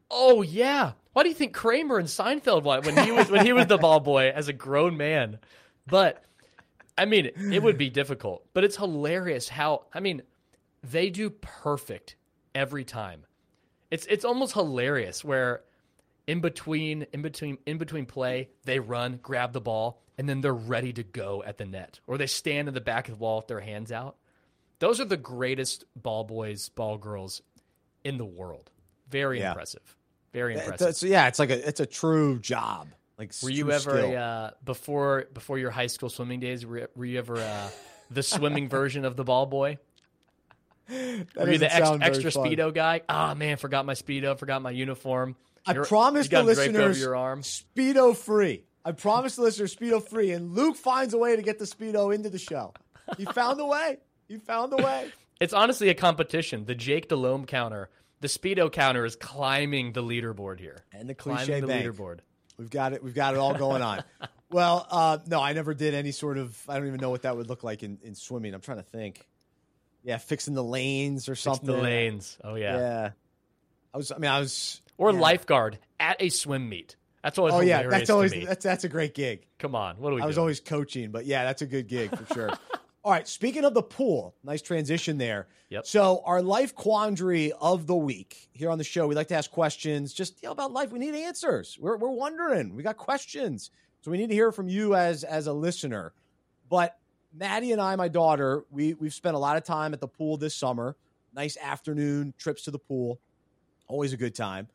Oh 0.10 0.42
yeah, 0.42 0.94
why 1.14 1.24
do 1.24 1.30
you 1.30 1.36
think 1.36 1.54
Kramer 1.54 1.98
and 1.98 2.08
Seinfeld 2.08 2.64
won 2.64 2.84
when 2.84 2.98
he 2.98 3.12
was 3.12 3.30
when 3.30 3.46
he 3.46 3.54
was 3.54 3.68
the 3.68 3.78
ball 3.78 4.00
boy 4.00 4.30
as 4.30 4.48
a 4.48 4.54
grown 4.54 4.98
man? 4.98 5.40
But 5.88 6.24
I 6.98 7.06
mean, 7.06 7.32
it 7.52 7.62
would 7.62 7.78
be 7.78 7.90
difficult, 7.90 8.46
but 8.54 8.64
it's 8.64 8.78
hilarious 8.78 9.50
how 9.50 9.86
I 9.94 10.00
mean, 10.00 10.22
they 10.84 11.10
do 11.10 11.30
perfect 11.30 12.16
every 12.56 12.84
time. 12.84 13.26
It's 13.92 14.06
it's 14.08 14.26
almost 14.26 14.54
hilarious 14.54 15.24
where 15.24 15.62
in 16.28 16.40
between 16.40 17.06
in 17.14 17.22
between 17.22 17.58
in 17.66 17.78
between 17.78 18.06
play, 18.06 18.50
they 18.66 18.80
run, 18.80 19.20
grab 19.22 19.54
the 19.54 19.62
ball, 19.62 20.02
and 20.18 20.28
then 20.28 20.42
they're 20.42 20.54
ready 20.54 20.94
to 20.94 21.04
go 21.04 21.44
at 21.46 21.58
the 21.58 21.66
net. 21.66 22.00
Or 22.08 22.18
they 22.18 22.28
stand 22.28 22.68
in 22.68 22.74
the 22.74 22.82
back 22.82 23.08
of 23.08 23.16
the 23.16 23.20
wall 23.20 23.38
with 23.38 23.48
their 23.48 23.60
hands 23.60 23.92
out. 23.92 24.16
Those 24.80 25.00
are 25.00 25.06
the 25.06 25.18
greatest 25.18 25.86
ball 25.96 26.24
boys, 26.24 26.70
ball 26.70 26.98
girls 26.98 27.42
in 28.04 28.18
the 28.18 28.26
world. 28.26 28.72
Very 29.14 29.40
Yeah. 29.40 29.52
impressive. 29.52 29.96
Very 30.34 30.56
impressive. 30.56 30.88
it's- 30.90 31.04
yeah, 31.04 31.28
it's 31.30 31.40
like 31.40 31.52
a 31.52 31.68
it's 31.68 31.80
a 31.80 31.86
true 31.86 32.40
job. 32.40 32.90
Like 33.18 33.32
Were 33.44 33.50
you 33.52 33.72
ever 33.72 33.98
a, 34.00 34.14
uh, 34.16 34.52
before 34.66 35.26
before 35.34 35.58
your 35.60 35.70
high 35.72 35.88
school 35.88 36.10
swimming 36.10 36.40
days? 36.42 36.66
Were, 36.66 36.90
were 36.96 37.06
you 37.06 37.20
ever 37.20 37.38
uh, 37.38 37.70
the 38.10 38.24
swimming 38.24 38.68
version 38.70 39.06
of 39.06 39.16
the 39.16 39.24
ball 39.24 39.46
boy? 39.46 39.78
That 40.88 41.28
Were 41.38 41.52
you 41.52 41.58
the 41.60 41.74
ex- 41.74 41.90
extra 42.02 42.32
fun. 42.32 42.46
speedo 42.46 42.74
guy? 42.74 43.02
Ah 43.08 43.34
man, 43.36 43.58
forgot 43.58 43.86
my 43.86 43.94
speedo, 43.94 44.38
forgot 44.38 44.62
my 44.62 44.72
uniform. 44.72 45.36
I 45.66 45.74
You're- 45.74 45.86
promise 45.88 46.28
the 46.28 46.40
it 46.40 46.44
draped 46.44 46.60
over 46.60 46.66
listeners 46.66 47.00
your 47.00 47.16
arm. 47.16 47.42
speedo 47.42 48.16
free. 48.18 48.66
I 48.84 48.92
promise 48.92 49.38
the 49.38 49.44
listeners 49.44 49.74
speedo 49.74 50.06
free, 50.06 50.32
and 50.32 50.52
Luke 50.54 50.76
finds 50.76 51.14
a 51.14 51.18
way 51.18 51.38
to 51.38 51.42
get 51.42 51.58
the 51.58 51.64
speedo 51.66 52.14
into 52.14 52.30
the 52.30 52.38
show. 52.40 52.74
He 53.18 53.24
found 53.26 53.62
a 53.62 53.66
way. 53.66 54.00
He 54.28 54.38
found 54.38 54.74
a 54.74 54.78
way. 54.78 55.12
It's 55.40 55.54
honestly 55.54 55.90
a 55.90 55.94
competition. 55.94 56.66
The 56.66 56.76
Jake 56.76 57.10
Delhomme 57.10 57.46
counter, 57.46 57.90
the 58.24 58.30
speedo 58.30 58.72
counter 58.72 59.04
is 59.04 59.18
climbing 59.18 59.92
the 59.92 60.02
leaderboard 60.02 60.58
here. 60.58 60.86
And 60.94 61.10
the 61.10 61.14
climbing 61.14 61.46
cliche 61.46 61.60
the 61.60 61.68
bank. 61.68 61.86
leaderboard. 61.86 62.20
We've 62.58 62.70
got 62.70 62.94
it. 62.94 63.04
We've 63.04 63.14
got 63.14 63.34
it 63.34 63.38
all 63.38 63.54
going 63.54 63.82
on. 63.82 64.02
well, 64.50 64.88
uh, 64.90 65.18
no, 65.28 65.42
I 65.42 65.52
never 65.52 65.74
did 65.74 65.94
any 65.94 66.14
sort 66.14 66.38
of. 66.38 66.58
I 66.70 66.78
don't 66.78 66.88
even 66.88 67.02
know 67.02 67.10
what 67.10 67.24
that 67.24 67.36
would 67.36 67.50
look 67.50 67.66
like 67.66 67.84
in, 67.84 68.00
in 68.02 68.16
swimming. 68.16 68.54
I'm 68.54 68.62
trying 68.62 68.78
to 68.78 68.84
think. 68.84 69.28
Yeah, 70.04 70.18
fixing 70.20 70.54
the 70.54 70.64
lanes 70.64 71.28
or 71.28 71.36
Fixing 71.36 71.54
something. 71.54 71.76
the 71.76 71.82
lanes. 71.82 72.38
Oh 72.42 72.56
yeah. 72.56 72.78
Yeah. 72.78 73.10
I 73.94 73.98
was. 73.98 74.10
I 74.14 74.18
mean, 74.20 74.32
I 74.32 74.40
was. 74.40 74.82
Or 74.98 75.12
yeah. 75.12 75.20
lifeguard 75.20 75.78
at 76.00 76.16
a 76.22 76.30
swim 76.30 76.70
meet. 76.70 76.96
That's 77.24 77.38
always 77.38 77.54
Oh 77.56 77.60
yeah, 77.60 77.90
that's 77.90 78.10
always 78.10 78.32
that's 78.32 78.64
that's 78.64 78.86
a 78.86 78.90
great 78.90 79.14
gig. 79.14 79.48
Come 79.60 79.76
on, 79.76 79.98
what 79.98 80.12
do 80.12 80.16
we 80.16 80.22
I 80.22 80.26
was 80.26 80.38
always 80.38 80.62
coaching, 80.62 81.12
but 81.12 81.26
yeah, 81.26 81.44
that's 81.44 81.62
a 81.62 81.66
good 81.66 81.88
gig 81.88 82.16
for 82.18 82.34
sure. 82.34 82.54
All 83.06 83.12
right, 83.12 83.28
speaking 83.28 83.66
of 83.66 83.74
the 83.74 83.84
pool, 83.84 84.34
nice 84.46 84.62
transition 84.62 85.18
there. 85.18 85.48
Yep. 85.70 85.86
So 85.86 86.22
our 86.26 86.42
life 86.42 86.74
quandary 86.74 87.52
of 87.60 87.86
the 87.86 87.96
week 87.96 88.48
here 88.54 88.70
on 88.70 88.78
the 88.78 88.84
show, 88.86 89.08
we 89.08 89.16
like 89.16 89.28
to 89.28 89.36
ask 89.36 89.52
questions 89.52 90.14
just 90.14 90.42
you 90.42 90.48
know, 90.48 90.54
about 90.54 90.72
life. 90.72 90.94
We 90.94 91.00
need 91.00 91.14
answers. 91.14 91.78
We're 91.82 91.98
we're 91.98 92.12
wondering. 92.12 92.74
We 92.76 92.82
got 92.82 92.96
questions, 92.96 93.72
so 94.02 94.10
we 94.10 94.18
need 94.18 94.30
to 94.30 94.34
hear 94.34 94.54
from 94.54 94.70
you 94.70 94.96
as 94.96 95.26
as 95.26 95.48
a 95.48 95.54
listener. 95.54 96.14
But 96.70 96.98
Maddie 97.34 97.74
and 97.74 97.82
I, 97.82 97.94
my 97.98 98.08
daughter, 98.08 98.64
we 98.72 98.94
we've 98.94 99.14
spent 99.14 99.36
a 99.36 99.40
lot 99.40 99.58
of 99.58 99.66
time 99.66 99.94
at 99.94 100.00
the 100.00 100.08
pool 100.08 100.38
this 100.38 100.56
summer. 100.56 100.96
Nice 101.34 101.58
afternoon 101.58 102.34
trips 102.38 102.64
to 102.64 102.72
the 102.72 102.80
pool, 102.80 103.20
always 103.88 104.14
a 104.14 104.18
good 104.18 104.34
time. 104.34 104.70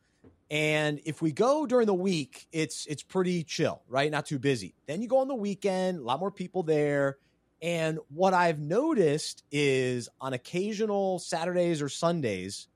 And 0.51 0.99
if 1.03 1.21
we 1.21 1.31
go 1.31 1.65
during 1.65 1.87
the 1.87 1.95
week, 1.95 2.47
it's 2.51 2.85
it's 2.85 3.01
pretty 3.01 3.43
chill, 3.43 3.81
right? 3.87 4.11
Not 4.11 4.27
too 4.27 4.37
busy. 4.37 4.75
Then 4.85 5.01
you 5.01 5.07
go 5.07 5.17
on 5.17 5.27
the 5.27 5.35
weekend, 5.35 5.97
a 5.97 6.03
lot 6.03 6.19
more 6.19 6.31
people 6.31 6.61
there. 6.61 7.17
And 7.61 7.99
what 8.09 8.33
I've 8.33 8.59
noticed 8.59 9.43
is 9.51 10.07
on 10.21 10.33
occasional 10.33 11.19
Saturdays 11.19 11.81
or 11.81 11.89
Sundays, 11.89 12.67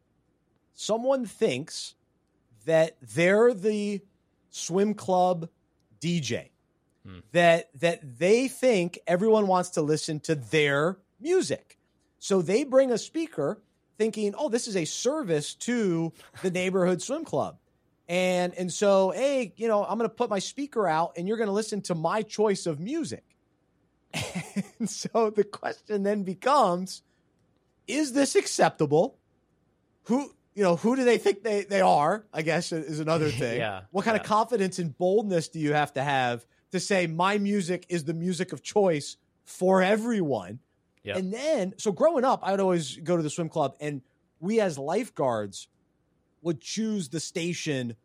someone 0.73 1.25
thinks 1.25 1.95
that 2.65 2.97
they're 3.01 3.53
the 3.53 4.01
swim 4.49 4.93
club 4.93 5.49
DJ. 6.01 6.49
Hmm. 7.05 7.19
That 7.31 7.69
that 7.79 8.19
they 8.19 8.47
think 8.47 8.99
everyone 9.07 9.47
wants 9.47 9.71
to 9.71 9.81
listen 9.81 10.19
to 10.21 10.35
their 10.35 10.97
music. 11.19 11.77
So 12.19 12.41
they 12.41 12.63
bring 12.63 12.91
a 12.91 12.97
speaker 12.97 13.61
thinking, 13.97 14.33
"Oh, 14.37 14.49
this 14.49 14.67
is 14.67 14.77
a 14.77 14.85
service 14.85 15.53
to 15.55 16.13
the 16.41 16.51
neighborhood 16.51 17.01
swim 17.01 17.25
club." 17.25 17.57
And 18.07 18.53
and 18.55 18.71
so, 18.71 19.11
hey, 19.11 19.53
you 19.57 19.67
know, 19.67 19.83
I'm 19.83 19.97
going 19.97 20.09
to 20.09 20.15
put 20.15 20.29
my 20.29 20.39
speaker 20.39 20.87
out 20.87 21.13
and 21.17 21.27
you're 21.27 21.37
going 21.37 21.47
to 21.47 21.53
listen 21.53 21.81
to 21.83 21.95
my 21.95 22.21
choice 22.21 22.65
of 22.65 22.79
music. 22.79 23.23
And 24.79 24.89
so 24.89 25.29
the 25.29 25.43
question 25.43 26.03
then 26.03 26.23
becomes 26.23 27.03
is 27.87 28.13
this 28.13 28.35
acceptable? 28.35 29.17
Who, 30.03 30.31
you 30.53 30.63
know, 30.63 30.75
who 30.75 30.95
do 30.95 31.03
they 31.03 31.17
think 31.17 31.43
they, 31.43 31.63
they 31.63 31.81
are? 31.81 32.25
I 32.33 32.41
guess 32.41 32.71
is 32.71 32.99
another 32.99 33.29
thing. 33.43 33.57
Yeah, 33.57 33.81
What 33.91 34.05
kind 34.05 34.15
yeah. 34.15 34.21
of 34.21 34.27
confidence 34.27 34.79
and 34.79 34.97
boldness 34.97 35.47
do 35.47 35.59
you 35.59 35.73
have 35.73 35.93
to 35.93 36.03
have 36.03 36.45
to 36.71 36.79
say 36.79 37.07
my 37.07 37.37
music 37.37 37.85
is 37.89 38.03
the 38.03 38.13
music 38.13 38.51
of 38.53 38.61
choice 38.61 39.17
for 39.45 39.81
everyone? 39.81 40.59
Yep. 41.03 41.17
And 41.17 41.33
then, 41.33 41.73
so 41.77 41.91
growing 41.91 42.23
up, 42.23 42.41
I 42.43 42.51
would 42.51 42.59
always 42.61 42.95
go 42.97 43.17
to 43.17 43.23
the 43.23 43.29
swim 43.29 43.49
club, 43.49 43.75
and 43.81 44.01
we 44.39 44.61
as 44.61 44.77
lifeguards 44.77 45.67
would 46.41 46.61
choose 46.61 47.09
the 47.09 47.19
station 47.19 47.95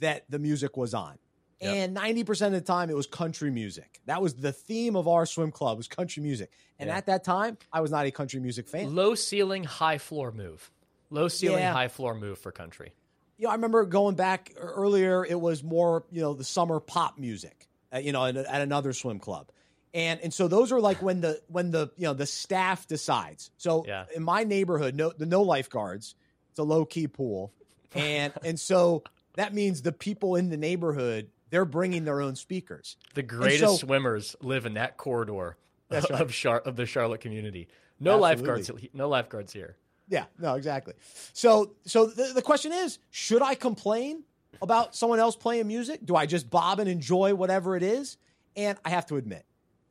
that 0.00 0.24
the 0.28 0.38
music 0.38 0.76
was 0.76 0.94
on. 0.94 1.18
Yep. 1.60 1.74
And 1.74 1.96
90% 1.96 2.46
of 2.46 2.52
the 2.52 2.60
time, 2.60 2.88
it 2.88 2.94
was 2.96 3.06
country 3.06 3.50
music. 3.50 4.00
That 4.06 4.22
was 4.22 4.34
the 4.34 4.52
theme 4.52 4.94
of 4.96 5.08
our 5.08 5.26
swim 5.26 5.50
club 5.50 5.76
was 5.76 5.88
country 5.88 6.22
music. 6.22 6.50
And 6.78 6.88
Yeah. 6.88 6.96
at 6.96 7.06
that 7.06 7.24
time, 7.24 7.58
I 7.72 7.80
was 7.80 7.90
not 7.90 8.06
a 8.06 8.10
country 8.12 8.38
music 8.40 8.68
fan. 8.68 8.94
Low 8.94 9.14
ceiling, 9.16 9.64
high 9.64 9.98
floor 9.98 10.30
move. 10.30 10.70
Low 11.10 11.26
ceiling, 11.28 11.58
Yeah. 11.60 11.72
high 11.72 11.88
floor 11.88 12.14
move 12.14 12.38
for 12.38 12.52
country. 12.52 12.92
you 13.40 13.44
know, 13.44 13.50
I 13.50 13.54
remember 13.54 13.84
going 13.84 14.16
back 14.16 14.52
earlier. 14.56 15.24
It 15.24 15.40
was 15.40 15.62
more, 15.62 16.04
you 16.10 16.20
know, 16.20 16.34
the 16.34 16.42
summer 16.42 16.80
pop 16.80 17.18
music, 17.18 17.68
uh, 17.94 17.98
you 17.98 18.10
know, 18.10 18.24
at, 18.24 18.36
at 18.36 18.60
another 18.62 18.92
swim 18.92 19.20
club, 19.20 19.48
and 19.94 20.18
and 20.20 20.34
so 20.34 20.48
those 20.48 20.72
are 20.72 20.80
like 20.80 21.00
when 21.02 21.20
the 21.20 21.40
when 21.46 21.70
the 21.70 21.88
you 21.96 22.02
know 22.04 22.14
the 22.14 22.26
staff 22.26 22.88
decides. 22.88 23.52
So 23.56 23.84
Yeah. 23.86 24.06
in 24.12 24.24
my 24.24 24.42
neighborhood, 24.42 24.96
no 24.96 25.12
the 25.16 25.24
no 25.24 25.42
lifeguards. 25.42 26.16
It's 26.50 26.58
a 26.58 26.64
low 26.64 26.84
key 26.84 27.06
pool, 27.06 27.52
and 27.94 28.32
and 28.44 28.58
so 28.58 29.04
that 29.34 29.54
means 29.54 29.82
the 29.82 29.92
people 29.92 30.34
in 30.34 30.50
the 30.50 30.56
neighborhood 30.56 31.30
they're 31.50 31.64
bringing 31.64 32.04
their 32.04 32.20
own 32.20 32.36
speakers. 32.36 32.96
The 33.14 33.22
greatest 33.22 33.80
so- 33.80 33.86
swimmers 33.86 34.36
live 34.42 34.66
in 34.66 34.74
that 34.74 34.96
corridor 34.96 35.56
of 35.90 36.10
right. 36.10 36.28
Char- 36.28 36.60
of 36.60 36.76
the 36.76 36.86
Charlotte 36.86 37.20
community. 37.20 37.68
No 38.00 38.24
Absolutely. 38.24 38.52
lifeguards. 38.62 38.94
No 38.94 39.08
lifeguards 39.08 39.52
here. 39.52 39.76
Yeah, 40.08 40.24
no, 40.38 40.54
exactly. 40.54 40.94
So, 41.32 41.74
so 41.84 42.06
the, 42.06 42.32
the 42.34 42.42
question 42.42 42.72
is, 42.72 42.98
should 43.10 43.42
I 43.42 43.54
complain 43.54 44.24
about 44.62 44.94
someone 44.94 45.18
else 45.18 45.36
playing 45.36 45.66
music? 45.66 46.04
Do 46.04 46.16
I 46.16 46.26
just 46.26 46.48
bob 46.48 46.80
and 46.80 46.88
enjoy 46.88 47.34
whatever 47.34 47.76
it 47.76 47.82
is? 47.82 48.16
And 48.56 48.78
I 48.84 48.90
have 48.90 49.06
to 49.06 49.16
admit, 49.16 49.44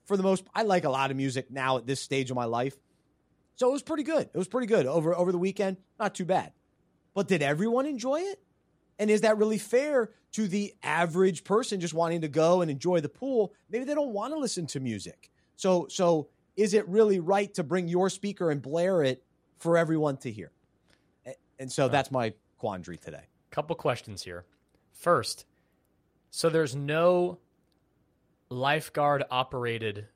for 0.06 0.18
the 0.18 0.24
most, 0.24 0.44
I 0.56 0.64
like 0.64 0.86
a 0.86 0.90
lot 0.90 1.12
of 1.12 1.18
music 1.18 1.52
now 1.52 1.78
at 1.78 1.86
this 1.86 2.02
stage 2.02 2.32
of 2.32 2.36
my 2.36 2.46
life. 2.46 2.76
So 3.56 3.70
it 3.70 3.72
was 3.72 3.84
pretty 3.84 4.04
good. 4.04 4.30
It 4.34 4.38
was 4.38 4.48
pretty 4.48 4.68
good 4.68 4.86
over 4.86 5.16
over 5.16 5.32
the 5.32 5.38
weekend. 5.38 5.78
Not 6.00 6.16
too 6.16 6.26
bad. 6.26 6.52
But 7.14 7.28
did 7.28 7.42
everyone 7.42 7.86
enjoy 7.86 8.22
it? 8.22 8.40
And 9.00 9.12
is 9.12 9.22
that 9.22 9.38
really 9.38 9.58
fair 9.58 10.12
to 10.34 10.48
the 10.48 10.74
average 10.84 11.44
person 11.44 11.80
just 11.80 11.94
wanting 11.94 12.22
to 12.22 12.28
go 12.28 12.62
and 12.62 12.72
enjoy 12.72 13.00
the 13.02 13.10
pool? 13.10 13.54
Maybe 13.70 13.86
they 13.86 13.94
don't 13.94 14.14
want 14.14 14.34
to 14.34 14.40
listen 14.40 14.66
to 14.68 14.80
music. 14.80 15.30
So 15.56 15.88
so 15.90 16.30
is 16.56 16.74
it 16.74 16.88
really 16.88 17.20
right 17.20 17.54
to 17.54 17.64
bring 17.64 17.88
your 17.88 18.10
speaker 18.10 18.50
and 18.50 18.62
blare 18.62 19.04
it 19.04 19.24
for 19.58 19.78
everyone 19.78 20.18
to 20.18 20.32
hear? 20.32 20.52
And 21.60 21.72
so 21.72 21.88
that's 21.88 22.12
my 22.12 22.34
quandary 22.58 22.98
today. 22.98 23.24
Couple 23.52 23.76
questions 23.76 24.24
here. 24.24 24.46
First, 24.92 25.46
so 26.30 26.50
there's 26.50 26.76
no 26.76 27.40
lifeguard 28.50 29.24
operated 29.32 30.08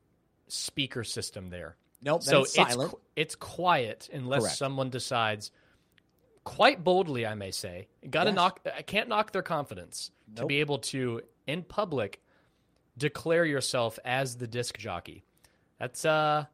speaker 0.48 1.04
system 1.04 1.50
there. 1.50 1.78
Nope, 2.04 2.24
so. 2.24 2.42
It's, 2.42 2.58
it's 3.16 3.36
quiet 3.36 4.10
unless 4.12 4.42
Correct. 4.42 4.58
someone 4.58 4.90
decides, 4.90 5.52
quite 6.44 6.84
boldly, 6.84 7.26
I 7.26 7.36
may 7.36 7.52
say, 7.52 7.88
got 8.10 8.24
to 8.26 8.30
Yes. 8.32 8.36
knock. 8.36 8.60
I 8.76 8.82
can't 8.82 9.08
knock 9.10 9.32
their 9.32 9.42
confidence 9.42 10.12
to 10.36 10.46
be 10.46 10.60
able 10.60 10.80
to 10.80 11.22
in 11.48 11.64
public 11.64 12.22
declare 12.98 13.46
yourself 13.46 13.98
as 14.06 14.38
the 14.38 14.48
disc 14.48 14.78
jockey. 14.78 15.24
That's 15.80 16.06
uh, 16.06 16.46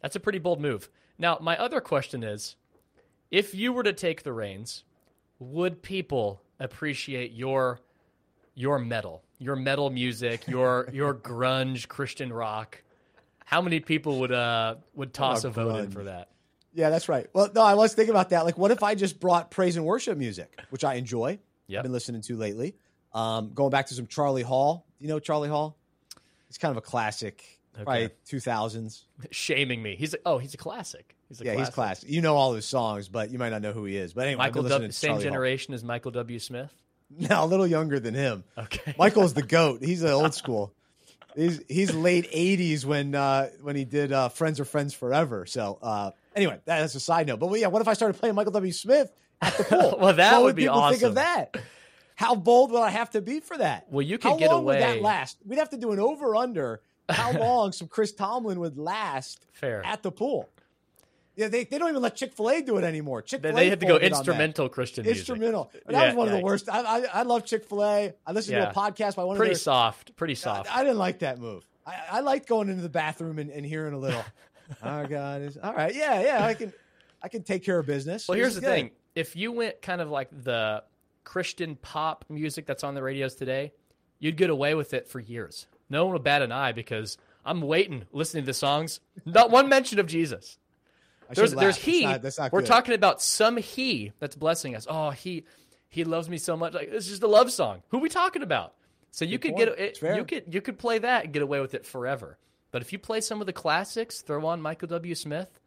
that's 0.00 0.16
a 0.16 0.20
pretty 0.20 0.38
bold 0.38 0.60
move. 0.60 0.88
Now, 1.18 1.38
my 1.40 1.56
other 1.56 1.80
question 1.80 2.22
is, 2.22 2.56
if 3.30 3.54
you 3.54 3.72
were 3.72 3.82
to 3.82 3.92
take 3.92 4.22
the 4.22 4.32
reins, 4.32 4.84
would 5.38 5.82
people 5.82 6.42
appreciate 6.58 7.32
your 7.32 7.80
your 8.54 8.78
medal, 8.78 9.22
your 9.38 9.56
metal 9.56 9.90
music, 9.90 10.46
your 10.48 10.88
your 10.92 11.14
grunge 11.14 11.88
Christian 11.88 12.32
rock. 12.32 12.82
How 13.44 13.60
many 13.60 13.80
people 13.80 14.20
would 14.20 14.32
uh 14.32 14.76
would 14.94 15.12
toss 15.12 15.44
a 15.44 15.50
vote 15.50 15.76
in 15.80 15.90
for 15.90 16.04
that? 16.04 16.28
Yeah, 16.74 16.90
that's 16.90 17.08
right. 17.08 17.26
Well, 17.32 17.50
no, 17.54 17.62
I 17.62 17.74
was 17.74 17.94
thinking 17.94 18.10
about 18.14 18.30
that. 18.30 18.44
Like, 18.44 18.56
what 18.56 18.70
if 18.70 18.82
I 18.82 18.94
just 18.94 19.20
brought 19.20 19.50
praise 19.50 19.76
and 19.76 19.84
worship 19.84 20.16
music, 20.16 20.58
which 20.70 20.84
I 20.84 20.94
enjoy? 20.94 21.38
Yep. 21.66 21.78
I've 21.78 21.82
been 21.82 21.92
listening 21.92 22.22
to 22.22 22.36
lately. 22.36 22.74
Um, 23.12 23.52
going 23.54 23.70
back 23.70 23.86
to 23.88 23.94
some 23.94 24.06
Charlie 24.06 24.42
Hall. 24.42 24.86
You 24.98 25.08
know 25.08 25.18
Charlie 25.18 25.48
Hall? 25.48 25.76
He's 26.48 26.58
kind 26.58 26.70
of 26.70 26.76
a 26.78 26.80
classic, 26.82 27.44
probably 27.74 28.10
two 28.26 28.40
thousands. 28.40 29.04
Shaming 29.30 29.82
me. 29.82 29.96
He's 29.96 30.14
a, 30.14 30.18
oh, 30.24 30.38
he's 30.38 30.54
a 30.54 30.58
classic. 30.58 31.14
He's 31.28 31.40
a 31.40 31.44
Yeah, 31.44 31.54
classic. 31.54 31.66
he's 31.66 31.74
classic. 31.74 32.10
You 32.10 32.20
know 32.22 32.36
all 32.36 32.52
his 32.54 32.64
songs, 32.66 33.08
but 33.08 33.30
you 33.30 33.38
might 33.38 33.50
not 33.50 33.62
know 33.62 33.72
who 33.72 33.84
he 33.84 33.96
is. 33.96 34.12
But 34.14 34.26
anyway, 34.26 34.38
Michael 34.44 34.62
W. 34.64 34.90
Same 34.92 35.08
Charlie 35.08 35.24
Hall. 35.24 35.30
generation 35.32 35.74
as 35.74 35.82
Michael 35.84 36.10
W. 36.12 36.38
Smith. 36.38 36.72
No, 37.28 37.44
a 37.44 37.46
little 37.46 37.66
younger 37.66 38.00
than 38.00 38.14
him. 38.14 38.42
Okay. 38.56 38.94
Michael's 38.98 39.34
the 39.34 39.42
goat. 39.42 39.82
He's 39.84 40.00
the 40.00 40.12
old 40.12 40.32
school. 40.32 40.72
He's 41.36 41.60
he's 41.68 41.92
late 41.94 42.26
eighties 42.32 42.86
when 42.86 43.14
uh, 43.14 43.50
when 43.60 43.76
he 43.76 43.84
did 43.84 44.12
uh, 44.12 44.30
Friends 44.30 44.58
are 44.60 44.64
Friends 44.64 44.94
Forever. 44.94 45.44
So 45.44 45.78
uh, 45.82 46.12
anyway, 46.34 46.60
that's 46.64 46.94
a 46.94 47.00
side 47.00 47.26
note. 47.26 47.38
But 47.40 47.52
yeah, 47.58 47.68
what 47.68 47.82
if 47.82 47.88
I 47.88 47.94
started 47.94 48.18
playing 48.18 48.34
Michael 48.34 48.52
W. 48.52 48.72
Smith 48.72 49.12
at 49.40 49.56
the 49.56 49.64
pool? 49.68 49.98
Well, 50.00 50.14
that 50.14 50.32
what 50.32 50.40
would 50.42 50.46
would 50.46 50.56
be 50.56 50.62
people 50.62 50.80
think 50.88 50.96
awesome. 50.96 51.08
of 51.10 51.14
that? 51.16 51.56
How 52.14 52.34
bold 52.34 52.70
would 52.72 52.80
I 52.82 52.90
have 52.90 53.10
to 53.10 53.20
be 53.22 53.40
for 53.40 53.56
that? 53.58 53.86
Well, 53.90 54.02
you 54.02 54.18
could 54.18 54.32
How 54.32 54.36
get 54.36 54.50
long 54.50 54.64
would 54.64 54.80
that 54.80 55.00
last? 55.00 55.38
We'd 55.44 55.58
have 55.58 55.70
to 55.70 55.76
do 55.78 55.92
an 55.92 55.98
over 55.98 56.36
under. 56.36 56.80
How 57.08 57.32
long 57.38 57.72
some 57.72 57.88
Chris 57.88 58.12
Tomlin 58.12 58.60
would 58.60 58.78
last 58.78 59.44
Fair. 59.52 59.84
at 59.84 60.02
the 60.02 60.12
pool? 60.12 60.48
Yeah, 61.34 61.48
they, 61.48 61.64
they 61.64 61.78
don't 61.78 61.88
even 61.88 62.02
let 62.02 62.14
Chick 62.14 62.34
Fil 62.34 62.50
A 62.50 62.60
do 62.60 62.76
it 62.76 62.84
anymore. 62.84 63.22
Chick 63.22 63.40
They, 63.40 63.48
Fil 63.48 63.58
A 63.58 63.60
they 63.62 63.70
had 63.70 63.80
to 63.80 63.86
go 63.86 63.96
instrumental 63.96 64.68
Christian 64.68 65.04
music. 65.04 65.20
Instrumental. 65.20 65.70
That 65.86 65.92
Yeah, 65.92 66.06
was 66.08 66.14
one 66.14 66.28
of 66.28 66.34
the 66.34 66.40
worst. 66.40 66.68
I, 66.68 66.80
I, 66.82 67.04
I 67.12 67.22
love 67.22 67.46
Chick 67.46 67.64
Fil 67.64 67.82
A. 67.82 68.12
I 68.26 68.32
listened 68.32 68.58
Yeah. 68.58 68.66
to 68.66 68.70
a 68.70 68.74
podcast 68.74 69.16
by 69.16 69.24
one 69.24 69.36
Pretty 69.38 69.52
of 69.52 69.56
their 69.56 69.62
soft. 69.62 70.14
Pretty 70.14 70.34
soft. 70.34 70.70
I, 70.74 70.80
I 70.80 70.84
didn't 70.84 70.98
like 70.98 71.20
that 71.20 71.38
move. 71.38 71.66
I, 71.86 71.94
I 72.10 72.20
liked 72.20 72.46
going 72.46 72.68
into 72.68 72.82
the 72.82 72.90
bathroom 72.90 73.38
and, 73.38 73.50
and 73.50 73.64
hearing 73.64 73.94
a 73.94 73.98
little. 73.98 74.22
Our 74.82 75.06
God 75.06 75.42
is 75.42 75.56
all 75.56 75.74
right. 75.74 75.94
Yeah, 75.94 76.22
yeah. 76.22 76.44
I 76.44 76.54
can, 76.54 76.72
I 77.22 77.28
can 77.28 77.42
take 77.42 77.64
care 77.64 77.78
of 77.78 77.86
business. 77.86 78.28
Well, 78.28 78.36
here's 78.36 78.54
the 78.54 78.60
good. 78.60 78.66
thing: 78.66 78.90
if 79.14 79.36
you 79.36 79.52
went 79.52 79.82
kind 79.82 80.00
of 80.00 80.10
like 80.10 80.28
the 80.30 80.82
Christian 81.24 81.76
pop 81.76 82.24
music 82.28 82.66
that's 82.66 82.84
on 82.84 82.94
the 82.94 83.02
radios 83.02 83.34
today, 83.34 83.72
you'd 84.18 84.36
get 84.36 84.50
away 84.50 84.74
with 84.74 84.94
it 84.94 85.08
for 85.08 85.20
years. 85.20 85.66
No 85.90 86.04
one 86.04 86.14
would 86.14 86.24
bat 86.24 86.42
an 86.42 86.52
eye 86.52 86.72
because 86.72 87.18
I'm 87.44 87.60
waiting, 87.60 88.04
listening 88.12 88.44
to 88.44 88.46
the 88.46 88.54
songs. 88.54 89.00
Not 89.24 89.50
one 89.50 89.68
mention 89.68 89.98
of 89.98 90.06
Jesus. 90.06 90.58
I 91.30 91.34
There's 91.34 91.54
there's 91.54 91.76
laugh. 91.76 91.84
he. 91.84 92.00
That's 92.02 92.12
not, 92.12 92.22
that's 92.22 92.38
not 92.38 92.52
We're 92.52 92.60
good. 92.60 92.68
talking 92.68 92.94
about 92.94 93.22
some 93.22 93.56
he 93.56 94.12
that's 94.18 94.36
blessing 94.36 94.74
us. 94.74 94.86
Oh, 94.88 95.10
he 95.10 95.44
he 95.88 96.04
loves 96.04 96.28
me 96.28 96.38
so 96.38 96.56
much. 96.56 96.72
Like 96.72 96.88
it's 96.90 97.08
just 97.08 97.22
a 97.22 97.26
love 97.28 97.52
song. 97.52 97.82
Who 97.88 97.98
are 97.98 98.00
we 98.00 98.08
talking 98.08 98.42
about? 98.42 98.74
So 99.10 99.26
you 99.26 99.38
could 99.38 99.52
point. 99.54 99.76
get 99.76 99.78
it, 99.78 100.16
you 100.16 100.24
could 100.24 100.54
you 100.54 100.60
could 100.62 100.78
play 100.78 100.98
that 100.98 101.24
and 101.24 101.32
get 101.32 101.42
away 101.42 101.60
with 101.60 101.74
it 101.74 101.84
forever. 101.84 102.38
But 102.72 102.82
if 102.82 102.92
you 102.92 102.98
play 102.98 103.20
some 103.20 103.40
of 103.40 103.46
the 103.46 103.52
classics, 103.52 104.20
throw 104.22 104.44
on 104.46 104.60
Michael 104.60 104.88
W. 104.88 105.14
Smith, 105.14 105.60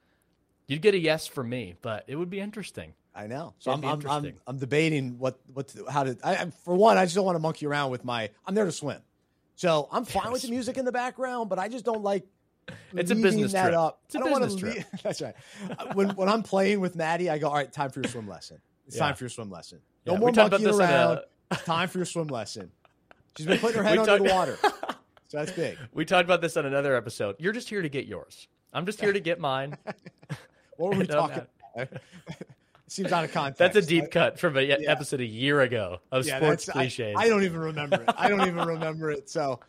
you'd 0.67 0.81
get 0.81 0.93
a 0.93 0.99
yes 0.99 1.25
from 1.27 1.47
me. 1.49 1.75
But 1.81 2.03
it 2.07 2.15
would 2.17 2.29
be 2.29 2.39
interesting. 2.41 2.93
I 3.15 3.27
know. 3.27 3.53
So 3.59 3.71
I'm, 3.71 3.85
I'm, 3.85 4.05
I'm. 4.09 4.33
I'm 4.45 4.57
debating 4.57 5.17
what, 5.19 5.39
what, 5.53 5.69
to, 5.69 5.85
how 5.89 6.03
to. 6.03 6.17
I, 6.21 6.49
for 6.65 6.75
one, 6.75 6.97
I 6.97 7.05
just 7.05 7.15
don't 7.15 7.23
want 7.25 7.35
to 7.37 7.39
monkey 7.39 7.65
around 7.65 7.91
with 7.91 8.03
my. 8.03 8.29
I'm 8.45 8.53
there 8.55 8.65
to 8.65 8.71
swim, 8.73 8.99
so 9.55 9.87
I'm 9.89 10.03
fine 10.03 10.33
with 10.33 10.41
the 10.41 10.49
music 10.49 10.77
in 10.77 10.83
the 10.83 10.91
background, 10.91 11.49
but 11.49 11.57
I 11.57 11.69
just 11.69 11.85
don't 11.85 12.03
like. 12.03 12.25
It's 12.93 13.11
a 13.11 13.15
business 13.15 13.53
that 13.53 13.67
trip. 13.67 13.77
Up. 13.77 14.01
It's 14.07 14.15
a 14.15 14.17
I 14.17 14.21
don't 14.21 14.41
business 14.41 14.55
trip. 14.59 14.75
leave- 14.75 14.85
That's 15.03 15.21
right. 15.21 15.35
Uh, 15.79 15.93
When 15.93 16.09
when 16.15 16.27
I'm 16.27 16.41
playing 16.43 16.81
with 16.81 16.95
Maddie, 16.97 17.29
I 17.29 17.37
go, 17.37 17.47
all 17.47 17.53
right, 17.55 17.71
time 17.71 17.91
for 17.91 18.01
your 18.01 18.09
swim 18.09 18.27
lesson. 18.27 18.59
It's 18.87 18.95
Yeah. 18.97 19.03
time 19.05 19.15
for 19.15 19.23
your 19.23 19.29
swim 19.29 19.49
lesson. 19.51 19.79
No 20.05 20.13
Yeah, 20.13 20.19
more 20.19 20.29
we 20.29 20.33
talked 20.33 20.47
about 20.47 20.61
monkeying 20.61 20.77
this 20.79 20.89
in 20.89 20.93
a- 20.95 20.97
around. 21.07 21.19
Time 21.65 21.87
for 21.87 21.99
your 21.99 22.05
swim 22.05 22.27
lesson. 22.27 22.71
She's 23.37 23.45
been 23.45 23.59
putting 23.59 23.77
her 23.77 23.83
head 23.87 23.93
We 23.93 23.99
under 23.99 24.17
the 24.27 24.33
water, 24.33 24.57
so 25.27 25.37
that's 25.37 25.51
big. 25.51 25.77
We 25.93 26.05
talked 26.05 26.25
about 26.25 26.41
this 26.41 26.55
on 26.57 26.65
another 26.65 26.95
episode. 26.95 27.35
You're 27.39 27.53
just 27.53 27.69
here 27.69 27.81
to 27.81 27.89
get 27.89 28.05
yours. 28.05 28.47
I'm 28.73 28.85
just 28.85 28.99
here 28.99 29.13
to 29.13 29.19
get 29.19 29.39
mine. 29.39 29.77
What 30.77 30.91
were 30.91 30.99
we 30.99 31.07
talking? 31.07 31.41
about? 31.73 31.87
Seems 32.87 33.11
out 33.13 33.23
of 33.23 33.31
context. 33.31 33.59
That's 33.59 33.77
a 33.77 33.81
deep 33.81 34.03
I- 34.03 34.07
cut 34.07 34.39
from 34.39 34.57
an 34.57 34.69
episode 34.85 35.21
a 35.21 35.25
year 35.25 35.61
ago 35.61 35.99
of 36.11 36.27
Yeah, 36.27 36.37
sports 36.37 36.65
that's- 36.65 36.69
I- 36.69 36.89
cliches. 36.89 37.15
I, 37.17 37.29
don't 37.29 37.43
even 37.43 37.59
remember 37.59 37.95
it. 38.01 38.09
I 38.17 38.27
don't 38.27 38.41
even 38.41 38.67
remember 38.67 39.09
it. 39.09 39.29
So 39.29 39.61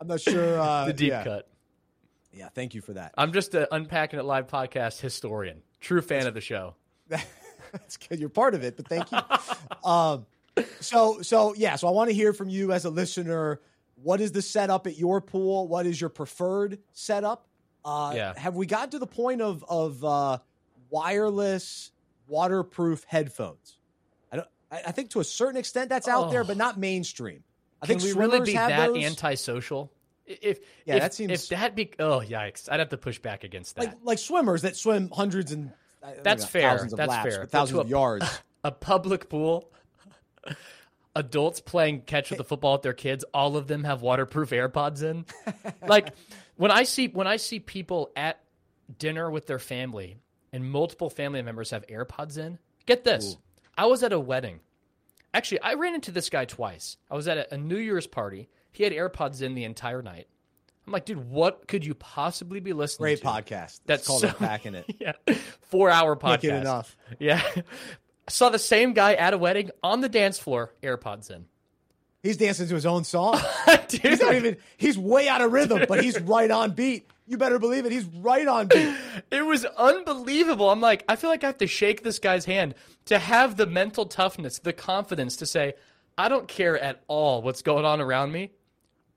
I'm 0.00 0.06
not 0.06 0.20
sure. 0.20 0.58
Uh, 0.60 0.84
the 0.86 0.92
deep 0.92 1.10
yeah. 1.10 1.24
cut. 1.24 1.48
Yeah, 2.32 2.48
thank 2.54 2.74
you 2.74 2.80
for 2.80 2.92
that. 2.94 3.12
I'm 3.18 3.32
just 3.32 3.54
an 3.54 3.66
unpacking 3.72 4.18
it 4.20 4.24
live 4.24 4.46
podcast 4.46 5.00
historian, 5.00 5.62
true 5.80 6.00
fan 6.00 6.26
of 6.28 6.34
the 6.34 6.40
show. 6.40 6.76
That's 7.08 7.96
good. 7.96 8.20
You're 8.20 8.28
part 8.28 8.54
of 8.54 8.62
it, 8.62 8.76
but 8.76 8.86
thank 8.88 9.10
you. 9.10 9.18
um, 9.90 10.26
so 10.80 11.20
so 11.22 11.54
yeah. 11.54 11.76
So 11.76 11.88
I 11.88 11.90
want 11.90 12.08
to 12.08 12.14
hear 12.14 12.32
from 12.32 12.48
you 12.48 12.72
as 12.72 12.84
a 12.84 12.90
listener. 12.90 13.60
What 14.02 14.20
is 14.20 14.32
the 14.32 14.42
setup 14.42 14.86
at 14.86 14.98
your 14.98 15.20
pool? 15.20 15.68
What 15.68 15.86
is 15.86 16.00
your 16.00 16.10
preferred 16.10 16.78
setup? 16.92 17.46
Uh, 17.84 18.12
Yeah. 18.14 18.32
Have 18.36 18.54
we 18.56 18.66
gotten 18.66 18.90
to 18.90 18.98
the 18.98 19.06
point 19.06 19.40
of 19.42 19.64
of 19.68 20.04
uh, 20.04 20.38
wireless 20.90 21.90
waterproof 22.26 23.04
headphones? 23.06 23.78
I 24.32 24.36
don't. 24.36 24.48
I, 24.70 24.82
I 24.88 24.92
think 24.92 25.10
to 25.10 25.20
a 25.20 25.24
certain 25.24 25.56
extent 25.56 25.88
that's 25.88 26.08
out 26.08 26.30
there, 26.30 26.42
Oh. 26.42 26.44
but 26.44 26.56
not 26.56 26.78
mainstream. 26.78 27.42
I 27.80 27.86
Can 27.86 27.98
think 27.98 28.14
we 28.14 28.20
really 28.20 28.40
be 28.40 28.52
that 28.54 28.86
those. 28.92 29.04
antisocial? 29.04 29.92
If 30.26 30.60
Yeah, 30.86 30.96
if, 30.96 31.02
that 31.02 31.14
seems- 31.14 31.32
if 31.32 31.48
that 31.48 31.74
be 31.74 31.90
oh 31.98 32.20
yikes, 32.20 32.70
I'd 32.70 32.78
have 32.78 32.90
to 32.90 32.96
push 32.96 33.18
back 33.18 33.42
against 33.44 33.74
that. 33.76 33.84
like 33.86 33.94
like 34.02 34.18
swimmers 34.18 34.62
that 34.62 34.76
swim 34.76 35.10
hundreds 35.10 35.50
and 35.50 35.72
That's 36.22 36.44
fair. 36.44 36.62
thousands 36.70 36.92
of 36.92 36.96
That's 36.98 37.10
laps, 37.10 37.34
fair. 37.34 37.46
thousands 37.46 37.80
of 37.80 37.86
a- 37.86 37.90
yards. 37.90 38.40
a 38.64 38.70
public 38.70 39.28
pool, 39.28 39.68
adults 41.14 41.60
playing 41.60 42.02
catch 42.02 42.30
with 42.30 42.38
the 42.38 42.44
football 42.44 42.72
with 42.74 42.82
their 42.82 42.92
kids, 42.92 43.24
all 43.34 43.56
of 43.56 43.66
them 43.66 43.84
have 43.84 44.02
waterproof 44.02 44.50
AirPods 44.50 45.02
in. 45.02 45.24
like 45.86 46.10
when 46.56 46.70
I 46.70 46.84
see 46.84 47.08
when 47.08 47.26
I 47.26 47.36
see 47.36 47.60
people 47.60 48.10
at 48.16 48.40
dinner 48.98 49.30
with 49.30 49.46
their 49.46 49.58
family 49.58 50.16
and 50.52 50.70
multiple 50.70 51.10
family 51.10 51.42
members 51.42 51.70
have 51.70 51.86
AirPods 51.86 52.38
in, 52.38 52.58
get 52.86 53.04
this. 53.04 53.36
I 53.76 53.86
was 53.86 54.02
at 54.02 54.12
a 54.12 54.20
wedding. 54.20 54.60
Actually, 55.34 55.60
I 55.62 55.74
ran 55.74 55.94
into 55.94 56.12
this 56.12 56.28
guy 56.28 56.44
twice. 56.44 56.98
I 57.10 57.14
was 57.14 57.26
at 57.26 57.38
a, 57.38 57.54
a 57.54 57.56
New 57.56 57.78
Year's 57.78 58.06
party. 58.06 58.50
He 58.70 58.84
had 58.84 58.92
AirPods 58.92 59.40
in 59.40 59.54
the 59.54 59.64
entire 59.64 60.02
night. 60.02 60.28
I'm 60.86 60.92
like, 60.92 61.04
dude, 61.04 61.30
what 61.30 61.68
could 61.68 61.86
you 61.86 61.94
possibly 61.94 62.60
be 62.60 62.72
listening 62.72 63.16
to? 63.16 63.22
Great 63.22 63.44
to? 63.44 63.54
podcast. 63.54 63.80
That's 63.86 64.06
called 64.06 64.22
so- 64.22 64.28
unpacking 64.28 64.74
it. 64.74 64.84
Yeah. 65.00 65.12
Four 65.62 65.88
hour 65.90 66.16
podcast. 66.16 66.20
Can't 66.28 66.42
get 66.42 66.60
enough. 66.60 66.96
Yeah. 67.18 67.42
Saw 68.28 68.48
the 68.50 68.58
same 68.58 68.92
guy 68.92 69.14
at 69.14 69.34
a 69.34 69.38
wedding 69.38 69.70
on 69.82 70.00
the 70.00 70.08
dance 70.08 70.38
floor, 70.38 70.72
AirPods 70.82 71.30
in. 71.30 71.46
He's 72.22 72.36
dancing 72.36 72.68
to 72.68 72.74
his 72.74 72.86
own 72.86 73.02
song. 73.02 73.40
He's 73.90 74.20
not 74.20 74.34
even. 74.34 74.56
He's 74.76 74.96
way 74.96 75.28
out 75.28 75.40
of 75.40 75.52
rhythm, 75.52 75.84
but 75.88 76.02
he's 76.02 76.20
right 76.20 76.50
on 76.50 76.70
beat. 76.70 77.10
You 77.26 77.36
better 77.36 77.58
believe 77.58 77.84
it. 77.84 77.92
He's 77.92 78.04
right 78.04 78.46
on 78.46 78.68
beat. 78.68 78.94
it 79.30 79.44
was 79.44 79.64
unbelievable. 79.64 80.70
I'm 80.70 80.80
like, 80.80 81.04
I 81.08 81.16
feel 81.16 81.30
like 81.30 81.42
I 81.42 81.48
have 81.48 81.58
to 81.58 81.66
shake 81.66 82.02
this 82.02 82.18
guy's 82.18 82.44
hand 82.44 82.74
to 83.06 83.18
have 83.18 83.56
the 83.56 83.66
mental 83.66 84.06
toughness, 84.06 84.60
the 84.60 84.72
confidence 84.72 85.36
to 85.36 85.46
say, 85.46 85.74
I 86.16 86.28
don't 86.28 86.46
care 86.46 86.78
at 86.78 87.02
all 87.08 87.42
what's 87.42 87.62
going 87.62 87.84
on 87.84 88.00
around 88.00 88.32
me. 88.32 88.50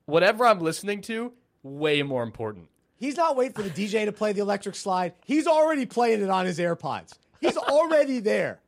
Whatever 0.07 0.45
I'm 0.45 0.59
listening 0.59 1.01
to, 1.03 1.31
way 1.63 2.01
more 2.03 2.23
important. 2.23 2.69
He's 2.97 3.17
not 3.17 3.35
waiting 3.35 3.53
for 3.53 3.63
the 3.63 3.69
DJ 3.69 4.05
to 4.05 4.11
play 4.11 4.33
the 4.33 4.41
electric 4.41 4.75
slide. 4.75 5.13
He's 5.25 5.47
already 5.47 5.85
playing 5.85 6.21
it 6.21 6.29
on 6.29 6.45
his 6.45 6.59
AirPods. 6.59 7.13
He's 7.41 7.57
already 7.57 8.19
there. 8.19 8.59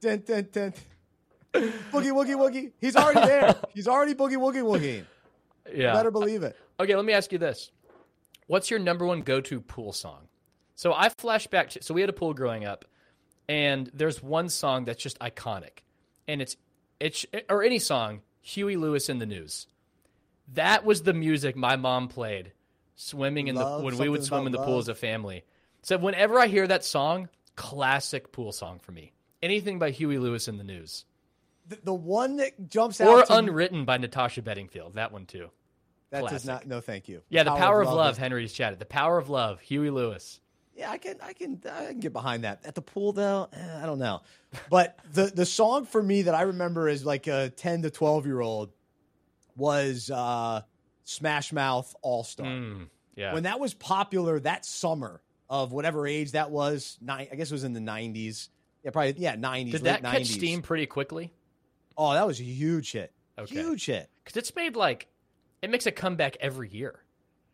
Dun, 0.00 0.22
dun, 0.26 0.48
dun. 0.52 0.74
Boogie 1.54 2.12
woogie 2.12 2.36
woogie. 2.36 2.72
He's 2.80 2.94
already 2.94 3.26
there. 3.26 3.56
He's 3.74 3.88
already 3.88 4.14
boogie 4.14 4.36
woogie 4.36 4.62
woogie. 4.62 5.04
Yeah. 5.74 5.92
Better 5.92 6.10
believe 6.10 6.42
it. 6.42 6.56
Okay, 6.78 6.94
let 6.94 7.04
me 7.04 7.12
ask 7.12 7.32
you 7.32 7.38
this. 7.38 7.70
What's 8.46 8.70
your 8.70 8.80
number 8.80 9.04
one 9.04 9.22
go 9.22 9.40
to 9.40 9.60
pool 9.60 9.92
song? 9.92 10.28
So 10.74 10.94
I 10.94 11.08
flash 11.08 11.46
back 11.48 11.70
to, 11.70 11.82
so 11.82 11.92
we 11.92 12.00
had 12.00 12.10
a 12.10 12.12
pool 12.14 12.34
growing 12.34 12.64
up, 12.64 12.84
and 13.48 13.90
there's 13.92 14.22
one 14.22 14.48
song 14.48 14.84
that's 14.84 15.02
just 15.02 15.18
iconic. 15.18 15.82
And 16.28 16.40
it's, 16.40 16.56
it's, 17.00 17.26
or 17.50 17.62
any 17.62 17.78
song, 17.78 18.20
Huey 18.42 18.76
Lewis 18.76 19.08
and 19.08 19.20
the 19.20 19.26
News. 19.26 19.66
That 20.54 20.84
was 20.84 21.02
the 21.02 21.12
music 21.12 21.56
my 21.56 21.76
mom 21.76 22.08
played 22.08 22.52
swimming 22.94 23.48
in 23.48 23.56
Love, 23.56 23.80
the, 23.80 23.84
when 23.86 23.98
we 23.98 24.08
would 24.08 24.24
swim 24.24 24.46
in 24.46 24.52
the 24.52 24.58
about 24.58 24.66
pool 24.66 24.78
as 24.78 24.88
a 24.88 24.94
family. 24.94 25.44
So 25.82 25.98
whenever 25.98 26.38
I 26.38 26.46
hear 26.46 26.66
that 26.66 26.84
song, 26.84 27.28
classic 27.56 28.32
pool 28.32 28.52
song 28.52 28.78
for 28.78 28.92
me. 28.92 29.12
Anything 29.42 29.78
by 29.78 29.90
Huey 29.90 30.18
Lewis 30.18 30.48
and 30.48 30.58
the 30.58 30.64
News. 30.64 31.04
The, 31.68 31.78
the 31.84 31.94
one 31.94 32.36
that 32.36 32.68
jumps 32.68 33.00
out 33.00 33.08
Or 33.08 33.24
Unwritten 33.30 33.84
by 33.84 33.98
Natasha 33.98 34.42
Bedingfield. 34.42 34.94
That 34.94 35.12
one 35.12 35.26
too. 35.26 35.50
that 36.10 36.26
does 36.28 36.44
not. 36.44 36.66
No, 36.66 36.80
thank 36.80 37.08
you. 37.08 37.22
Yeah, 37.28 37.42
the 37.42 37.54
power, 37.54 37.82
of 37.82 37.88
love. 37.88 38.12
is- 38.12 38.18
Henry's 38.18 38.52
chatted. 38.52 38.78
The 38.78 38.86
power 38.86 39.18
of 39.18 39.28
love. 39.28 39.60
Huey 39.60 39.90
Lewis. 39.90 40.40
Yeah, 40.74 40.90
I 40.92 40.98
can, 40.98 41.16
I 41.20 41.32
can, 41.32 41.60
I 41.70 41.86
can 41.86 42.00
get 42.00 42.12
behind 42.12 42.44
that. 42.44 42.60
At 42.64 42.76
the 42.76 42.82
pool, 42.82 43.12
though, 43.12 43.48
eh, 43.52 43.80
I 43.82 43.84
don't 43.84 43.98
know. 43.98 44.22
But 44.70 44.96
the 45.12 45.24
the 45.24 45.44
song 45.44 45.86
for 45.86 46.00
me 46.00 46.22
that 46.22 46.34
I 46.36 46.42
remember 46.42 46.88
as 46.88 47.04
like 47.04 47.26
a 47.26 47.50
ten 47.50 47.82
to 47.82 47.90
twelve 47.90 48.26
year 48.26 48.40
old 48.40 48.70
was 49.56 50.08
uh, 50.10 50.62
Smash 51.04 51.52
Mouth 51.52 51.94
All 52.00 52.22
Star. 52.22 52.46
Mm, 52.46 52.86
yeah. 53.16 53.34
When 53.34 53.42
that 53.42 53.58
was 53.58 53.74
popular 53.74 54.38
that 54.40 54.64
summer 54.64 55.20
of 55.50 55.72
whatever 55.72 56.06
age 56.06 56.32
that 56.32 56.50
was, 56.52 56.96
nine, 57.00 57.26
I 57.32 57.34
guess 57.34 57.50
it 57.50 57.54
was 57.54 57.64
in 57.64 57.72
the 57.72 57.80
nineties. 57.80 58.48
Yeah, 58.88 58.92
probably 58.92 59.14
yeah, 59.18 59.34
nineties. 59.36 59.72
Did 59.74 59.82
that 59.84 60.02
catch 60.02 60.24
steam 60.26 60.62
pretty 60.62 60.86
quickly? 60.86 61.30
Oh, 61.96 62.14
that 62.14 62.26
was 62.26 62.40
a 62.40 62.44
huge 62.44 62.92
hit. 62.92 63.12
Okay. 63.38 63.54
Huge 63.54 63.84
hit. 63.84 64.08
because 64.24 64.38
it's 64.38 64.56
made 64.56 64.76
like 64.76 65.08
it 65.60 65.68
makes 65.68 65.84
a 65.86 65.92
comeback 65.92 66.38
every 66.40 66.70
year, 66.70 66.98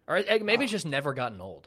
or 0.07 0.19
it- 0.19 0.45
maybe 0.45 0.63
it's 0.65 0.71
just 0.71 0.87
never 0.87 1.13
gotten 1.13 1.41
old. 1.41 1.67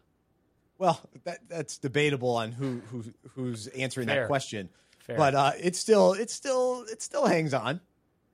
Well, 0.77 1.01
that, 1.25 1.39
that's 1.49 1.79
debatable 1.79 2.35
on 2.35 2.51
who, 2.53 2.81
who 2.91 3.03
who's 3.35 3.67
answering 3.67 4.07
Fair. 4.07 4.21
that 4.21 4.27
question. 4.27 4.69
Fair. 4.99 5.17
But 5.17 5.35
uh, 5.35 5.51
it's 5.59 5.77
still 5.79 6.13
it's 6.13 6.33
still 6.33 6.85
it 6.89 7.01
still 7.01 7.25
hangs 7.25 7.53
on. 7.53 7.81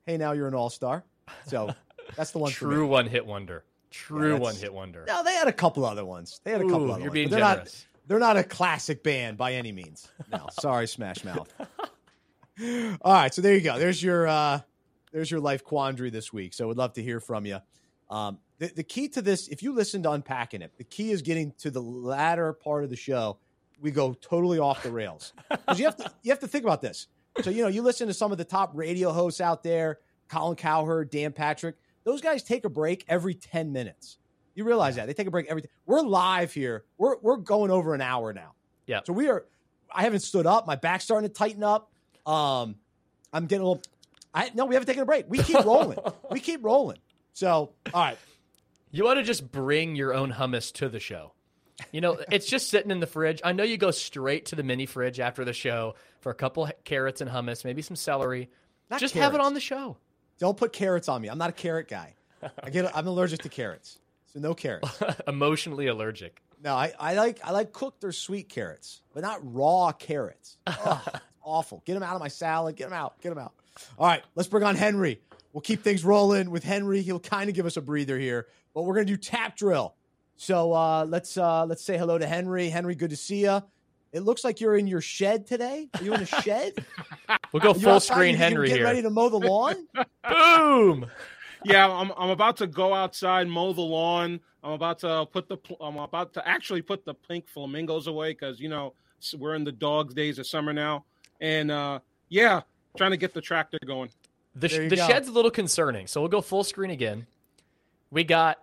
Hey, 0.05 0.17
now 0.17 0.33
you're 0.33 0.47
an 0.47 0.53
all 0.53 0.69
star. 0.69 1.03
So 1.47 1.73
that's 2.15 2.29
the 2.31 2.37
one. 2.39 2.51
True 2.51 2.85
one 2.85 3.07
hit 3.07 3.25
wonder. 3.25 3.63
True 3.89 4.33
that's- 4.33 4.41
one 4.41 4.55
hit 4.55 4.71
wonder. 4.73 5.03
No, 5.07 5.23
they 5.23 5.33
had 5.33 5.47
a 5.47 5.53
couple 5.53 5.83
other 5.85 6.05
ones. 6.05 6.41
They 6.43 6.51
had 6.51 6.61
a 6.61 6.65
couple 6.65 6.89
Ooh, 6.89 6.91
other 6.91 6.99
you're 7.01 7.09
ones. 7.09 7.13
being 7.13 7.29
generous. 7.29 7.85
Not, 7.92 7.92
they're 8.07 8.19
not 8.19 8.37
a 8.37 8.43
classic 8.43 9.03
band 9.03 9.37
by 9.37 9.53
any 9.53 9.71
means. 9.71 10.07
No, 10.31 10.47
sorry, 10.59 10.87
Smash 10.87 11.23
Mouth. 11.23 11.51
All 13.01 13.13
right, 13.13 13.33
so 13.33 13.41
there 13.41 13.55
you 13.55 13.61
go. 13.61 13.79
There's 13.79 14.01
your 14.01 14.27
uh, 14.27 14.59
there's 15.11 15.31
your 15.31 15.39
life 15.39 15.63
quandary 15.63 16.09
this 16.09 16.31
week. 16.33 16.53
So 16.53 16.67
we'd 16.67 16.77
love 16.77 16.93
to 16.93 17.03
hear 17.03 17.19
from 17.19 17.45
you. 17.45 17.59
Um, 18.09 18.39
the, 18.59 18.67
the 18.67 18.83
key 18.83 19.07
to 19.09 19.21
this, 19.21 19.47
if 19.47 19.63
you 19.63 19.73
listen 19.73 20.03
to 20.03 20.11
unpacking 20.11 20.61
it, 20.61 20.71
the 20.77 20.83
key 20.83 21.11
is 21.11 21.21
getting 21.21 21.53
to 21.59 21.71
the 21.71 21.81
latter 21.81 22.53
part 22.53 22.83
of 22.83 22.89
the 22.89 22.95
show. 22.95 23.37
We 23.81 23.91
go 23.91 24.13
totally 24.13 24.59
off 24.59 24.83
the 24.83 24.91
rails 24.91 25.33
because 25.49 25.79
you 25.79 25.85
have 25.85 25.97
to 25.97 26.11
you 26.21 26.31
have 26.31 26.39
to 26.39 26.47
think 26.47 26.63
about 26.63 26.81
this. 26.81 27.07
So 27.41 27.49
you 27.49 27.63
know 27.63 27.67
you 27.69 27.81
listen 27.81 28.07
to 28.07 28.13
some 28.13 28.31
of 28.31 28.37
the 28.37 28.45
top 28.45 28.71
radio 28.75 29.11
hosts 29.11 29.41
out 29.41 29.63
there, 29.63 29.99
Colin 30.29 30.55
Cowherd, 30.55 31.09
Dan 31.09 31.31
Patrick. 31.33 31.75
Those 32.03 32.21
guys 32.21 32.43
take 32.43 32.65
a 32.65 32.69
break 32.69 33.03
every 33.07 33.33
ten 33.33 33.71
minutes. 33.71 34.17
You 34.55 34.63
realize 34.63 34.95
that 34.95 35.07
they 35.07 35.13
take 35.13 35.27
a 35.27 35.31
break 35.31 35.47
every. 35.47 35.63
We're 35.85 36.01
live 36.01 36.53
here. 36.53 36.83
We're 36.97 37.17
we're 37.21 37.37
going 37.37 37.71
over 37.71 37.93
an 37.93 38.01
hour 38.01 38.33
now. 38.33 38.53
Yeah. 38.85 39.01
So 39.05 39.13
we 39.13 39.29
are. 39.29 39.45
I 39.91 40.03
haven't 40.03 40.21
stood 40.21 40.45
up. 40.45 40.67
My 40.67 40.75
back's 40.75 41.03
starting 41.03 41.29
to 41.29 41.33
tighten 41.33 41.63
up. 41.63 41.91
Um, 42.25 42.75
I'm 43.31 43.45
getting 43.47 43.63
a 43.63 43.67
little. 43.67 43.83
I 44.33 44.51
no, 44.53 44.65
we 44.65 44.75
haven't 44.75 44.87
taken 44.87 45.03
a 45.03 45.05
break. 45.05 45.25
We 45.27 45.39
keep 45.39 45.63
rolling. 45.65 45.97
we 46.31 46.39
keep 46.39 46.63
rolling. 46.63 46.99
So 47.33 47.73
all 47.93 48.01
right. 48.01 48.17
You 48.91 49.07
ought 49.07 49.15
to 49.15 49.23
just 49.23 49.51
bring 49.51 49.95
your 49.95 50.13
own 50.13 50.31
hummus 50.31 50.71
to 50.73 50.87
the 50.87 50.99
show. 50.99 51.33
You 51.91 52.01
know, 52.01 52.19
it's 52.31 52.45
just 52.45 52.69
sitting 52.69 52.91
in 52.91 52.99
the 52.99 53.07
fridge. 53.07 53.41
I 53.43 53.51
know 53.51 53.63
you 53.63 53.77
go 53.77 53.89
straight 53.89 54.45
to 54.47 54.55
the 54.55 54.61
mini 54.61 54.85
fridge 54.85 55.19
after 55.19 55.43
the 55.43 55.53
show 55.53 55.95
for 56.21 56.29
a 56.29 56.35
couple 56.35 56.69
carrots 56.83 57.19
and 57.19 57.29
hummus, 57.29 57.65
maybe 57.65 57.81
some 57.81 57.95
celery. 57.95 58.51
Not 58.91 58.99
just 58.99 59.15
have 59.15 59.33
it 59.33 59.41
on 59.41 59.55
the 59.55 59.59
show. 59.59 59.97
Don't 60.37 60.55
put 60.55 60.73
carrots 60.73 61.09
on 61.09 61.21
me. 61.21 61.29
I'm 61.29 61.39
not 61.39 61.49
a 61.49 61.53
carrot 61.53 61.87
guy. 61.87 62.13
I 62.63 62.69
get. 62.69 62.95
I'm 62.95 63.07
allergic 63.07 63.41
to 63.43 63.49
carrots, 63.49 63.97
so 64.33 64.39
no 64.39 64.53
carrots. 64.53 65.01
Emotionally 65.27 65.87
allergic. 65.87 66.41
No, 66.63 66.73
I, 66.75 66.93
I 66.99 67.13
like 67.15 67.39
I 67.43 67.51
like 67.51 67.73
cooked 67.73 68.03
or 68.03 68.11
sweet 68.11 68.49
carrots, 68.49 69.01
but 69.13 69.21
not 69.21 69.39
raw 69.43 69.91
carrots. 69.91 70.57
Ugh, 70.67 71.19
awful. 71.43 71.83
Get 71.85 71.93
them 71.95 72.03
out 72.03 72.15
of 72.15 72.21
my 72.21 72.29
salad. 72.29 72.75
Get 72.75 72.85
them 72.89 72.97
out. 72.97 73.19
Get 73.21 73.29
them 73.29 73.37
out. 73.37 73.53
All 73.97 74.07
right, 74.07 74.23
let's 74.35 74.47
bring 74.47 74.63
on 74.63 74.75
Henry. 74.75 75.19
We'll 75.51 75.61
keep 75.61 75.83
things 75.83 76.03
rolling 76.05 76.49
with 76.51 76.63
Henry. 76.63 77.01
He'll 77.01 77.19
kind 77.19 77.49
of 77.49 77.55
give 77.55 77.65
us 77.65 77.77
a 77.77 77.81
breather 77.81 78.17
here, 78.17 78.47
but 78.73 78.83
we're 78.83 78.95
gonna 78.95 79.05
do 79.05 79.17
tap 79.17 79.55
drill. 79.57 79.95
So 80.35 80.73
uh, 80.73 81.05
let's 81.07 81.37
uh, 81.37 81.65
let's 81.65 81.83
say 81.83 81.97
hello 81.97 82.17
to 82.17 82.25
Henry. 82.25 82.69
Henry, 82.69 82.95
good 82.95 83.11
to 83.11 83.17
see 83.17 83.43
you. 83.43 83.61
It 84.11 84.21
looks 84.21 84.43
like 84.43 84.61
you're 84.61 84.77
in 84.77 84.85
your 84.87 85.01
shed 85.01 85.47
today. 85.47 85.89
Are 85.95 86.03
you 86.03 86.13
in 86.13 86.21
a 86.21 86.25
shed? 86.25 86.73
We'll 87.51 87.61
go 87.61 87.73
full 87.75 87.93
outside? 87.93 88.15
screen 88.15 88.35
Henry 88.35 88.69
here. 88.69 88.83
ready 88.83 89.03
to 89.03 89.11
mow 89.11 89.29
the 89.29 89.37
lawn? 89.37 89.87
Boom! 90.27 91.05
Yeah, 91.65 91.87
I'm 91.89 92.11
I'm 92.17 92.29
about 92.29 92.57
to 92.57 92.67
go 92.67 92.93
outside, 92.93 93.47
mow 93.47 93.73
the 93.73 93.81
lawn. 93.81 94.39
I'm 94.63 94.71
about 94.71 94.99
to 94.99 95.25
put 95.31 95.47
the 95.49 95.57
I'm 95.81 95.97
about 95.97 96.33
to 96.33 96.47
actually 96.47 96.81
put 96.81 97.05
the 97.05 97.13
pink 97.13 97.47
flamingos 97.47 98.07
away 98.07 98.31
because 98.31 98.59
you 98.59 98.69
know 98.69 98.93
we're 99.37 99.55
in 99.55 99.63
the 99.63 99.71
dog 99.71 100.15
days 100.15 100.39
of 100.39 100.47
summer 100.47 100.73
now, 100.73 101.05
and 101.41 101.71
uh 101.71 101.99
yeah, 102.29 102.61
trying 102.97 103.11
to 103.11 103.17
get 103.17 103.33
the 103.33 103.41
tractor 103.41 103.77
going. 103.85 104.09
The, 104.55 104.67
There 104.67 104.89
the 104.89 104.95
go. 104.95 105.07
shed's 105.07 105.27
a 105.27 105.31
little 105.31 105.51
concerning, 105.51 106.07
so 106.07 106.21
we'll 106.21 106.29
go 106.29 106.41
full 106.41 106.63
screen 106.63 106.91
again. 106.91 107.25
We 108.11 108.23
got 108.23 108.59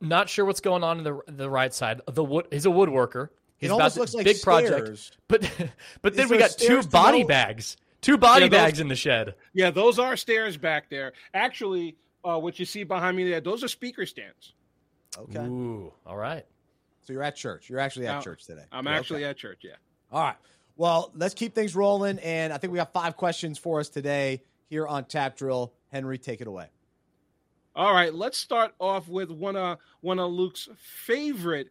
not 0.00 0.28
sure 0.28 0.44
what's 0.44 0.60
going 0.60 0.84
on 0.84 0.98
in 0.98 1.04
the 1.04 1.20
the 1.28 1.48
right 1.50 1.72
side. 1.72 2.00
The 2.06 2.24
wood 2.24 2.46
he's 2.50 2.66
a 2.66 2.70
woodworker. 2.70 3.28
He's 3.56 3.70
It 3.70 3.72
almost 3.72 3.96
looks 3.96 4.14
like 4.14 4.24
big 4.24 4.42
project, 4.42 4.84
stairs. 4.86 5.12
but 5.28 5.40
but 6.02 6.14
then 6.14 6.26
Is 6.26 6.30
we 6.30 6.38
got 6.38 6.50
two 6.50 6.82
body 6.82 7.22
go- 7.22 7.28
bags, 7.28 7.76
two 8.02 8.18
body 8.18 8.42
Yeah, 8.44 8.48
those- 8.48 8.58
bags 8.60 8.80
in 8.80 8.88
the 8.88 8.96
shed. 8.96 9.34
Yeah, 9.54 9.70
those 9.70 9.98
are 9.98 10.16
stairs 10.16 10.56
back 10.56 10.90
there. 10.90 11.12
Actually, 11.32 11.96
uh, 12.24 12.38
what 12.38 12.58
you 12.58 12.64
see 12.64 12.84
behind 12.84 13.16
me 13.16 13.28
there, 13.28 13.40
those 13.40 13.62
are 13.62 13.68
speaker 13.68 14.06
stands. 14.06 14.54
Okay. 15.18 15.38
Ooh, 15.46 15.92
all 16.06 16.16
right. 16.16 16.44
So 17.02 17.12
you're 17.12 17.22
at 17.22 17.36
church. 17.36 17.68
You're 17.68 17.78
actually 17.80 18.06
at 18.06 18.22
church 18.22 18.44
today. 18.46 18.64
I'm 18.72 18.86
Okay. 18.86 18.96
actually 18.96 19.24
at 19.24 19.36
church. 19.36 19.60
Yeah. 19.62 19.72
All 20.10 20.22
right. 20.22 20.36
Well, 20.76 21.12
let's 21.14 21.34
keep 21.34 21.54
things 21.54 21.76
rolling. 21.76 22.18
And 22.20 22.52
I 22.52 22.58
think 22.58 22.72
we 22.72 22.78
got 22.78 22.92
five 22.92 23.16
questions 23.16 23.58
for 23.58 23.78
us 23.78 23.88
today 23.88 24.42
here 24.68 24.86
on 24.86 25.04
Tap 25.04 25.36
Drill. 25.36 25.72
Henry, 25.92 26.18
take 26.18 26.40
it 26.40 26.46
away. 26.48 26.66
All 27.76 27.92
right, 27.92 28.14
let's 28.14 28.38
start 28.38 28.72
off 28.78 29.08
with 29.08 29.30
one 29.30 29.56
of 29.56 29.78
one 30.00 30.18
of 30.20 30.30
Luke's 30.30 30.68
favorite 30.76 31.70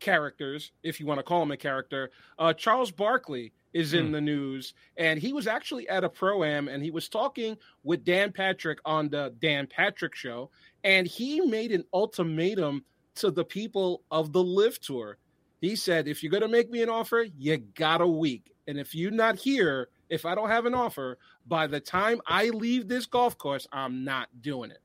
characters, 0.00 0.72
if 0.82 1.00
you 1.00 1.06
want 1.06 1.18
to 1.18 1.22
call 1.22 1.42
him 1.42 1.50
a 1.50 1.56
character. 1.56 2.10
Uh, 2.38 2.52
Charles 2.54 2.90
Barkley 2.90 3.52
is 3.74 3.92
in 3.92 4.06
Hmm. 4.06 4.12
the 4.12 4.20
news, 4.20 4.72
and 4.96 5.20
he 5.20 5.32
was 5.32 5.46
actually 5.46 5.88
at 5.88 6.04
a 6.04 6.08
pro 6.08 6.44
am, 6.44 6.68
and 6.68 6.82
he 6.82 6.90
was 6.90 7.08
talking 7.08 7.58
with 7.82 8.04
Dan 8.04 8.32
Patrick 8.32 8.78
on 8.84 9.08
the 9.10 9.34
Dan 9.40 9.66
Patrick 9.66 10.14
show, 10.14 10.50
and 10.84 11.06
he 11.06 11.40
made 11.40 11.72
an 11.72 11.84
ultimatum 11.92 12.84
to 13.16 13.30
the 13.30 13.44
people 13.44 14.02
of 14.10 14.32
the 14.32 14.42
LIV 14.42 14.80
Tour. 14.80 15.18
He 15.60 15.76
said, 15.76 16.08
"If 16.08 16.22
you're 16.22 16.30
going 16.30 16.42
to 16.42 16.48
make 16.48 16.70
me 16.70 16.82
an 16.82 16.88
offer, 16.88 17.26
you 17.36 17.58
got 17.58 18.00
a 18.00 18.06
week, 18.06 18.52
and 18.66 18.78
if 18.78 18.94
you're 18.94 19.10
not 19.10 19.38
here, 19.38 19.88
if 20.08 20.24
I 20.24 20.34
don't 20.34 20.48
have 20.48 20.66
an 20.66 20.74
offer, 20.74 21.18
by 21.46 21.66
the 21.66 21.80
time 21.80 22.20
I 22.26 22.50
leave 22.50 22.86
this 22.88 23.06
golf 23.06 23.36
course, 23.36 23.66
I'm 23.72 24.04
not 24.04 24.28
doing 24.40 24.70
it." 24.70 24.80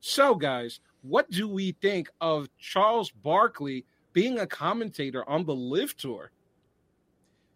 So, 0.00 0.34
guys, 0.34 0.80
what 1.02 1.30
do 1.30 1.46
we 1.46 1.72
think 1.72 2.08
of 2.20 2.48
Charles 2.58 3.10
Barkley 3.10 3.84
being 4.12 4.38
a 4.38 4.46
commentator 4.46 5.28
on 5.28 5.44
the 5.44 5.54
LIV 5.54 5.96
Tour? 5.96 6.30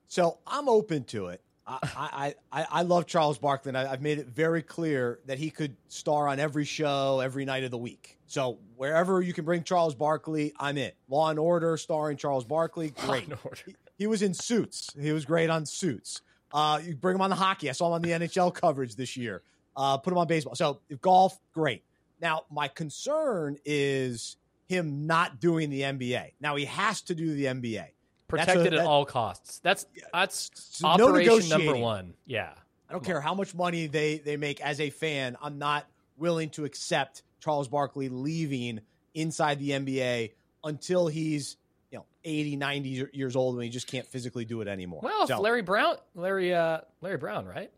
So 0.08 0.38
I'm 0.46 0.68
open 0.68 1.04
to 1.04 1.28
it. 1.28 1.40
I, 1.66 1.78
I, 1.96 2.34
I, 2.52 2.66
I 2.70 2.82
love 2.82 3.06
Charles 3.06 3.38
Barkley, 3.38 3.70
and 3.70 3.78
I, 3.78 3.90
I've 3.90 4.02
made 4.02 4.18
it 4.18 4.26
very 4.28 4.62
clear 4.62 5.20
that 5.26 5.38
he 5.38 5.50
could 5.50 5.76
star 5.88 6.28
on 6.28 6.38
every 6.38 6.66
show 6.66 7.20
every 7.20 7.44
night 7.46 7.64
of 7.64 7.70
the 7.70 7.78
week. 7.78 8.18
So 8.26 8.58
wherever 8.76 9.22
you 9.22 9.32
can 9.32 9.44
bring 9.44 9.62
Charles 9.62 9.94
Barkley, 9.94 10.52
I'm 10.58 10.76
in. 10.76 10.92
Law 11.08 11.30
and 11.30 11.38
Order 11.38 11.76
starring 11.76 12.16
Charles 12.16 12.44
Barkley, 12.44 12.90
great. 12.90 13.28
He, 13.64 13.74
he 13.96 14.06
was 14.06 14.22
in 14.22 14.34
Suits. 14.34 14.90
He 15.00 15.12
was 15.12 15.24
great 15.24 15.48
on 15.48 15.64
Suits. 15.64 16.20
Uh, 16.52 16.80
you 16.84 16.94
bring 16.94 17.14
him 17.14 17.20
on 17.20 17.30
the 17.30 17.36
hockey. 17.36 17.68
I 17.68 17.72
saw 17.72 17.88
him 17.88 17.94
on 17.94 18.02
the 18.02 18.10
NHL 18.10 18.52
coverage 18.54 18.96
this 18.96 19.16
year. 19.16 19.42
Uh, 19.76 19.96
put 19.98 20.12
him 20.12 20.18
on 20.18 20.26
baseball. 20.26 20.54
So 20.54 20.80
golf, 21.00 21.38
great. 21.52 21.82
Now 22.20 22.42
my 22.50 22.68
concern 22.68 23.56
is 23.64 24.36
him 24.68 25.06
not 25.06 25.40
doing 25.40 25.70
the 25.70 25.80
NBA. 25.82 26.32
Now 26.40 26.56
he 26.56 26.64
has 26.66 27.00
to 27.02 27.14
do 27.14 27.34
the 27.34 27.46
NBA. 27.46 27.86
Protected 28.28 28.72
that- 28.72 28.80
at 28.80 28.86
all 28.86 29.04
costs. 29.04 29.58
That's 29.60 29.86
that's 30.12 30.50
So 30.54 30.96
no 30.96 31.08
operation 31.08 31.48
number 31.50 31.76
one. 31.76 32.14
Yeah. 32.26 32.52
I 32.88 32.92
don't 32.92 33.04
care 33.04 33.20
how 33.20 33.34
much 33.34 33.54
money 33.54 33.86
they 33.86 34.18
they 34.18 34.36
make 34.36 34.60
as 34.60 34.80
a 34.80 34.90
fan. 34.90 35.36
I'm 35.42 35.58
not 35.58 35.86
willing 36.16 36.50
to 36.50 36.64
accept 36.64 37.22
Charles 37.40 37.68
Barkley 37.68 38.08
leaving 38.08 38.80
inside 39.14 39.58
the 39.58 39.70
NBA 39.70 40.32
until 40.62 41.06
he's 41.08 41.56
you 41.90 41.98
know 41.98 42.06
80, 42.24 42.56
90 42.56 43.08
years 43.12 43.36
old 43.36 43.56
when 43.56 43.64
he 43.64 43.70
just 43.70 43.86
can't 43.86 44.06
physically 44.06 44.44
do 44.44 44.60
it 44.60 44.68
anymore. 44.68 45.00
Well, 45.02 45.26
So, 45.26 45.40
Larry 45.40 45.62
Brown, 45.62 45.96
Larry, 46.14 46.54
uh, 46.54 46.80
Larry 47.00 47.18
Brown, 47.18 47.46
right? 47.46 47.70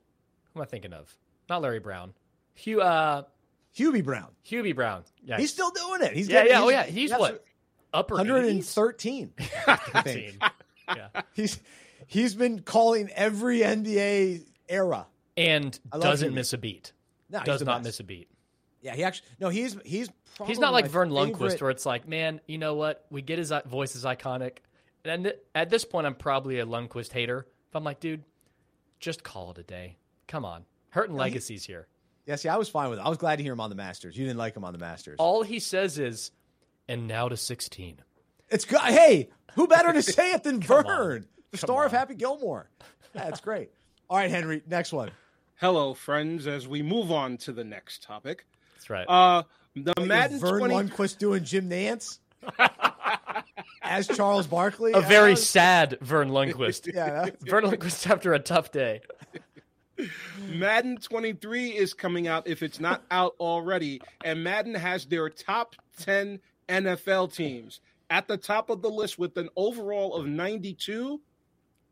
Who 0.54 0.60
am 0.60 0.62
I 0.62 0.66
thinking 0.66 0.92
of? 0.92 1.14
Not 1.48 1.62
Larry 1.62 1.80
Brown. 1.80 2.14
Hugh, 2.54 2.80
uh, 2.80 3.22
Hubie 3.76 4.04
Brown, 4.04 4.28
Hubie 4.46 4.74
Brown. 4.74 5.04
Yeah, 5.24 5.36
he's 5.38 5.50
still 5.50 5.70
doing 5.70 6.02
it. 6.02 6.14
He's 6.14 6.28
yeah, 6.28 6.44
getting- 6.44 6.52
yeah. 6.52 6.62
Oh, 6.62 6.68
yeah. 6.68 6.84
He's 6.84 7.10
that's 7.10 7.20
what? 7.20 7.44
Upper 7.96 8.14
80s? 8.16 8.76
113. 8.76 9.32
I 9.66 10.02
think. 10.02 10.42
yeah. 10.88 11.08
He's 11.34 11.60
he's 12.06 12.34
been 12.34 12.60
calling 12.60 13.10
every 13.14 13.60
NBA 13.60 14.44
era. 14.68 15.06
And 15.36 15.78
doesn't 15.98 16.34
miss 16.34 16.52
a 16.52 16.58
beat. 16.58 16.92
No, 17.28 17.42
Does 17.42 17.62
not 17.62 17.78
best. 17.78 17.84
miss 17.84 18.00
a 18.00 18.04
beat. 18.04 18.28
Yeah, 18.80 18.94
he 18.94 19.02
actually 19.04 19.26
no. 19.40 19.48
He's 19.48 19.76
he's 19.84 20.10
He's 20.46 20.58
not 20.58 20.72
like 20.72 20.88
Verne 20.88 21.10
Lundquist, 21.10 21.32
favorite- 21.32 21.62
where 21.62 21.70
it's 21.70 21.86
like, 21.86 22.06
man, 22.06 22.40
you 22.46 22.58
know 22.58 22.74
what? 22.74 23.06
We 23.10 23.22
get 23.22 23.38
his 23.38 23.52
voice 23.66 23.96
is 23.96 24.04
iconic. 24.04 24.58
And 25.04 25.32
at 25.54 25.70
this 25.70 25.84
point, 25.84 26.06
I'm 26.06 26.14
probably 26.14 26.58
a 26.60 26.66
Lundquist 26.66 27.12
hater. 27.12 27.46
If 27.68 27.76
I'm 27.76 27.84
like, 27.84 28.00
dude, 28.00 28.22
just 29.00 29.22
call 29.22 29.52
it 29.52 29.58
a 29.58 29.62
day. 29.62 29.96
Come 30.28 30.44
on. 30.44 30.64
Hurting 30.90 31.16
legacies 31.16 31.64
here. 31.64 31.86
Yeah, 32.26 32.36
see, 32.36 32.48
I 32.48 32.56
was 32.56 32.68
fine 32.68 32.90
with 32.90 32.98
it. 32.98 33.02
I 33.02 33.08
was 33.08 33.18
glad 33.18 33.36
to 33.36 33.42
hear 33.42 33.52
him 33.52 33.60
on 33.60 33.70
the 33.70 33.76
Masters. 33.76 34.16
You 34.16 34.24
didn't 34.26 34.38
like 34.38 34.56
him 34.56 34.64
on 34.64 34.72
the 34.72 34.78
Masters. 34.78 35.16
All 35.18 35.42
he 35.42 35.58
says 35.60 35.98
is, 35.98 36.32
and 36.88 37.06
now 37.08 37.28
to 37.28 37.36
16. 37.36 38.00
It's 38.48 38.64
good. 38.64 38.80
Hey, 38.80 39.28
who 39.54 39.66
better 39.66 39.92
to 39.92 40.02
say 40.02 40.32
it 40.32 40.42
than 40.44 40.60
Come 40.60 40.78
on. 40.78 40.84
Verne, 40.84 41.26
the 41.50 41.58
star 41.58 41.86
of 41.86 41.92
Happy 41.92 42.14
Gilmore? 42.14 42.70
That's 43.12 43.40
great. 43.40 43.70
All 44.08 44.18
right, 44.18 44.30
Henry, 44.30 44.62
next 44.68 44.92
one. 44.92 45.10
Hello, 45.56 45.94
friends. 45.94 46.46
As 46.46 46.68
we 46.68 46.82
move 46.82 47.10
on 47.10 47.38
to 47.38 47.52
the 47.52 47.64
next 47.64 48.02
topic, 48.02 48.46
That's 48.74 48.90
right. 48.90 49.06
uh, 49.08 49.42
the 49.74 49.94
Madden 50.00 50.38
Verne 50.38 50.58
20. 50.70 50.74
Lundquist 50.74 51.18
doing 51.18 51.42
Jim 51.44 51.68
Nantz 51.70 52.18
as 53.82 54.06
Charles 54.06 54.46
Barkley. 54.46 54.92
a 54.92 55.00
very 55.00 55.34
sad 55.34 55.98
Verne 56.02 56.28
Lundquist. 56.30 56.86
yeah. 56.94 57.24
that- 57.24 57.40
Verne 57.40 57.64
Lundquist 57.64 58.08
after 58.08 58.32
a 58.34 58.38
tough 58.38 58.70
day. 58.70 59.00
Madden 60.50 60.98
23 60.98 61.70
is 61.70 61.94
coming 61.94 62.28
out 62.28 62.46
if 62.46 62.62
it's 62.62 62.78
not 62.78 63.02
out 63.10 63.34
already, 63.40 64.02
and 64.22 64.44
Madden 64.44 64.74
has 64.74 65.06
their 65.06 65.30
top 65.30 65.74
10 66.00 66.38
NFL 66.68 67.34
teams. 67.34 67.80
At 68.10 68.28
the 68.28 68.36
top 68.36 68.70
of 68.70 68.82
the 68.82 68.90
list 68.90 69.18
with 69.18 69.36
an 69.36 69.48
overall 69.56 70.14
of 70.14 70.26
92 70.26 71.20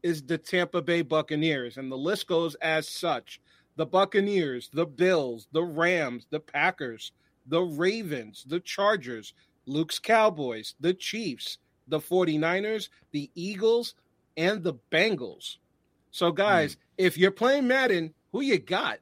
is 0.03 0.23
the 0.23 0.39
Tampa 0.39 0.83
Bay 0.83 1.03
Buccaneers, 1.03 1.77
and 1.77 1.91
the 1.91 1.97
list 1.97 2.27
goes 2.27 2.55
as 2.57 2.89
such 2.89 3.41
the 3.77 3.87
Buccaneers, 3.87 4.71
the 4.73 4.87
Bills, 4.87 5.49
the 5.53 5.65
Rams, 5.65 6.27
the 6.31 6.39
Packers, 6.39 7.13
the 7.47 7.63
Ravens, 7.63 8.45
the 8.47 8.61
Chargers, 8.61 9.35
Luke's 9.67 9.99
Cowboys, 9.99 10.75
the 10.81 10.95
Chiefs, 10.95 11.59
the 11.89 11.99
49ers, 11.99 12.89
the 13.11 13.31
Eagles, 13.35 13.95
and 14.37 14.63
the 14.63 14.75
Bengals. 14.93 15.57
So, 16.11 16.31
guys, 16.31 16.77
mm. 16.77 16.79
if 16.99 17.19
you're 17.19 17.31
playing 17.31 17.67
Madden, 17.67 18.15
who 18.33 18.41
you 18.41 18.59
got? 18.59 18.99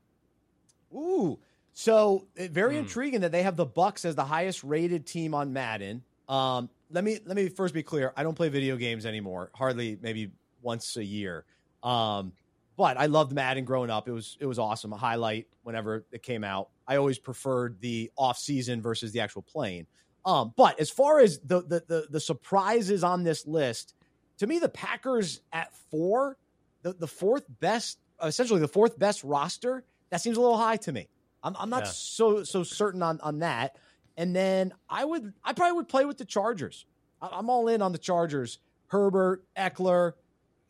Ooh, 0.94 1.39
so 1.73 2.27
eh, 2.36 2.49
very 2.51 2.77
mm. 2.77 2.81
intriguing 2.81 3.20
that 3.23 3.32
they 3.32 3.43
have 3.43 3.57
the 3.57 3.66
Bucs 3.66 4.05
as 4.05 4.15
the 4.15 4.24
highest 4.24 4.62
rated 4.65 5.07
team 5.07 5.35
on 5.35 5.53
Madden. 5.53 6.03
Um, 6.28 6.69
let 6.90 7.05
me 7.05 7.19
let 7.24 7.36
me 7.36 7.49
first 7.49 7.74
be 7.74 7.82
clear. 7.82 8.12
I 8.16 8.23
don't 8.23 8.35
play 8.35 8.49
video 8.49 8.77
games 8.77 9.07
anymore. 9.07 9.51
Hardly, 9.55 9.99
maybe 10.01 10.31
once 10.61 10.97
a 10.97 11.05
year. 11.05 11.44
Um, 11.82 12.32
but 12.77 12.97
I 12.99 13.07
loved 13.07 13.32
Madden 13.32 13.65
growing 13.65 13.90
up. 13.90 14.09
It 14.09 14.12
was 14.12 14.36
it 14.40 14.47
was 14.47 14.59
awesome. 14.59 14.93
A 14.93 14.97
highlight 14.97 15.47
whenever 15.62 16.05
it 16.12 16.23
came 16.23 16.44
out. 16.44 16.69
I 16.86 16.97
always 16.97 17.19
preferred 17.19 17.81
the 17.81 18.11
off 18.16 18.39
season 18.39 18.82
versus 18.82 19.12
the 19.12 19.20
actual 19.20 19.43
playing. 19.43 19.86
Um, 20.24 20.53
but 20.57 20.78
as 20.78 20.90
far 20.90 21.20
as 21.20 21.39
the, 21.40 21.62
the 21.62 21.82
the 21.86 22.07
the 22.11 22.20
surprises 22.20 23.03
on 23.03 23.24
this 23.24 23.47
list, 23.47 23.94
to 24.39 24.47
me, 24.47 24.59
the 24.59 24.69
Packers 24.69 25.40
at 25.53 25.74
four, 25.90 26.36
the, 26.82 26.93
the 26.93 27.07
fourth 27.07 27.44
best, 27.61 27.99
essentially 28.23 28.61
the 28.61 28.69
fourth 28.69 28.99
best 28.99 29.24
roster, 29.24 29.85
that 30.11 30.20
seems 30.20 30.36
a 30.36 30.40
little 30.40 30.59
high 30.59 30.77
to 30.78 30.93
me. 30.93 31.09
I'm, 31.43 31.56
I'm 31.59 31.70
not 31.70 31.85
yeah. 31.85 31.90
so 31.90 32.44
so 32.44 32.62
certain 32.62 33.02
on 33.02 33.20
on 33.20 33.40
that. 33.40 33.77
And 34.16 34.36
then 34.36 34.73
I 34.89 35.05
would 35.05 35.32
I 35.44 35.52
probably 35.52 35.77
would 35.77 35.89
play 35.89 36.05
with 36.05 36.19
the 36.19 36.24
Chargers. 36.24 36.86
I'm 37.20 37.48
all 37.51 37.69
in 37.69 37.82
on 37.82 37.93
the 37.93 37.98
Chargers. 37.98 38.59
Herbert, 38.89 39.44
Ekeler. 39.56 40.12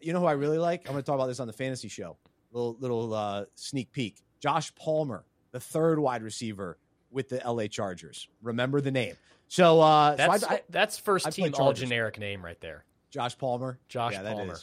You 0.00 0.12
know 0.12 0.20
who 0.20 0.26
I 0.26 0.32
really 0.32 0.58
like? 0.58 0.82
I'm 0.86 0.92
going 0.92 1.02
to 1.02 1.06
talk 1.06 1.14
about 1.14 1.26
this 1.26 1.40
on 1.40 1.46
the 1.46 1.52
fantasy 1.52 1.88
show. 1.88 2.16
Little 2.52 2.76
little 2.78 3.14
uh, 3.14 3.44
sneak 3.54 3.92
peek. 3.92 4.22
Josh 4.40 4.74
Palmer, 4.74 5.24
the 5.52 5.60
third 5.60 5.98
wide 5.98 6.22
receiver 6.22 6.78
with 7.10 7.28
the 7.28 7.40
LA 7.46 7.66
Chargers. 7.66 8.28
Remember 8.42 8.80
the 8.80 8.90
name. 8.90 9.14
So 9.48 9.80
uh, 9.80 10.14
that's 10.16 10.40
so 10.40 10.48
I, 10.48 10.54
I, 10.54 10.62
that's 10.70 10.98
first 10.98 11.30
team 11.32 11.52
all 11.58 11.72
generic 11.72 12.18
name 12.18 12.44
right 12.44 12.60
there. 12.60 12.84
Josh 13.10 13.36
Palmer. 13.36 13.78
Josh 13.88 14.14
yeah, 14.14 14.22
Palmer. 14.22 14.56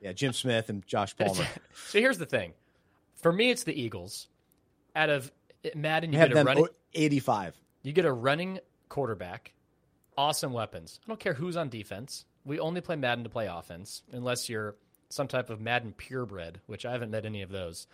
Yeah, 0.00 0.12
Jim 0.12 0.32
Smith 0.32 0.68
and 0.68 0.86
Josh 0.86 1.16
Palmer. 1.18 1.46
so 1.86 1.98
here's 1.98 2.18
the 2.18 2.26
thing. 2.26 2.52
For 3.20 3.32
me, 3.32 3.50
it's 3.50 3.64
the 3.64 3.78
Eagles. 3.80 4.28
Out 4.94 5.10
of 5.10 5.32
Madden, 5.74 6.12
you, 6.12 6.18
you 6.18 6.28
get 6.28 6.36
a 6.36 6.44
running 6.44 6.66
85. 6.94 7.54
You 7.82 7.92
get 7.92 8.04
a 8.04 8.12
running 8.12 8.60
quarterback, 8.88 9.52
awesome 10.16 10.52
weapons. 10.52 11.00
I 11.04 11.08
don't 11.08 11.20
care 11.20 11.34
who's 11.34 11.56
on 11.56 11.68
defense. 11.68 12.24
We 12.44 12.58
only 12.58 12.80
play 12.80 12.96
Madden 12.96 13.24
to 13.24 13.30
play 13.30 13.46
offense, 13.46 14.02
unless 14.12 14.48
you're 14.48 14.76
some 15.08 15.28
type 15.28 15.50
of 15.50 15.60
Madden 15.60 15.92
purebred, 15.92 16.60
which 16.66 16.84
I 16.84 16.92
haven't 16.92 17.10
met 17.10 17.24
any 17.24 17.42
of 17.42 17.50
those. 17.50 17.86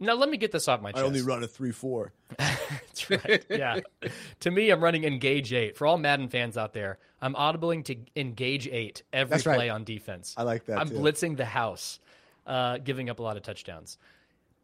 Now 0.00 0.14
let 0.14 0.30
me 0.30 0.36
get 0.36 0.52
this 0.52 0.68
off 0.68 0.80
my 0.80 0.92
chest. 0.92 1.02
I 1.02 1.06
only 1.06 1.22
run 1.22 1.42
a 1.42 1.48
three 1.48 1.72
four. 1.72 2.12
That's 2.38 3.10
right. 3.10 3.44
Yeah. 3.50 3.80
to 4.40 4.50
me, 4.50 4.70
I'm 4.70 4.82
running 4.82 5.04
Engage 5.04 5.52
eight. 5.52 5.76
For 5.76 5.86
all 5.86 5.98
Madden 5.98 6.28
fans 6.28 6.56
out 6.56 6.72
there, 6.72 6.98
I'm 7.20 7.34
audibling 7.34 7.84
to 7.86 7.96
Engage 8.14 8.68
eight 8.68 9.02
every 9.12 9.30
That's 9.30 9.42
play 9.42 9.56
right. 9.56 9.70
on 9.70 9.84
defense. 9.84 10.34
I 10.36 10.44
like 10.44 10.66
that. 10.66 10.78
I'm 10.78 10.88
too. 10.88 10.96
blitzing 10.96 11.36
the 11.36 11.44
house, 11.44 11.98
uh, 12.46 12.78
giving 12.78 13.10
up 13.10 13.18
a 13.18 13.22
lot 13.22 13.36
of 13.36 13.42
touchdowns. 13.42 13.98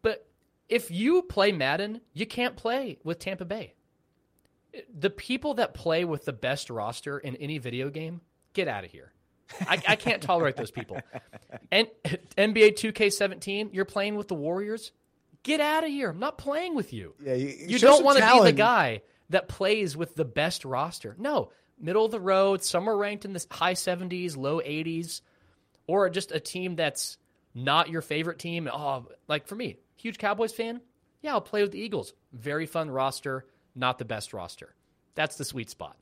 But 0.02 0.24
if 0.68 0.90
you 0.90 1.22
play 1.22 1.52
Madden, 1.52 2.00
you 2.12 2.26
can't 2.26 2.56
play 2.56 2.98
with 3.04 3.18
Tampa 3.18 3.44
Bay. 3.44 3.74
The 4.92 5.10
people 5.10 5.54
that 5.54 5.74
play 5.74 6.04
with 6.04 6.24
the 6.24 6.32
best 6.32 6.68
roster 6.70 7.18
in 7.18 7.36
any 7.36 7.58
video 7.58 7.90
game, 7.90 8.20
get 8.54 8.66
out 8.66 8.84
of 8.84 8.90
here. 8.90 9.12
I, 9.60 9.80
I 9.86 9.96
can't 9.96 10.22
tolerate 10.22 10.56
those 10.56 10.70
people. 10.70 11.00
And 11.70 11.86
NBA 12.36 12.72
2K17, 12.72 13.72
you're 13.72 13.84
playing 13.84 14.16
with 14.16 14.28
the 14.28 14.34
Warriors 14.34 14.90
Get 15.44 15.60
out 15.60 15.84
of 15.84 15.90
here. 15.90 16.10
I'm 16.10 16.18
not 16.18 16.38
playing 16.38 16.74
with 16.74 16.92
you. 16.92 17.14
Yeah, 17.22 17.34
you, 17.34 17.54
you 17.68 17.78
don't 17.78 18.02
want 18.02 18.18
to 18.18 18.32
be 18.32 18.40
the 18.44 18.52
guy 18.52 19.02
that 19.28 19.46
plays 19.46 19.94
with 19.94 20.14
the 20.14 20.24
best 20.24 20.64
roster. 20.64 21.14
No, 21.18 21.50
middle 21.78 22.06
of 22.06 22.10
the 22.10 22.18
road, 22.20 22.64
somewhere 22.64 22.96
ranked 22.96 23.26
in 23.26 23.34
the 23.34 23.46
high 23.50 23.74
70s, 23.74 24.38
low 24.38 24.60
80s, 24.60 25.20
or 25.86 26.08
just 26.08 26.32
a 26.32 26.40
team 26.40 26.76
that's 26.76 27.18
not 27.54 27.90
your 27.90 28.00
favorite 28.00 28.38
team. 28.38 28.70
Oh, 28.72 29.06
like 29.28 29.46
for 29.46 29.54
me, 29.54 29.76
huge 30.04 30.18
Cowboys 30.18 30.52
fan. 30.52 30.82
Yeah, 31.22 31.32
I'll 31.32 31.40
play 31.40 31.62
with 31.62 31.72
the 31.72 31.80
Eagles. 31.80 32.12
Very 32.32 32.66
fun 32.66 32.90
roster, 32.90 33.46
not 33.74 33.98
the 33.98 34.04
best 34.04 34.34
roster. 34.34 34.74
That's 35.14 35.36
the 35.36 35.44
sweet 35.44 35.70
spot. 35.70 35.96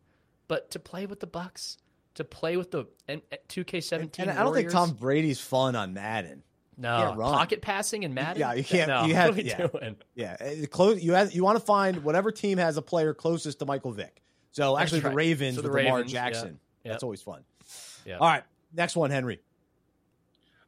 But 0.48 0.72
to 0.72 0.80
play 0.80 1.06
with 1.06 1.20
the 1.20 1.28
Bucs, 1.28 1.76
to 2.14 2.24
play 2.24 2.56
with 2.56 2.72
the 2.72 2.86
2K17 3.08 3.92
and, 3.92 4.18
and 4.18 4.30
I 4.30 4.42
don't 4.42 4.52
think 4.52 4.70
Tom 4.70 4.90
Brady's 4.94 5.40
fun 5.40 5.76
on 5.76 5.94
Madden. 5.94 6.42
No, 6.76 7.14
pocket 7.16 7.62
passing 7.62 8.04
and 8.04 8.12
Madden. 8.12 8.40
Yeah, 8.40 8.54
you 8.54 8.64
can't. 8.64 8.88
No, 8.88 9.04
you 9.04 9.14
have. 9.14 9.36
What 9.36 9.44
yeah, 9.44 9.66
doing? 9.68 9.96
yeah. 10.14 10.36
Uh, 10.40 10.66
close. 10.66 11.00
You 11.00 11.12
have. 11.12 11.32
You 11.32 11.44
want 11.44 11.58
to 11.58 11.64
find 11.64 12.02
whatever 12.02 12.32
team 12.32 12.58
has 12.58 12.76
a 12.76 12.82
player 12.82 13.14
closest 13.14 13.60
to 13.60 13.66
Michael 13.66 13.92
Vick. 13.92 14.22
So 14.50 14.76
actually, 14.76 15.00
right. 15.00 15.10
the 15.10 15.16
Ravens 15.16 15.56
so 15.56 15.62
the 15.62 15.68
with 15.68 15.76
Ravens, 15.76 15.92
Lamar 15.92 16.04
Jackson. 16.04 16.58
Yeah. 16.82 16.92
That's 16.92 17.04
always 17.04 17.22
fun. 17.22 17.44
Yeah. 18.04 18.16
All 18.18 18.26
right, 18.26 18.42
next 18.72 18.96
one, 18.96 19.10
Henry. 19.10 19.38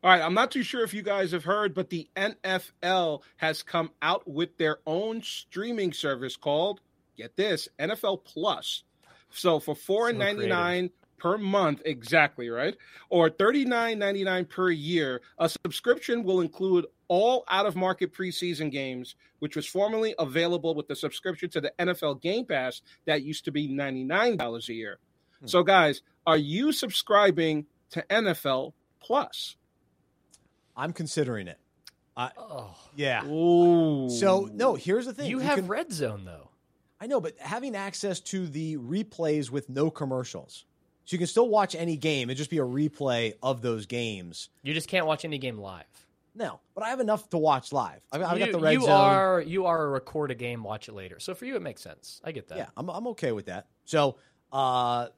All 0.04 0.10
right, 0.10 0.20
I'm 0.20 0.34
not 0.34 0.50
too 0.50 0.62
sure 0.62 0.84
if 0.84 0.92
you 0.92 1.00
guys 1.00 1.32
have 1.32 1.44
heard, 1.44 1.72
but 1.72 1.88
the 1.88 2.06
NFL 2.14 3.22
has 3.38 3.62
come 3.62 3.90
out 4.02 4.28
with 4.28 4.54
their 4.58 4.80
own 4.86 5.22
streaming 5.22 5.94
service 5.94 6.36
called, 6.36 6.82
get 7.16 7.34
this, 7.38 7.70
NFL 7.78 8.22
Plus. 8.22 8.84
So 9.30 9.58
for 9.58 9.74
four 9.74 10.10
so 10.10 10.16
ninety 10.18 10.46
nine 10.46 10.90
per 11.16 11.38
month 11.38 11.80
exactly 11.86 12.50
right 12.50 12.76
or 13.08 13.30
$39.99 13.30 14.48
per 14.48 14.70
year 14.70 15.22
a 15.38 15.48
subscription 15.48 16.22
will 16.22 16.40
include 16.40 16.86
all 17.08 17.44
out 17.48 17.64
of 17.64 17.76
market 17.76 18.12
preseason 18.12 18.70
games 18.70 19.14
which 19.38 19.56
was 19.56 19.64
formerly 19.64 20.14
available 20.18 20.74
with 20.74 20.88
the 20.88 20.96
subscription 20.96 21.48
to 21.48 21.60
the 21.60 21.72
NFL 21.78 22.20
Game 22.20 22.44
Pass 22.44 22.82
that 23.06 23.22
used 23.22 23.44
to 23.44 23.52
be 23.52 23.68
$99 23.68 24.68
a 24.68 24.74
year 24.74 24.98
hmm. 25.40 25.46
so 25.46 25.62
guys 25.62 26.02
are 26.26 26.36
you 26.36 26.72
subscribing 26.72 27.64
to 27.90 28.04
NFL 28.10 28.72
Plus 29.00 29.56
I'm 30.76 30.92
considering 30.92 31.48
it 31.48 31.58
I, 32.16 32.30
oh. 32.38 32.76
yeah 32.94 33.24
Ooh. 33.26 34.08
so 34.08 34.48
no 34.52 34.74
here's 34.74 35.06
the 35.06 35.12
thing 35.12 35.28
you, 35.28 35.38
you 35.38 35.44
have 35.44 35.56
can, 35.56 35.66
red 35.66 35.92
zone 35.92 36.24
though 36.24 36.50
I 37.04 37.06
know, 37.06 37.20
but 37.20 37.38
having 37.38 37.76
access 37.76 38.18
to 38.20 38.46
the 38.46 38.78
replays 38.78 39.50
with 39.50 39.68
no 39.68 39.90
commercials. 39.90 40.64
So 41.04 41.12
you 41.12 41.18
can 41.18 41.26
still 41.26 41.50
watch 41.50 41.74
any 41.74 41.98
game. 41.98 42.30
It'd 42.30 42.38
just 42.38 42.48
be 42.48 42.58
a 42.58 42.64
replay 42.64 43.34
of 43.42 43.60
those 43.60 43.84
games. 43.84 44.48
You 44.62 44.72
just 44.72 44.88
can't 44.88 45.06
watch 45.06 45.26
any 45.26 45.36
game 45.36 45.58
live. 45.58 45.84
No, 46.34 46.60
but 46.74 46.82
I 46.82 46.88
have 46.88 47.00
enough 47.00 47.28
to 47.28 47.36
watch 47.36 47.72
live. 47.72 48.00
I've, 48.10 48.22
I've 48.22 48.38
you, 48.38 48.46
got 48.46 48.52
the 48.52 48.58
red 48.58 48.72
you 48.72 48.80
zone. 48.80 48.90
are 48.90 49.40
you 49.42 49.66
are 49.66 49.84
a 49.84 49.88
record 49.90 50.30
a 50.30 50.34
game, 50.34 50.64
watch 50.64 50.88
it 50.88 50.94
later. 50.94 51.20
So 51.20 51.34
for 51.34 51.44
you, 51.44 51.56
it 51.56 51.62
makes 51.62 51.82
sense. 51.82 52.22
I 52.24 52.32
get 52.32 52.48
that. 52.48 52.56
Yeah, 52.56 52.66
I'm 52.74 52.88
I'm 52.88 53.06
okay 53.08 53.32
with 53.32 53.46
that. 53.46 53.66
So, 53.84 54.16
uh, 54.50 55.08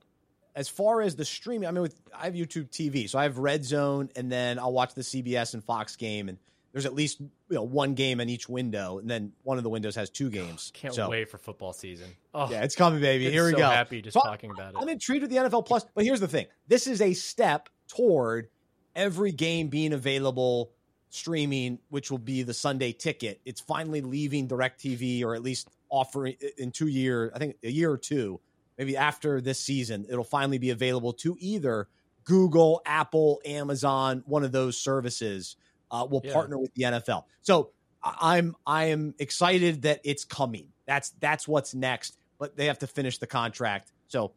as 0.56 0.70
far 0.70 1.02
as 1.02 1.14
the 1.14 1.24
streaming, 1.24 1.68
I 1.68 1.70
mean, 1.70 1.82
with 1.82 2.00
I 2.18 2.24
have 2.24 2.34
YouTube 2.34 2.70
TV, 2.70 3.08
so 3.08 3.18
I 3.18 3.24
have 3.24 3.36
Red 3.36 3.64
Zone, 3.64 4.08
and 4.16 4.32
then 4.32 4.58
I'll 4.58 4.72
watch 4.72 4.94
the 4.94 5.02
CBS 5.02 5.52
and 5.52 5.62
Fox 5.62 5.96
game, 5.96 6.30
and 6.30 6.38
there's 6.72 6.86
at 6.86 6.94
least 6.94 7.20
you 7.20 7.28
know 7.50 7.62
one 7.62 7.94
game 7.94 8.20
in 8.20 8.30
each 8.30 8.48
window, 8.48 8.98
and 8.98 9.08
then 9.08 9.32
one 9.42 9.58
of 9.58 9.64
the 9.64 9.70
windows 9.70 9.94
has 9.96 10.08
two 10.08 10.30
games. 10.30 10.72
Can't 10.74 10.94
so, 10.94 11.10
wait 11.10 11.28
for 11.28 11.36
football 11.36 11.74
season. 11.74 12.08
Oh, 12.34 12.50
yeah, 12.50 12.64
it's 12.64 12.74
coming, 12.74 13.00
baby. 13.00 13.30
Here 13.30 13.44
we 13.44 13.52
so 13.52 13.58
go. 13.58 13.68
Happy 13.68 14.00
just 14.00 14.14
talking 14.14 14.50
about 14.50 14.72
it. 14.72 14.78
I'm 14.80 14.88
intrigued 14.88 15.22
with 15.22 15.30
the 15.30 15.36
NFL 15.36 15.66
Plus, 15.66 15.84
but 15.94 16.04
here's 16.04 16.20
the 16.20 16.28
thing: 16.28 16.46
this 16.66 16.86
is 16.86 17.02
a 17.02 17.12
step 17.12 17.68
toward 17.86 18.48
every 18.94 19.32
game 19.32 19.68
being 19.68 19.92
available 19.92 20.72
streaming, 21.10 21.78
which 21.90 22.10
will 22.10 22.18
be 22.18 22.42
the 22.42 22.54
Sunday 22.54 22.92
ticket. 22.92 23.42
It's 23.44 23.60
finally 23.60 24.00
leaving 24.00 24.48
DirecTV, 24.48 25.22
or 25.22 25.34
at 25.34 25.42
least 25.42 25.68
offering 25.90 26.36
in 26.56 26.72
two 26.72 26.88
years. 26.88 27.30
I 27.34 27.38
think 27.38 27.56
a 27.62 27.70
year 27.70 27.90
or 27.90 27.98
two, 27.98 28.40
maybe 28.78 28.96
after 28.96 29.40
this 29.40 29.60
season, 29.60 30.06
it'll 30.08 30.24
finally 30.24 30.58
be 30.58 30.70
available 30.70 31.12
to 31.14 31.36
either 31.38 31.88
Google, 32.24 32.82
Apple, 32.84 33.40
Amazon, 33.44 34.22
one 34.26 34.44
of 34.44 34.52
those 34.52 34.76
services 34.76 35.56
uh, 35.90 36.06
will 36.10 36.22
yeah. 36.24 36.32
partner 36.32 36.58
with 36.58 36.74
the 36.74 36.82
NFL. 36.82 37.24
So 37.42 37.70
I'm 38.02 38.54
I 38.66 38.86
am 38.86 39.14
excited 39.18 39.82
that 39.82 40.00
it's 40.04 40.24
coming. 40.24 40.68
That's 40.86 41.10
that's 41.20 41.48
what's 41.48 41.74
next. 41.74 42.18
But 42.38 42.56
they 42.56 42.66
have 42.66 42.80
to 42.80 42.86
finish 42.86 43.18
the 43.18 43.26
contract. 43.26 43.92
So 44.08 44.32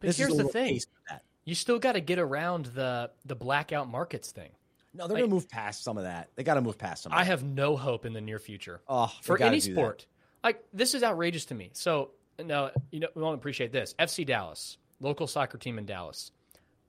but 0.00 0.16
here's 0.16 0.36
the 0.36 0.44
thing: 0.44 0.80
you 1.44 1.54
still 1.54 1.78
got 1.78 1.92
to 1.92 2.00
get 2.00 2.18
around 2.18 2.66
the 2.66 3.10
the 3.24 3.36
blackout 3.36 3.88
markets 3.88 4.32
thing. 4.32 4.50
No, 4.92 5.06
they're 5.06 5.14
like, 5.14 5.22
gonna 5.24 5.34
move 5.34 5.48
past 5.48 5.82
some 5.82 5.98
of 5.98 6.04
that. 6.04 6.30
They 6.36 6.44
got 6.44 6.54
to 6.54 6.60
move 6.60 6.78
past 6.78 7.02
some. 7.02 7.12
I 7.12 7.16
that. 7.16 7.20
I 7.22 7.24
have 7.24 7.42
no 7.42 7.76
hope 7.76 8.06
in 8.06 8.12
the 8.12 8.20
near 8.20 8.38
future. 8.38 8.80
Oh, 8.88 9.12
for 9.22 9.40
any 9.40 9.60
sport, 9.60 10.06
like 10.42 10.62
this 10.72 10.94
is 10.94 11.02
outrageous 11.02 11.46
to 11.46 11.54
me. 11.54 11.70
So 11.72 12.10
no, 12.42 12.70
you 12.90 13.00
know 13.00 13.08
we 13.14 13.22
won't 13.22 13.36
appreciate 13.36 13.72
this. 13.72 13.94
FC 13.98 14.26
Dallas, 14.26 14.78
local 15.00 15.26
soccer 15.26 15.58
team 15.58 15.78
in 15.78 15.86
Dallas. 15.86 16.30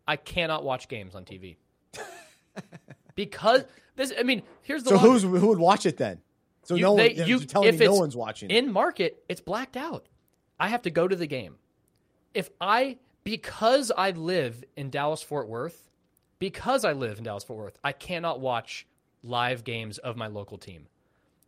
I 0.07 0.15
cannot 0.15 0.63
watch 0.63 0.88
games 0.88 1.15
on 1.15 1.26
TV. 1.26 1.57
because 3.15 3.63
this. 3.95 4.13
I 4.17 4.23
mean, 4.23 4.43
here's 4.61 4.84
the 4.84 4.91
So 4.91 4.97
who's 4.97 5.23
who 5.23 5.47
would 5.47 5.59
watch 5.59 5.85
it 5.85 5.97
then? 5.97 6.22
So 6.63 6.76
You- 6.76 6.81
no 6.84 6.95
they- 6.95 7.13
one. 7.15 7.27
you- 7.27 7.39
telling 7.41 7.77
me 7.77 7.85
no 7.85 7.95
one's 7.95 8.15
watching. 8.15 8.49
in 8.49 8.72
market. 8.72 9.23
It's 9.30 9.41
blacked 9.41 9.77
out. 9.77 10.07
I 10.59 10.69
have 10.69 10.84
to 10.84 10.89
go 10.91 11.07
to 11.07 11.15
the 11.15 11.27
game. 11.27 11.55
If 12.34 12.49
I 12.59 12.97
because 13.23 13.91
I 13.97 14.11
live 14.11 14.63
in 14.76 14.89
Dallas 14.89 15.22
Fort 15.22 15.47
Worth, 15.47 15.89
because 16.39 16.85
I 16.85 16.93
live 16.93 17.17
in 17.17 17.23
Dallas 17.23 17.43
Fort 17.43 17.57
Worth, 17.59 17.77
I 17.84 17.91
cannot 17.91 18.39
watch 18.39 18.85
live 19.23 19.63
games 19.63 19.97
of 19.97 20.15
my 20.15 20.27
local 20.27 20.57
team. 20.57 20.88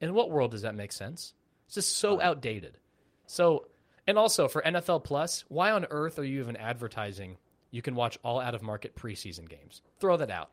In 0.02 0.14
what 0.14 0.30
world 0.32 0.52
does 0.52 0.64
that 0.64 0.76
make 0.76 0.91
sense? 0.91 1.34
It's 1.65 1.76
just 1.76 1.98
so 1.98 2.22
outdated. 2.22 2.78
So, 3.26 3.68
and 4.08 4.18
also 4.18 4.48
for 4.48 4.62
NFL 4.62 5.04
Plus, 5.04 5.44
why 5.50 5.72
on 5.72 5.86
earth 5.90 6.18
are 6.20 6.24
you 6.24 6.40
even 6.40 6.56
advertising 6.56 7.38
you 7.72 7.82
can 7.82 7.96
watch 7.96 8.18
all 8.24 8.40
out 8.40 8.56
of 8.56 8.62
market 8.62 8.96
preseason 8.96 9.48
games? 9.48 9.82
Throw 10.00 10.18
that 10.18 10.32
out. 10.32 10.50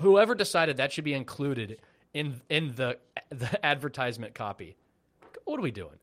Whoever 0.00 0.34
decided 0.34 0.76
that 0.76 0.92
should 0.92 1.04
be 1.04 1.14
included 1.14 1.78
in 2.14 2.40
in 2.48 2.74
the 2.76 2.98
the 3.30 3.64
advertisement 3.64 4.34
copy. 4.34 4.76
What 5.44 5.58
are 5.58 5.62
we 5.62 5.70
doing? 5.70 5.98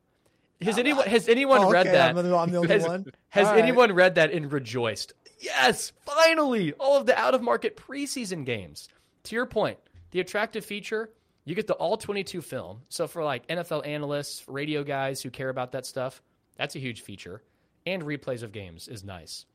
Has 0.62 0.78
uh, 0.78 0.82
anyone 0.82 1.06
uh, 1.08 1.10
has 1.10 1.30
anyone 1.30 1.60
Oh, 1.62 1.72
read 1.72 1.88
that? 1.88 2.16
I'm 2.16 2.16
the- 2.30 2.36
I'm 2.36 2.52
the 2.52 2.58
only 2.58 2.70
has, 2.70 2.88
one? 2.88 3.06
Has 3.30 3.48
All 3.48 3.54
right. 3.54 3.64
anyone 3.64 3.94
read 3.94 4.16
that 4.16 4.32
and 4.32 4.52
rejoiced? 4.52 5.14
Yes, 5.40 5.92
finally, 6.04 6.74
all 6.74 6.98
of 6.98 7.06
the 7.06 7.18
out 7.18 7.36
of 7.36 7.42
market 7.44 7.78
preseason 7.78 8.44
games. 8.44 8.90
To 9.26 9.36
your 9.36 9.46
point, 9.46 9.78
the 10.12 10.20
attractive 10.20 10.66
feature, 10.66 11.12
you 11.46 11.54
get 11.54 11.68
the 11.68 11.76
all 11.76 11.96
22 11.96 12.42
film. 12.42 12.82
So 12.90 13.08
for 13.08 13.24
like 13.24 13.46
NFL 13.48 13.86
analysts, 13.86 14.44
radio 14.48 14.84
guys 14.84 15.22
who 15.22 15.30
care 15.30 15.50
about 15.50 15.74
that 15.74 15.86
stuff, 15.86 16.24
that's 16.58 16.76
a 16.76 16.80
huge 16.80 17.02
feature. 17.02 17.42
And 17.86 18.04
replays 18.04 18.44
of 18.44 18.52
games 18.52 18.88
is 18.88 19.04
nice. 19.04 19.46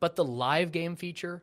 But 0.00 0.16
the 0.16 0.24
live 0.24 0.72
game 0.72 0.96
feature, 0.96 1.42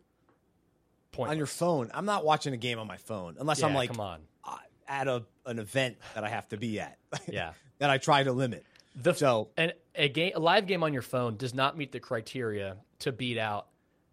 pointless. 1.11 1.31
on 1.33 1.37
your 1.37 1.45
phone. 1.47 1.91
I'm 1.93 2.05
not 2.05 2.25
watching 2.25 2.53
a 2.53 2.57
game 2.57 2.79
on 2.79 2.87
my 2.87 2.97
phone 2.97 3.35
unless 3.39 3.61
I'm 3.63 3.73
like 3.73 3.89
come 3.91 3.99
on. 3.99 4.21
uh, 4.43 4.57
at 4.87 5.07
a 5.07 5.23
an 5.45 5.59
event 5.59 5.97
that 6.15 6.23
I 6.23 6.29
have 6.29 6.47
to 6.49 6.57
be 6.57 6.79
at. 6.79 6.97
Yeah. 7.27 7.51
that 7.79 7.89
I 7.89 7.97
try 7.97 8.23
to 8.23 8.31
limit. 8.31 8.65
The 8.95 9.13
So- 9.13 9.49
and 9.57 9.73
a 9.93 10.09
game, 10.09 10.31
a 10.35 10.39
live 10.39 10.67
game 10.67 10.83
on 10.83 10.93
your 10.93 11.01
phone 11.01 11.37
does 11.37 11.53
not 11.53 11.77
meet 11.77 11.91
the 11.91 11.99
criteria 11.99 12.77
to 12.99 13.11
beat 13.11 13.37
out 13.37 13.67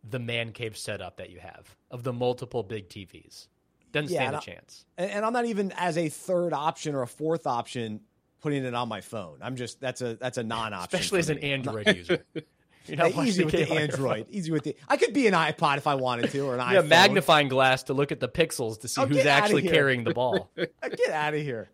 the 0.09 0.19
man 0.19 0.51
cave 0.53 0.77
setup 0.77 1.17
that 1.19 1.31
you 1.31 1.39
have 1.39 1.77
of 1.91 2.03
the 2.03 2.13
multiple 2.13 2.63
big 2.65 2.89
TVs. 2.89 3.47
Doesn't 3.93 4.11
Yeah, 4.13 4.23
stand 4.29 4.37
a 4.37 4.41
chance. 4.41 4.85
And, 4.99 5.11
and 5.11 5.25
I'm 5.25 5.33
not 5.33 5.45
even 5.45 5.73
as 5.77 5.97
a 5.97 6.09
third 6.09 6.53
option 6.53 6.95
or 6.97 7.03
a 7.03 7.07
fourth 7.07 7.47
option 7.47 8.01
putting 8.43 8.65
it 8.65 8.75
on 8.75 8.89
my 8.89 9.01
phone. 9.01 9.39
I'm 9.41 9.57
just 9.57 9.81
that's 9.81 10.03
a 10.03 10.15
that's 10.17 10.37
a 10.39 10.43
non-option. 10.43 10.99
Especially 11.01 11.21
as 11.21 11.31
an. 11.31 11.39
Android 11.43 11.87
user. 11.97 12.25
You're 12.87 12.97
not 12.99 13.15
Yeah, 13.15 13.23
easy 13.23 13.45
with 13.45 13.53
the 13.53 13.59
game 13.59 13.69
on 13.71 13.75
your 13.75 13.83
Android. 13.83 14.27
Easy 14.31 14.51
with 14.51 14.65
the. 14.65 14.77
I 14.89 14.97
could 14.97 15.15
be 15.15 15.27
an 15.29 15.35
iPod 15.35 15.77
if 15.79 15.87
I 15.87 15.95
wanted 15.95 16.31
to, 16.33 16.41
or 16.41 16.57
an 16.57 16.61
You 16.71 16.77
have 16.77 16.87
iPhone. 16.87 16.89
magnifying 16.89 17.49
glass 17.49 17.85
to 17.85 17.95
look 17.95 18.11
at 18.13 18.19
the 18.21 18.29
pixels 18.29 18.81
to 18.81 18.89
see 18.89 19.01
Oh, 19.01 19.07
who's 19.07 19.25
actually 19.25 19.63
carrying 19.63 20.05
the 20.05 20.13
ball. 20.13 20.51
Uh, 20.59 20.89
Get 20.89 21.11
out 21.11 21.33
of 21.35 21.41
here. 21.41 21.71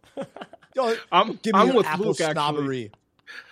Don't 0.75 0.99
I'm- 1.11 1.39
give 1.43 1.55
me 1.55 1.61
I'm 1.61 1.69
your 1.69 1.77
with 1.79 1.87
Apple 1.87 2.07
Luke, 2.07 2.17
snobbery. 2.19 2.93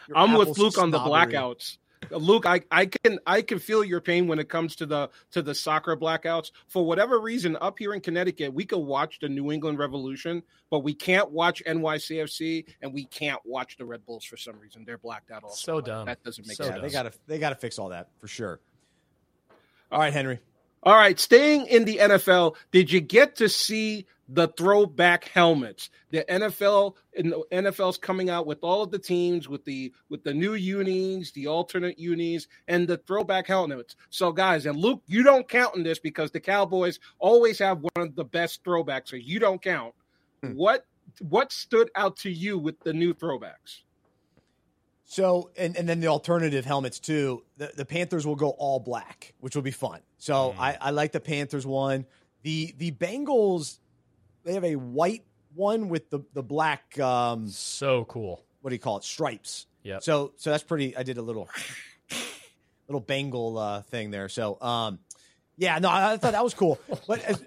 Your 0.09 0.19
I'm 0.19 0.35
with 0.35 0.51
Apple 0.51 0.65
Luke 0.65 0.79
on 0.79 0.91
the 0.91 0.99
blackouts. 0.99 1.79
Luke, 2.11 2.47
I, 2.47 2.61
I 2.71 2.87
can 2.87 3.19
I 3.27 3.43
can 3.43 3.59
feel 3.59 3.85
your 3.85 4.01
pain 4.01 4.27
when 4.27 4.39
it 4.39 4.49
comes 4.49 4.77
to 4.77 4.87
the 4.87 5.11
to 5.33 5.43
the 5.43 5.55
soccer 5.55 5.97
blackouts. 5.97 6.51
For 6.69 6.85
whatever 6.85 7.21
reason, 7.21 7.57
up 7.61 7.79
here 7.79 7.95
in 7.95 8.01
Connecticut, 8.01 8.53
we 8.53 8.65
could 8.65 8.79
watch 8.79 9.19
the 9.21 9.29
New 9.29 9.53
England 9.53 9.79
Revolution, 9.79 10.43
but 10.71 10.81
we 10.81 10.95
can't 10.95 11.31
watch 11.31 11.63
NYCFC 11.67 12.67
and 12.83 12.93
we 12.93 13.05
can't 13.07 13.41
watch 13.45 13.77
the 13.77 13.85
Red 13.85 14.05
Bulls 14.07 14.25
for 14.25 14.37
some 14.37 14.59
reason. 14.59 14.85
They're 14.87 14.99
blacked 14.99 15.31
out. 15.31 15.45
Also, 15.45 15.57
So 15.57 15.81
dumb. 15.81 16.07
That 16.07 16.23
doesn't 16.23 16.47
make 16.47 16.57
So 16.57 16.65
Yeah, 16.65 16.71
sense. 16.73 16.83
they 16.83 16.91
gotta 16.91 17.13
they 17.27 17.39
gotta 17.39 17.57
fix 17.57 17.79
all 17.79 17.89
that 17.91 18.09
for 18.19 18.29
sure. 18.29 18.61
All 19.91 20.01
right, 20.01 20.13
Henry. 20.13 20.41
All 20.87 20.95
right, 20.95 21.19
staying 21.19 21.67
in 21.67 21.85
the 21.85 21.97
NFL, 21.97 22.55
did 22.71 22.93
you 22.93 23.01
get 23.01 23.35
to 23.37 23.49
see 23.49 24.07
the 24.29 24.47
throwback 24.57 25.25
helmets? 25.25 25.91
The 26.13 26.25
NFL 26.29 26.95
and 27.17 27.33
the 27.33 27.45
NFL's 27.51 27.99
coming 27.99 28.31
out 28.31 28.47
with 28.47 28.63
all 28.63 28.85
of 28.85 28.93
the 28.93 28.99
teams 29.01 29.49
with 29.49 29.65
the 29.65 29.93
with 30.11 30.23
the 30.23 30.33
new 30.33 30.55
unis, 30.55 31.33
the 31.33 31.49
alternate 31.49 31.99
unis, 31.99 32.47
and 32.69 32.87
the 32.87 32.99
throwback 32.99 33.49
helmets. 33.49 33.97
So, 34.11 34.31
guys, 34.31 34.65
and 34.67 34.79
Luke, 34.79 35.03
you 35.09 35.25
don't 35.25 35.49
count 35.49 35.75
in 35.75 35.83
this 35.83 35.99
because 35.99 36.31
the 36.31 36.39
Cowboys 36.39 37.01
always 37.19 37.59
have 37.59 37.83
one 37.83 38.07
of 38.07 38.15
the 38.15 38.25
best 38.25 38.63
throwbacks, 38.63 39.09
so 39.09 39.17
you 39.17 39.41
don't 39.41 39.61
count. 39.61 39.93
Hmm. 40.41 40.53
What 40.53 40.87
what 41.19 41.51
stood 41.51 41.91
out 41.97 42.17
to 42.19 42.31
you 42.31 42.61
with 42.61 42.79
the 42.79 42.93
new 42.93 43.13
throwbacks? 43.13 43.81
So, 45.09 45.51
and, 45.57 45.77
and 45.77 45.89
then 45.89 46.01
the 46.01 46.09
alternative 46.09 46.65
helmets 46.65 46.99
too. 46.99 47.45
The, 47.59 47.71
the 47.77 47.85
Panthers 47.85 48.27
will 48.27 48.35
go 48.35 48.51
all 48.51 48.81
black, 48.81 49.35
which 49.41 49.55
will 49.55 49.63
be 49.63 49.71
fun. 49.71 50.01
So 50.19 50.55
I, 50.59 50.77
I 50.81 50.91
like 50.91 51.13
the 51.13 51.21
Panthers 51.21 51.65
one. 51.65 52.07
The 52.43 52.75
the 52.77 52.91
Bengals, 52.91 53.79
they 54.45 54.55
have 54.55 54.65
a 54.65 54.75
white 54.77 55.25
one 55.55 55.89
with 55.89 56.11
the 56.11 56.21
the 56.35 56.43
black. 56.43 56.99
Um, 56.99 57.49
So 57.49 58.05
cool. 58.07 58.45
what 58.61 58.71
do 58.71 58.75
you 58.75 58.81
call 58.81 58.97
it? 58.99 59.05
Stripes. 59.05 59.67
Yeah. 59.85 60.01
So 60.01 60.33
so 60.37 60.51
that's 60.51 60.65
pretty. 60.65 60.97
I 60.97 61.05
did 61.05 61.19
a 61.19 61.23
little 61.23 61.49
little 62.89 63.01
Bengal 63.01 63.59
uh, 63.59 63.83
thing 63.83 64.11
there. 64.11 64.29
So 64.29 64.61
um, 64.61 64.99
yeah, 65.57 65.79
no, 65.79 65.89
I, 65.89 66.15
I 66.15 66.17
thought 66.17 66.33
that 66.33 66.43
was 66.45 66.55
cool. 66.55 66.81
But 67.07 67.23
as, 67.25 67.45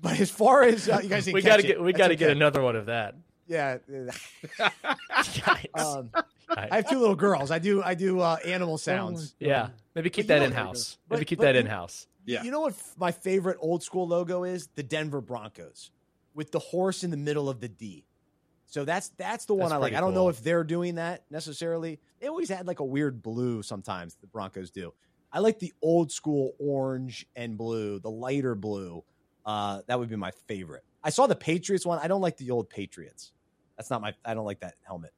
but 0.00 0.20
as 0.20 0.30
far 0.30 0.62
as 0.62 0.88
uh, 0.88 1.00
you 1.02 1.08
guys, 1.08 1.26
We 1.26 1.42
got 1.42 1.56
to 1.56 1.62
get 1.62 1.80
we 1.82 1.92
got 1.92 2.08
to 2.08 2.16
get 2.16 2.30
another 2.30 2.62
one 2.62 2.76
of 2.76 2.86
that. 2.86 3.16
Yeah. 3.48 3.78
Um, 5.74 6.10
I 6.58 6.76
have 6.76 6.88
two 6.88 6.98
little 6.98 7.14
girls. 7.16 7.50
I 7.50 7.58
do 7.58 7.82
I 7.82 7.94
do 7.94 8.20
uh, 8.20 8.36
animal 8.44 8.78
sounds. 8.78 9.34
yeah, 9.38 9.68
maybe 9.94 10.10
keep 10.10 10.26
But 10.26 10.40
that 10.40 10.42
in 10.46 10.52
house. 10.52 10.98
but- 11.08 11.16
Maybe 11.16 11.24
keep 11.24 11.38
but 11.38 11.44
that 11.44 11.56
in 11.56 11.66
house. 11.66 12.06
Yeah. 12.24 12.42
You 12.44 12.50
know 12.52 12.60
what 12.60 12.74
f- 12.74 12.94
my 12.96 13.10
favorite 13.10 13.56
old 13.60 13.82
school 13.82 14.06
logo 14.06 14.44
is? 14.44 14.68
The 14.76 14.82
Denver 14.84 15.20
Broncos 15.20 15.90
with 16.34 16.52
the 16.52 16.60
horse 16.60 17.02
in 17.02 17.10
the 17.10 17.16
middle 17.16 17.48
of 17.48 17.58
the 17.60 17.68
D. 17.68 18.04
So 18.66 18.84
that's 18.84 19.08
that's 19.18 19.44
the 19.46 19.54
one 19.54 19.64
That's 19.70 19.72
I 19.72 19.76
like. 19.76 19.82
pretty 19.90 19.96
I 19.96 20.00
don't 20.00 20.14
know 20.14 20.20
cool. 20.22 20.28
if 20.30 20.42
they're 20.42 20.64
doing 20.64 20.94
that 20.94 21.24
necessarily. 21.30 21.98
They 22.20 22.28
always 22.28 22.48
had 22.48 22.66
like 22.66 22.78
a 22.80 22.84
weird 22.84 23.22
blue 23.22 23.62
sometimes 23.62 24.14
the 24.20 24.26
Broncos 24.28 24.70
do. 24.70 24.94
I 25.32 25.40
like 25.40 25.58
the 25.58 25.72
old 25.82 26.12
school 26.12 26.52
orange 26.58 27.26
and 27.34 27.56
blue, 27.58 27.98
the 27.98 28.10
lighter 28.10 28.54
blue. 28.54 29.02
Uh, 29.44 29.80
that 29.88 29.98
would 29.98 30.08
be 30.08 30.16
my 30.16 30.30
favorite. 30.46 30.84
I 31.02 31.10
saw 31.10 31.26
the 31.26 31.34
Patriots 31.34 31.84
one. 31.84 31.98
I 32.00 32.06
don't 32.06 32.20
like 32.20 32.36
the 32.36 32.50
old 32.52 32.70
Patriots. 32.70 33.32
That's 33.76 33.90
not 33.90 34.00
my 34.00 34.14
I 34.24 34.34
don't 34.34 34.44
like 34.46 34.60
that 34.60 34.74
helmet. 34.86 35.12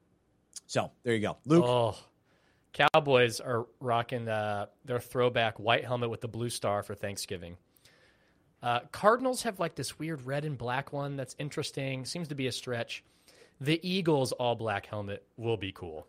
So 0.66 0.90
there 1.02 1.14
you 1.14 1.20
go. 1.20 1.36
Luke. 1.44 1.64
Oh, 1.66 1.96
Cowboys 2.72 3.40
are 3.40 3.66
rocking 3.80 4.28
uh, 4.28 4.66
their 4.84 4.98
throwback 4.98 5.60
white 5.60 5.84
helmet 5.84 6.10
with 6.10 6.20
the 6.20 6.28
blue 6.28 6.50
star 6.50 6.82
for 6.82 6.94
Thanksgiving. 6.94 7.56
Uh, 8.62 8.80
Cardinals 8.90 9.42
have 9.42 9.60
like 9.60 9.76
this 9.76 9.98
weird 9.98 10.26
red 10.26 10.44
and 10.44 10.58
black 10.58 10.92
one 10.92 11.16
that's 11.16 11.36
interesting. 11.38 12.04
Seems 12.04 12.28
to 12.28 12.34
be 12.34 12.46
a 12.46 12.52
stretch. 12.52 13.04
The 13.60 13.78
Eagles 13.88 14.32
all 14.32 14.56
black 14.56 14.86
helmet 14.86 15.22
will 15.36 15.56
be 15.56 15.70
cool. 15.70 16.06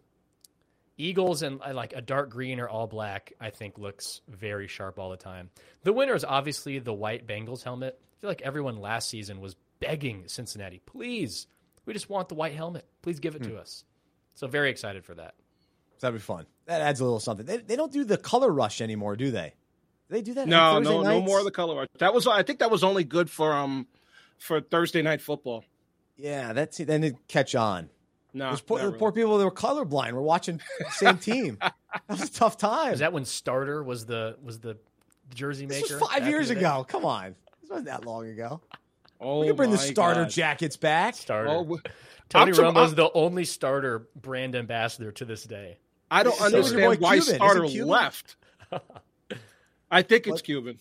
Eagles 0.98 1.44
and 1.44 1.62
uh, 1.62 1.74
like 1.74 1.94
a 1.94 2.02
dark 2.02 2.30
green 2.30 2.60
or 2.60 2.68
all 2.68 2.88
black, 2.88 3.34
I 3.40 3.50
think 3.50 3.78
looks 3.78 4.22
very 4.28 4.68
sharp 4.68 4.98
all 4.98 5.12
the 5.12 5.18
time. 5.18 5.52
The 5.84 5.94
winner 5.94 6.16
is 6.16 6.24
obviously 6.24 6.80
the 6.80 6.94
white 6.94 7.28
Bengals 7.28 7.64
helmet. 7.64 8.00
I 8.02 8.22
feel 8.22 8.30
like 8.30 8.42
everyone 8.42 8.78
last 8.78 9.10
season 9.10 9.42
was 9.42 9.56
begging 9.80 10.24
Cincinnati, 10.28 10.82
please, 10.86 11.48
we 11.86 11.94
just 11.94 12.10
want 12.10 12.30
the 12.30 12.36
white 12.36 12.56
helmet. 12.56 12.86
Please 13.02 13.20
give 13.20 13.36
it 13.36 13.44
to 13.44 13.58
us. 13.58 13.84
So 14.36 14.48
very 14.48 14.70
excited 14.70 15.04
for 15.06 15.16
that. 15.16 15.34
That'd 16.00 16.16
be 16.20 16.22
fun. 16.22 16.46
That 16.66 16.82
adds 16.82 17.00
a 17.00 17.04
little 17.04 17.20
something. 17.20 17.46
They, 17.46 17.58
they 17.58 17.76
don't 17.76 17.92
do 17.92 18.04
the 18.04 18.18
color 18.18 18.52
rush 18.52 18.82
anymore, 18.82 19.16
do 19.16 19.32
they? 19.32 19.54
Do 20.10 20.16
they 20.16 20.22
do 20.22 20.34
that? 20.36 20.44
on 20.44 20.50
No, 20.50 20.74
Thursday 20.76 20.94
no, 20.94 21.02
no 21.04 21.22
more 21.22 21.40
of 21.40 21.46
the 21.46 21.52
color 21.52 21.76
rush. 21.76 21.88
That 22.00 22.14
was 22.14 22.28
I 22.28 22.44
think 22.44 22.60
that 22.60 22.70
was 22.70 22.84
only 22.84 23.04
good 23.04 23.30
for 23.30 23.54
um 23.54 23.88
for 24.38 24.62
Thursday 24.62 25.02
night 25.02 25.22
football. 25.22 25.64
Yeah, 26.18 26.54
that's 26.54 26.78
then 26.78 27.04
it 27.04 27.16
catch 27.28 27.56
on. 27.56 27.90
No, 28.34 28.50
Those 28.52 28.62
poor, 28.62 28.80
really. 28.80 28.98
poor 28.98 29.12
people 29.14 29.38
that 29.38 29.46
were 29.46 29.52
colorblind 29.52 30.12
were 30.12 30.22
watching 30.22 30.60
the 30.80 30.90
same 30.92 31.18
team. 31.18 31.58
that 31.62 31.74
was 32.10 32.24
a 32.24 32.32
tough 32.32 32.58
time. 32.58 32.94
Is 32.94 33.00
that 33.00 33.14
when 33.14 33.24
Starter 33.26 33.82
was 33.82 34.06
the 34.06 34.38
was 34.44 34.60
the 34.60 34.78
jersey 35.34 35.66
this 35.66 35.84
maker? 35.84 36.00
was 36.00 36.10
five 36.10 36.28
years 36.28 36.50
in 36.50 36.56
the 36.56 36.62
day? 36.62 36.68
ago. 36.68 36.86
Come 36.88 37.06
on, 37.06 37.36
this 37.62 37.70
wasn't 37.70 37.88
that 37.88 38.06
long 38.06 38.28
ago. 38.28 38.62
Oh, 39.20 39.42
we 39.42 39.48
can 39.48 39.56
bring 39.56 39.72
the 39.72 39.78
starter 39.78 40.22
God. 40.24 40.30
jackets 40.30 40.78
back. 40.78 41.16
Starter. 41.16 41.50
Oh, 41.50 41.64
w- 41.64 41.82
Tony 42.30 42.52
I'm 42.52 42.58
Romo's 42.58 42.88
I'm- 42.90 42.96
the 42.96 43.12
only 43.14 43.46
starter 43.46 44.08
brand 44.16 44.56
ambassador 44.56 45.12
to 45.14 45.26
this 45.26 45.44
day. 45.44 45.78
I 46.12 46.24
don't 46.24 46.36
So 46.38 46.46
is 46.58 46.72
your 46.72 46.82
boy 46.82 46.92
understand 46.92 47.02
why 47.02 47.16
Cuban. 47.20 47.36
Starter 47.36 47.68
left. 47.86 48.36
I 49.92 50.02
think 50.02 50.28
it's 50.28 50.34
What? 50.36 50.44
Cuban. 50.44 50.80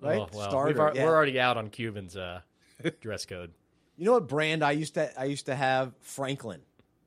Right, 0.00 0.18
Oh, 0.18 0.28
well, 0.32 0.48
starter. 0.50 0.68
we've 0.68 0.80
al- 0.80 0.96
yeah. 0.96 1.04
We're 1.04 1.14
already 1.14 1.38
out 1.38 1.56
on 1.56 1.70
Cuban's 1.70 2.16
uh, 2.16 2.40
dress 3.00 3.24
code. 3.24 3.52
You 3.96 4.06
know 4.06 4.12
what 4.12 4.26
brand 4.26 4.64
I 4.64 4.72
used 4.72 4.94
to 4.94 5.18
I 5.18 5.24
used 5.24 5.46
to 5.46 5.54
have? 5.54 5.92
Franklin. 6.00 6.60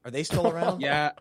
Are 0.06 0.12
they 0.12 0.24
still 0.24 0.48
around? 0.52 0.82
Yeah, 0.82 1.12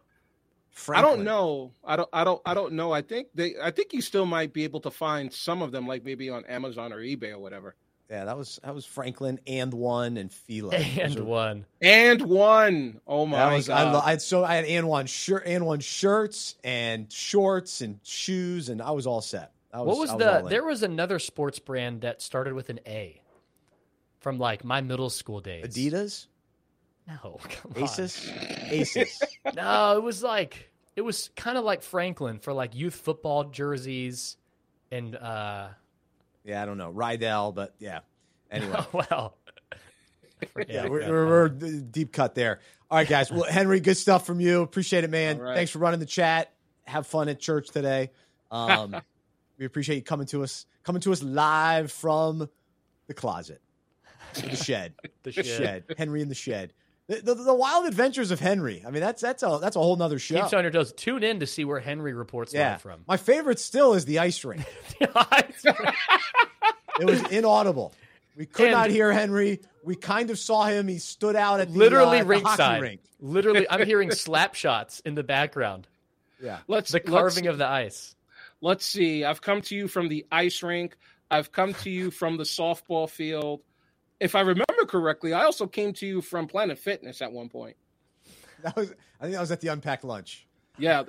I 0.89 1.01
don't 1.03 1.25
know. 1.25 1.73
I 1.85 1.97
don't. 1.97 2.09
I 2.13 2.23
don't. 2.25 2.41
I 2.47 2.55
don't 2.55 2.75
know. 2.75 2.93
I 2.93 3.03
think 3.03 3.29
they. 3.35 3.55
I 3.61 3.71
think 3.73 3.93
you 3.93 4.01
still 4.01 4.27
might 4.27 4.53
be 4.53 4.63
able 4.65 4.81
to 4.81 4.91
find 4.91 5.33
some 5.33 5.63
of 5.63 5.73
them, 5.73 5.87
like 5.87 6.05
maybe 6.05 6.31
on 6.31 6.45
Amazon 6.47 6.93
or 6.93 6.99
eBay 6.99 7.33
or 7.33 7.39
whatever. 7.39 7.75
Yeah, 8.11 8.27
that 8.27 8.37
was 8.37 8.61
that 8.63 8.75
was 8.75 8.85
Franklin 8.85 9.41
and 9.47 9.73
one 9.73 10.17
and 10.19 10.31
Fila. 10.33 10.75
And 10.77 11.19
are- 11.19 11.25
one. 11.25 11.67
And 11.81 12.23
one. 12.23 13.01
Oh 13.07 13.25
my 13.27 13.39
That 13.39 13.53
was, 13.55 13.71
I, 13.71 13.85
god! 13.85 13.93
lo- 13.95 14.01
I 14.05 14.11
had 14.11 14.23
so 14.23 14.45
I 14.45 14.57
had 14.57 14.65
and 14.67 14.87
one 14.89 15.07
shirt 15.07 15.45
and 15.47 15.65
one 15.67 15.81
shirts 15.81 16.55
and 16.63 17.11
shorts 17.11 17.81
and 17.81 18.01
shoes 18.03 18.69
and 18.69 18.83
I 18.83 18.91
was 18.91 19.07
all 19.07 19.21
set. 19.23 19.53
I 19.73 19.81
What 19.81 19.99
was 19.99 20.11
I 20.11 20.17
the? 20.19 20.49
there 20.49 20.65
was 20.65 20.83
another 20.83 21.19
sports 21.19 21.59
brand 21.59 22.03
that 22.03 22.21
started 22.23 22.53
with 22.55 22.69
an 22.71 22.81
A. 22.87 23.21
from 24.21 24.39
like 24.39 24.65
my 24.65 24.81
middle 24.83 25.11
school 25.11 25.41
days. 25.41 25.65
Adidas, 25.67 26.27
No, 27.09 27.39
come 27.49 27.73
on. 27.77 27.83
Asus, 27.83 28.29
Asus. 28.69 29.21
No, 29.55 29.97
it 29.97 30.03
was 30.03 30.23
like 30.23 30.71
it 30.95 31.01
was 31.01 31.31
kind 31.37 31.57
of 31.59 31.65
like 31.65 31.83
Franklin 31.83 32.39
for 32.39 32.53
like 32.53 32.75
youth 32.75 32.95
football 32.95 33.45
jerseys, 33.45 34.37
and 34.93 35.17
uh, 35.17 35.69
yeah, 36.45 36.63
I 36.63 36.67
don't 36.67 36.79
know 36.79 36.91
Riddell, 36.91 37.53
but 37.53 37.75
yeah. 37.79 38.01
Anyway, 38.51 38.81
well, 38.93 39.37
yeah, 40.69 40.87
we're, 40.87 41.09
we're, 41.09 41.27
we're 41.27 41.49
deep 41.49 42.13
cut 42.13 42.35
there. 42.35 42.61
All 42.91 42.99
right, 42.99 43.09
guys. 43.09 43.33
Well, 43.33 43.45
Henry, 43.45 43.81
good 43.81 43.97
stuff 43.97 44.27
from 44.27 44.41
you. 44.41 44.63
Appreciate 44.63 45.05
it, 45.05 45.11
man. 45.11 45.37
All 45.37 45.43
right. 45.43 45.57
Thanks 45.57 45.71
for 45.71 45.79
running 45.79 46.01
the 46.01 46.07
chat. 46.07 46.53
Have 46.87 47.07
fun 47.07 47.29
at 47.29 47.41
church 47.41 47.69
today. 47.71 48.11
Um, 48.51 48.95
we 49.59 49.65
appreciate 49.65 49.97
you 49.97 50.03
coming 50.03 50.27
to 50.29 50.43
us, 50.43 50.67
coming 50.85 51.01
to 51.03 51.13
us 51.13 51.23
live 51.23 51.91
from 51.91 52.49
the 53.07 53.15
closet, 53.15 53.61
the 54.35 54.55
shed, 54.55 54.95
the 55.23 55.31
the 55.31 55.33
shit. 55.33 55.47
shed. 55.47 55.85
Henry 55.97 56.21
in 56.21 56.29
the 56.29 56.35
shed. 56.35 56.73
The, 57.07 57.17
the, 57.17 57.35
the 57.35 57.55
wild 57.55 57.87
adventures 57.87 58.31
of 58.31 58.41
Henry. 58.41 58.83
I 58.87 58.91
mean, 58.91 59.03
that's 59.03 59.21
that's 59.21 59.43
a 59.43 59.59
that's 59.61 59.77
a 59.77 59.79
whole 59.79 59.97
nother 59.97 60.19
show. 60.19 60.37
Keeps 60.41 60.53
you 60.53 60.59
on 60.59 60.65
your 60.65 60.71
toes. 60.71 60.93
Tune 60.95 61.23
in 61.23 61.41
to 61.41 61.47
see 61.47 61.65
where 61.67 61.79
Henry 61.81 62.15
reports 62.15 62.55
yeah. 62.55 62.73
live 62.73 62.81
from. 62.83 63.01
My 63.07 63.19
favorite 63.19 63.59
still 63.61 63.93
is 63.95 64.05
the 64.07 64.21
ice 64.21 64.43
rink. 64.45 64.65
It 67.01 67.07
was 67.07 67.23
inaudible. 67.31 67.93
We 68.37 68.47
could 68.47 68.67
And- 68.67 68.73
not 68.73 68.91
hear 68.91 69.13
Henry. 69.13 69.61
We 69.85 69.97
kind 69.97 70.31
of 70.31 70.39
saw 70.39 70.65
him. 70.67 70.87
He 70.89 70.99
stood 70.99 71.37
out 71.37 71.61
at 71.61 71.73
the, 71.73 71.79
Literally 71.79 72.19
uh, 72.19 72.21
at 72.21 72.29
the 72.29 72.35
hockey 72.35 72.45
ringside. 72.47 72.83
rink. 72.83 73.01
Literally, 73.21 73.67
I'm 73.69 73.85
hearing 73.87 74.11
slap 74.13 74.55
shots 74.55 75.01
in 75.01 75.15
the 75.15 75.23
background. 75.25 75.87
Yeah. 76.43 76.59
Let's 76.69 76.93
The 76.93 76.99
let's- 77.05 77.11
carving 77.11 77.49
of 77.49 77.59
the 77.59 77.67
ice. 77.67 78.15
Let's 78.61 78.87
see. 78.87 79.25
I've 79.25 79.43
come 79.43 79.61
to 79.63 79.75
you 79.77 79.89
from 79.89 80.09
the 80.09 80.25
ice 80.33 80.63
rink. 80.63 80.97
I've 81.31 81.51
come 81.53 81.75
to 81.75 81.91
you 81.91 82.11
from 82.11 82.37
the 82.37 82.45
softball 82.45 83.11
field. 83.11 83.61
If 84.21 84.35
I 84.35 84.41
remember 84.41 84.85
correctly, 84.87 85.33
I 85.33 85.45
also 85.45 85.67
came 85.67 85.93
to 85.95 86.07
you 86.07 86.21
from 86.21 86.47
Planet 86.47 86.79
Fitness 86.79 87.21
at 87.23 87.33
one 87.33 87.49
point. 87.49 87.77
That 88.63 88.77
was. 88.77 88.93
I 89.21 89.25
think 89.25 89.35
that 89.35 89.41
was 89.41 89.51
at 89.53 89.61
the 89.61 89.69
unpacked 89.69 90.05
lunch. 90.05 90.47
Yeah, 90.79 91.05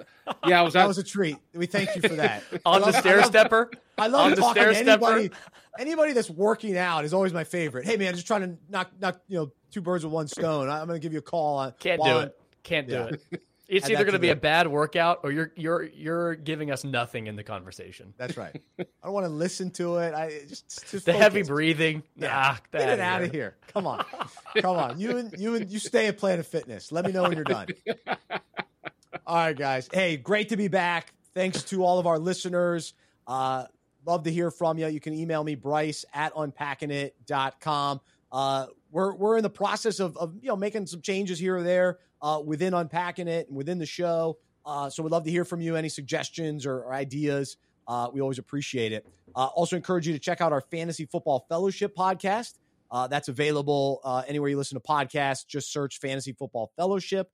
yeah, 0.45 0.60
I 0.60 0.64
was. 0.64 0.73
That 0.73 0.84
At, 0.84 0.88
was 0.88 0.98
a 0.99 1.03
treat. 1.03 1.38
We 1.53 1.65
thank 1.65 1.95
you 1.95 2.02
for 2.02 2.15
that. 2.15 2.44
On 2.65 2.76
I 2.76 2.80
the 2.80 2.86
love- 2.91 2.95
stair 2.95 3.14
I 3.14 3.18
love- 3.22 3.26
stepper. 3.27 3.72
I 3.98 4.07
love 4.07 4.26
On 4.26 4.30
the 4.32 4.36
talking 4.38 4.64
to 4.64 4.76
anybody. 4.77 5.32
Anybody 5.80 6.14
that's 6.14 6.30
working 6.30 6.77
out 6.77 7.03
is 7.06 7.14
always 7.14 7.34
my 7.34 7.44
favorite. 7.44 7.86
Hey 7.86 7.98
man, 7.98 8.14
just 8.14 8.27
trying 8.27 8.41
to 8.41 8.57
knock 8.69 8.91
knock 8.99 9.19
you 9.27 9.38
know 9.38 9.52
two 9.72 9.82
birds 9.82 10.03
with 10.03 10.14
one 10.14 10.27
stone. 10.27 10.69
I'm 10.69 10.88
going 10.88 10.99
to 10.99 11.03
give 11.03 11.14
you 11.14 11.19
a 11.19 11.23
call. 11.23 11.57
On, 11.57 11.73
Can't 11.80 11.99
while 11.99 12.10
do 12.14 12.18
I'm- 12.19 12.27
it. 12.27 12.40
Can't 12.64 12.88
do 12.88 12.94
Yeah. 12.94 13.10
it. 13.32 13.41
It's 13.68 13.90
either 13.90 14.04
going 14.04 14.14
to 14.14 14.20
be 14.20 14.30
a 14.30 14.36
bad 14.36 14.68
workout 14.68 15.22
or 15.24 15.32
you're 15.32 15.52
you're 15.56 15.84
you're 15.84 16.36
giving 16.36 16.72
us 16.72 16.84
nothing 16.84 17.28
in 17.28 17.36
the 17.36 17.44
conversation. 17.44 18.14
That's 18.18 18.38
right. 18.38 18.62
I 18.80 18.86
don't 19.04 19.14
want 19.14 19.26
to 19.26 19.32
listen 19.32 19.72
to 19.72 19.98
it. 19.98 20.14
I 20.14 20.42
just, 20.48 20.90
just 20.92 21.06
The 21.06 21.14
heavy 21.14 21.44
breathing. 21.44 22.04
Yeah. 22.16 22.30
Ah, 22.32 22.60
Get 22.72 22.90
it 22.90 23.00
out 23.00 23.24
of 23.24 23.32
here. 23.32 23.56
Come 23.74 23.88
on. 23.88 24.06
Come 24.58 24.78
on. 24.78 25.00
You 25.00 25.18
and 25.18 25.34
you 25.38 25.56
and 25.56 25.70
you 25.70 25.80
stay 25.80 26.08
at 26.08 26.18
Planet 26.18 26.46
Fitness. 26.46 26.92
Let 26.92 27.06
me 27.06 27.12
know 27.12 27.24
when 27.24 27.34
you're 27.34 27.44
done. 27.44 27.68
All 29.28 29.38
right, 29.38 29.58
guys. 29.58 29.90
Hey, 29.92 30.18
great 30.18 30.50
to 30.50 30.58
be 30.58 30.68
back. 30.68 31.14
Thanks 31.34 31.64
to 31.64 31.84
all 31.84 32.00
of 32.00 32.06
our 32.08 32.20
listeners. 32.20 32.94
Uh, 33.28 33.66
love 34.06 34.24
to 34.24 34.32
hear 34.32 34.52
from 34.52 34.78
you. 34.78 34.88
You 34.88 35.00
can 35.00 35.14
email 35.14 35.44
me, 35.44 35.56
Bryce 35.56 36.06
at 36.14 36.34
unpackingit.com. 36.34 38.02
Uh, 38.32 38.68
we're, 38.92 39.14
we're 39.16 39.38
in 39.38 39.44
the 39.44 39.50
process 39.50 40.00
of, 40.00 40.16
of 40.18 40.36
you 40.42 40.50
know 40.50 40.56
making 40.56 40.86
some 40.88 41.02
changes 41.02 41.40
here 41.40 41.58
or 41.58 41.64
there 41.64 42.00
uh, 42.26 42.41
within 42.41 42.73
unpacking 42.73 43.27
it 43.27 43.47
and 43.47 43.56
within 43.56 43.77
the 43.77 43.85
show. 43.85 44.39
Uh, 44.65 44.89
so 44.89 45.03
we'd 45.03 45.11
love 45.11 45.26
to 45.26 45.30
hear 45.30 45.45
from 45.45 45.61
you. 45.61 45.76
Any 45.76 45.89
suggestions 45.89 46.65
or, 46.65 46.80
or 46.80 46.93
ideas? 46.93 47.56
Uh, 47.88 48.10
we 48.11 48.19
always 48.19 48.39
appreciate 48.39 48.91
it. 48.93 49.06
Uh, 49.35 49.45
also 49.45 49.76
encourage 49.76 50.07
you 50.07 50.14
to 50.14 50.19
check 50.19 50.41
out 50.41 50.52
our 50.52 50.61
Fantasy 50.61 51.06
Football 51.06 51.45
Fellowship 51.47 51.95
podcast. 51.95 52.57
Uh, 52.89 53.07
that's 53.07 53.27
available 53.27 54.02
uh, 54.03 54.23
anywhere 54.27 54.49
you 54.49 54.57
listen 54.57 54.76
to 54.76 54.84
podcasts. 54.84 55.45
Just 55.45 55.72
search 55.72 55.99
Fantasy 55.99 56.34
Football 56.34 56.72
Fellowship. 56.76 57.30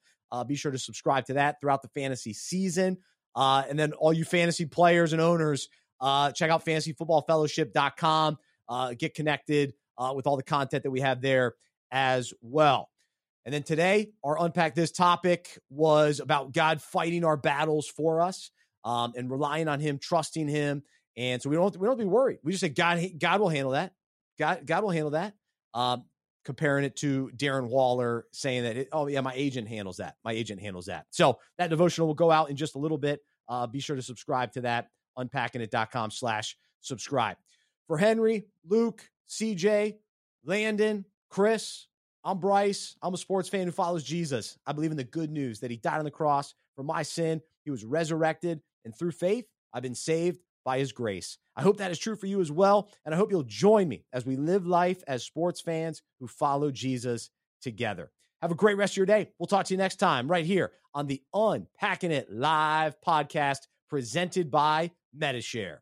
Be 0.46 0.56
sure 0.56 0.72
to 0.72 0.80
subscribe 0.80 1.26
to 1.26 1.34
that 1.34 1.62
throughout 1.62 1.82
the 1.82 1.90
fantasy 1.90 2.34
season. 2.34 2.98
And 3.36 3.80
then 3.80 3.94
all 3.94 4.12
you 4.12 4.26
fantasy 4.26 4.66
players 4.66 5.14
and 5.14 5.22
owners, 5.22 5.70
check 6.02 6.50
out 6.50 6.66
fantasyfootballfellowship.com. 6.66 8.38
Uh, 8.68 8.94
get 8.98 9.14
connected 9.14 9.74
with 10.16 10.28
all 10.28 10.36
the 10.36 10.44
content 10.44 10.84
that 10.84 10.92
we 10.92 11.00
have 11.02 11.22
there 11.22 11.56
as 11.92 12.34
well. 12.42 12.90
And 13.46 13.54
then 13.54 13.64
today, 13.64 14.12
our 14.24 14.40
Unpack 14.40 14.76
This 14.76 14.92
topic 14.92 15.58
was 15.70 16.20
about 16.20 16.54
God 16.54 16.82
fighting 16.82 17.26
our 17.26 17.38
battles 17.38 17.88
for 17.88 18.22
us 18.22 18.52
um, 18.84 19.14
and 19.16 19.32
relying 19.32 19.68
on 19.68 19.80
Him, 19.80 19.98
trusting 19.98 20.48
Him. 20.48 20.84
And 21.18 21.42
so 21.42 21.50
we 21.50 21.56
don't 21.56 21.76
we 21.78 21.88
don't 21.88 21.98
be 21.98 22.06
worried. 22.06 22.40
We 22.44 22.52
just 22.52 22.62
say 22.62 22.70
God 22.70 23.04
God 23.20 23.42
will 23.42 23.50
handle 23.50 23.72
that. 23.72 23.94
God 24.40 24.66
God 24.66 24.84
will 24.84 24.92
handle 24.92 25.12
that. 25.12 25.34
Um, 25.74 26.06
comparing 26.44 26.86
it 26.86 26.96
to 26.98 27.30
Darren 27.36 27.70
Waller 27.70 28.26
saying 28.32 28.64
that, 28.64 28.78
it, 28.78 28.90
oh, 28.92 29.08
yeah, 29.08 29.22
my 29.22 29.34
agent 29.36 29.68
handles 29.68 29.98
that. 29.98 30.16
My 30.24 30.32
agent 30.32 30.60
handles 30.60 30.86
that. 30.86 31.06
So 31.12 31.40
that 31.58 31.70
devotional 31.70 32.08
will 32.08 32.16
go 32.16 32.32
out 32.32 32.50
in 32.50 32.56
just 32.56 32.76
a 32.76 32.80
little 32.80 32.98
bit. 32.98 33.22
Uh, 33.48 33.68
be 33.68 33.80
sure 33.80 33.96
to 33.96 34.02
subscribe 34.02 34.52
to 34.54 34.62
that, 34.62 34.88
unpackingit.com 35.18 36.12
slash 36.12 36.58
subscribe. 36.80 37.38
For 37.88 37.98
Henry, 37.98 38.46
Luke, 38.68 39.08
CJ, 39.30 39.98
Landon, 40.46 41.06
Chris, 41.30 41.88
I'm 42.24 42.38
Bryce. 42.38 42.96
I'm 43.02 43.16
a 43.16 43.18
sports 43.18 43.50
fan 43.50 43.66
who 43.66 43.72
follows 43.72 44.04
Jesus. 44.04 44.58
I 44.68 44.74
believe 44.74 44.92
in 44.92 44.98
the 44.98 45.04
good 45.04 45.32
news 45.32 45.60
that 45.62 45.72
he 45.72 45.78
died 45.78 45.98
on 45.98 46.06
the 46.06 46.12
cross 46.12 46.54
for 46.76 46.84
my 46.84 47.02
sin. 47.02 47.42
He 47.66 47.72
was 47.72 47.84
resurrected, 47.84 48.62
and 48.86 48.96
through 48.96 49.12
faith, 49.12 49.46
I've 49.74 49.82
been 49.82 49.96
saved 49.96 50.40
by 50.64 50.78
his 50.78 50.92
grace. 50.92 51.40
I 51.56 51.64
hope 51.64 51.78
that 51.78 51.90
is 51.90 51.98
true 51.98 52.16
for 52.16 52.28
you 52.28 52.40
as 52.40 52.52
well. 52.52 52.90
And 53.06 53.16
I 53.16 53.18
hope 53.18 53.32
you'll 53.32 53.42
join 53.44 53.88
me 53.88 54.06
as 54.14 54.26
we 54.26 54.36
live 54.36 54.68
life 54.68 55.04
as 55.08 55.24
sports 55.24 55.62
fans 55.62 56.04
who 56.20 56.28
follow 56.28 56.70
Jesus 56.70 57.32
together. 57.62 58.12
Have 58.44 58.52
a 58.52 58.56
great 58.56 58.78
rest 58.78 58.94
of 58.94 58.98
your 58.98 59.08
day. 59.08 59.30
We'll 59.40 59.48
talk 59.48 59.66
to 59.68 59.74
you 59.74 59.80
next 59.80 59.96
time 59.96 60.30
right 60.30 60.46
here 60.46 60.72
on 60.94 61.08
the 61.08 61.24
Unpacking 61.34 62.12
It 62.12 62.32
Live 62.32 63.02
podcast 63.02 63.62
presented 63.90 64.52
by 64.52 64.92
Medi-Share. 65.14 65.82